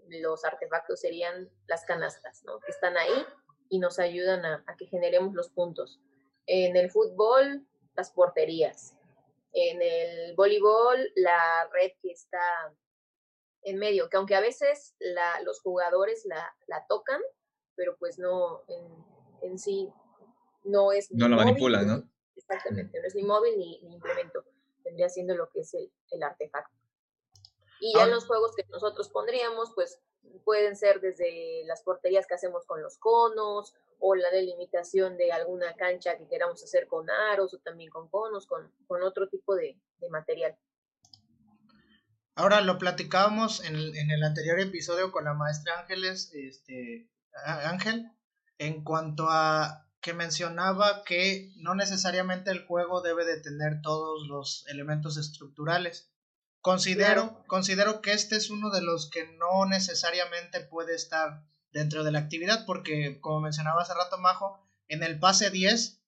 los 0.09 0.43
artefactos 0.43 0.99
serían 0.99 1.49
las 1.67 1.85
canastas, 1.85 2.43
¿no? 2.43 2.59
Que 2.59 2.71
están 2.71 2.97
ahí 2.97 3.25
y 3.69 3.79
nos 3.79 3.97
ayudan 3.97 4.43
a, 4.45 4.65
que 4.77 4.87
generemos 4.87 5.33
los 5.33 5.49
puntos. 5.49 6.01
En 6.47 6.75
el 6.75 6.91
fútbol, 6.91 7.65
las 7.95 8.11
porterías. 8.11 8.97
En 9.53 9.81
el 9.81 10.35
voleibol, 10.35 10.97
la 11.15 11.69
red 11.71 11.91
que 12.01 12.11
está 12.11 12.75
en 13.61 13.77
medio, 13.77 14.09
que 14.09 14.17
aunque 14.17 14.35
a 14.35 14.41
veces 14.41 14.95
los 15.45 15.61
jugadores 15.61 16.25
la, 16.25 16.85
tocan, 16.89 17.21
pero 17.75 17.95
pues 17.97 18.19
no, 18.19 18.63
en, 19.41 19.57
sí, 19.57 19.89
no 20.65 20.91
es... 20.91 21.09
No 21.11 21.29
la 21.29 21.37
manipulan, 21.37 21.87
¿no? 21.87 22.09
Exactamente, 22.35 22.99
no 22.99 23.07
es 23.07 23.15
ni 23.15 23.23
móvil 23.23 23.57
ni, 23.57 23.93
implemento. 23.93 24.43
Tendría 24.83 25.09
siendo 25.09 25.35
lo 25.35 25.49
que 25.49 25.61
es 25.61 25.73
el 25.73 26.23
artefacto. 26.23 26.75
Y 27.79 27.93
ya 27.95 28.07
los 28.07 28.25
juegos 28.25 28.55
que 28.55 28.65
nosotros 28.69 29.09
pondríamos, 29.09 29.71
pues 29.73 29.99
pueden 30.43 30.75
ser 30.75 30.99
desde 30.99 31.63
las 31.65 31.81
porterías 31.83 32.27
que 32.27 32.33
hacemos 32.33 32.65
con 32.65 32.81
los 32.81 32.97
conos 32.97 33.73
o 33.99 34.15
la 34.15 34.29
delimitación 34.31 35.17
de 35.17 35.31
alguna 35.31 35.73
cancha 35.75 36.17
que 36.17 36.27
queramos 36.27 36.63
hacer 36.63 36.87
con 36.87 37.09
aros 37.09 37.53
o 37.53 37.59
también 37.59 37.89
con 37.89 38.09
conos, 38.09 38.47
con, 38.47 38.71
otro 39.03 39.27
tipo 39.29 39.55
de, 39.55 39.77
material. 40.09 40.57
Ahora 42.35 42.61
lo 42.61 42.77
platicábamos 42.77 43.63
en 43.65 43.75
el, 43.75 43.97
en 43.97 44.11
el, 44.11 44.23
anterior 44.23 44.59
episodio 44.59 45.11
con 45.11 45.25
la 45.25 45.33
maestra 45.33 45.79
Ángeles, 45.81 46.31
este, 46.33 47.09
Ángel, 47.45 48.09
en 48.57 48.83
cuanto 48.83 49.27
a 49.29 49.88
que 50.01 50.13
mencionaba 50.13 51.03
que 51.03 51.51
no 51.57 51.75
necesariamente 51.75 52.51
el 52.51 52.65
juego 52.65 53.01
debe 53.01 53.25
de 53.25 53.39
tener 53.41 53.81
todos 53.81 54.27
los 54.27 54.65
elementos 54.67 55.17
estructurales. 55.17 56.09
Considero, 56.61 57.43
considero 57.47 58.01
que 58.01 58.13
este 58.13 58.35
es 58.35 58.49
uno 58.49 58.69
de 58.69 58.81
los 58.81 59.09
que 59.09 59.25
no 59.37 59.65
necesariamente 59.65 60.59
puede 60.61 60.95
estar 60.95 61.43
dentro 61.71 62.03
de 62.03 62.11
la 62.11 62.19
actividad 62.19 62.65
porque, 62.65 63.19
como 63.21 63.41
mencionaba 63.41 63.81
hace 63.81 63.93
rato 63.93 64.17
Majo, 64.17 64.67
en 64.87 65.03
el 65.03 65.19
pase 65.19 65.49
10 65.49 66.01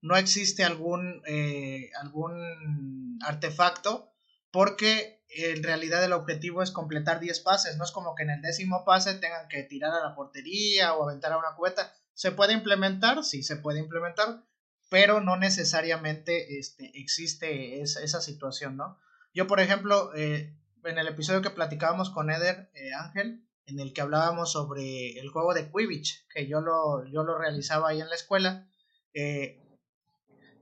no 0.00 0.16
existe 0.16 0.64
algún, 0.64 1.22
eh, 1.26 1.90
algún 2.00 3.18
artefacto 3.22 4.12
porque 4.50 5.24
en 5.28 5.62
realidad 5.62 6.04
el 6.04 6.12
objetivo 6.12 6.62
es 6.62 6.70
completar 6.70 7.20
10 7.20 7.40
pases, 7.40 7.76
no 7.76 7.84
es 7.84 7.90
como 7.90 8.14
que 8.14 8.22
en 8.22 8.30
el 8.30 8.42
décimo 8.42 8.84
pase 8.84 9.14
tengan 9.14 9.48
que 9.48 9.62
tirar 9.62 9.92
a 9.92 10.06
la 10.06 10.14
portería 10.14 10.94
o 10.94 11.04
aventar 11.04 11.32
a 11.32 11.38
una 11.38 11.54
cubeta. 11.56 11.92
¿Se 12.14 12.32
puede 12.32 12.52
implementar? 12.52 13.24
Sí, 13.24 13.42
se 13.42 13.56
puede 13.56 13.80
implementar, 13.80 14.44
pero 14.88 15.20
no 15.20 15.36
necesariamente 15.36 16.58
este, 16.58 16.98
existe 16.98 17.82
esa 17.82 18.20
situación, 18.20 18.76
¿no? 18.76 18.98
Yo, 19.34 19.46
por 19.46 19.60
ejemplo, 19.60 20.14
eh, 20.14 20.56
en 20.84 20.98
el 20.98 21.08
episodio 21.08 21.42
que 21.42 21.50
platicábamos 21.50 22.10
con 22.10 22.30
Eder 22.30 22.70
eh, 22.74 22.92
Ángel, 22.94 23.44
en 23.66 23.80
el 23.80 23.92
que 23.92 24.00
hablábamos 24.00 24.52
sobre 24.52 25.18
el 25.18 25.28
juego 25.30 25.54
de 25.54 25.70
Quidditch, 25.70 26.26
que 26.28 26.46
yo 26.46 26.60
lo, 26.60 27.04
yo 27.06 27.24
lo 27.24 27.36
realizaba 27.38 27.88
ahí 27.88 28.00
en 28.00 28.08
la 28.08 28.14
escuela, 28.14 28.68
eh, 29.14 29.60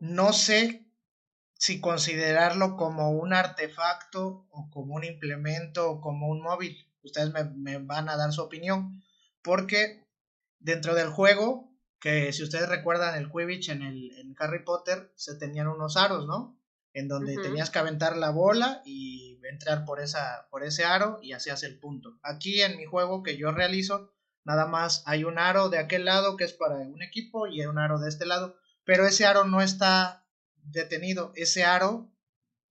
no 0.01 0.33
sé 0.33 0.87
si 1.55 1.81
considerarlo 1.81 2.77
como 2.77 3.11
un 3.11 3.33
artefacto 3.33 4.47
o 4.51 4.69
como 4.71 4.95
un 4.95 5.05
implemento 5.05 5.91
o 5.91 6.01
como 6.01 6.29
un 6.29 6.43
móvil. 6.43 6.77
Ustedes 7.03 7.33
me, 7.55 7.79
van 7.79 8.09
a 8.09 8.17
dar 8.17 8.33
su 8.33 8.43
opinión, 8.43 9.03
porque 9.43 10.02
dentro 10.63 10.95
del 10.95 11.09
juego, 11.09 11.71
que 12.01 12.33
si 12.33 12.43
ustedes 12.43 12.69
recuerdan 12.69 13.17
el 13.17 13.31
Quidditch 13.31 13.69
en, 13.69 13.83
el, 13.83 14.11
en 14.19 14.35
Harry 14.39 14.65
Potter, 14.65 15.13
se 15.15 15.37
tenían 15.37 15.69
unos 15.69 15.97
aros, 15.97 16.27
¿no? 16.27 16.59
en 16.95 17.09
donde 17.09 17.37
tenías 17.37 17.71
que 17.71 17.79
aventar 17.79 18.17
la 18.17 18.31
bola 18.31 18.83
y 18.85 19.39
entrar 19.51 19.85
por, 19.85 20.01
esa, 20.01 20.47
por 20.51 20.63
ese 20.63 20.85
aro 20.85 21.19
y 21.23 21.33
hacías 21.33 21.63
el 21.63 21.79
punto. 21.79 22.19
Aquí 22.23 22.61
en 22.63 22.77
mi 22.77 22.85
juego 22.85 23.23
que 23.23 23.37
yo 23.37 23.51
realizo, 23.51 24.13
nada 24.45 24.67
más 24.67 25.03
hay 25.07 25.25
un 25.25 25.39
aro 25.39 25.69
de 25.69 25.79
aquel 25.79 26.05
lado 26.05 26.37
que 26.37 26.45
es 26.45 26.53
para 26.53 26.77
un 26.77 27.03
equipo 27.03 27.47
y 27.47 27.61
hay 27.61 27.67
un 27.67 27.79
aro 27.79 27.99
de 27.99 28.09
este 28.09 28.27
lado, 28.27 28.57
pero 28.85 29.07
ese 29.07 29.25
aro 29.25 29.45
no 29.45 29.63
está 29.63 30.27
detenido, 30.65 31.33
ese 31.35 31.65
aro 31.65 32.11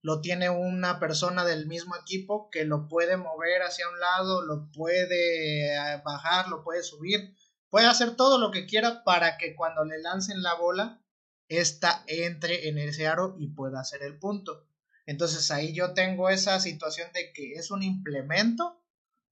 lo 0.02 0.20
tiene 0.20 0.50
una 0.50 0.98
persona 0.98 1.44
del 1.44 1.66
mismo 1.66 1.94
equipo 1.96 2.48
que 2.50 2.64
lo 2.64 2.88
puede 2.88 3.16
mover 3.16 3.62
hacia 3.62 3.88
un 3.88 4.00
lado, 4.00 4.42
lo 4.42 4.70
puede 4.72 5.74
eh, 5.74 6.02
bajar, 6.04 6.48
lo 6.48 6.64
puede 6.64 6.82
subir, 6.82 7.34
puede 7.72 7.86
hacer 7.86 8.16
todo 8.16 8.38
lo 8.38 8.50
que 8.50 8.66
quiera 8.66 9.02
para 9.02 9.38
que 9.38 9.56
cuando 9.56 9.86
le 9.86 9.98
lancen 9.98 10.42
la 10.42 10.52
bola 10.52 11.02
esta 11.48 12.04
entre 12.06 12.68
en 12.68 12.76
ese 12.76 13.06
aro 13.06 13.34
y 13.38 13.46
pueda 13.46 13.80
hacer 13.80 14.02
el 14.02 14.18
punto. 14.18 14.66
Entonces 15.06 15.50
ahí 15.50 15.72
yo 15.72 15.94
tengo 15.94 16.28
esa 16.28 16.60
situación 16.60 17.10
de 17.14 17.32
que 17.32 17.54
es 17.54 17.70
un 17.70 17.82
implemento 17.82 18.78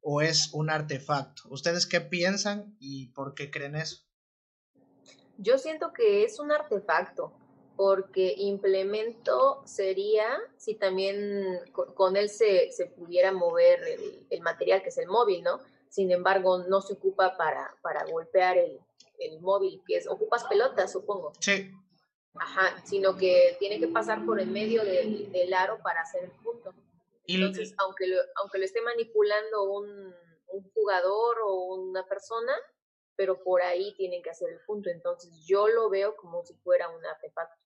o 0.00 0.22
es 0.22 0.54
un 0.54 0.70
artefacto. 0.70 1.42
¿Ustedes 1.50 1.86
qué 1.86 2.00
piensan 2.00 2.74
y 2.80 3.08
por 3.08 3.34
qué 3.34 3.50
creen 3.50 3.76
eso? 3.76 3.98
Yo 5.36 5.58
siento 5.58 5.92
que 5.92 6.24
es 6.24 6.40
un 6.40 6.50
artefacto, 6.50 7.34
porque 7.76 8.34
implemento 8.38 9.62
sería 9.66 10.26
si 10.56 10.76
también 10.76 11.60
con, 11.72 12.16
él 12.16 12.30
se, 12.30 12.70
pudiera 12.96 13.32
mover 13.32 13.80
el, 14.30 14.40
material 14.40 14.82
que 14.82 14.88
es 14.88 14.96
el 14.96 15.08
móvil, 15.08 15.42
¿no? 15.42 15.60
Sin 15.90 16.10
embargo, 16.12 16.64
no 16.68 16.80
se 16.80 16.94
ocupa 16.94 17.36
para, 17.36 17.76
para 17.82 18.04
golpear 18.04 18.56
el, 18.56 18.80
el 19.18 19.40
móvil, 19.40 19.82
que 19.86 19.96
es, 19.96 20.08
ocupas 20.08 20.44
pelotas, 20.44 20.92
supongo. 20.92 21.32
Sí. 21.40 21.70
Ajá, 22.34 22.82
sino 22.84 23.16
que 23.16 23.56
tiene 23.58 23.78
que 23.78 23.88
pasar 23.88 24.24
por 24.24 24.40
el 24.40 24.48
medio 24.48 24.84
del, 24.84 25.30
del 25.32 25.52
aro 25.52 25.78
para 25.82 26.00
hacer 26.00 26.24
el 26.24 26.30
punto. 26.30 26.72
Entonces, 27.26 27.74
aunque 27.78 28.06
lo, 28.06 28.16
aunque 28.36 28.58
lo 28.58 28.64
esté 28.64 28.80
manipulando 28.80 29.64
un, 29.64 30.14
un 30.48 30.70
jugador 30.72 31.38
o 31.44 31.74
una 31.74 32.06
persona, 32.06 32.52
pero 33.16 33.42
por 33.42 33.62
ahí 33.62 33.94
tienen 33.96 34.22
que 34.22 34.30
hacer 34.30 34.48
el 34.50 34.60
punto. 34.60 34.90
Entonces, 34.90 35.44
yo 35.46 35.68
lo 35.68 35.90
veo 35.90 36.16
como 36.16 36.44
si 36.44 36.54
fuera 36.54 36.88
un 36.88 37.04
artefacto. 37.04 37.60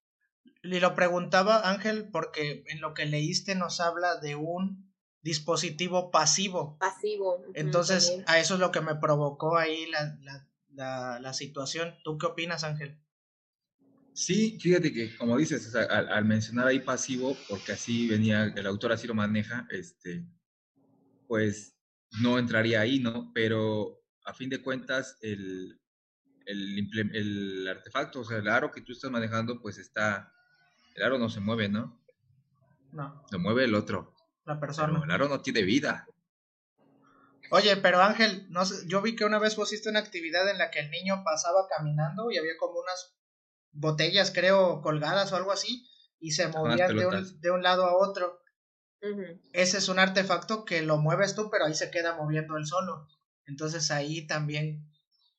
Y 0.62 0.80
lo 0.80 0.94
preguntaba 0.94 1.68
Ángel 1.68 2.08
porque 2.10 2.64
en 2.66 2.80
lo 2.80 2.94
que 2.94 3.06
leíste 3.06 3.54
nos 3.54 3.80
habla 3.80 4.16
de 4.16 4.34
un 4.34 4.83
dispositivo 5.24 6.10
pasivo. 6.10 6.78
Pasivo. 6.78 7.42
Entonces, 7.54 8.22
a 8.26 8.38
eso 8.38 8.54
es 8.54 8.60
lo 8.60 8.70
que 8.70 8.80
me 8.80 8.94
provocó 8.94 9.56
ahí 9.56 9.86
la, 9.86 10.16
la, 10.22 10.48
la, 10.74 11.18
la, 11.20 11.32
situación. 11.32 11.94
¿Tú 12.04 12.18
qué 12.18 12.26
opinas, 12.26 12.62
Ángel? 12.62 13.00
Sí, 14.12 14.58
fíjate 14.60 14.92
que 14.92 15.16
como 15.16 15.36
dices, 15.36 15.74
al, 15.74 16.24
mencionar 16.24 16.68
ahí 16.68 16.78
pasivo, 16.78 17.36
porque 17.48 17.72
así 17.72 18.06
venía, 18.06 18.44
el 18.44 18.66
autor 18.66 18.92
así 18.92 19.08
lo 19.08 19.14
maneja, 19.14 19.66
este, 19.70 20.24
pues 21.26 21.74
no 22.20 22.38
entraría 22.38 22.82
ahí, 22.82 23.00
¿no? 23.00 23.32
Pero 23.34 24.04
a 24.24 24.34
fin 24.34 24.50
de 24.50 24.62
cuentas, 24.62 25.18
el, 25.20 25.80
el, 26.46 27.10
el 27.12 27.66
artefacto, 27.66 28.20
o 28.20 28.24
sea, 28.24 28.38
el 28.38 28.46
aro 28.46 28.70
que 28.70 28.82
tú 28.82 28.92
estás 28.92 29.10
manejando, 29.10 29.60
pues 29.60 29.78
está 29.78 30.30
el 30.94 31.02
aro 31.02 31.18
no 31.18 31.28
se 31.28 31.40
mueve, 31.40 31.68
¿no? 31.68 32.00
No. 32.92 33.24
Se 33.28 33.38
mueve 33.38 33.64
el 33.64 33.74
otro. 33.74 34.13
La 34.44 34.60
persona. 34.60 35.00
el 35.02 35.10
aro 35.10 35.28
no 35.28 35.40
tiene 35.40 35.62
vida. 35.62 36.06
Oye, 37.50 37.76
pero 37.76 38.02
Ángel, 38.02 38.46
no 38.50 38.64
sé, 38.64 38.86
yo 38.86 39.00
vi 39.02 39.14
que 39.16 39.24
una 39.24 39.38
vez 39.38 39.54
pusiste 39.54 39.88
una 39.88 40.00
actividad 40.00 40.48
en 40.48 40.58
la 40.58 40.70
que 40.70 40.80
el 40.80 40.90
niño 40.90 41.22
pasaba 41.24 41.66
caminando 41.68 42.30
y 42.30 42.38
había 42.38 42.56
como 42.58 42.80
unas 42.80 43.14
botellas, 43.72 44.30
creo, 44.30 44.80
colgadas 44.80 45.32
o 45.32 45.36
algo 45.36 45.52
así, 45.52 45.86
y 46.18 46.32
se 46.32 46.48
movían 46.48 46.96
de 46.96 47.06
un, 47.06 47.40
de 47.40 47.50
un, 47.50 47.62
lado 47.62 47.84
a 47.84 47.96
otro. 47.96 48.40
Ese 49.52 49.78
es 49.78 49.88
un 49.88 49.98
artefacto 49.98 50.64
que 50.64 50.82
lo 50.82 50.96
mueves 50.96 51.34
tú, 51.34 51.50
pero 51.50 51.66
ahí 51.66 51.74
se 51.74 51.90
queda 51.90 52.16
moviendo 52.16 52.56
él 52.56 52.66
solo. 52.66 53.06
Entonces 53.46 53.90
ahí 53.90 54.26
también, 54.26 54.90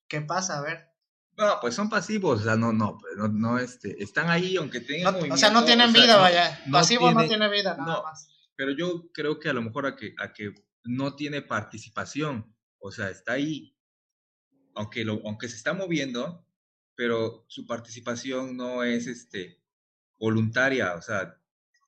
¿qué 0.07 0.21
pasa? 0.21 0.59
A 0.59 0.61
ver. 0.61 0.91
No, 1.37 1.59
pues 1.59 1.73
son 1.75 1.89
pasivos, 1.89 2.41
o 2.41 2.43
sea, 2.43 2.55
no, 2.55 2.71
no, 2.71 2.97
pues 2.97 3.17
no, 3.17 3.27
no, 3.27 3.59
este, 3.59 4.01
están 4.01 4.29
ahí 4.29 4.55
aunque 4.55 4.79
tengan 4.79 5.15
O 5.31 5.35
sea, 5.35 5.49
no 5.49 5.65
tienen 5.65 5.91
vida, 5.91 6.17
vaya. 6.17 6.61
Pasivo 6.71 7.11
no 7.11 7.27
tiene 7.27 7.49
vida, 7.49 7.75
nada 7.75 8.03
más. 8.03 8.29
Pero 8.55 8.71
yo 8.71 9.11
creo 9.11 9.39
que 9.39 9.49
a 9.49 9.53
lo 9.53 9.61
mejor 9.61 9.85
a 9.85 9.95
que, 9.95 10.13
a 10.17 10.33
que 10.33 10.53
no 10.83 11.15
tiene 11.15 11.41
participación, 11.41 12.55
o 12.79 12.91
sea, 12.91 13.09
está 13.09 13.33
ahí, 13.33 13.75
aunque, 14.75 15.03
lo, 15.03 15.21
aunque 15.25 15.49
se 15.49 15.55
está 15.57 15.73
moviendo, 15.73 16.47
pero 16.95 17.45
su 17.47 17.65
participación 17.65 18.55
no 18.55 18.83
es, 18.83 19.07
este, 19.07 19.61
voluntaria, 20.19 20.95
o 20.95 21.01
sea, 21.01 21.41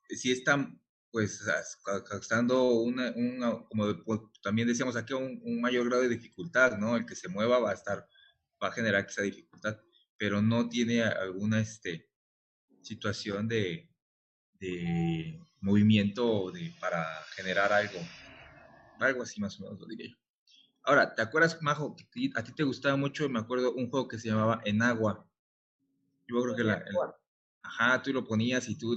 si 0.10 0.32
están, 0.32 0.82
pues, 1.12 1.42
causando 2.10 2.72
una, 2.72 3.12
una 3.16 3.66
como 3.68 4.32
también 4.42 4.68
decíamos 4.68 4.96
aquí, 4.96 5.14
un, 5.14 5.42
un 5.44 5.62
mayor 5.62 5.88
grado 5.88 6.04
de 6.04 6.10
dificultad, 6.10 6.78
¿no? 6.78 6.98
El 6.98 7.06
que 7.06 7.16
se 7.16 7.30
mueva 7.30 7.60
va 7.60 7.72
a 7.72 7.74
estar 7.74 8.08
va 8.62 8.70
a 8.70 8.72
generar 8.72 9.06
esa 9.06 9.22
dificultad, 9.22 9.80
pero 10.18 10.42
no 10.42 10.68
tiene 10.70 11.04
alguna 11.04 11.60
este, 11.60 12.10
situación 12.82 13.48
de, 13.48 13.90
de 14.54 15.40
movimiento 15.62 16.52
de, 16.52 16.74
para 16.80 17.06
generar 17.36 17.72
algo. 17.74 18.00
Algo 19.00 19.24
así 19.24 19.40
más 19.40 19.60
o 19.60 19.64
menos 19.64 19.80
lo 19.80 19.86
diría 19.86 20.10
yo. 20.10 20.18
Ahora, 20.84 21.14
¿te 21.14 21.22
acuerdas, 21.22 21.62
Majo, 21.62 21.96
que 21.96 22.30
a 22.36 22.44
ti 22.44 22.54
te 22.54 22.64
gustaba 22.64 22.96
mucho, 22.96 23.28
me 23.30 23.40
acuerdo, 23.40 23.74
un 23.74 23.90
juego 23.90 24.08
que 24.08 24.18
se 24.18 24.30
llamaba 24.30 24.62
En 24.64 24.82
Agua? 24.82 25.28
Yo 26.28 26.42
creo 26.42 26.56
que 26.56 26.64
la... 26.64 26.84
ajá, 27.62 28.02
tú 28.02 28.14
lo 28.14 28.24
ponías 28.26 28.70
y 28.70 28.78
tú, 28.78 28.96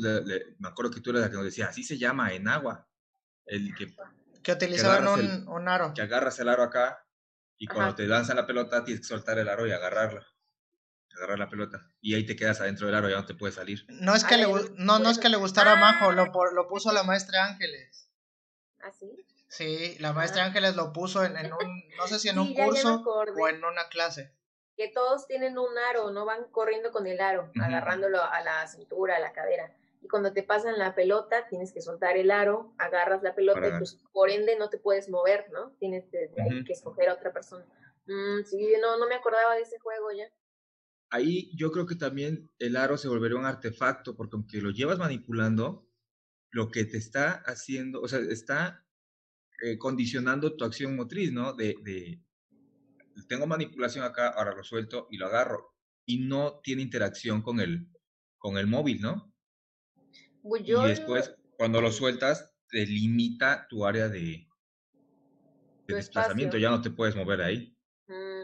me 0.58 0.68
acuerdo 0.68 0.92
que 0.92 1.00
tú 1.00 1.10
eras 1.10 1.22
la 1.22 1.30
que 1.30 1.36
nos 1.36 1.44
decía, 1.44 1.66
así 1.66 1.82
se 1.82 1.98
llama, 1.98 2.32
En 2.32 2.48
Agua. 2.48 2.88
El 3.44 3.74
que... 3.74 3.94
Que 4.42 4.52
utilizaban 4.52 5.06
un, 5.06 5.48
un 5.48 5.68
aro. 5.68 5.92
Que 5.92 6.02
agarras 6.02 6.38
el 6.38 6.48
aro 6.48 6.62
acá 6.62 7.04
y 7.58 7.66
cuando 7.66 7.94
te 7.94 8.06
lanzan 8.06 8.36
la 8.36 8.46
pelota, 8.46 8.84
tienes 8.84 9.02
que 9.02 9.08
soltar 9.08 9.38
el 9.38 9.48
aro 9.48 9.66
y 9.66 9.72
agarrarla. 9.72 10.26
Agarrar 11.20 11.38
la 11.38 11.50
pelota. 11.50 11.86
Y 12.00 12.14
ahí 12.14 12.24
te 12.24 12.34
quedas 12.34 12.62
adentro 12.62 12.86
del 12.86 12.96
aro, 12.96 13.10
ya 13.10 13.16
no 13.16 13.26
te 13.26 13.34
puedes 13.34 13.56
salir. 13.56 13.84
No 13.88 14.14
es 14.14 14.24
que, 14.24 14.38
le, 14.38 14.46
no, 14.76 14.98
no 14.98 15.10
es 15.10 15.18
que 15.18 15.28
le 15.28 15.36
gustara 15.36 15.72
a 15.72 15.76
Majo, 15.76 16.12
lo, 16.12 16.26
lo 16.52 16.66
puso 16.66 16.92
la 16.92 17.02
maestra 17.02 17.44
Ángeles. 17.44 18.10
¿Ah, 18.80 18.90
sí? 18.90 19.26
Sí, 19.48 19.98
la 19.98 20.14
maestra 20.14 20.44
ah. 20.44 20.46
Ángeles 20.46 20.76
lo 20.76 20.94
puso 20.94 21.22
en, 21.24 21.36
en, 21.36 21.52
un, 21.52 21.84
no 21.98 22.06
sé 22.06 22.18
si 22.18 22.30
en 22.30 22.38
un 22.38 22.54
curso 22.54 23.04
o 23.04 23.48
en 23.48 23.62
una 23.62 23.88
clase. 23.90 24.34
Que 24.76 24.88
todos 24.88 25.26
tienen 25.26 25.58
un 25.58 25.76
aro, 25.90 26.10
no 26.10 26.24
van 26.24 26.44
corriendo 26.50 26.90
con 26.90 27.06
el 27.06 27.20
aro, 27.20 27.52
agarrándolo 27.60 28.22
a 28.22 28.40
la 28.40 28.66
cintura, 28.66 29.16
a 29.16 29.20
la 29.20 29.32
cadera 29.32 29.76
y 30.02 30.08
cuando 30.08 30.32
te 30.32 30.42
pasan 30.42 30.78
la 30.78 30.94
pelota 30.94 31.46
tienes 31.48 31.72
que 31.72 31.82
soltar 31.82 32.16
el 32.16 32.30
aro, 32.30 32.72
agarras 32.78 33.22
la 33.22 33.34
pelota 33.34 33.68
y 33.68 33.78
pues 33.78 33.98
por 34.12 34.30
ende 34.30 34.56
no 34.56 34.70
te 34.70 34.78
puedes 34.78 35.08
mover, 35.08 35.50
¿no? 35.50 35.72
Tienes 35.78 36.08
que 36.08 36.72
escoger 36.72 37.08
a 37.10 37.14
otra 37.14 37.32
persona. 37.32 37.66
Mm, 38.06 38.44
sí, 38.44 38.72
no, 38.80 38.96
no 38.96 39.06
me 39.06 39.14
acordaba 39.14 39.54
de 39.54 39.62
ese 39.62 39.78
juego 39.78 40.10
ya. 40.12 40.24
Ahí 41.10 41.50
yo 41.56 41.72
creo 41.72 41.86
que 41.86 41.96
también 41.96 42.50
el 42.58 42.76
aro 42.76 42.96
se 42.96 43.08
volvería 43.08 43.38
un 43.38 43.46
artefacto, 43.46 44.16
porque 44.16 44.36
aunque 44.36 44.60
lo 44.60 44.70
llevas 44.70 44.98
manipulando, 44.98 45.88
lo 46.50 46.70
que 46.70 46.84
te 46.84 46.98
está 46.98 47.42
haciendo, 47.46 48.00
o 48.00 48.08
sea, 48.08 48.20
está 48.20 48.86
eh, 49.62 49.78
condicionando 49.78 50.56
tu 50.56 50.64
acción 50.64 50.96
motriz, 50.96 51.32
¿no? 51.32 51.52
De, 51.52 51.76
de, 51.82 52.22
tengo 53.28 53.46
manipulación 53.46 54.04
acá, 54.04 54.28
ahora 54.28 54.54
lo 54.54 54.64
suelto 54.64 55.08
y 55.10 55.16
lo 55.16 55.26
agarro. 55.26 55.74
Y 56.06 56.18
no 56.20 56.60
tiene 56.62 56.82
interacción 56.82 57.42
con 57.42 57.60
el, 57.60 57.88
con 58.38 58.56
el 58.56 58.66
móvil, 58.66 59.00
¿no? 59.00 59.34
Pues 60.42 60.62
y 60.66 60.72
después, 60.72 61.34
cuando 61.56 61.80
lo 61.80 61.92
sueltas, 61.92 62.54
te 62.68 62.86
limita 62.86 63.66
tu 63.68 63.84
área 63.84 64.08
de, 64.08 64.48
desplazamiento, 65.86 66.56
ya 66.56 66.70
no 66.70 66.80
te 66.80 66.90
puedes 66.90 67.16
mover 67.16 67.42
ahí. 67.42 67.76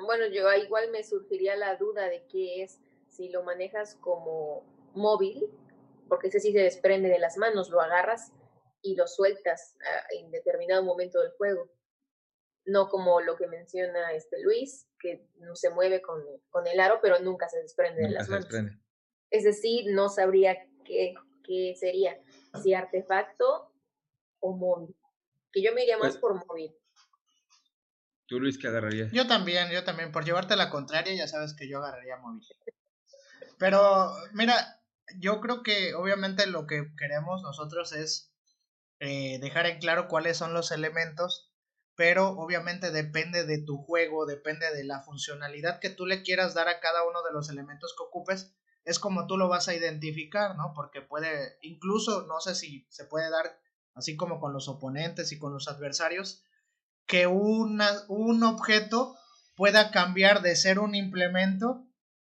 Bueno, 0.07 0.27
yo 0.27 0.53
igual 0.55 0.91
me 0.91 1.05
surgiría 1.05 1.57
la 1.57 1.77
duda 1.77 2.09
de 2.09 2.25
qué 2.27 2.63
es 2.63 2.81
si 3.09 3.29
lo 3.29 3.43
manejas 3.43 3.97
como 3.97 4.65
móvil, 4.95 5.51
porque 6.09 6.29
ese 6.29 6.41
sí 6.41 6.53
se 6.53 6.61
desprende 6.61 7.09
de 7.09 7.19
las 7.19 7.37
manos, 7.37 7.71
lo 7.71 7.81
agarras 7.81 8.33
y 8.83 8.95
lo 8.97 9.07
sueltas 9.07 9.77
en 10.11 10.31
determinado 10.31 10.83
momento 10.83 11.21
del 11.21 11.33
juego. 11.33 11.71
No 12.65 12.89
como 12.89 13.21
lo 13.21 13.37
que 13.37 13.47
menciona 13.47 14.13
este 14.13 14.41
Luis, 14.43 14.89
que 14.99 15.29
no 15.37 15.55
se 15.55 15.71
mueve 15.71 16.03
con, 16.03 16.25
con 16.51 16.67
el 16.67 16.81
aro, 16.81 16.99
pero 17.01 17.19
nunca 17.21 17.49
se 17.49 17.61
desprende 17.61 18.03
de 18.03 18.11
las 18.11 18.29
manos. 18.29 18.49
Es 19.31 19.45
decir, 19.45 19.87
no 19.93 20.09
sabría 20.09 20.57
qué 20.85 21.15
que 21.47 21.75
sería 21.77 22.21
si 22.63 22.75
artefacto 22.75 23.73
o 24.41 24.53
móvil. 24.53 24.95
Que 25.53 25.63
yo 25.63 25.73
me 25.73 25.83
iría 25.85 25.97
más 25.97 26.19
pues 26.19 26.21
por 26.21 26.47
móvil. 26.47 26.77
¿Tú, 28.27 28.41
Luis, 28.41 28.59
qué 28.59 28.69
agarrarías? 28.69 29.13
Yo 29.13 29.27
también, 29.27 29.71
yo 29.71 29.85
también. 29.85 30.13
Por 30.13 30.25
llevarte 30.25 30.57
la 30.57 30.71
contraria, 30.71 31.15
ya 31.15 31.29
sabes 31.29 31.55
que 31.55 31.69
yo 31.69 31.79
agarraría 31.79 32.17
móvil. 32.17 32.43
Pero, 33.59 34.13
mira, 34.33 34.83
yo 35.19 35.41
creo 35.41 35.63
que 35.63 35.95
obviamente 35.95 36.47
lo 36.47 36.67
que 36.67 36.93
queremos 36.99 37.43
nosotros 37.43 37.93
es 37.93 38.33
eh, 38.99 39.39
dejar 39.41 39.67
en 39.67 39.79
claro 39.79 40.09
cuáles 40.09 40.37
son 40.37 40.55
los 40.55 40.73
elementos, 40.73 41.53
pero 41.95 42.31
obviamente 42.31 42.91
depende 42.91 43.45
de 43.45 43.63
tu 43.63 43.79
juego, 43.79 44.27
depende 44.27 44.75
de 44.75 44.85
la 44.85 45.03
funcionalidad 45.03 45.81
que 45.81 45.91
tú 45.91 46.07
le 46.07 46.23
quieras 46.23 46.55
dar 46.55 46.69
a 46.69 46.81
cada 46.81 47.05
uno 47.05 47.23
de 47.23 47.33
los 47.33 47.49
elementos 47.49 47.95
que 47.97 48.05
ocupes, 48.05 48.55
es 48.85 48.99
como 48.99 49.27
tú 49.27 49.37
lo 49.37 49.49
vas 49.49 49.69
a 49.69 49.75
identificar, 49.75 50.57
¿no? 50.57 50.73
Porque 50.75 51.01
puede, 51.01 51.59
incluso, 51.63 52.27
no 52.27 52.41
sé 52.41 52.55
si 52.55 52.87
se 52.89 53.05
puede 53.05 53.31
dar, 53.31 53.59
así 53.95 54.17
como 54.17 54.41
con 54.41 54.53
los 54.53 54.69
oponentes 54.69 55.33
y 55.33 55.39
con 55.39 55.53
los 55.53 55.69
adversarios, 55.69 56.45
que 57.07 57.27
un 57.27 58.43
objeto 58.43 59.17
pueda 59.55 59.91
cambiar 59.91 60.43
de 60.43 60.55
ser 60.57 60.79
un 60.79 60.95
implemento 60.95 61.87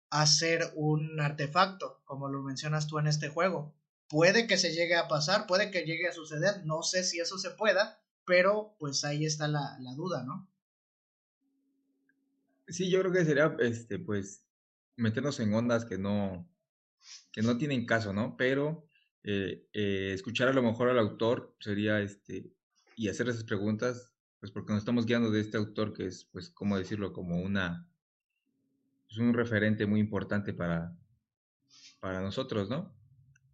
a 0.10 0.28
ser 0.28 0.72
un 0.76 1.20
artefacto, 1.20 2.02
como 2.06 2.30
lo 2.30 2.44
mencionas 2.44 2.88
tú 2.88 3.00
en 3.00 3.08
este 3.08 3.30
juego. 3.30 3.74
Puede 4.08 4.45
que 4.45 4.58
se 4.58 4.72
llegue 4.72 4.95
a 4.95 5.08
pasar, 5.08 5.48
puede 5.48 5.72
que 5.72 5.86
llegue 5.86 6.08
a 6.08 6.14
suceder, 6.14 6.66
no 6.66 6.84
sé 6.84 7.04
si 7.04 7.20
eso 7.20 7.38
se 7.40 7.50
pueda, 7.52 8.00
pero 8.26 8.76
pues 8.78 9.04
ahí 9.06 9.26
está 9.26 9.48
la, 9.48 9.78
la 9.80 9.94
duda, 9.95 10.24
¿no? 10.24 10.48
Sí, 12.68 12.90
yo 12.90 13.00
creo 13.00 13.12
que 13.12 13.26
sería, 13.26 13.56
este, 13.60 14.00
pues, 14.00 14.44
meternos 14.95 15.40
en 15.40 15.54
ondas 15.54 15.86
que 15.86 15.98
no, 15.98 16.48
que 17.32 17.41
no 17.41 17.58
tienen 17.58 17.86
caso, 17.86 18.14
¿no? 18.14 18.38
Pero 18.38 18.88
eh, 19.24 19.68
eh, 19.74 20.12
escuchar 20.14 20.48
a 20.48 20.54
lo 20.54 20.62
mejor 20.62 20.90
al 20.90 21.00
autor 21.00 21.56
sería, 21.60 22.00
este, 22.02 22.52
y 22.95 23.10
hacer 23.10 23.30
esas 23.30 23.44
preguntas, 23.44 24.12
pues 24.44 24.52
porque 24.52 24.74
nos 24.74 24.82
estamos 24.82 25.06
guiando 25.06 25.32
de 25.32 25.40
este 25.40 25.56
autor 25.56 25.94
que 25.94 26.06
es, 26.06 26.26
pues, 26.26 26.49
¿cómo 26.49 26.78
decirlo? 26.78 27.14
Como 27.14 27.40
una, 27.40 27.88
pues 29.07 29.18
un 29.18 29.34
referente 29.34 29.86
muy 29.86 30.02
importante 30.02 30.52
para, 30.52 30.94
para 32.02 32.20
nosotros, 32.20 32.70
¿no? 32.70 32.94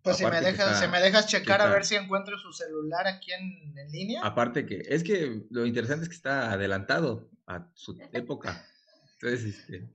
Pues 0.01 0.17
si 0.17 0.25
me, 0.25 0.41
dejas, 0.41 0.79
si 0.79 0.87
me 0.87 0.99
dejas 0.99 1.27
checar 1.27 1.61
a 1.61 1.69
ver 1.69 1.85
si 1.85 1.93
encuentro 1.93 2.39
su 2.39 2.51
celular 2.51 3.05
aquí 3.05 3.31
en, 3.31 3.77
en, 3.77 3.91
línea. 3.91 4.21
Aparte 4.23 4.65
que, 4.65 4.81
es 4.83 5.03
que 5.03 5.43
lo 5.51 5.67
interesante 5.67 6.05
es 6.05 6.09
que 6.09 6.15
está 6.15 6.51
adelantado 6.51 7.29
a 7.45 7.69
su 7.75 7.95
época. 8.11 8.65
Entonces, 9.13 9.45
este, 9.45 9.93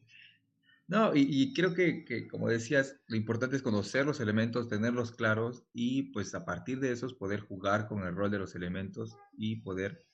No, 0.86 1.10
y, 1.12 1.52
creo 1.54 1.74
que, 1.74 2.04
que, 2.04 2.28
como 2.28 2.48
decías, 2.48 3.00
lo 3.08 3.16
importante 3.16 3.56
es 3.56 3.62
conocer 3.62 4.06
los 4.06 4.20
elementos, 4.20 4.68
tenerlos 4.68 5.10
claros 5.10 5.64
y 5.72 6.12
pues 6.12 6.36
a 6.36 6.44
partir 6.44 6.78
de 6.78 6.92
esos 6.92 7.14
poder 7.14 7.40
jugar 7.40 7.88
con 7.88 8.06
el 8.06 8.14
rol 8.14 8.30
de 8.30 8.38
los 8.38 8.54
elementos 8.54 9.16
y 9.36 9.56
poder 9.56 10.06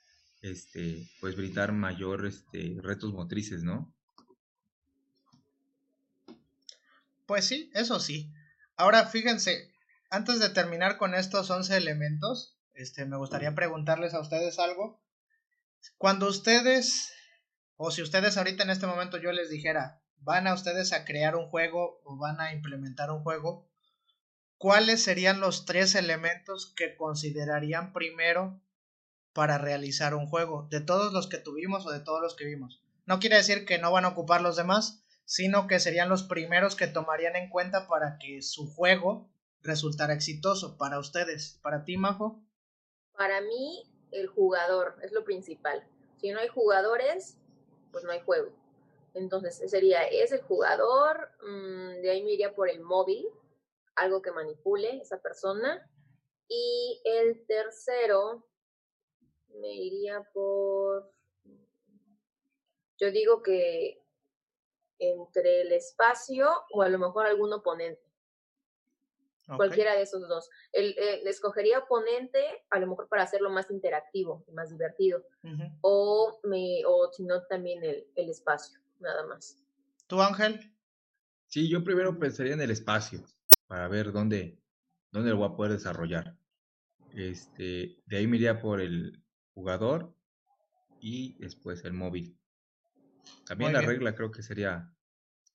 este, 0.43 1.09
pues 1.21 1.37
brindar 1.37 1.73
mayor 1.73 2.27
este, 2.27 2.77
retos 2.83 3.13
motrices, 3.13 3.63
¿no? 3.63 3.95
Pues 7.27 7.47
sí, 7.47 7.71
eso 7.75 8.01
sí. 8.01 8.33
Ahora 8.77 9.07
fíjense, 9.07 9.73
antes 10.11 10.41
de 10.41 10.51
terminar 10.51 10.97
con 10.97 11.15
estos 11.15 11.51
11 11.51 11.77
elementos, 11.77 12.59
este, 12.75 13.05
me 13.05 13.17
gustaría 13.17 13.55
preguntarles 13.55 14.15
a 14.15 14.21
ustedes 14.21 14.59
algo. 14.59 15.01
Cuando 15.99 16.29
ustedes, 16.29 17.13
o 17.77 17.91
si 17.91 18.03
ustedes 18.03 18.37
ahorita 18.37 18.65
en 18.65 18.71
este 18.71 18.87
momento 18.87 19.19
yo 19.19 19.33
les 19.33 19.51
dijera, 19.51 20.03
van 20.19 20.47
a 20.47 20.55
ustedes 20.55 20.93
a 20.93 21.05
crear 21.05 21.37
un 21.37 21.47
juego 21.47 22.01
o 22.05 22.17
van 22.17 22.41
a 22.41 22.53
implementar 22.53 23.11
un 23.11 23.23
juego, 23.23 23.71
¿cuáles 24.57 25.03
serían 25.03 25.41
los 25.41 25.65
tres 25.65 25.95
elementos 25.95 26.73
que 26.77 26.97
considerarían 26.97 27.93
primero 27.93 28.61
para 29.33 29.59
realizar 29.59 30.15
un 30.15 30.27
juego? 30.27 30.67
De 30.71 30.81
todos 30.81 31.13
los 31.13 31.29
que 31.29 31.39
tuvimos 31.39 31.87
o 31.87 31.91
de 31.91 32.01
todos 32.01 32.21
los 32.21 32.35
que 32.35 32.45
vimos. 32.45 32.83
No 33.07 33.19
quiere 33.19 33.37
decir 33.37 33.65
que 33.65 33.79
no 33.79 33.93
van 33.93 34.05
a 34.05 34.09
ocupar 34.09 34.41
los 34.41 34.57
demás, 34.57 35.05
sino 35.25 35.67
que 35.67 35.81
serían 35.81 36.09
los 36.09 36.25
primeros 36.25 36.77
que 36.77 36.87
tomarían 36.87 37.37
en 37.37 37.51
cuenta 37.51 37.87
para 37.89 38.19
que 38.19 38.43
su 38.43 38.73
juego 38.73 39.31
resultara 39.63 40.13
exitoso 40.13 40.77
para 40.77 40.99
ustedes. 40.99 41.59
¿Para 41.63 41.85
ti, 41.85 41.97
Majo? 41.97 42.43
Para 43.17 43.41
mí, 43.41 43.91
el 44.13 44.27
jugador 44.27 44.97
es 45.03 45.13
lo 45.13 45.25
principal. 45.25 45.87
Si 46.21 46.31
no 46.31 46.41
hay 46.41 46.49
jugadores, 46.49 47.37
pues 47.93 48.05
no 48.05 48.11
hay 48.11 48.21
juego. 48.21 48.53
Entonces 49.15 49.63
sería, 49.71 50.03
es 50.05 50.33
el 50.33 50.43
jugador, 50.43 51.31
mm, 51.43 52.03
de 52.03 52.11
ahí 52.11 52.23
me 52.23 52.33
iría 52.33 52.55
por 52.55 52.69
el 52.69 52.81
móvil, 52.81 53.27
algo 53.97 54.23
que 54.23 54.33
manipule 54.33 55.01
esa 55.01 55.21
persona. 55.21 55.89
Y 56.49 57.01
el 57.05 57.47
tercero, 57.47 58.47
me 59.61 59.73
iría 59.73 60.23
por, 60.33 61.13
yo 62.99 63.11
digo 63.11 63.43
que 63.43 64.03
entre 64.99 65.63
el 65.63 65.73
espacio 65.73 66.49
o 66.73 66.83
a 66.83 66.89
lo 66.89 66.99
mejor 66.99 67.27
algún 67.27 67.53
oponente. 67.53 68.03
Cualquiera 69.57 69.97
de 69.97 70.03
esos 70.03 70.29
dos. 70.29 70.49
El, 70.71 70.95
escogería 71.27 71.81
oponente 71.81 72.39
a 72.71 72.79
lo 72.79 72.87
mejor 72.87 73.09
para 73.09 73.25
hacerlo 73.25 73.51
más 73.51 73.69
interactivo 73.71 74.45
y 74.47 74.53
más 74.53 74.71
divertido. 74.71 75.25
O, 75.81 76.39
me, 76.45 76.83
o 76.87 77.11
si 77.13 77.25
no, 77.25 77.43
también 77.47 77.83
el, 77.83 78.07
el 78.15 78.31
espacio 78.31 78.79
nada 79.01 79.27
más. 79.27 79.59
¿Tú, 80.07 80.21
Ángel? 80.21 80.73
Sí, 81.49 81.69
yo 81.69 81.83
primero 81.83 82.17
pensaría 82.19 82.55
en 82.55 82.61
el 82.61 82.71
espacio 82.71 83.25
para 83.67 83.89
ver 83.89 84.13
dónde, 84.13 84.61
dónde 85.11 85.31
lo 85.31 85.39
voy 85.39 85.49
a 85.49 85.57
poder 85.57 85.73
desarrollar. 85.73 86.37
Este, 87.15 87.97
de 88.07 88.17
ahí 88.17 88.27
me 88.29 88.37
iría 88.37 88.61
por 88.61 88.81
el 88.81 89.20
jugador 89.55 90.15
y 91.01 91.39
después 91.39 91.85
el 91.85 91.93
móvil. 91.93 92.39
También 93.47 93.73
la 93.73 93.81
regla 93.81 94.15
creo 94.15 94.31
que 94.31 94.43
sería 94.43 94.93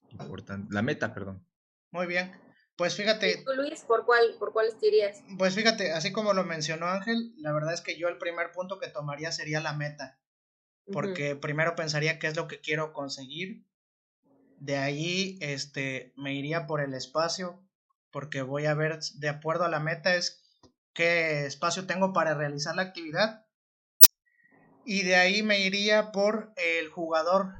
importante. 0.10 0.74
La 0.74 0.82
meta, 0.82 1.14
perdón. 1.14 1.46
Muy 1.92 2.08
bien. 2.08 2.32
Pues 2.76 2.96
fíjate. 2.96 3.44
¿Tú, 3.46 3.54
Luis, 3.54 3.82
por 3.82 4.06
cuál, 4.06 4.36
por 4.38 4.52
cuál 4.52 4.68
dirías? 4.82 5.24
Pues 5.38 5.56
fíjate, 5.56 5.94
así 5.94 6.12
como 6.12 6.34
lo 6.34 6.44
mencionó 6.44 6.88
Ángel, 6.88 7.34
la 7.38 7.54
verdad 7.54 7.74
es 7.74 7.82
que 7.82 7.98
yo 7.98 8.10
el 8.10 8.18
primer 8.18 8.52
punto 8.52 8.80
que 8.80 8.90
tomaría 8.90 9.32
sería 9.32 9.62
la 9.62 9.74
meta 9.74 10.20
porque 10.92 11.36
primero 11.36 11.76
pensaría 11.76 12.20
qué 12.20 12.28
es 12.28 12.36
lo 12.36 12.48
que 12.48 12.62
quiero 12.62 12.94
conseguir. 12.94 13.66
De 14.60 14.78
ahí 14.78 15.38
este 15.42 16.14
me 16.16 16.34
iría 16.34 16.68
por 16.68 16.82
el 16.82 16.94
espacio, 16.94 17.62
porque 18.12 18.42
voy 18.42 18.66
a 18.66 18.74
ver 18.74 19.00
de 19.16 19.30
acuerdo 19.30 19.66
a 19.66 19.70
la 19.70 19.80
meta 19.80 20.16
es 20.16 20.42
qué 20.94 21.46
espacio 21.46 21.86
tengo 21.88 22.14
para 22.14 22.34
realizar 22.34 22.76
la 22.76 22.84
actividad. 22.84 23.45
Y 24.86 25.04
de 25.04 25.16
ahí 25.16 25.44
me 25.44 25.60
iría 25.62 26.12
por 26.12 26.54
el 26.58 26.90
jugador, 26.90 27.54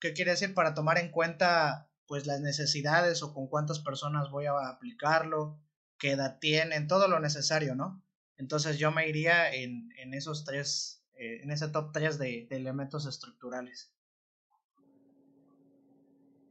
qué 0.00 0.12
quiere 0.12 0.32
decir 0.32 0.54
para 0.54 0.74
tomar 0.74 0.98
en 0.98 1.10
cuenta 1.10 1.88
pues 2.06 2.26
las 2.26 2.40
necesidades 2.40 3.22
o 3.22 3.32
con 3.32 3.48
cuántas 3.48 3.78
personas 3.78 4.30
voy 4.30 4.46
a 4.46 4.68
aplicarlo, 4.68 5.58
qué 5.98 6.12
edad 6.12 6.38
tienen, 6.40 6.88
todo 6.88 7.08
lo 7.08 7.20
necesario, 7.20 7.74
¿no? 7.74 8.02
Entonces 8.36 8.78
yo 8.78 8.90
me 8.90 9.08
iría 9.08 9.52
en, 9.52 9.90
en 9.96 10.12
esos 10.12 10.44
tres 10.44 11.04
eh, 11.16 11.42
en 11.42 11.50
ese 11.52 11.68
top 11.68 11.92
3 11.92 12.18
de, 12.18 12.48
elementos 12.50 13.06
estructurales. 13.06 13.92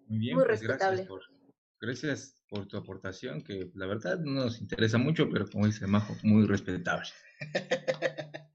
Muy 0.07 0.19
bien, 0.19 0.37
pues 0.37 0.61
gracias 0.61 1.01
por, 1.01 1.21
gracias 1.81 2.43
por 2.47 2.67
tu 2.67 2.77
aportación, 2.77 3.43
que 3.43 3.71
la 3.75 3.87
verdad 3.87 4.19
no 4.19 4.45
nos 4.45 4.61
interesa 4.61 4.97
mucho, 4.97 5.29
pero 5.29 5.49
como 5.49 5.65
dice 5.65 5.85
Majo, 5.85 6.15
muy 6.23 6.45
respetable. 6.45 7.09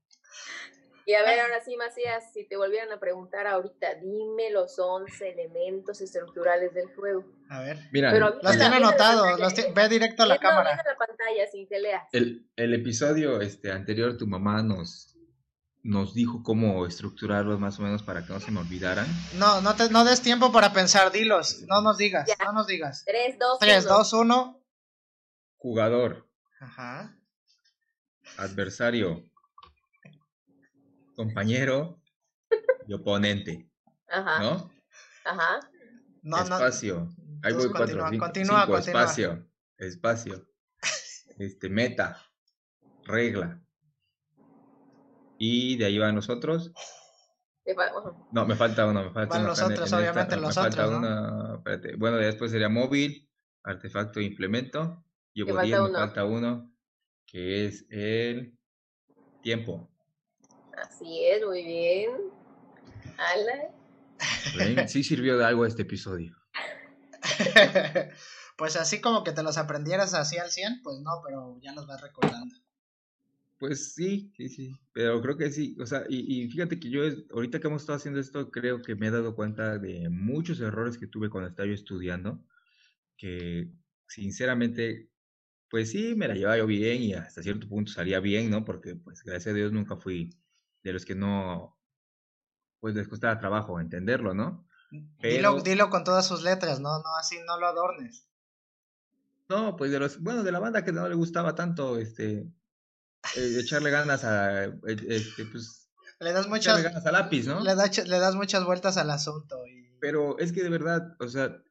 y 1.08 1.14
a 1.14 1.22
ver, 1.22 1.40
ahora 1.40 1.58
sí, 1.64 1.74
Macías, 1.74 2.34
si 2.34 2.46
te 2.46 2.58
volvieran 2.58 2.92
a 2.92 3.00
preguntar 3.00 3.46
ahorita, 3.46 3.94
dime 3.94 4.50
los 4.50 4.78
11 4.78 5.30
elementos 5.30 6.02
estructurales 6.02 6.74
del 6.74 6.94
juego. 6.94 7.24
A 7.48 7.60
ver, 7.60 7.78
mira, 7.92 8.12
los 8.12 8.40
tiene 8.42 8.76
anotados, 8.76 9.40
ve 9.74 9.88
directo 9.88 10.24
a 10.24 10.26
la 10.26 10.36
cámara. 10.36 10.76
la 10.76 10.96
pantalla 10.98 11.46
sin 11.50 11.66
que 11.66 11.80
leas. 11.80 12.02
El, 12.12 12.46
el 12.56 12.74
episodio 12.74 13.40
este, 13.40 13.72
anterior, 13.72 14.18
tu 14.18 14.26
mamá 14.26 14.62
nos, 14.62 15.16
nos 15.82 16.12
dijo 16.12 16.42
cómo 16.42 16.84
estructurarlos 16.84 17.58
más 17.58 17.78
o 17.78 17.84
menos 17.84 18.02
para 18.02 18.26
que 18.26 18.34
no 18.34 18.40
se 18.40 18.50
me 18.50 18.60
olvidaran. 18.60 19.06
No, 19.36 19.62
no, 19.62 19.76
te, 19.76 19.88
no 19.88 20.04
des 20.04 20.20
tiempo 20.20 20.52
para 20.52 20.74
pensar, 20.74 21.10
dilos, 21.10 21.62
no 21.68 21.80
nos 21.80 21.96
digas, 21.96 22.28
no 22.44 22.52
nos 22.52 22.66
digas. 22.66 23.04
3, 23.06 23.38
2, 23.38 23.58
3, 23.60 23.84
2, 23.86 24.12
1. 24.12 24.62
Jugador. 25.56 26.28
Ajá. 26.60 27.16
Adversario. 28.36 29.27
Compañero 31.18 32.00
y 32.86 32.94
oponente. 32.94 33.68
Ajá. 34.08 34.38
¿No? 34.40 34.70
Ajá. 35.24 35.60
No, 36.22 36.38
espacio. 36.38 37.08
Ahí 37.42 37.54
voy 37.54 37.68
cuatro. 37.70 37.98
Continúa, 37.98 38.18
continúa, 38.18 38.66
continúa. 38.66 39.02
Espacio. 39.02 39.50
Espacio. 39.76 40.48
Este, 41.38 41.68
meta. 41.68 42.22
Regla 43.04 43.60
y 45.38 45.76
de 45.76 45.86
ahí 45.86 45.98
van 45.98 46.16
los 46.16 46.28
otros. 46.28 46.72
No, 48.32 48.46
me 48.46 48.56
falta 48.56 48.86
uno, 48.86 49.04
me 49.04 49.10
falta 49.10 49.36
Van 49.36 49.46
los 49.46 49.60
otros, 49.62 49.92
obviamente, 49.92 50.36
los 50.36 50.56
me 50.56 50.62
Falta 50.62 50.88
uno, 50.88 51.56
espérate. 51.56 51.96
Bueno, 51.96 52.16
después 52.16 52.50
sería 52.50 52.68
móvil, 52.68 53.28
artefacto 53.62 54.20
e 54.20 54.24
implemento. 54.24 55.04
Y 55.34 55.44
me 55.44 55.52
falta 55.52 56.24
uno, 56.24 56.72
que 57.26 57.66
es 57.66 57.86
el 57.90 58.58
tiempo. 59.42 59.90
Así 60.98 61.24
es, 61.26 61.46
muy 61.46 61.62
bien. 61.64 62.10
Ala. 63.18 64.88
Sí 64.88 65.04
sirvió 65.04 65.38
de 65.38 65.44
algo 65.44 65.64
este 65.64 65.82
episodio. 65.82 66.34
pues 68.56 68.74
así 68.74 69.00
como 69.00 69.22
que 69.22 69.30
te 69.30 69.44
los 69.44 69.58
aprendieras 69.58 70.12
así 70.14 70.38
al 70.38 70.50
100, 70.50 70.82
pues 70.82 70.98
no, 70.98 71.22
pero 71.24 71.56
ya 71.62 71.72
los 71.72 71.86
vas 71.86 72.00
recordando. 72.00 72.52
Pues 73.58 73.94
sí, 73.94 74.32
sí, 74.36 74.48
sí, 74.48 74.76
pero 74.92 75.22
creo 75.22 75.36
que 75.36 75.52
sí, 75.52 75.76
o 75.80 75.86
sea, 75.86 76.02
y, 76.08 76.42
y, 76.42 76.50
fíjate 76.50 76.80
que 76.80 76.90
yo 76.90 77.02
ahorita 77.32 77.60
que 77.60 77.68
hemos 77.68 77.82
estado 77.82 77.98
haciendo 77.98 78.18
esto, 78.18 78.50
creo 78.50 78.82
que 78.82 78.96
me 78.96 79.06
he 79.06 79.10
dado 79.12 79.36
cuenta 79.36 79.78
de 79.78 80.08
muchos 80.08 80.58
errores 80.58 80.98
que 80.98 81.06
tuve 81.06 81.30
cuando 81.30 81.48
estaba 81.48 81.68
yo 81.68 81.74
estudiando, 81.74 82.44
que 83.16 83.70
sinceramente, 84.08 85.10
pues 85.70 85.92
sí, 85.92 86.16
me 86.16 86.26
la 86.26 86.34
llevaba 86.34 86.58
yo 86.58 86.66
bien 86.66 87.02
y 87.02 87.14
hasta 87.14 87.40
cierto 87.40 87.68
punto 87.68 87.92
salía 87.92 88.18
bien, 88.18 88.50
¿no? 88.50 88.64
Porque 88.64 88.96
pues 88.96 89.22
gracias 89.22 89.54
a 89.54 89.56
Dios 89.56 89.70
nunca 89.70 89.96
fui 89.96 90.30
de 90.88 90.94
los 90.94 91.04
que 91.04 91.14
no, 91.14 91.78
pues 92.80 92.94
les 92.94 93.08
costaba 93.08 93.38
trabajo 93.38 93.80
entenderlo, 93.80 94.34
¿no? 94.34 94.66
Dilo, 95.20 95.60
dilo 95.60 95.90
con 95.90 96.04
todas 96.04 96.26
sus 96.26 96.42
letras, 96.42 96.80
no, 96.80 96.98
no, 96.98 97.16
así 97.16 97.36
no 97.46 97.58
lo 97.58 97.66
adornes. 97.66 98.26
No, 99.48 99.76
pues 99.76 99.90
de 99.90 99.98
los, 99.98 100.20
bueno, 100.20 100.42
de 100.42 100.52
la 100.52 100.58
banda 100.58 100.84
que 100.84 100.92
no 100.92 101.08
le 101.08 101.14
gustaba 101.14 101.54
tanto, 101.54 101.98
este, 101.98 102.50
eh, 103.36 103.56
echarle 103.60 103.90
ganas 103.90 104.24
a, 104.24 104.64
eh, 104.64 104.76
este, 104.86 105.44
pues, 105.46 105.90
le 106.20 106.32
das 106.32 106.48
muchas 106.48 106.82
ganas 106.82 107.06
a 107.06 107.12
lápiz, 107.12 107.46
¿no? 107.46 107.60
Le, 107.60 107.74
le 107.74 108.18
das 108.18 108.34
muchas 108.34 108.64
vueltas 108.64 108.96
al 108.96 109.10
asunto. 109.10 109.64
Y... 109.66 109.96
Pero 110.00 110.38
es 110.38 110.52
que 110.52 110.62
de 110.62 110.70
verdad, 110.70 111.16
o 111.20 111.28
sea, 111.28 111.62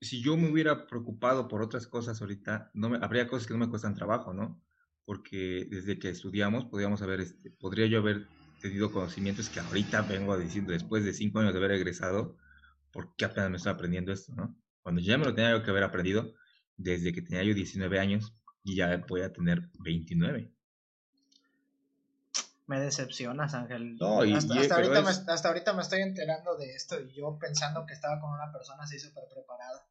si 0.00 0.22
yo 0.22 0.36
me 0.36 0.50
hubiera 0.50 0.86
preocupado 0.86 1.48
por 1.48 1.62
otras 1.62 1.86
cosas 1.86 2.20
ahorita, 2.20 2.70
no 2.74 2.90
me, 2.90 2.98
habría 2.98 3.28
cosas 3.28 3.46
que 3.46 3.54
no 3.54 3.60
me 3.60 3.70
cuestan 3.70 3.94
trabajo, 3.94 4.32
¿no? 4.32 4.62
Porque 5.06 5.66
desde 5.70 5.98
que 5.98 6.10
estudiamos, 6.10 6.66
podríamos 6.66 7.00
haber, 7.00 7.20
este, 7.20 7.50
podría 7.50 7.86
yo 7.86 8.00
haber 8.00 8.26
tenido 8.60 8.92
conocimientos 8.92 9.48
que 9.48 9.60
ahorita 9.60 10.02
vengo 10.02 10.32
a 10.34 10.36
decir 10.36 10.64
después 10.66 11.04
de 11.04 11.14
cinco 11.14 11.38
años 11.38 11.52
de 11.54 11.58
haber 11.60 11.70
egresado, 11.72 12.36
porque 12.92 13.24
apenas 13.24 13.48
me 13.50 13.56
estoy 13.56 13.72
aprendiendo 13.72 14.12
esto, 14.12 14.34
¿no? 14.34 14.54
Cuando 14.82 15.00
ya 15.00 15.16
me 15.16 15.24
lo 15.24 15.34
tenía 15.34 15.52
yo 15.52 15.62
que 15.62 15.70
haber 15.70 15.84
aprendido 15.84 16.34
desde 16.76 17.12
que 17.14 17.22
tenía 17.22 17.42
yo 17.44 17.54
19 17.54 17.98
años 17.98 18.34
y 18.64 18.74
ya 18.76 18.96
voy 19.08 19.22
a 19.22 19.32
tener 19.32 19.68
29. 19.78 20.50
Me 22.66 22.80
decepcionas, 22.80 23.54
Ángel. 23.54 23.96
No, 23.96 24.24
y- 24.24 24.32
hasta, 24.34 24.54
y- 24.56 24.58
hasta 24.58 25.02
me, 25.02 25.32
hasta 25.32 25.48
ahorita 25.48 25.72
me 25.72 25.82
estoy 25.82 26.00
enterando 26.02 26.56
de 26.56 26.74
esto 26.74 27.00
y 27.00 27.12
yo 27.14 27.38
pensando 27.38 27.86
que 27.86 27.94
estaba 27.94 28.20
con 28.20 28.30
una 28.32 28.50
persona 28.52 28.82
así 28.82 28.98
súper 28.98 29.22
preparada. 29.32 29.86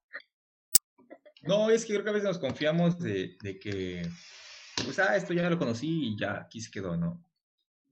No, 1.44 1.70
es 1.70 1.86
que 1.86 1.94
creo 1.94 2.04
que 2.04 2.10
a 2.10 2.14
veces 2.14 2.28
nos 2.28 2.38
confiamos 2.40 3.00
de, 3.00 3.38
de 3.42 3.60
que, 3.60 4.10
pues, 4.84 5.00
ah, 5.00 5.16
esto 5.16 5.34
ya 5.34 5.50
lo 5.50 5.58
conocí 5.58 6.10
y 6.10 6.18
ya 6.18 6.42
aquí 6.42 6.62
se 6.62 6.72
quedó, 6.72 6.98
¿no? 6.98 7.24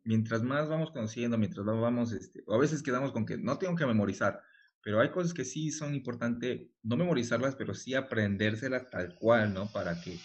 Mientras 0.03 0.43
más 0.43 0.68
vamos 0.68 0.91
conociendo, 0.91 1.38
mientras 1.38 1.65
más 1.65 1.80
vamos, 1.80 2.11
este, 2.11 2.43
o 2.45 2.55
a 2.55 2.57
veces 2.57 2.84
quedamos 2.84 3.11
con 3.11 3.26
que 3.26 3.38
no 3.38 3.57
tengo 3.57 3.76
que 3.76 3.85
memorizar, 3.85 4.41
pero 4.84 4.99
hay 4.99 5.10
cosas 5.11 5.34
que 5.34 5.45
sí 5.45 5.72
son 5.72 5.95
importantes, 5.95 6.68
no 6.84 6.97
memorizarlas, 6.97 7.55
pero 7.55 7.73
sí 7.73 7.95
aprendérselas 7.95 8.89
tal 8.89 9.15
cual, 9.15 9.53
¿no? 9.53 9.72
Para 9.72 10.01
que 10.01 10.19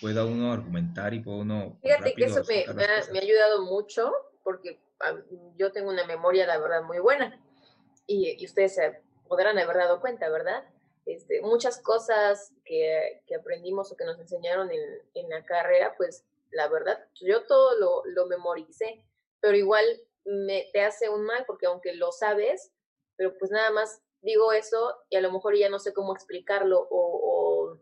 pueda 0.00 0.24
uno 0.24 0.52
argumentar 0.52 1.12
y 1.12 1.20
pueda 1.20 1.38
uno 1.38 1.78
pues, 1.82 1.94
Fíjate 1.94 2.14
que 2.14 2.24
eso 2.24 2.42
me, 2.48 2.64
me 2.74 2.84
ha, 2.84 3.12
me 3.12 3.18
ha 3.18 3.22
ayudado 3.22 3.66
mucho 3.66 4.10
porque 4.42 4.80
ah, 5.00 5.14
yo 5.56 5.72
tengo 5.72 5.90
una 5.90 6.06
memoria, 6.06 6.46
la 6.46 6.58
verdad, 6.58 6.82
muy 6.84 7.00
buena. 7.00 7.38
Y, 8.06 8.34
y 8.38 8.46
ustedes 8.46 8.76
se 8.76 9.02
podrán 9.28 9.58
haber 9.58 9.76
dado 9.76 10.00
cuenta, 10.00 10.30
¿verdad? 10.30 10.64
Este, 11.08 11.40
muchas 11.40 11.80
cosas 11.80 12.52
que, 12.66 13.22
que 13.26 13.34
aprendimos 13.34 13.90
o 13.90 13.96
que 13.96 14.04
nos 14.04 14.18
enseñaron 14.20 14.70
en, 14.70 14.80
en 15.14 15.28
la 15.30 15.42
carrera, 15.42 15.94
pues 15.96 16.26
la 16.50 16.68
verdad, 16.68 17.02
yo 17.14 17.46
todo 17.46 17.78
lo, 17.78 18.02
lo 18.04 18.26
memoricé, 18.26 19.02
pero 19.40 19.56
igual 19.56 19.86
me, 20.26 20.68
te 20.70 20.82
hace 20.82 21.08
un 21.08 21.24
mal 21.24 21.44
porque 21.46 21.64
aunque 21.64 21.94
lo 21.94 22.12
sabes, 22.12 22.72
pero 23.16 23.38
pues 23.38 23.50
nada 23.50 23.70
más 23.70 24.02
digo 24.20 24.52
eso 24.52 24.96
y 25.08 25.16
a 25.16 25.22
lo 25.22 25.32
mejor 25.32 25.56
ya 25.56 25.70
no 25.70 25.78
sé 25.78 25.94
cómo 25.94 26.12
explicarlo 26.12 26.86
o, 26.90 27.78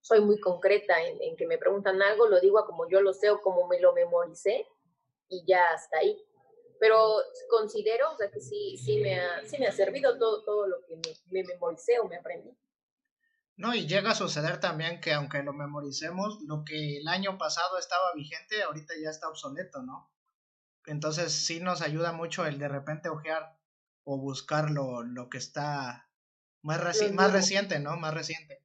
soy 0.00 0.22
muy 0.22 0.40
concreta 0.40 1.00
en, 1.04 1.20
en 1.22 1.36
que 1.36 1.46
me 1.46 1.58
preguntan 1.58 2.00
algo, 2.00 2.26
lo 2.26 2.40
digo 2.40 2.64
como 2.64 2.88
yo 2.88 3.02
lo 3.02 3.12
sé 3.12 3.28
o 3.28 3.42
como 3.42 3.68
me 3.68 3.80
lo 3.80 3.92
memoricé 3.92 4.66
y 5.28 5.44
ya 5.46 5.62
hasta 5.74 5.98
ahí. 5.98 6.24
Pero 6.82 7.22
considero, 7.48 8.10
o 8.10 8.16
sea, 8.16 8.28
que 8.28 8.40
sí, 8.40 8.76
sí, 8.76 8.98
me, 8.98 9.14
ha, 9.14 9.46
sí 9.46 9.56
me 9.56 9.68
ha 9.68 9.72
servido 9.72 10.18
todo, 10.18 10.42
todo 10.42 10.66
lo 10.66 10.84
que 10.84 10.96
me, 10.96 11.14
me 11.30 11.46
memoricé 11.46 12.00
o 12.00 12.08
me 12.08 12.16
aprendí. 12.16 12.58
No, 13.54 13.72
y 13.72 13.86
llega 13.86 14.10
a 14.10 14.14
suceder 14.16 14.58
también 14.58 15.00
que 15.00 15.12
aunque 15.12 15.44
lo 15.44 15.52
memoricemos, 15.52 16.40
lo 16.42 16.64
que 16.64 16.98
el 16.98 17.06
año 17.06 17.38
pasado 17.38 17.78
estaba 17.78 18.12
vigente, 18.16 18.64
ahorita 18.64 18.94
ya 19.00 19.10
está 19.10 19.28
obsoleto, 19.28 19.80
¿no? 19.82 20.10
Entonces 20.84 21.30
sí 21.32 21.60
nos 21.60 21.82
ayuda 21.82 22.10
mucho 22.10 22.46
el 22.46 22.58
de 22.58 22.66
repente 22.66 23.08
ojear 23.08 23.56
o 24.02 24.18
buscar 24.18 24.72
lo, 24.72 25.04
lo 25.04 25.28
que 25.28 25.38
está 25.38 26.10
más, 26.62 26.80
reci 26.80 27.12
más 27.12 27.32
reciente, 27.32 27.78
¿no? 27.78 27.96
Más 27.96 28.12
reciente. 28.12 28.60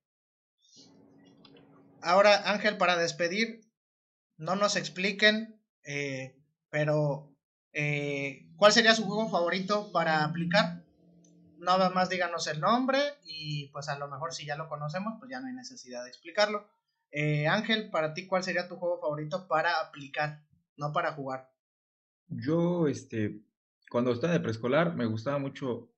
Ahora, 2.01 2.49
Ángel, 2.49 2.77
para 2.79 2.97
despedir, 2.97 3.61
no 4.37 4.55
nos 4.55 4.75
expliquen, 4.75 5.61
eh, 5.83 6.35
pero 6.71 7.36
eh, 7.79 8.49
¿cuál 8.55 8.71
sería 8.71 8.95
su 8.95 9.05
juego 9.05 9.29
favorito 9.29 9.91
para 9.91 10.23
aplicar? 10.23 10.83
Nada 11.59 11.91
más 11.91 12.09
díganos 12.09 12.47
el 12.47 12.59
nombre 12.59 12.97
y 13.23 13.67
pues 13.67 13.87
a 13.87 13.99
lo 13.99 14.07
mejor 14.07 14.33
si 14.33 14.47
ya 14.47 14.55
lo 14.55 14.67
conocemos, 14.67 15.13
pues 15.19 15.29
ya 15.29 15.39
no 15.39 15.45
hay 15.45 15.53
necesidad 15.53 16.03
de 16.03 16.09
explicarlo. 16.09 16.67
Eh, 17.11 17.47
Ángel, 17.47 17.91
para 17.91 18.15
ti, 18.15 18.25
¿cuál 18.25 18.43
sería 18.43 18.67
tu 18.67 18.77
juego 18.77 18.99
favorito 18.99 19.47
para 19.47 19.79
aplicar, 19.79 20.43
no 20.75 20.91
para 20.91 21.13
jugar? 21.13 21.51
Yo, 22.29 22.87
este, 22.87 23.43
cuando 23.91 24.11
estaba 24.11 24.33
el 24.33 24.41
preescolar, 24.41 24.95
me 24.95 25.05
gustaba 25.05 25.37
mucho 25.37 25.91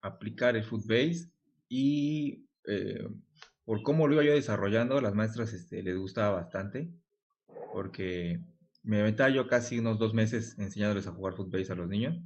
aplicar 0.00 0.56
el 0.56 0.64
footbase 0.64 1.30
y 1.68 2.48
eh, 2.66 3.06
por 3.66 3.82
cómo 3.82 4.08
lo 4.08 4.14
iba 4.14 4.24
yo 4.24 4.32
desarrollando, 4.32 4.98
las 5.02 5.12
maestras 5.12 5.52
este, 5.52 5.82
les 5.82 5.98
gustaba 5.98 6.40
bastante, 6.40 6.90
porque 7.74 8.40
me 8.88 9.02
aventaba 9.02 9.28
yo 9.28 9.46
casi 9.46 9.78
unos 9.78 9.98
dos 9.98 10.14
meses 10.14 10.58
enseñándoles 10.58 11.06
a 11.06 11.12
jugar 11.12 11.34
footbase 11.34 11.70
a 11.70 11.76
los 11.76 11.88
niños, 11.88 12.16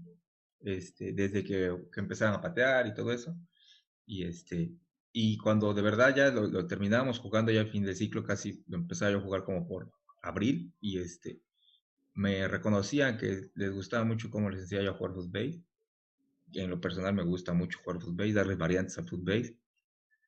este, 0.61 1.13
desde 1.13 1.43
que, 1.43 1.77
que 1.93 2.01
empezaban 2.01 2.35
a 2.35 2.41
patear 2.41 2.87
y 2.87 2.95
todo 2.95 3.13
eso. 3.13 3.37
Y, 4.07 4.23
este, 4.23 4.71
y 5.11 5.39
cuando 5.39 5.75
de 5.75 5.83
verdad 5.83 6.15
ya 6.15 6.31
lo, 6.31 6.47
lo 6.47 6.69
terminábamos 6.69 7.19
jugando 7.19 7.51
ya 7.51 7.63
al 7.63 7.71
fin 7.71 7.83
del 7.85 7.97
ciclo, 7.97 8.23
casi 8.23 8.63
lo 8.69 8.77
empezaba 8.77 9.11
yo 9.11 9.19
a 9.19 9.23
jugar 9.23 9.43
como 9.43 9.67
por 9.67 9.91
abril, 10.23 10.73
y 10.81 11.01
este, 11.01 11.41
me 12.15 12.47
reconocían 12.47 13.19
que 13.19 13.51
les 13.57 13.73
gustaba 13.73 14.05
mucho 14.05 14.31
cómo 14.31 14.49
les 14.49 14.61
enseñaba 14.61 14.85
yo 14.85 14.91
a 14.93 14.99
jugar 14.99 15.15
footbase. 15.15 15.65
En 16.53 16.71
lo 16.71 16.81
personal 16.81 17.13
me 17.13 17.25
gusta 17.25 17.53
mucho 17.53 17.81
jugar 17.83 18.01
footbase, 18.01 18.35
darle 18.35 18.55
variantes 18.55 18.99
a 18.99 19.03
footbase 19.03 19.59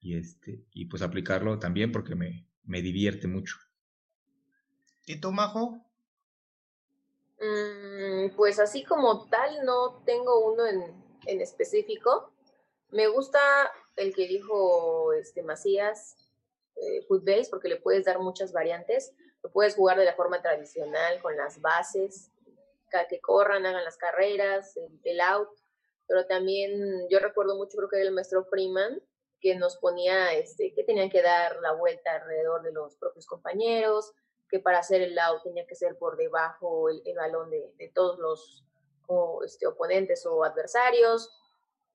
y 0.01 0.17
este 0.17 0.65
y 0.73 0.87
pues 0.87 1.01
aplicarlo 1.03 1.61
también 1.61 1.93
porque 1.93 2.17
me, 2.17 2.49
me 2.65 2.83
divierte 2.83 3.29
mucho. 3.29 3.57
¿Y 5.07 5.21
tú, 5.21 5.31
Majo? 5.31 5.84
Mm, 7.45 8.35
pues 8.37 8.59
así 8.59 8.85
como 8.85 9.29
tal, 9.29 9.65
no 9.65 10.03
tengo 10.05 10.53
uno 10.53 10.67
en, 10.67 10.83
en 11.27 11.41
específico. 11.41 12.33
Me 12.89 13.07
gusta 13.09 13.41
el 13.97 14.15
que 14.15 14.27
dijo 14.27 15.13
este 15.13 15.43
Macías, 15.43 16.17
eh, 16.77 17.03
Footbase, 17.07 17.49
porque 17.51 17.69
le 17.69 17.77
puedes 17.77 18.05
dar 18.07 18.19
muchas 18.19 18.53
variantes. 18.53 19.13
Lo 19.43 19.51
puedes 19.51 19.75
jugar 19.75 19.99
de 19.99 20.07
la 20.07 20.15
forma 20.15 20.41
tradicional, 20.41 21.21
con 21.21 21.37
las 21.37 21.61
bases, 21.61 22.31
que 23.09 23.21
corran, 23.21 23.67
hagan 23.67 23.85
las 23.85 23.97
carreras, 23.97 24.77
el, 24.77 25.01
el 25.03 25.21
out. 25.21 25.49
Pero 26.07 26.27
también 26.27 27.09
yo 27.11 27.19
recuerdo 27.19 27.57
mucho, 27.57 27.77
creo 27.77 27.89
que 27.89 27.97
era 27.97 28.07
el 28.07 28.15
maestro 28.15 28.45
Freeman, 28.45 29.03
que 29.41 29.57
nos 29.57 29.77
ponía 29.77 30.33
este, 30.33 30.73
que 30.73 30.85
tenían 30.85 31.11
que 31.11 31.21
dar 31.21 31.61
la 31.61 31.73
vuelta 31.73 32.15
alrededor 32.15 32.63
de 32.63 32.73
los 32.73 32.97
propios 32.97 33.27
compañeros, 33.27 34.13
que 34.55 34.61
para 34.61 34.79
hacer 34.79 35.03
el 35.03 35.19
out 35.19 35.43
tenía 35.43 35.67
que 35.67 35.75
ser 35.75 35.99
por 35.99 36.17
debajo 36.17 36.89
el, 36.89 37.03
el 37.05 37.17
balón 37.17 37.51
de, 37.51 37.75
de 37.77 37.89
todos 37.89 38.21
los 38.21 38.65
o, 39.09 39.43
este, 39.45 39.67
oponentes 39.67 40.25
o 40.27 40.45
adversarios. 40.45 41.29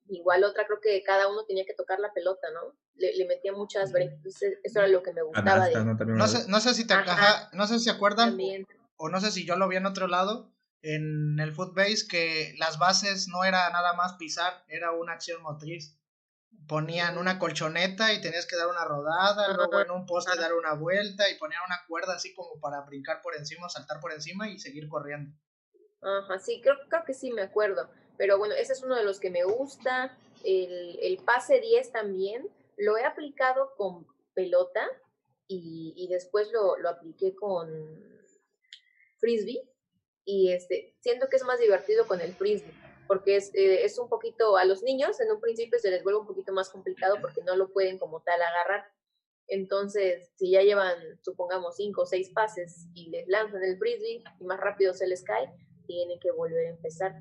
Igual 0.09 0.43
otra, 0.43 0.67
creo 0.67 0.81
que 0.81 1.01
cada 1.03 1.29
uno 1.29 1.45
tenía 1.45 1.63
que 1.63 1.73
tocar 1.73 2.01
la 2.01 2.11
pelota, 2.11 2.49
¿no? 2.51 2.75
Le, 2.95 3.15
le 3.15 3.25
metía 3.27 3.53
muchas. 3.53 3.95
Entonces, 3.95 4.59
eso 4.61 4.79
era 4.79 4.89
lo 4.89 5.01
que 5.01 5.13
me 5.13 5.21
gustaba 5.21 5.69
de 5.69 5.75
¿no? 5.85 5.93
No 5.93 6.27
sé, 6.27 6.49
no 6.49 6.59
sé 6.59 6.73
si 6.73 6.85
te 6.85 6.95
Ajá. 6.95 7.13
ajá, 7.13 7.49
no 7.53 7.65
sé 7.65 7.79
si 7.79 7.89
acuerdan 7.89 8.31
también. 8.31 8.67
o 8.97 9.07
no 9.07 9.21
sé 9.21 9.31
si 9.31 9.45
yo 9.45 9.55
lo 9.55 9.69
vi 9.69 9.77
en 9.77 9.85
otro 9.85 10.07
lado 10.07 10.51
en 10.81 11.39
el 11.39 11.53
footbase 11.53 12.09
que 12.09 12.55
las 12.57 12.77
bases 12.77 13.29
no 13.29 13.45
era 13.45 13.69
nada 13.69 13.93
más 13.93 14.15
pisar, 14.15 14.65
era 14.67 14.91
una 14.91 15.13
acción 15.13 15.41
motriz. 15.41 15.97
Ponían 16.67 17.17
una 17.17 17.39
colchoneta 17.39 18.13
y 18.13 18.21
tenías 18.21 18.45
que 18.45 18.55
dar 18.55 18.67
una 18.67 18.85
rodada, 18.85 19.53
luego 19.53 19.79
en 19.79 19.89
un 19.91 20.05
poste 20.05 20.37
dar 20.39 20.53
una 20.53 20.73
vuelta 20.73 21.29
y 21.29 21.37
ponían 21.37 21.61
una 21.65 21.79
cuerda 21.87 22.13
así 22.13 22.33
como 22.35 22.59
para 22.59 22.81
brincar 22.81 23.21
por 23.21 23.35
encima, 23.35 23.69
saltar 23.69 23.99
por 23.99 24.13
encima 24.13 24.47
y 24.49 24.59
seguir 24.59 24.87
corriendo. 24.87 25.35
Ajá, 26.01 26.39
sí, 26.39 26.61
creo, 26.61 26.75
creo 26.87 27.03
que 27.05 27.13
sí 27.13 27.31
me 27.31 27.41
acuerdo. 27.41 27.89
Pero 28.17 28.37
bueno, 28.37 28.53
ese 28.53 28.73
es 28.73 28.83
uno 28.83 28.95
de 28.95 29.03
los 29.03 29.19
que 29.19 29.29
me 29.29 29.43
gusta. 29.43 30.17
El, 30.43 30.99
el 31.01 31.17
pase 31.17 31.59
10 31.59 31.91
también. 31.91 32.47
Lo 32.77 32.97
he 32.97 33.03
aplicado 33.03 33.73
con 33.75 34.07
pelota 34.33 34.85
y, 35.47 35.93
y 35.97 36.07
después 36.07 36.49
lo, 36.51 36.77
lo 36.77 36.89
apliqué 36.89 37.35
con 37.35 37.67
frisbee. 39.19 39.61
Y 40.23 40.51
este, 40.51 40.95
siento 40.99 41.27
que 41.27 41.37
es 41.37 41.43
más 41.43 41.59
divertido 41.59 42.07
con 42.07 42.21
el 42.21 42.33
frisbee, 42.33 42.73
porque 43.09 43.37
es, 43.37 43.49
eh, 43.55 43.83
es 43.83 43.97
un 43.97 44.07
poquito, 44.07 44.55
a 44.55 44.65
los 44.65 44.83
niños 44.83 45.19
en 45.19 45.31
un 45.31 45.41
principio 45.41 45.79
se 45.79 45.89
les 45.89 46.03
vuelve 46.03 46.19
un 46.19 46.27
poquito 46.27 46.53
más 46.53 46.69
complicado 46.69 47.15
porque 47.19 47.41
no 47.41 47.55
lo 47.55 47.73
pueden 47.73 47.97
como 47.97 48.21
tal 48.21 48.39
agarrar. 48.39 48.85
Entonces, 49.47 50.31
si 50.35 50.51
ya 50.51 50.61
llevan, 50.61 50.95
supongamos, 51.23 51.75
cinco 51.75 52.03
o 52.03 52.05
seis 52.05 52.29
pases 52.29 52.85
y 52.93 53.09
les 53.09 53.27
lanzan 53.27 53.63
el 53.63 53.79
frisbee 53.79 54.23
y 54.39 54.43
más 54.45 54.59
rápido 54.59 54.93
se 54.93 55.07
les 55.07 55.23
cae, 55.23 55.51
tienen 55.87 56.19
que 56.19 56.29
volver 56.29 56.67
a 56.67 56.69
empezar. 56.69 57.15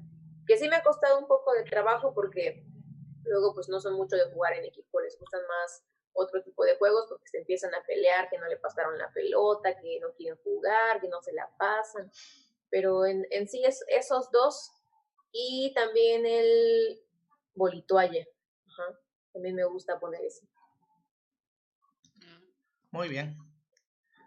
Que 0.47 0.59
sí 0.59 0.69
me 0.69 0.77
ha 0.77 0.83
costado 0.83 1.19
un 1.21 1.27
poco 1.27 1.55
de 1.55 1.65
trabajo 1.65 2.13
porque 2.13 2.67
luego 3.25 3.55
pues 3.55 3.71
no 3.71 3.81
son 3.81 3.95
mucho 3.95 4.17
de 4.17 4.31
jugar 4.31 4.53
en 4.59 4.67
equipo, 4.67 5.01
les 5.01 5.19
gustan 5.19 5.41
más 5.47 5.83
otro 6.13 6.43
tipo 6.43 6.67
de 6.67 6.77
juegos 6.77 7.07
porque 7.09 7.29
se 7.29 7.39
empiezan 7.39 7.75
a 7.75 7.83
pelear, 7.87 8.29
que 8.29 8.37
no 8.37 8.47
le 8.47 8.59
pasaron 8.59 8.99
la 8.99 9.11
pelota, 9.15 9.75
que 9.81 9.99
no 10.01 10.13
quieren 10.13 10.39
jugar, 10.45 11.01
que 11.01 11.09
no 11.09 11.23
se 11.23 11.33
la 11.33 11.51
pasan. 11.59 12.13
Pero 12.69 13.07
en, 13.07 13.27
en 13.31 13.49
sí 13.49 13.65
es 13.65 13.83
esos 13.89 14.31
dos 14.31 14.78
y 15.33 15.73
también 15.75 16.27
el 16.27 17.01
bolitoalla. 17.55 18.25
Ajá. 18.67 18.99
También 19.33 19.57
me 19.57 19.65
gusta 19.65 19.99
poner 19.99 20.25
ese. 20.25 20.47
Muy 22.91 23.09
bien. 23.09 23.37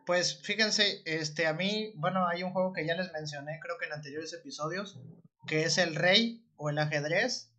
Pues 0.06 0.42
fíjense, 0.42 1.02
este 1.06 1.48
a 1.48 1.54
mí, 1.54 1.94
bueno, 1.96 2.28
hay 2.28 2.44
un 2.44 2.52
juego 2.52 2.74
que 2.74 2.86
ya 2.86 2.96
les 2.96 3.12
mencioné, 3.12 3.60
creo 3.62 3.78
que 3.78 3.86
en 3.86 3.94
anteriores 3.94 4.34
episodios, 4.34 5.00
que 5.48 5.64
es 5.64 5.78
el 5.78 5.96
rey 5.96 6.46
o 6.58 6.70
el 6.70 6.78
ajedrez, 6.78 7.52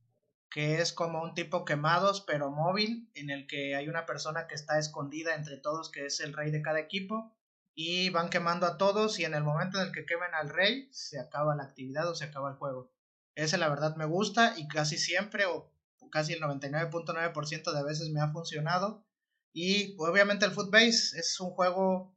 que 0.51 0.81
es 0.81 0.93
como 0.93 1.23
un 1.23 1.35
tipo 1.35 1.65
quemados 1.65 2.21
pero 2.21 2.51
móvil, 2.51 3.11
en 3.15 3.31
el 3.31 3.47
que 3.47 3.75
hay 3.75 3.89
una 3.89 4.07
persona 4.07 4.47
que 4.49 4.55
está 4.55 4.79
escondida 4.79 5.35
entre 5.35 5.57
todos, 5.57 5.91
que 5.91 6.07
es 6.07 6.21
el 6.21 6.35
rey 6.35 6.51
de 6.51 6.63
cada 6.63 6.81
equipo, 6.81 7.35
y 7.75 8.11
van 8.11 8.29
quemando 8.29 8.67
a 8.67 8.77
todos 8.77 9.19
y 9.19 9.25
en 9.25 9.35
el 9.35 9.45
momento 9.45 9.81
en 9.81 9.87
el 9.87 9.93
que 9.93 10.05
quemen 10.05 10.35
al 10.35 10.51
rey, 10.51 10.89
se 10.93 11.19
acaba 11.19 11.57
la 11.57 11.65
actividad 11.65 12.09
o 12.09 12.15
se 12.15 12.25
acaba 12.25 12.51
el 12.51 12.57
juego. 12.57 12.93
Ese 13.35 13.59
la 13.59 13.69
verdad 13.69 13.97
me 13.97 14.05
gusta 14.05 14.55
y 14.57 14.69
casi 14.69 14.99
siempre 14.99 15.47
o 15.47 15.73
casi 16.11 16.35
el 16.35 16.41
99.9% 16.41 17.73
de 17.73 17.83
veces 17.83 18.11
me 18.11 18.21
ha 18.21 18.31
funcionado. 18.31 19.05
Y 19.53 19.97
obviamente 19.99 20.45
el 20.45 20.53
Footbase 20.53 21.19
es 21.19 21.41
un 21.41 21.51
juego 21.51 22.15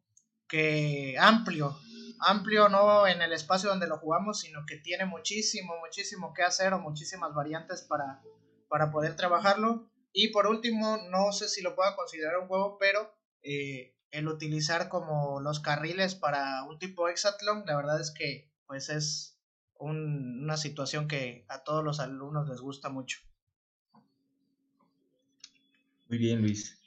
que 0.47 1.15
amplio, 1.19 1.77
amplio, 2.19 2.69
no 2.69 3.07
en 3.07 3.21
el 3.21 3.33
espacio 3.33 3.69
donde 3.69 3.87
lo 3.87 3.97
jugamos, 3.97 4.39
sino 4.39 4.65
que 4.65 4.77
tiene 4.77 5.05
muchísimo, 5.05 5.73
muchísimo 5.79 6.33
que 6.33 6.43
hacer 6.43 6.73
o 6.73 6.79
muchísimas 6.79 7.33
variantes 7.33 7.81
para, 7.81 8.21
para 8.69 8.91
poder 8.91 9.15
trabajarlo. 9.15 9.89
Y 10.13 10.29
por 10.29 10.47
último, 10.47 10.97
no 11.09 11.31
sé 11.31 11.49
si 11.49 11.61
lo 11.61 11.75
pueda 11.75 11.95
considerar 11.95 12.37
un 12.37 12.47
juego, 12.47 12.77
pero 12.77 13.13
eh, 13.41 13.97
el 14.11 14.27
utilizar 14.27 14.87
como 14.87 15.41
los 15.41 15.59
carriles 15.59 16.15
para 16.15 16.63
un 16.63 16.79
tipo 16.79 17.09
hexatlón, 17.09 17.63
la 17.65 17.75
verdad 17.75 17.99
es 17.99 18.11
que 18.11 18.49
pues 18.65 18.89
es 18.89 19.34
una 19.79 20.57
situación 20.57 21.07
que 21.07 21.45
a 21.49 21.63
todos 21.63 21.83
los 21.83 21.99
alumnos 21.99 22.47
les 22.49 22.61
gusta 22.61 22.89
mucho. 22.89 23.19
Muy 26.07 26.17
bien, 26.17 26.41
Luis. 26.41 26.79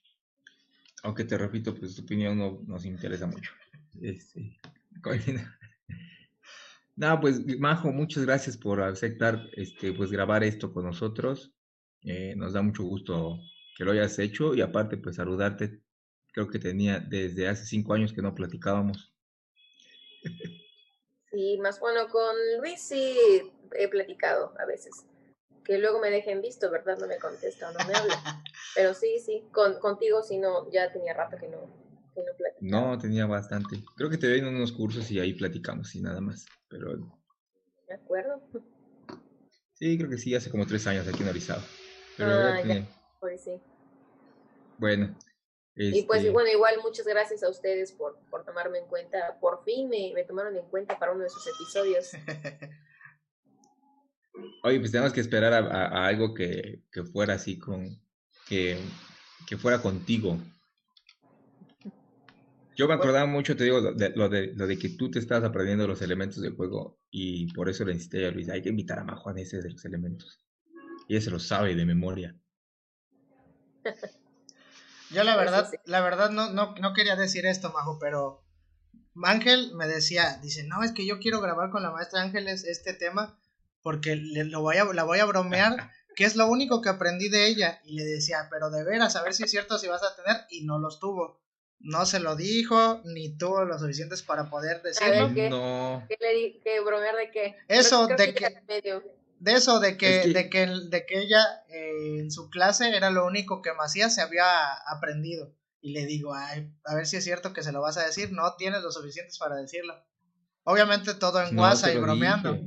Aunque 1.02 1.24
te 1.24 1.38
repito, 1.38 1.74
pues 1.74 1.94
tu 1.94 2.02
opinión 2.02 2.38
no 2.38 2.62
nos 2.66 2.84
interesa 2.84 3.26
mucho. 3.26 3.52
Este, 4.00 4.58
no, 6.96 7.20
pues 7.20 7.40
Majo, 7.58 7.92
muchas 7.92 8.24
gracias 8.24 8.56
por 8.56 8.80
aceptar 8.80 9.48
este, 9.52 9.92
pues 9.92 10.10
grabar 10.10 10.42
esto 10.44 10.72
con 10.72 10.84
nosotros. 10.84 11.52
Eh, 12.02 12.34
nos 12.36 12.52
da 12.52 12.62
mucho 12.62 12.84
gusto 12.84 13.38
que 13.76 13.84
lo 13.84 13.92
hayas 13.92 14.18
hecho 14.18 14.54
y 14.54 14.60
aparte 14.60 14.96
pues 14.96 15.16
saludarte. 15.16 15.82
Creo 16.32 16.48
que 16.48 16.58
tenía 16.58 17.00
desde 17.00 17.48
hace 17.48 17.64
cinco 17.64 17.94
años 17.94 18.12
que 18.12 18.22
no 18.22 18.34
platicábamos. 18.34 19.12
Sí, 21.30 21.58
más 21.58 21.78
bueno, 21.80 22.08
con 22.08 22.34
Luis 22.58 22.80
sí 22.80 23.16
he 23.76 23.88
platicado 23.88 24.54
a 24.58 24.64
veces. 24.64 25.04
Que 25.64 25.78
luego 25.78 26.00
me 26.00 26.10
dejen 26.10 26.40
visto, 26.40 26.70
¿verdad? 26.70 26.98
No 26.98 27.06
me 27.06 27.18
contesta, 27.18 27.70
no 27.72 27.86
me 27.86 27.94
habla. 27.94 28.14
Pero 28.74 28.94
sí, 28.94 29.18
sí, 29.24 29.44
con, 29.52 29.78
contigo 29.78 30.22
sí 30.22 30.38
no, 30.38 30.70
ya 30.70 30.90
tenía 30.90 31.12
rato 31.12 31.36
que 31.36 31.48
no, 31.48 31.58
que 32.14 32.22
no 32.22 32.32
platicaba. 32.36 32.60
No, 32.60 32.98
tenía 32.98 33.26
bastante. 33.26 33.84
Creo 33.96 34.08
que 34.08 34.16
te 34.16 34.28
ven 34.28 34.46
en 34.46 34.56
unos 34.56 34.72
cursos 34.72 35.10
y 35.10 35.20
ahí 35.20 35.34
platicamos 35.34 35.94
y 35.94 36.00
nada 36.00 36.20
más. 36.20 36.46
Pero. 36.68 36.96
¿De 37.86 37.94
acuerdo? 37.94 38.40
Sí, 39.74 39.96
creo 39.98 40.10
que 40.10 40.18
sí, 40.18 40.34
hace 40.34 40.50
como 40.50 40.66
tres 40.66 40.86
años 40.86 41.06
aquí 41.06 41.22
en 41.22 41.28
Orizaba. 41.28 41.62
Pero 42.16 42.32
ah, 42.32 42.62
ya, 42.62 42.84
pues 43.20 43.44
sí. 43.44 43.60
Bueno, 44.78 45.16
y 45.80 46.02
pues 46.02 46.20
este 46.20 46.30
bueno, 46.30 46.50
igual 46.50 46.74
muchas 46.82 47.06
gracias 47.06 47.44
a 47.44 47.48
ustedes 47.48 47.92
por, 47.92 48.18
por 48.30 48.44
tomarme 48.44 48.78
en 48.78 48.86
cuenta. 48.86 49.38
Por 49.40 49.62
fin 49.64 49.88
me, 49.88 50.12
me 50.12 50.24
tomaron 50.24 50.56
en 50.56 50.66
cuenta 50.66 50.98
para 50.98 51.12
uno 51.12 51.22
de 51.22 51.30
sus 51.30 51.46
episodios. 51.46 52.10
Oye, 54.64 54.80
pues 54.80 54.90
tenemos 54.90 55.12
que 55.12 55.20
esperar 55.20 55.52
a, 55.52 56.06
algo 56.06 56.34
que, 56.34 56.82
que, 56.90 57.04
fuera 57.04 57.34
así 57.34 57.58
con, 57.58 58.00
que, 58.48 58.76
que, 59.46 59.56
fuera 59.56 59.80
contigo. 59.80 60.38
Yo 62.76 62.88
me 62.88 62.94
acordaba 62.94 63.26
mucho, 63.26 63.56
te 63.56 63.64
digo, 63.64 63.92
de, 63.92 64.10
lo, 64.10 64.28
de, 64.28 64.54
lo 64.54 64.66
de 64.66 64.78
que 64.78 64.90
tú 64.90 65.10
te 65.10 65.18
estás 65.18 65.42
aprendiendo 65.42 65.86
los 65.86 66.02
elementos 66.02 66.40
del 66.42 66.54
juego 66.54 67.00
y 67.10 67.52
por 67.52 67.68
eso 67.68 67.84
le 67.84 67.92
insisté 67.92 68.26
a 68.26 68.30
Luis, 68.30 68.48
hay 68.48 68.62
que 68.62 68.68
invitar 68.68 68.98
a 68.98 69.04
Majo 69.04 69.30
a 69.30 69.40
ese 69.40 69.60
de 69.60 69.70
los 69.70 69.84
elementos. 69.84 70.44
Y 71.08 71.14
ella 71.14 71.24
se 71.24 71.30
lo 71.30 71.38
sabe 71.38 71.74
de 71.74 71.86
memoria. 71.86 72.36
Yo 75.10 75.24
la 75.24 75.36
verdad, 75.36 75.70
la 75.84 76.00
verdad 76.00 76.30
no, 76.30 76.50
no, 76.50 76.74
no 76.80 76.92
quería 76.92 77.16
decir 77.16 77.46
esto, 77.46 77.70
Majo, 77.72 77.98
pero 77.98 78.44
Ángel 79.24 79.72
me 79.74 79.86
decía, 79.86 80.38
dice, 80.42 80.64
no, 80.64 80.82
es 80.82 80.92
que 80.92 81.06
yo 81.06 81.18
quiero 81.18 81.40
grabar 81.40 81.70
con 81.70 81.82
la 81.82 81.90
maestra 81.90 82.22
Ángeles 82.22 82.64
este 82.64 82.92
tema 82.92 83.38
porque 83.82 84.16
le, 84.16 84.44
lo 84.44 84.60
voy 84.60 84.76
a, 84.76 84.84
la 84.84 85.04
voy 85.04 85.18
a 85.18 85.24
bromear, 85.24 85.90
que 86.16 86.24
es 86.24 86.36
lo 86.36 86.46
único 86.46 86.82
que 86.82 86.88
aprendí 86.88 87.28
de 87.28 87.46
ella. 87.46 87.80
Y 87.84 87.96
le 87.96 88.04
decía, 88.04 88.48
pero 88.50 88.70
de 88.70 88.84
veras, 88.84 89.16
a 89.16 89.22
ver 89.22 89.34
si 89.34 89.44
es 89.44 89.50
cierto 89.50 89.78
si 89.78 89.88
vas 89.88 90.02
a 90.02 90.14
tener, 90.14 90.42
y 90.50 90.64
no 90.64 90.78
los 90.78 91.00
tuvo. 91.00 91.40
No 91.80 92.06
se 92.06 92.18
lo 92.18 92.34
dijo, 92.34 93.00
ni 93.04 93.36
tuvo 93.38 93.64
lo 93.64 93.78
suficientes 93.78 94.22
para 94.22 94.50
poder 94.50 94.82
decirlo. 94.82 95.32
¿Qué, 95.32 95.48
no. 95.48 96.04
¿Qué 96.08 96.16
le 96.20 96.34
di, 96.34 96.60
¿Qué 96.62 96.80
bromear 96.80 97.14
de 97.14 97.30
qué? 97.30 97.56
Eso, 97.68 98.08
de 98.08 98.34
que 98.34 98.62
de 99.40 99.52
eso, 99.52 99.80
de 99.80 99.96
que, 99.96 100.28
de 100.28 100.50
que, 100.50 100.66
de 100.66 101.06
que 101.06 101.20
ella 101.20 101.42
eh, 101.68 102.20
en 102.20 102.30
su 102.30 102.50
clase 102.50 102.96
era 102.96 103.10
lo 103.10 103.26
único 103.26 103.62
que 103.62 103.72
Macías 103.72 104.14
se 104.14 104.20
había 104.20 104.72
aprendido. 104.86 105.54
Y 105.80 105.92
le 105.92 106.06
digo, 106.06 106.34
Ay, 106.34 106.72
a 106.84 106.94
ver 106.94 107.06
si 107.06 107.16
es 107.16 107.24
cierto 107.24 107.52
que 107.52 107.62
se 107.62 107.72
lo 107.72 107.80
vas 107.80 107.96
a 107.98 108.04
decir. 108.04 108.32
No 108.32 108.56
tienes 108.56 108.82
lo 108.82 108.90
suficientes 108.90 109.38
para 109.38 109.56
decirlo. 109.56 109.94
Obviamente 110.64 111.14
todo 111.14 111.42
en 111.42 111.58
WhatsApp 111.58 111.94
y 111.94 111.98
bromeando. 111.98 112.58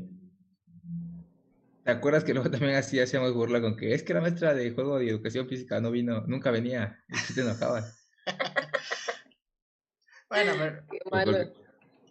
¿Te 1.84 1.92
acuerdas 1.92 2.24
que 2.24 2.34
luego 2.34 2.50
también 2.50 2.76
así 2.76 3.00
hacíamos 3.00 3.34
burla 3.34 3.60
con 3.60 3.76
que 3.76 3.94
es 3.94 4.04
que 4.04 4.14
la 4.14 4.22
maestra 4.22 4.54
de 4.54 4.72
juego 4.72 5.02
y 5.02 5.10
educación 5.10 5.48
física 5.48 5.82
no 5.82 5.92
vino, 5.92 6.22
nunca 6.28 6.52
venía? 6.52 7.04
Y 7.30 7.34
te 7.34 7.42
enojabas. 7.42 8.08
bueno, 10.30 10.54
pero... 10.58 10.84
Porque, 11.10 11.54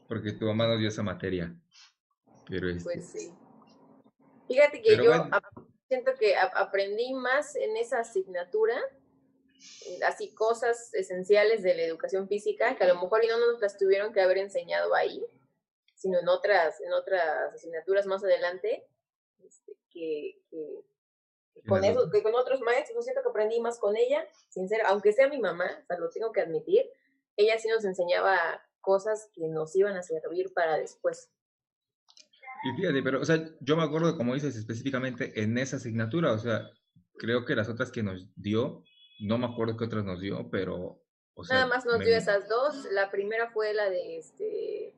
porque, 0.09 0.32
tu 0.32 0.47
mamá 0.47 0.66
nos 0.66 0.81
dio 0.81 0.89
esa 0.89 1.03
materia. 1.03 1.55
Pero 2.49 2.69
este... 2.69 2.82
Pues 2.82 3.11
sí. 3.11 3.32
Fíjate 4.51 4.83
que 4.83 4.97
yo 4.97 5.13
siento 5.87 6.13
que 6.19 6.35
aprendí 6.37 7.15
más 7.15 7.55
en 7.55 7.77
esa 7.77 8.01
asignatura, 8.01 8.77
así 10.05 10.35
cosas 10.35 10.93
esenciales 10.93 11.63
de 11.63 11.77
la 11.77 11.83
educación 11.83 12.27
física, 12.27 12.75
que 12.75 12.83
a 12.83 12.89
lo 12.89 13.01
mejor 13.01 13.25
y 13.25 13.29
no 13.29 13.39
nos 13.39 13.61
las 13.61 13.79
tuvieron 13.79 14.13
que 14.13 14.21
haber 14.21 14.39
enseñado 14.39 14.93
ahí, 14.97 15.25
sino 15.95 16.19
en 16.19 16.27
otras, 16.27 16.81
en 16.81 16.93
otras 16.93 17.55
asignaturas 17.55 18.07
más 18.07 18.25
adelante, 18.25 18.89
este, 19.45 19.77
que, 19.89 20.43
con 21.69 21.85
eso, 21.85 22.11
que 22.11 22.21
con 22.21 22.35
otros 22.35 22.61
maestros, 22.61 22.97
yo 22.97 23.03
siento 23.03 23.23
que 23.23 23.29
aprendí 23.29 23.61
más 23.61 23.79
con 23.79 23.97
ella, 23.97 24.27
sincera, 24.49 24.89
aunque 24.89 25.13
sea 25.13 25.29
mi 25.29 25.39
mamá, 25.39 25.79
o 25.81 25.87
sea, 25.87 25.97
lo 25.97 26.11
tengo 26.11 26.33
que 26.33 26.41
admitir, 26.41 26.91
ella 27.37 27.57
sí 27.61 27.69
nos 27.69 27.85
enseñaba 27.85 28.67
cosas 28.81 29.31
que 29.33 29.47
nos 29.47 29.77
iban 29.77 29.97
a 29.97 30.03
servir 30.03 30.53
para 30.53 30.77
después. 30.77 31.31
Y 32.62 32.77
fíjate, 32.77 33.03
pero, 33.03 33.20
o 33.20 33.24
sea, 33.24 33.43
yo 33.61 33.77
me 33.77 33.82
acuerdo, 33.82 34.16
como 34.16 34.35
dices, 34.35 34.57
específicamente 34.57 35.43
en 35.43 35.57
esa 35.57 35.77
asignatura, 35.77 36.32
o 36.32 36.39
sea, 36.39 36.70
creo 37.16 37.45
que 37.45 37.57
las 37.57 37.69
otras 37.69 37.91
que 37.91 38.03
nos 38.03 38.28
dio, 38.37 38.85
no 39.20 39.39
me 39.39 39.47
acuerdo 39.47 39.77
qué 39.77 39.85
otras 39.85 40.05
nos 40.05 40.20
dio, 40.20 40.51
pero, 40.51 41.03
o 41.35 41.45
sea, 41.45 41.57
Nada 41.57 41.69
más 41.69 41.87
nos 41.87 42.01
dio 42.01 42.16
esas 42.16 42.49
dos. 42.49 42.87
La 42.93 43.11
primera 43.11 43.51
fue 43.51 43.73
la 43.73 43.89
de, 43.89 44.19
este, 44.19 44.95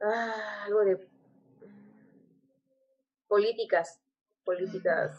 ah, 0.00 0.64
algo 0.66 0.84
de 0.84 1.08
políticas, 3.26 4.00
políticas. 4.44 5.18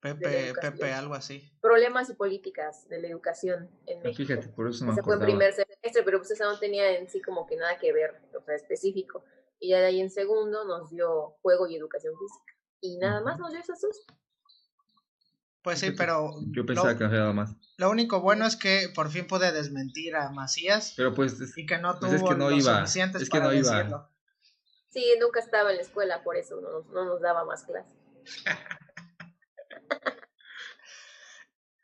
Pepe, 0.00 0.54
Pepe, 0.60 0.92
algo 0.92 1.14
así. 1.14 1.52
Problemas 1.60 2.08
y 2.08 2.14
políticas 2.14 2.88
de 2.88 3.02
la 3.02 3.08
educación 3.08 3.70
en 3.86 4.02
México. 4.02 4.16
Fíjate, 4.16 4.48
por 4.48 4.68
eso 4.68 4.84
me 4.86 4.92
Ese 4.92 5.02
fue 5.02 5.14
en 5.14 5.20
primer 5.20 5.52
semestre, 5.52 6.02
pero 6.02 6.18
pues 6.18 6.30
esa 6.30 6.44
no 6.46 6.58
tenía 6.58 6.98
en 6.98 7.08
sí 7.08 7.20
como 7.20 7.46
que 7.46 7.56
nada 7.56 7.76
que 7.76 7.92
ver, 7.92 8.18
o 8.34 8.42
sea, 8.42 8.54
específico. 8.54 9.24
Y 9.60 9.70
ya 9.70 9.78
de 9.78 9.86
ahí 9.86 10.00
en 10.00 10.10
segundo 10.10 10.64
nos 10.64 10.90
dio 10.90 11.36
juego 11.42 11.68
y 11.68 11.76
educación 11.76 12.14
física. 12.18 12.54
Y 12.80 12.96
nada 12.96 13.20
más 13.20 13.38
nos 13.38 13.50
dio 13.50 13.60
esas 13.60 13.80
dos. 13.80 14.04
Pues 15.62 15.78
sí, 15.78 15.90
pero. 15.90 16.32
Yo 16.52 16.64
pensaba 16.64 16.96
que 16.96 17.04
había 17.04 17.30
más. 17.32 17.54
Lo 17.76 17.90
único 17.90 18.20
bueno 18.20 18.46
es 18.46 18.56
que 18.56 18.88
por 18.94 19.10
fin 19.10 19.26
pude 19.26 19.52
desmentir 19.52 20.16
a 20.16 20.30
Macías. 20.30 20.94
Pero 20.96 21.14
pues. 21.14 21.36
y 21.56 21.66
que 21.66 21.78
no 21.78 21.98
tuvo 21.98 22.08
pues 22.08 22.22
es 22.22 22.28
que 22.28 22.34
no 22.34 22.50
iba, 22.50 22.78
suficientes 22.78 23.22
es 23.22 23.30
que 23.30 23.40
no 23.40 23.52
Iba. 23.52 24.10
Sí, 24.88 25.04
nunca 25.20 25.40
estaba 25.40 25.70
en 25.70 25.76
la 25.76 25.82
escuela, 25.82 26.24
por 26.24 26.36
eso 26.36 26.60
no, 26.60 26.80
no 26.92 27.04
nos 27.04 27.20
daba 27.20 27.44
más 27.44 27.64
clases. 27.64 27.94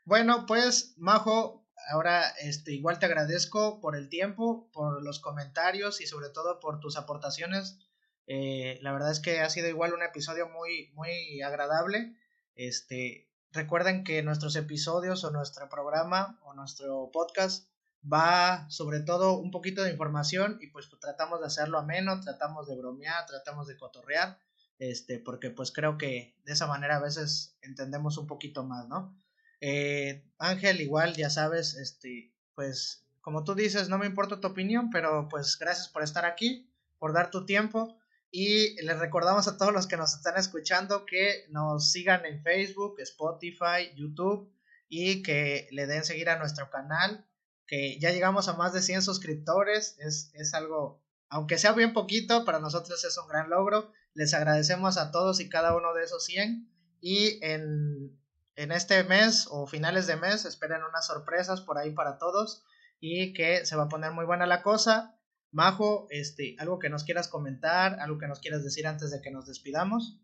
bueno, 0.05 0.45
pues, 0.47 0.95
Majo, 0.97 1.66
ahora 1.87 2.29
este, 2.41 2.73
igual 2.73 2.99
te 2.99 3.07
agradezco 3.07 3.81
por 3.81 3.97
el 3.97 4.09
tiempo, 4.09 4.71
por 4.73 5.03
los 5.03 5.21
comentarios 5.21 6.01
y 6.01 6.07
sobre 6.07 6.31
todo 6.31 6.61
por 6.61 6.81
tus 6.81 6.97
aportaciones. 6.97 7.79
Eh, 8.27 8.79
la 8.83 8.93
verdad 8.93 9.11
es 9.11 9.21
que 9.21 9.41
ha 9.41 9.51
sido 9.51 9.69
igual 9.69 9.93
un 9.93 10.03
episodio 10.03 10.49
muy, 10.49 10.91
muy 10.95 11.41
agradable. 11.43 12.17
Este, 12.55 13.29
recuerden 13.53 14.05
que 14.05 14.23
nuestros 14.23 14.57
episodios 14.57 15.25
o 15.25 15.31
nuestro 15.31 15.69
programa 15.69 16.41
o 16.45 16.55
nuestro 16.55 17.11
podcast 17.13 17.69
va 18.11 18.69
sobre 18.71 19.01
todo 19.01 19.39
un 19.39 19.51
poquito 19.51 19.83
de 19.83 19.91
información 19.91 20.59
y 20.61 20.69
pues 20.69 20.89
tratamos 21.01 21.41
de 21.41 21.47
hacerlo 21.47 21.79
ameno, 21.79 22.21
tratamos 22.21 22.67
de 22.67 22.77
bromear, 22.77 23.27
tratamos 23.27 23.67
de 23.67 23.77
cotorrear, 23.77 24.39
este, 24.79 25.19
porque 25.19 25.51
pues 25.51 25.73
creo 25.73 25.99
que 25.99 26.37
de 26.45 26.53
esa 26.53 26.67
manera 26.67 26.97
a 26.97 27.01
veces 27.01 27.57
entendemos 27.63 28.19
un 28.19 28.27
poquito 28.27 28.65
más, 28.65 28.87
¿no? 28.89 29.17
Eh, 29.61 30.25
Ángel, 30.39 30.81
igual, 30.81 31.15
ya 31.15 31.31
sabes, 31.31 31.75
este, 31.75 32.33
pues, 32.55 33.07
como 33.21 33.45
tú 33.45 33.55
dices, 33.55 33.89
no 33.89 33.99
me 33.99 34.07
importa 34.07 34.41
tu 34.41 34.49
opinión, 34.49 34.91
pero 34.91 35.29
pues 35.29 35.59
gracias 35.59 35.89
por 35.89 36.03
estar 36.03 36.25
aquí, 36.25 36.71
por 36.99 37.13
dar 37.13 37.31
tu 37.31 37.45
tiempo. 37.45 37.99
Y 38.31 38.81
les 38.83 38.99
recordamos 38.99 39.49
a 39.49 39.57
todos 39.57 39.73
los 39.73 39.87
que 39.87 39.97
nos 39.97 40.15
están 40.15 40.37
escuchando 40.37 41.07
que 41.07 41.47
nos 41.51 41.91
sigan 41.91 42.25
en 42.27 42.43
Facebook, 42.43 43.01
Spotify, 43.01 43.93
YouTube 43.97 44.53
y 44.89 45.23
que 45.23 45.69
le 45.71 45.87
den 45.87 46.05
seguir 46.05 46.29
a 46.29 46.39
nuestro 46.39 46.71
canal, 46.71 47.27
que 47.67 47.99
ya 47.99 48.13
llegamos 48.13 48.49
a 48.49 48.55
más 48.55 48.73
de 48.73 48.83
100 48.83 49.03
suscriptores, 49.03 49.97
es, 49.99 50.31
es 50.35 50.55
algo, 50.55 51.03
aunque 51.29 51.59
sea 51.59 51.73
bien 51.73 51.93
poquito, 51.93 52.45
para 52.45 52.61
nosotros 52.61 53.05
es 53.05 53.19
un 53.19 53.29
gran 53.29 53.51
logro. 53.51 53.91
Les 54.15 54.35
agradecemos 54.35 54.99
a 54.99 55.11
todos 55.11 55.41
y 55.41 55.49
cada 55.49 55.77
uno 55.77 55.95
de 55.95 56.05
esos 56.05 56.25
100 56.27 56.71
y 57.01 57.45
en 57.45 58.17
en 58.57 58.73
este 58.73 59.05
mes 59.05 59.47
o 59.51 59.67
finales 59.67 60.07
de 60.07 60.17
mes 60.17 60.45
esperen 60.45 60.83
unas 60.83 61.07
sorpresas 61.07 61.61
por 61.61 61.79
ahí 61.79 61.91
para 61.93 62.19
todos 62.19 62.65
y 63.01 63.35
que 63.35 63.65
se 63.67 63.77
va 63.77 63.85
a 63.85 63.89
poner 63.89 64.13
muy 64.13 64.25
buena 64.25 64.47
la 64.47 64.63
cosa. 64.63 65.15
Majo, 65.53 66.07
este, 66.11 66.57
algo 66.59 66.79
que 66.79 66.89
nos 66.89 67.05
quieras 67.05 67.29
comentar, 67.29 68.01
algo 68.01 68.19
que 68.19 68.27
nos 68.27 68.41
quieras 68.41 68.65
decir 68.65 68.87
antes 68.87 69.11
de 69.11 69.21
que 69.21 69.31
nos 69.31 69.47
despidamos. 69.47 70.19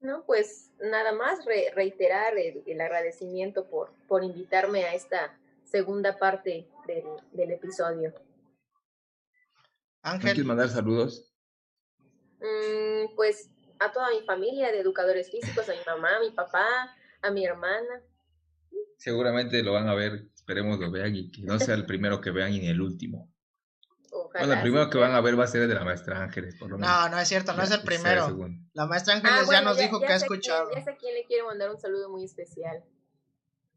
No, 0.00 0.24
pues 0.24 0.70
nada 0.80 1.12
más 1.12 1.44
reiterar 1.44 2.34
el, 2.38 2.80
agradecimiento 2.80 3.68
por, 3.68 3.92
por 4.08 4.22
invitarme 4.22 4.84
a 4.84 4.94
esta 4.94 5.36
segunda 5.64 6.18
parte 6.18 6.68
del, 6.86 7.50
episodio. 7.50 8.14
Ángel. 10.02 10.30
¿Quieres 10.30 10.46
mandar 10.46 10.68
saludos? 10.68 11.32
Mm, 12.38 13.14
pues 13.16 13.50
a 13.80 13.90
toda 13.92 14.10
mi 14.10 14.22
familia 14.22 14.70
de 14.70 14.80
educadores 14.80 15.30
físicos, 15.30 15.68
a 15.68 15.72
mi 15.72 15.84
mamá, 15.86 16.16
a 16.16 16.20
mi 16.20 16.30
papá, 16.30 16.95
a 17.22 17.30
mi 17.30 17.44
hermana. 17.44 18.02
Seguramente 18.96 19.62
lo 19.62 19.72
van 19.72 19.88
a 19.88 19.94
ver, 19.94 20.28
esperemos 20.34 20.78
lo 20.78 20.90
vean 20.90 21.14
y 21.14 21.30
que 21.30 21.42
no 21.42 21.58
sea 21.58 21.74
el 21.74 21.86
primero 21.86 22.20
que 22.20 22.30
vean 22.30 22.52
y 22.52 22.66
el 22.68 22.80
último. 22.80 23.32
bueno, 24.32 24.54
el 24.54 24.62
primero 24.62 24.90
que 24.90 24.98
van 24.98 25.12
a 25.12 25.20
ver 25.20 25.38
va 25.38 25.44
a 25.44 25.48
ser 25.48 25.62
el 25.62 25.68
de 25.68 25.74
la 25.74 25.84
maestra 25.84 26.22
Ángeles, 26.22 26.56
por 26.56 26.70
lo 26.70 26.78
menos. 26.78 26.90
No, 26.90 27.08
no 27.08 27.18
es 27.18 27.28
cierto, 27.28 27.52
no 27.52 27.62
es 27.62 27.70
el 27.70 27.82
primero. 27.82 28.36
La 28.72 28.86
maestra 28.86 29.14
ah, 29.14 29.16
Ángeles 29.18 29.48
ya 29.50 29.62
nos 29.62 29.78
dijo 29.78 30.00
que 30.00 30.12
ha 30.12 30.16
escuchado. 30.16 30.70
ya 30.74 30.82
sé 30.82 30.90
a 30.90 30.96
quién 30.96 31.14
le 31.14 31.24
quiero 31.24 31.46
mandar 31.46 31.70
un 31.70 31.78
saludo 31.78 32.10
muy 32.10 32.24
especial. 32.24 32.84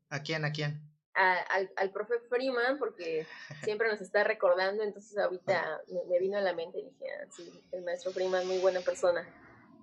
¿A 0.09 0.21
quién? 0.21 0.45
¿A 0.45 0.51
quién? 0.51 0.89
al, 1.19 1.71
al, 1.75 1.91
profe 1.91 2.19
Freeman, 2.29 2.77
porque 2.77 3.25
siempre 3.63 3.89
nos 3.89 4.01
está 4.01 4.23
recordando, 4.23 4.83
entonces 4.83 5.17
ahorita 5.17 5.81
me, 6.09 6.19
vino 6.19 6.37
a 6.37 6.41
la 6.41 6.53
mente 6.53 6.79
y 6.79 6.85
dije, 6.85 7.05
ah, 7.11 7.27
sí, 7.29 7.51
el 7.71 7.83
maestro 7.83 8.11
Freeman, 8.11 8.47
muy 8.47 8.59
buena 8.59 8.79
persona. 8.81 9.27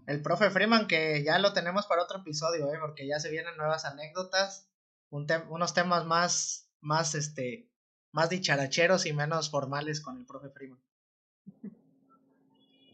El 0.07 0.23
profe 0.23 0.51
Freeman, 0.51 0.87
que 0.87 1.25
ya 1.25 1.39
lo 1.39 1.53
tenemos 1.53 1.87
para 1.87 2.03
otro 2.03 2.21
episodio, 2.21 2.73
¿eh? 2.73 2.79
porque 2.81 3.07
ya 3.07 3.19
se 3.19 3.31
vienen 3.31 3.57
nuevas 3.57 3.85
anécdotas, 3.85 4.71
unos 5.11 5.75
temas 5.75 6.07
más, 6.07 6.71
más, 6.81 7.15
este, 7.15 7.71
más 8.13 8.31
dicharacheros 8.31 9.07
y 9.07 9.13
menos 9.13 9.51
formales 9.51 10.01
con 10.01 10.17
el 10.19 10.27
profe 10.27 10.51
Freeman. 10.51 10.81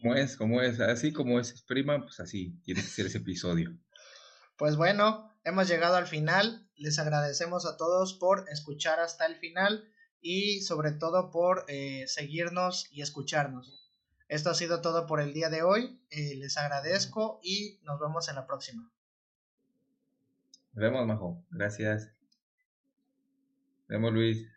Como 0.01 0.15
es, 0.15 0.35
como 0.35 0.61
es, 0.61 0.79
así 0.79 1.13
como 1.13 1.39
es 1.39 1.63
Freeman, 1.65 2.03
pues 2.03 2.19
así 2.19 2.59
tiene 2.63 2.81
que 2.81 2.87
ser 2.87 3.05
ese 3.05 3.19
episodio. 3.19 3.77
Pues 4.57 4.75
bueno, 4.75 5.31
hemos 5.43 5.67
llegado 5.67 5.95
al 5.95 6.07
final. 6.07 6.67
Les 6.75 6.99
agradecemos 6.99 7.65
a 7.65 7.77
todos 7.77 8.13
por 8.15 8.49
escuchar 8.49 8.99
hasta 8.99 9.25
el 9.25 9.35
final 9.35 9.87
y 10.19 10.61
sobre 10.61 10.91
todo 10.91 11.31
por 11.31 11.65
eh, 11.67 12.05
seguirnos 12.07 12.87
y 12.91 13.01
escucharnos. 13.01 13.82
Esto 14.27 14.49
ha 14.49 14.53
sido 14.53 14.81
todo 14.81 15.05
por 15.05 15.19
el 15.19 15.33
día 15.33 15.49
de 15.49 15.63
hoy. 15.63 15.99
Eh, 16.09 16.35
les 16.35 16.57
agradezco 16.57 17.39
y 17.43 17.79
nos 17.83 17.99
vemos 17.99 18.29
en 18.29 18.35
la 18.35 18.45
próxima. 18.45 18.89
Nos 20.73 20.81
vemos, 20.81 21.05
Majo. 21.05 21.43
Gracias. 21.51 22.11
Nos 23.81 23.87
vemos, 23.87 24.13
Luis. 24.13 24.53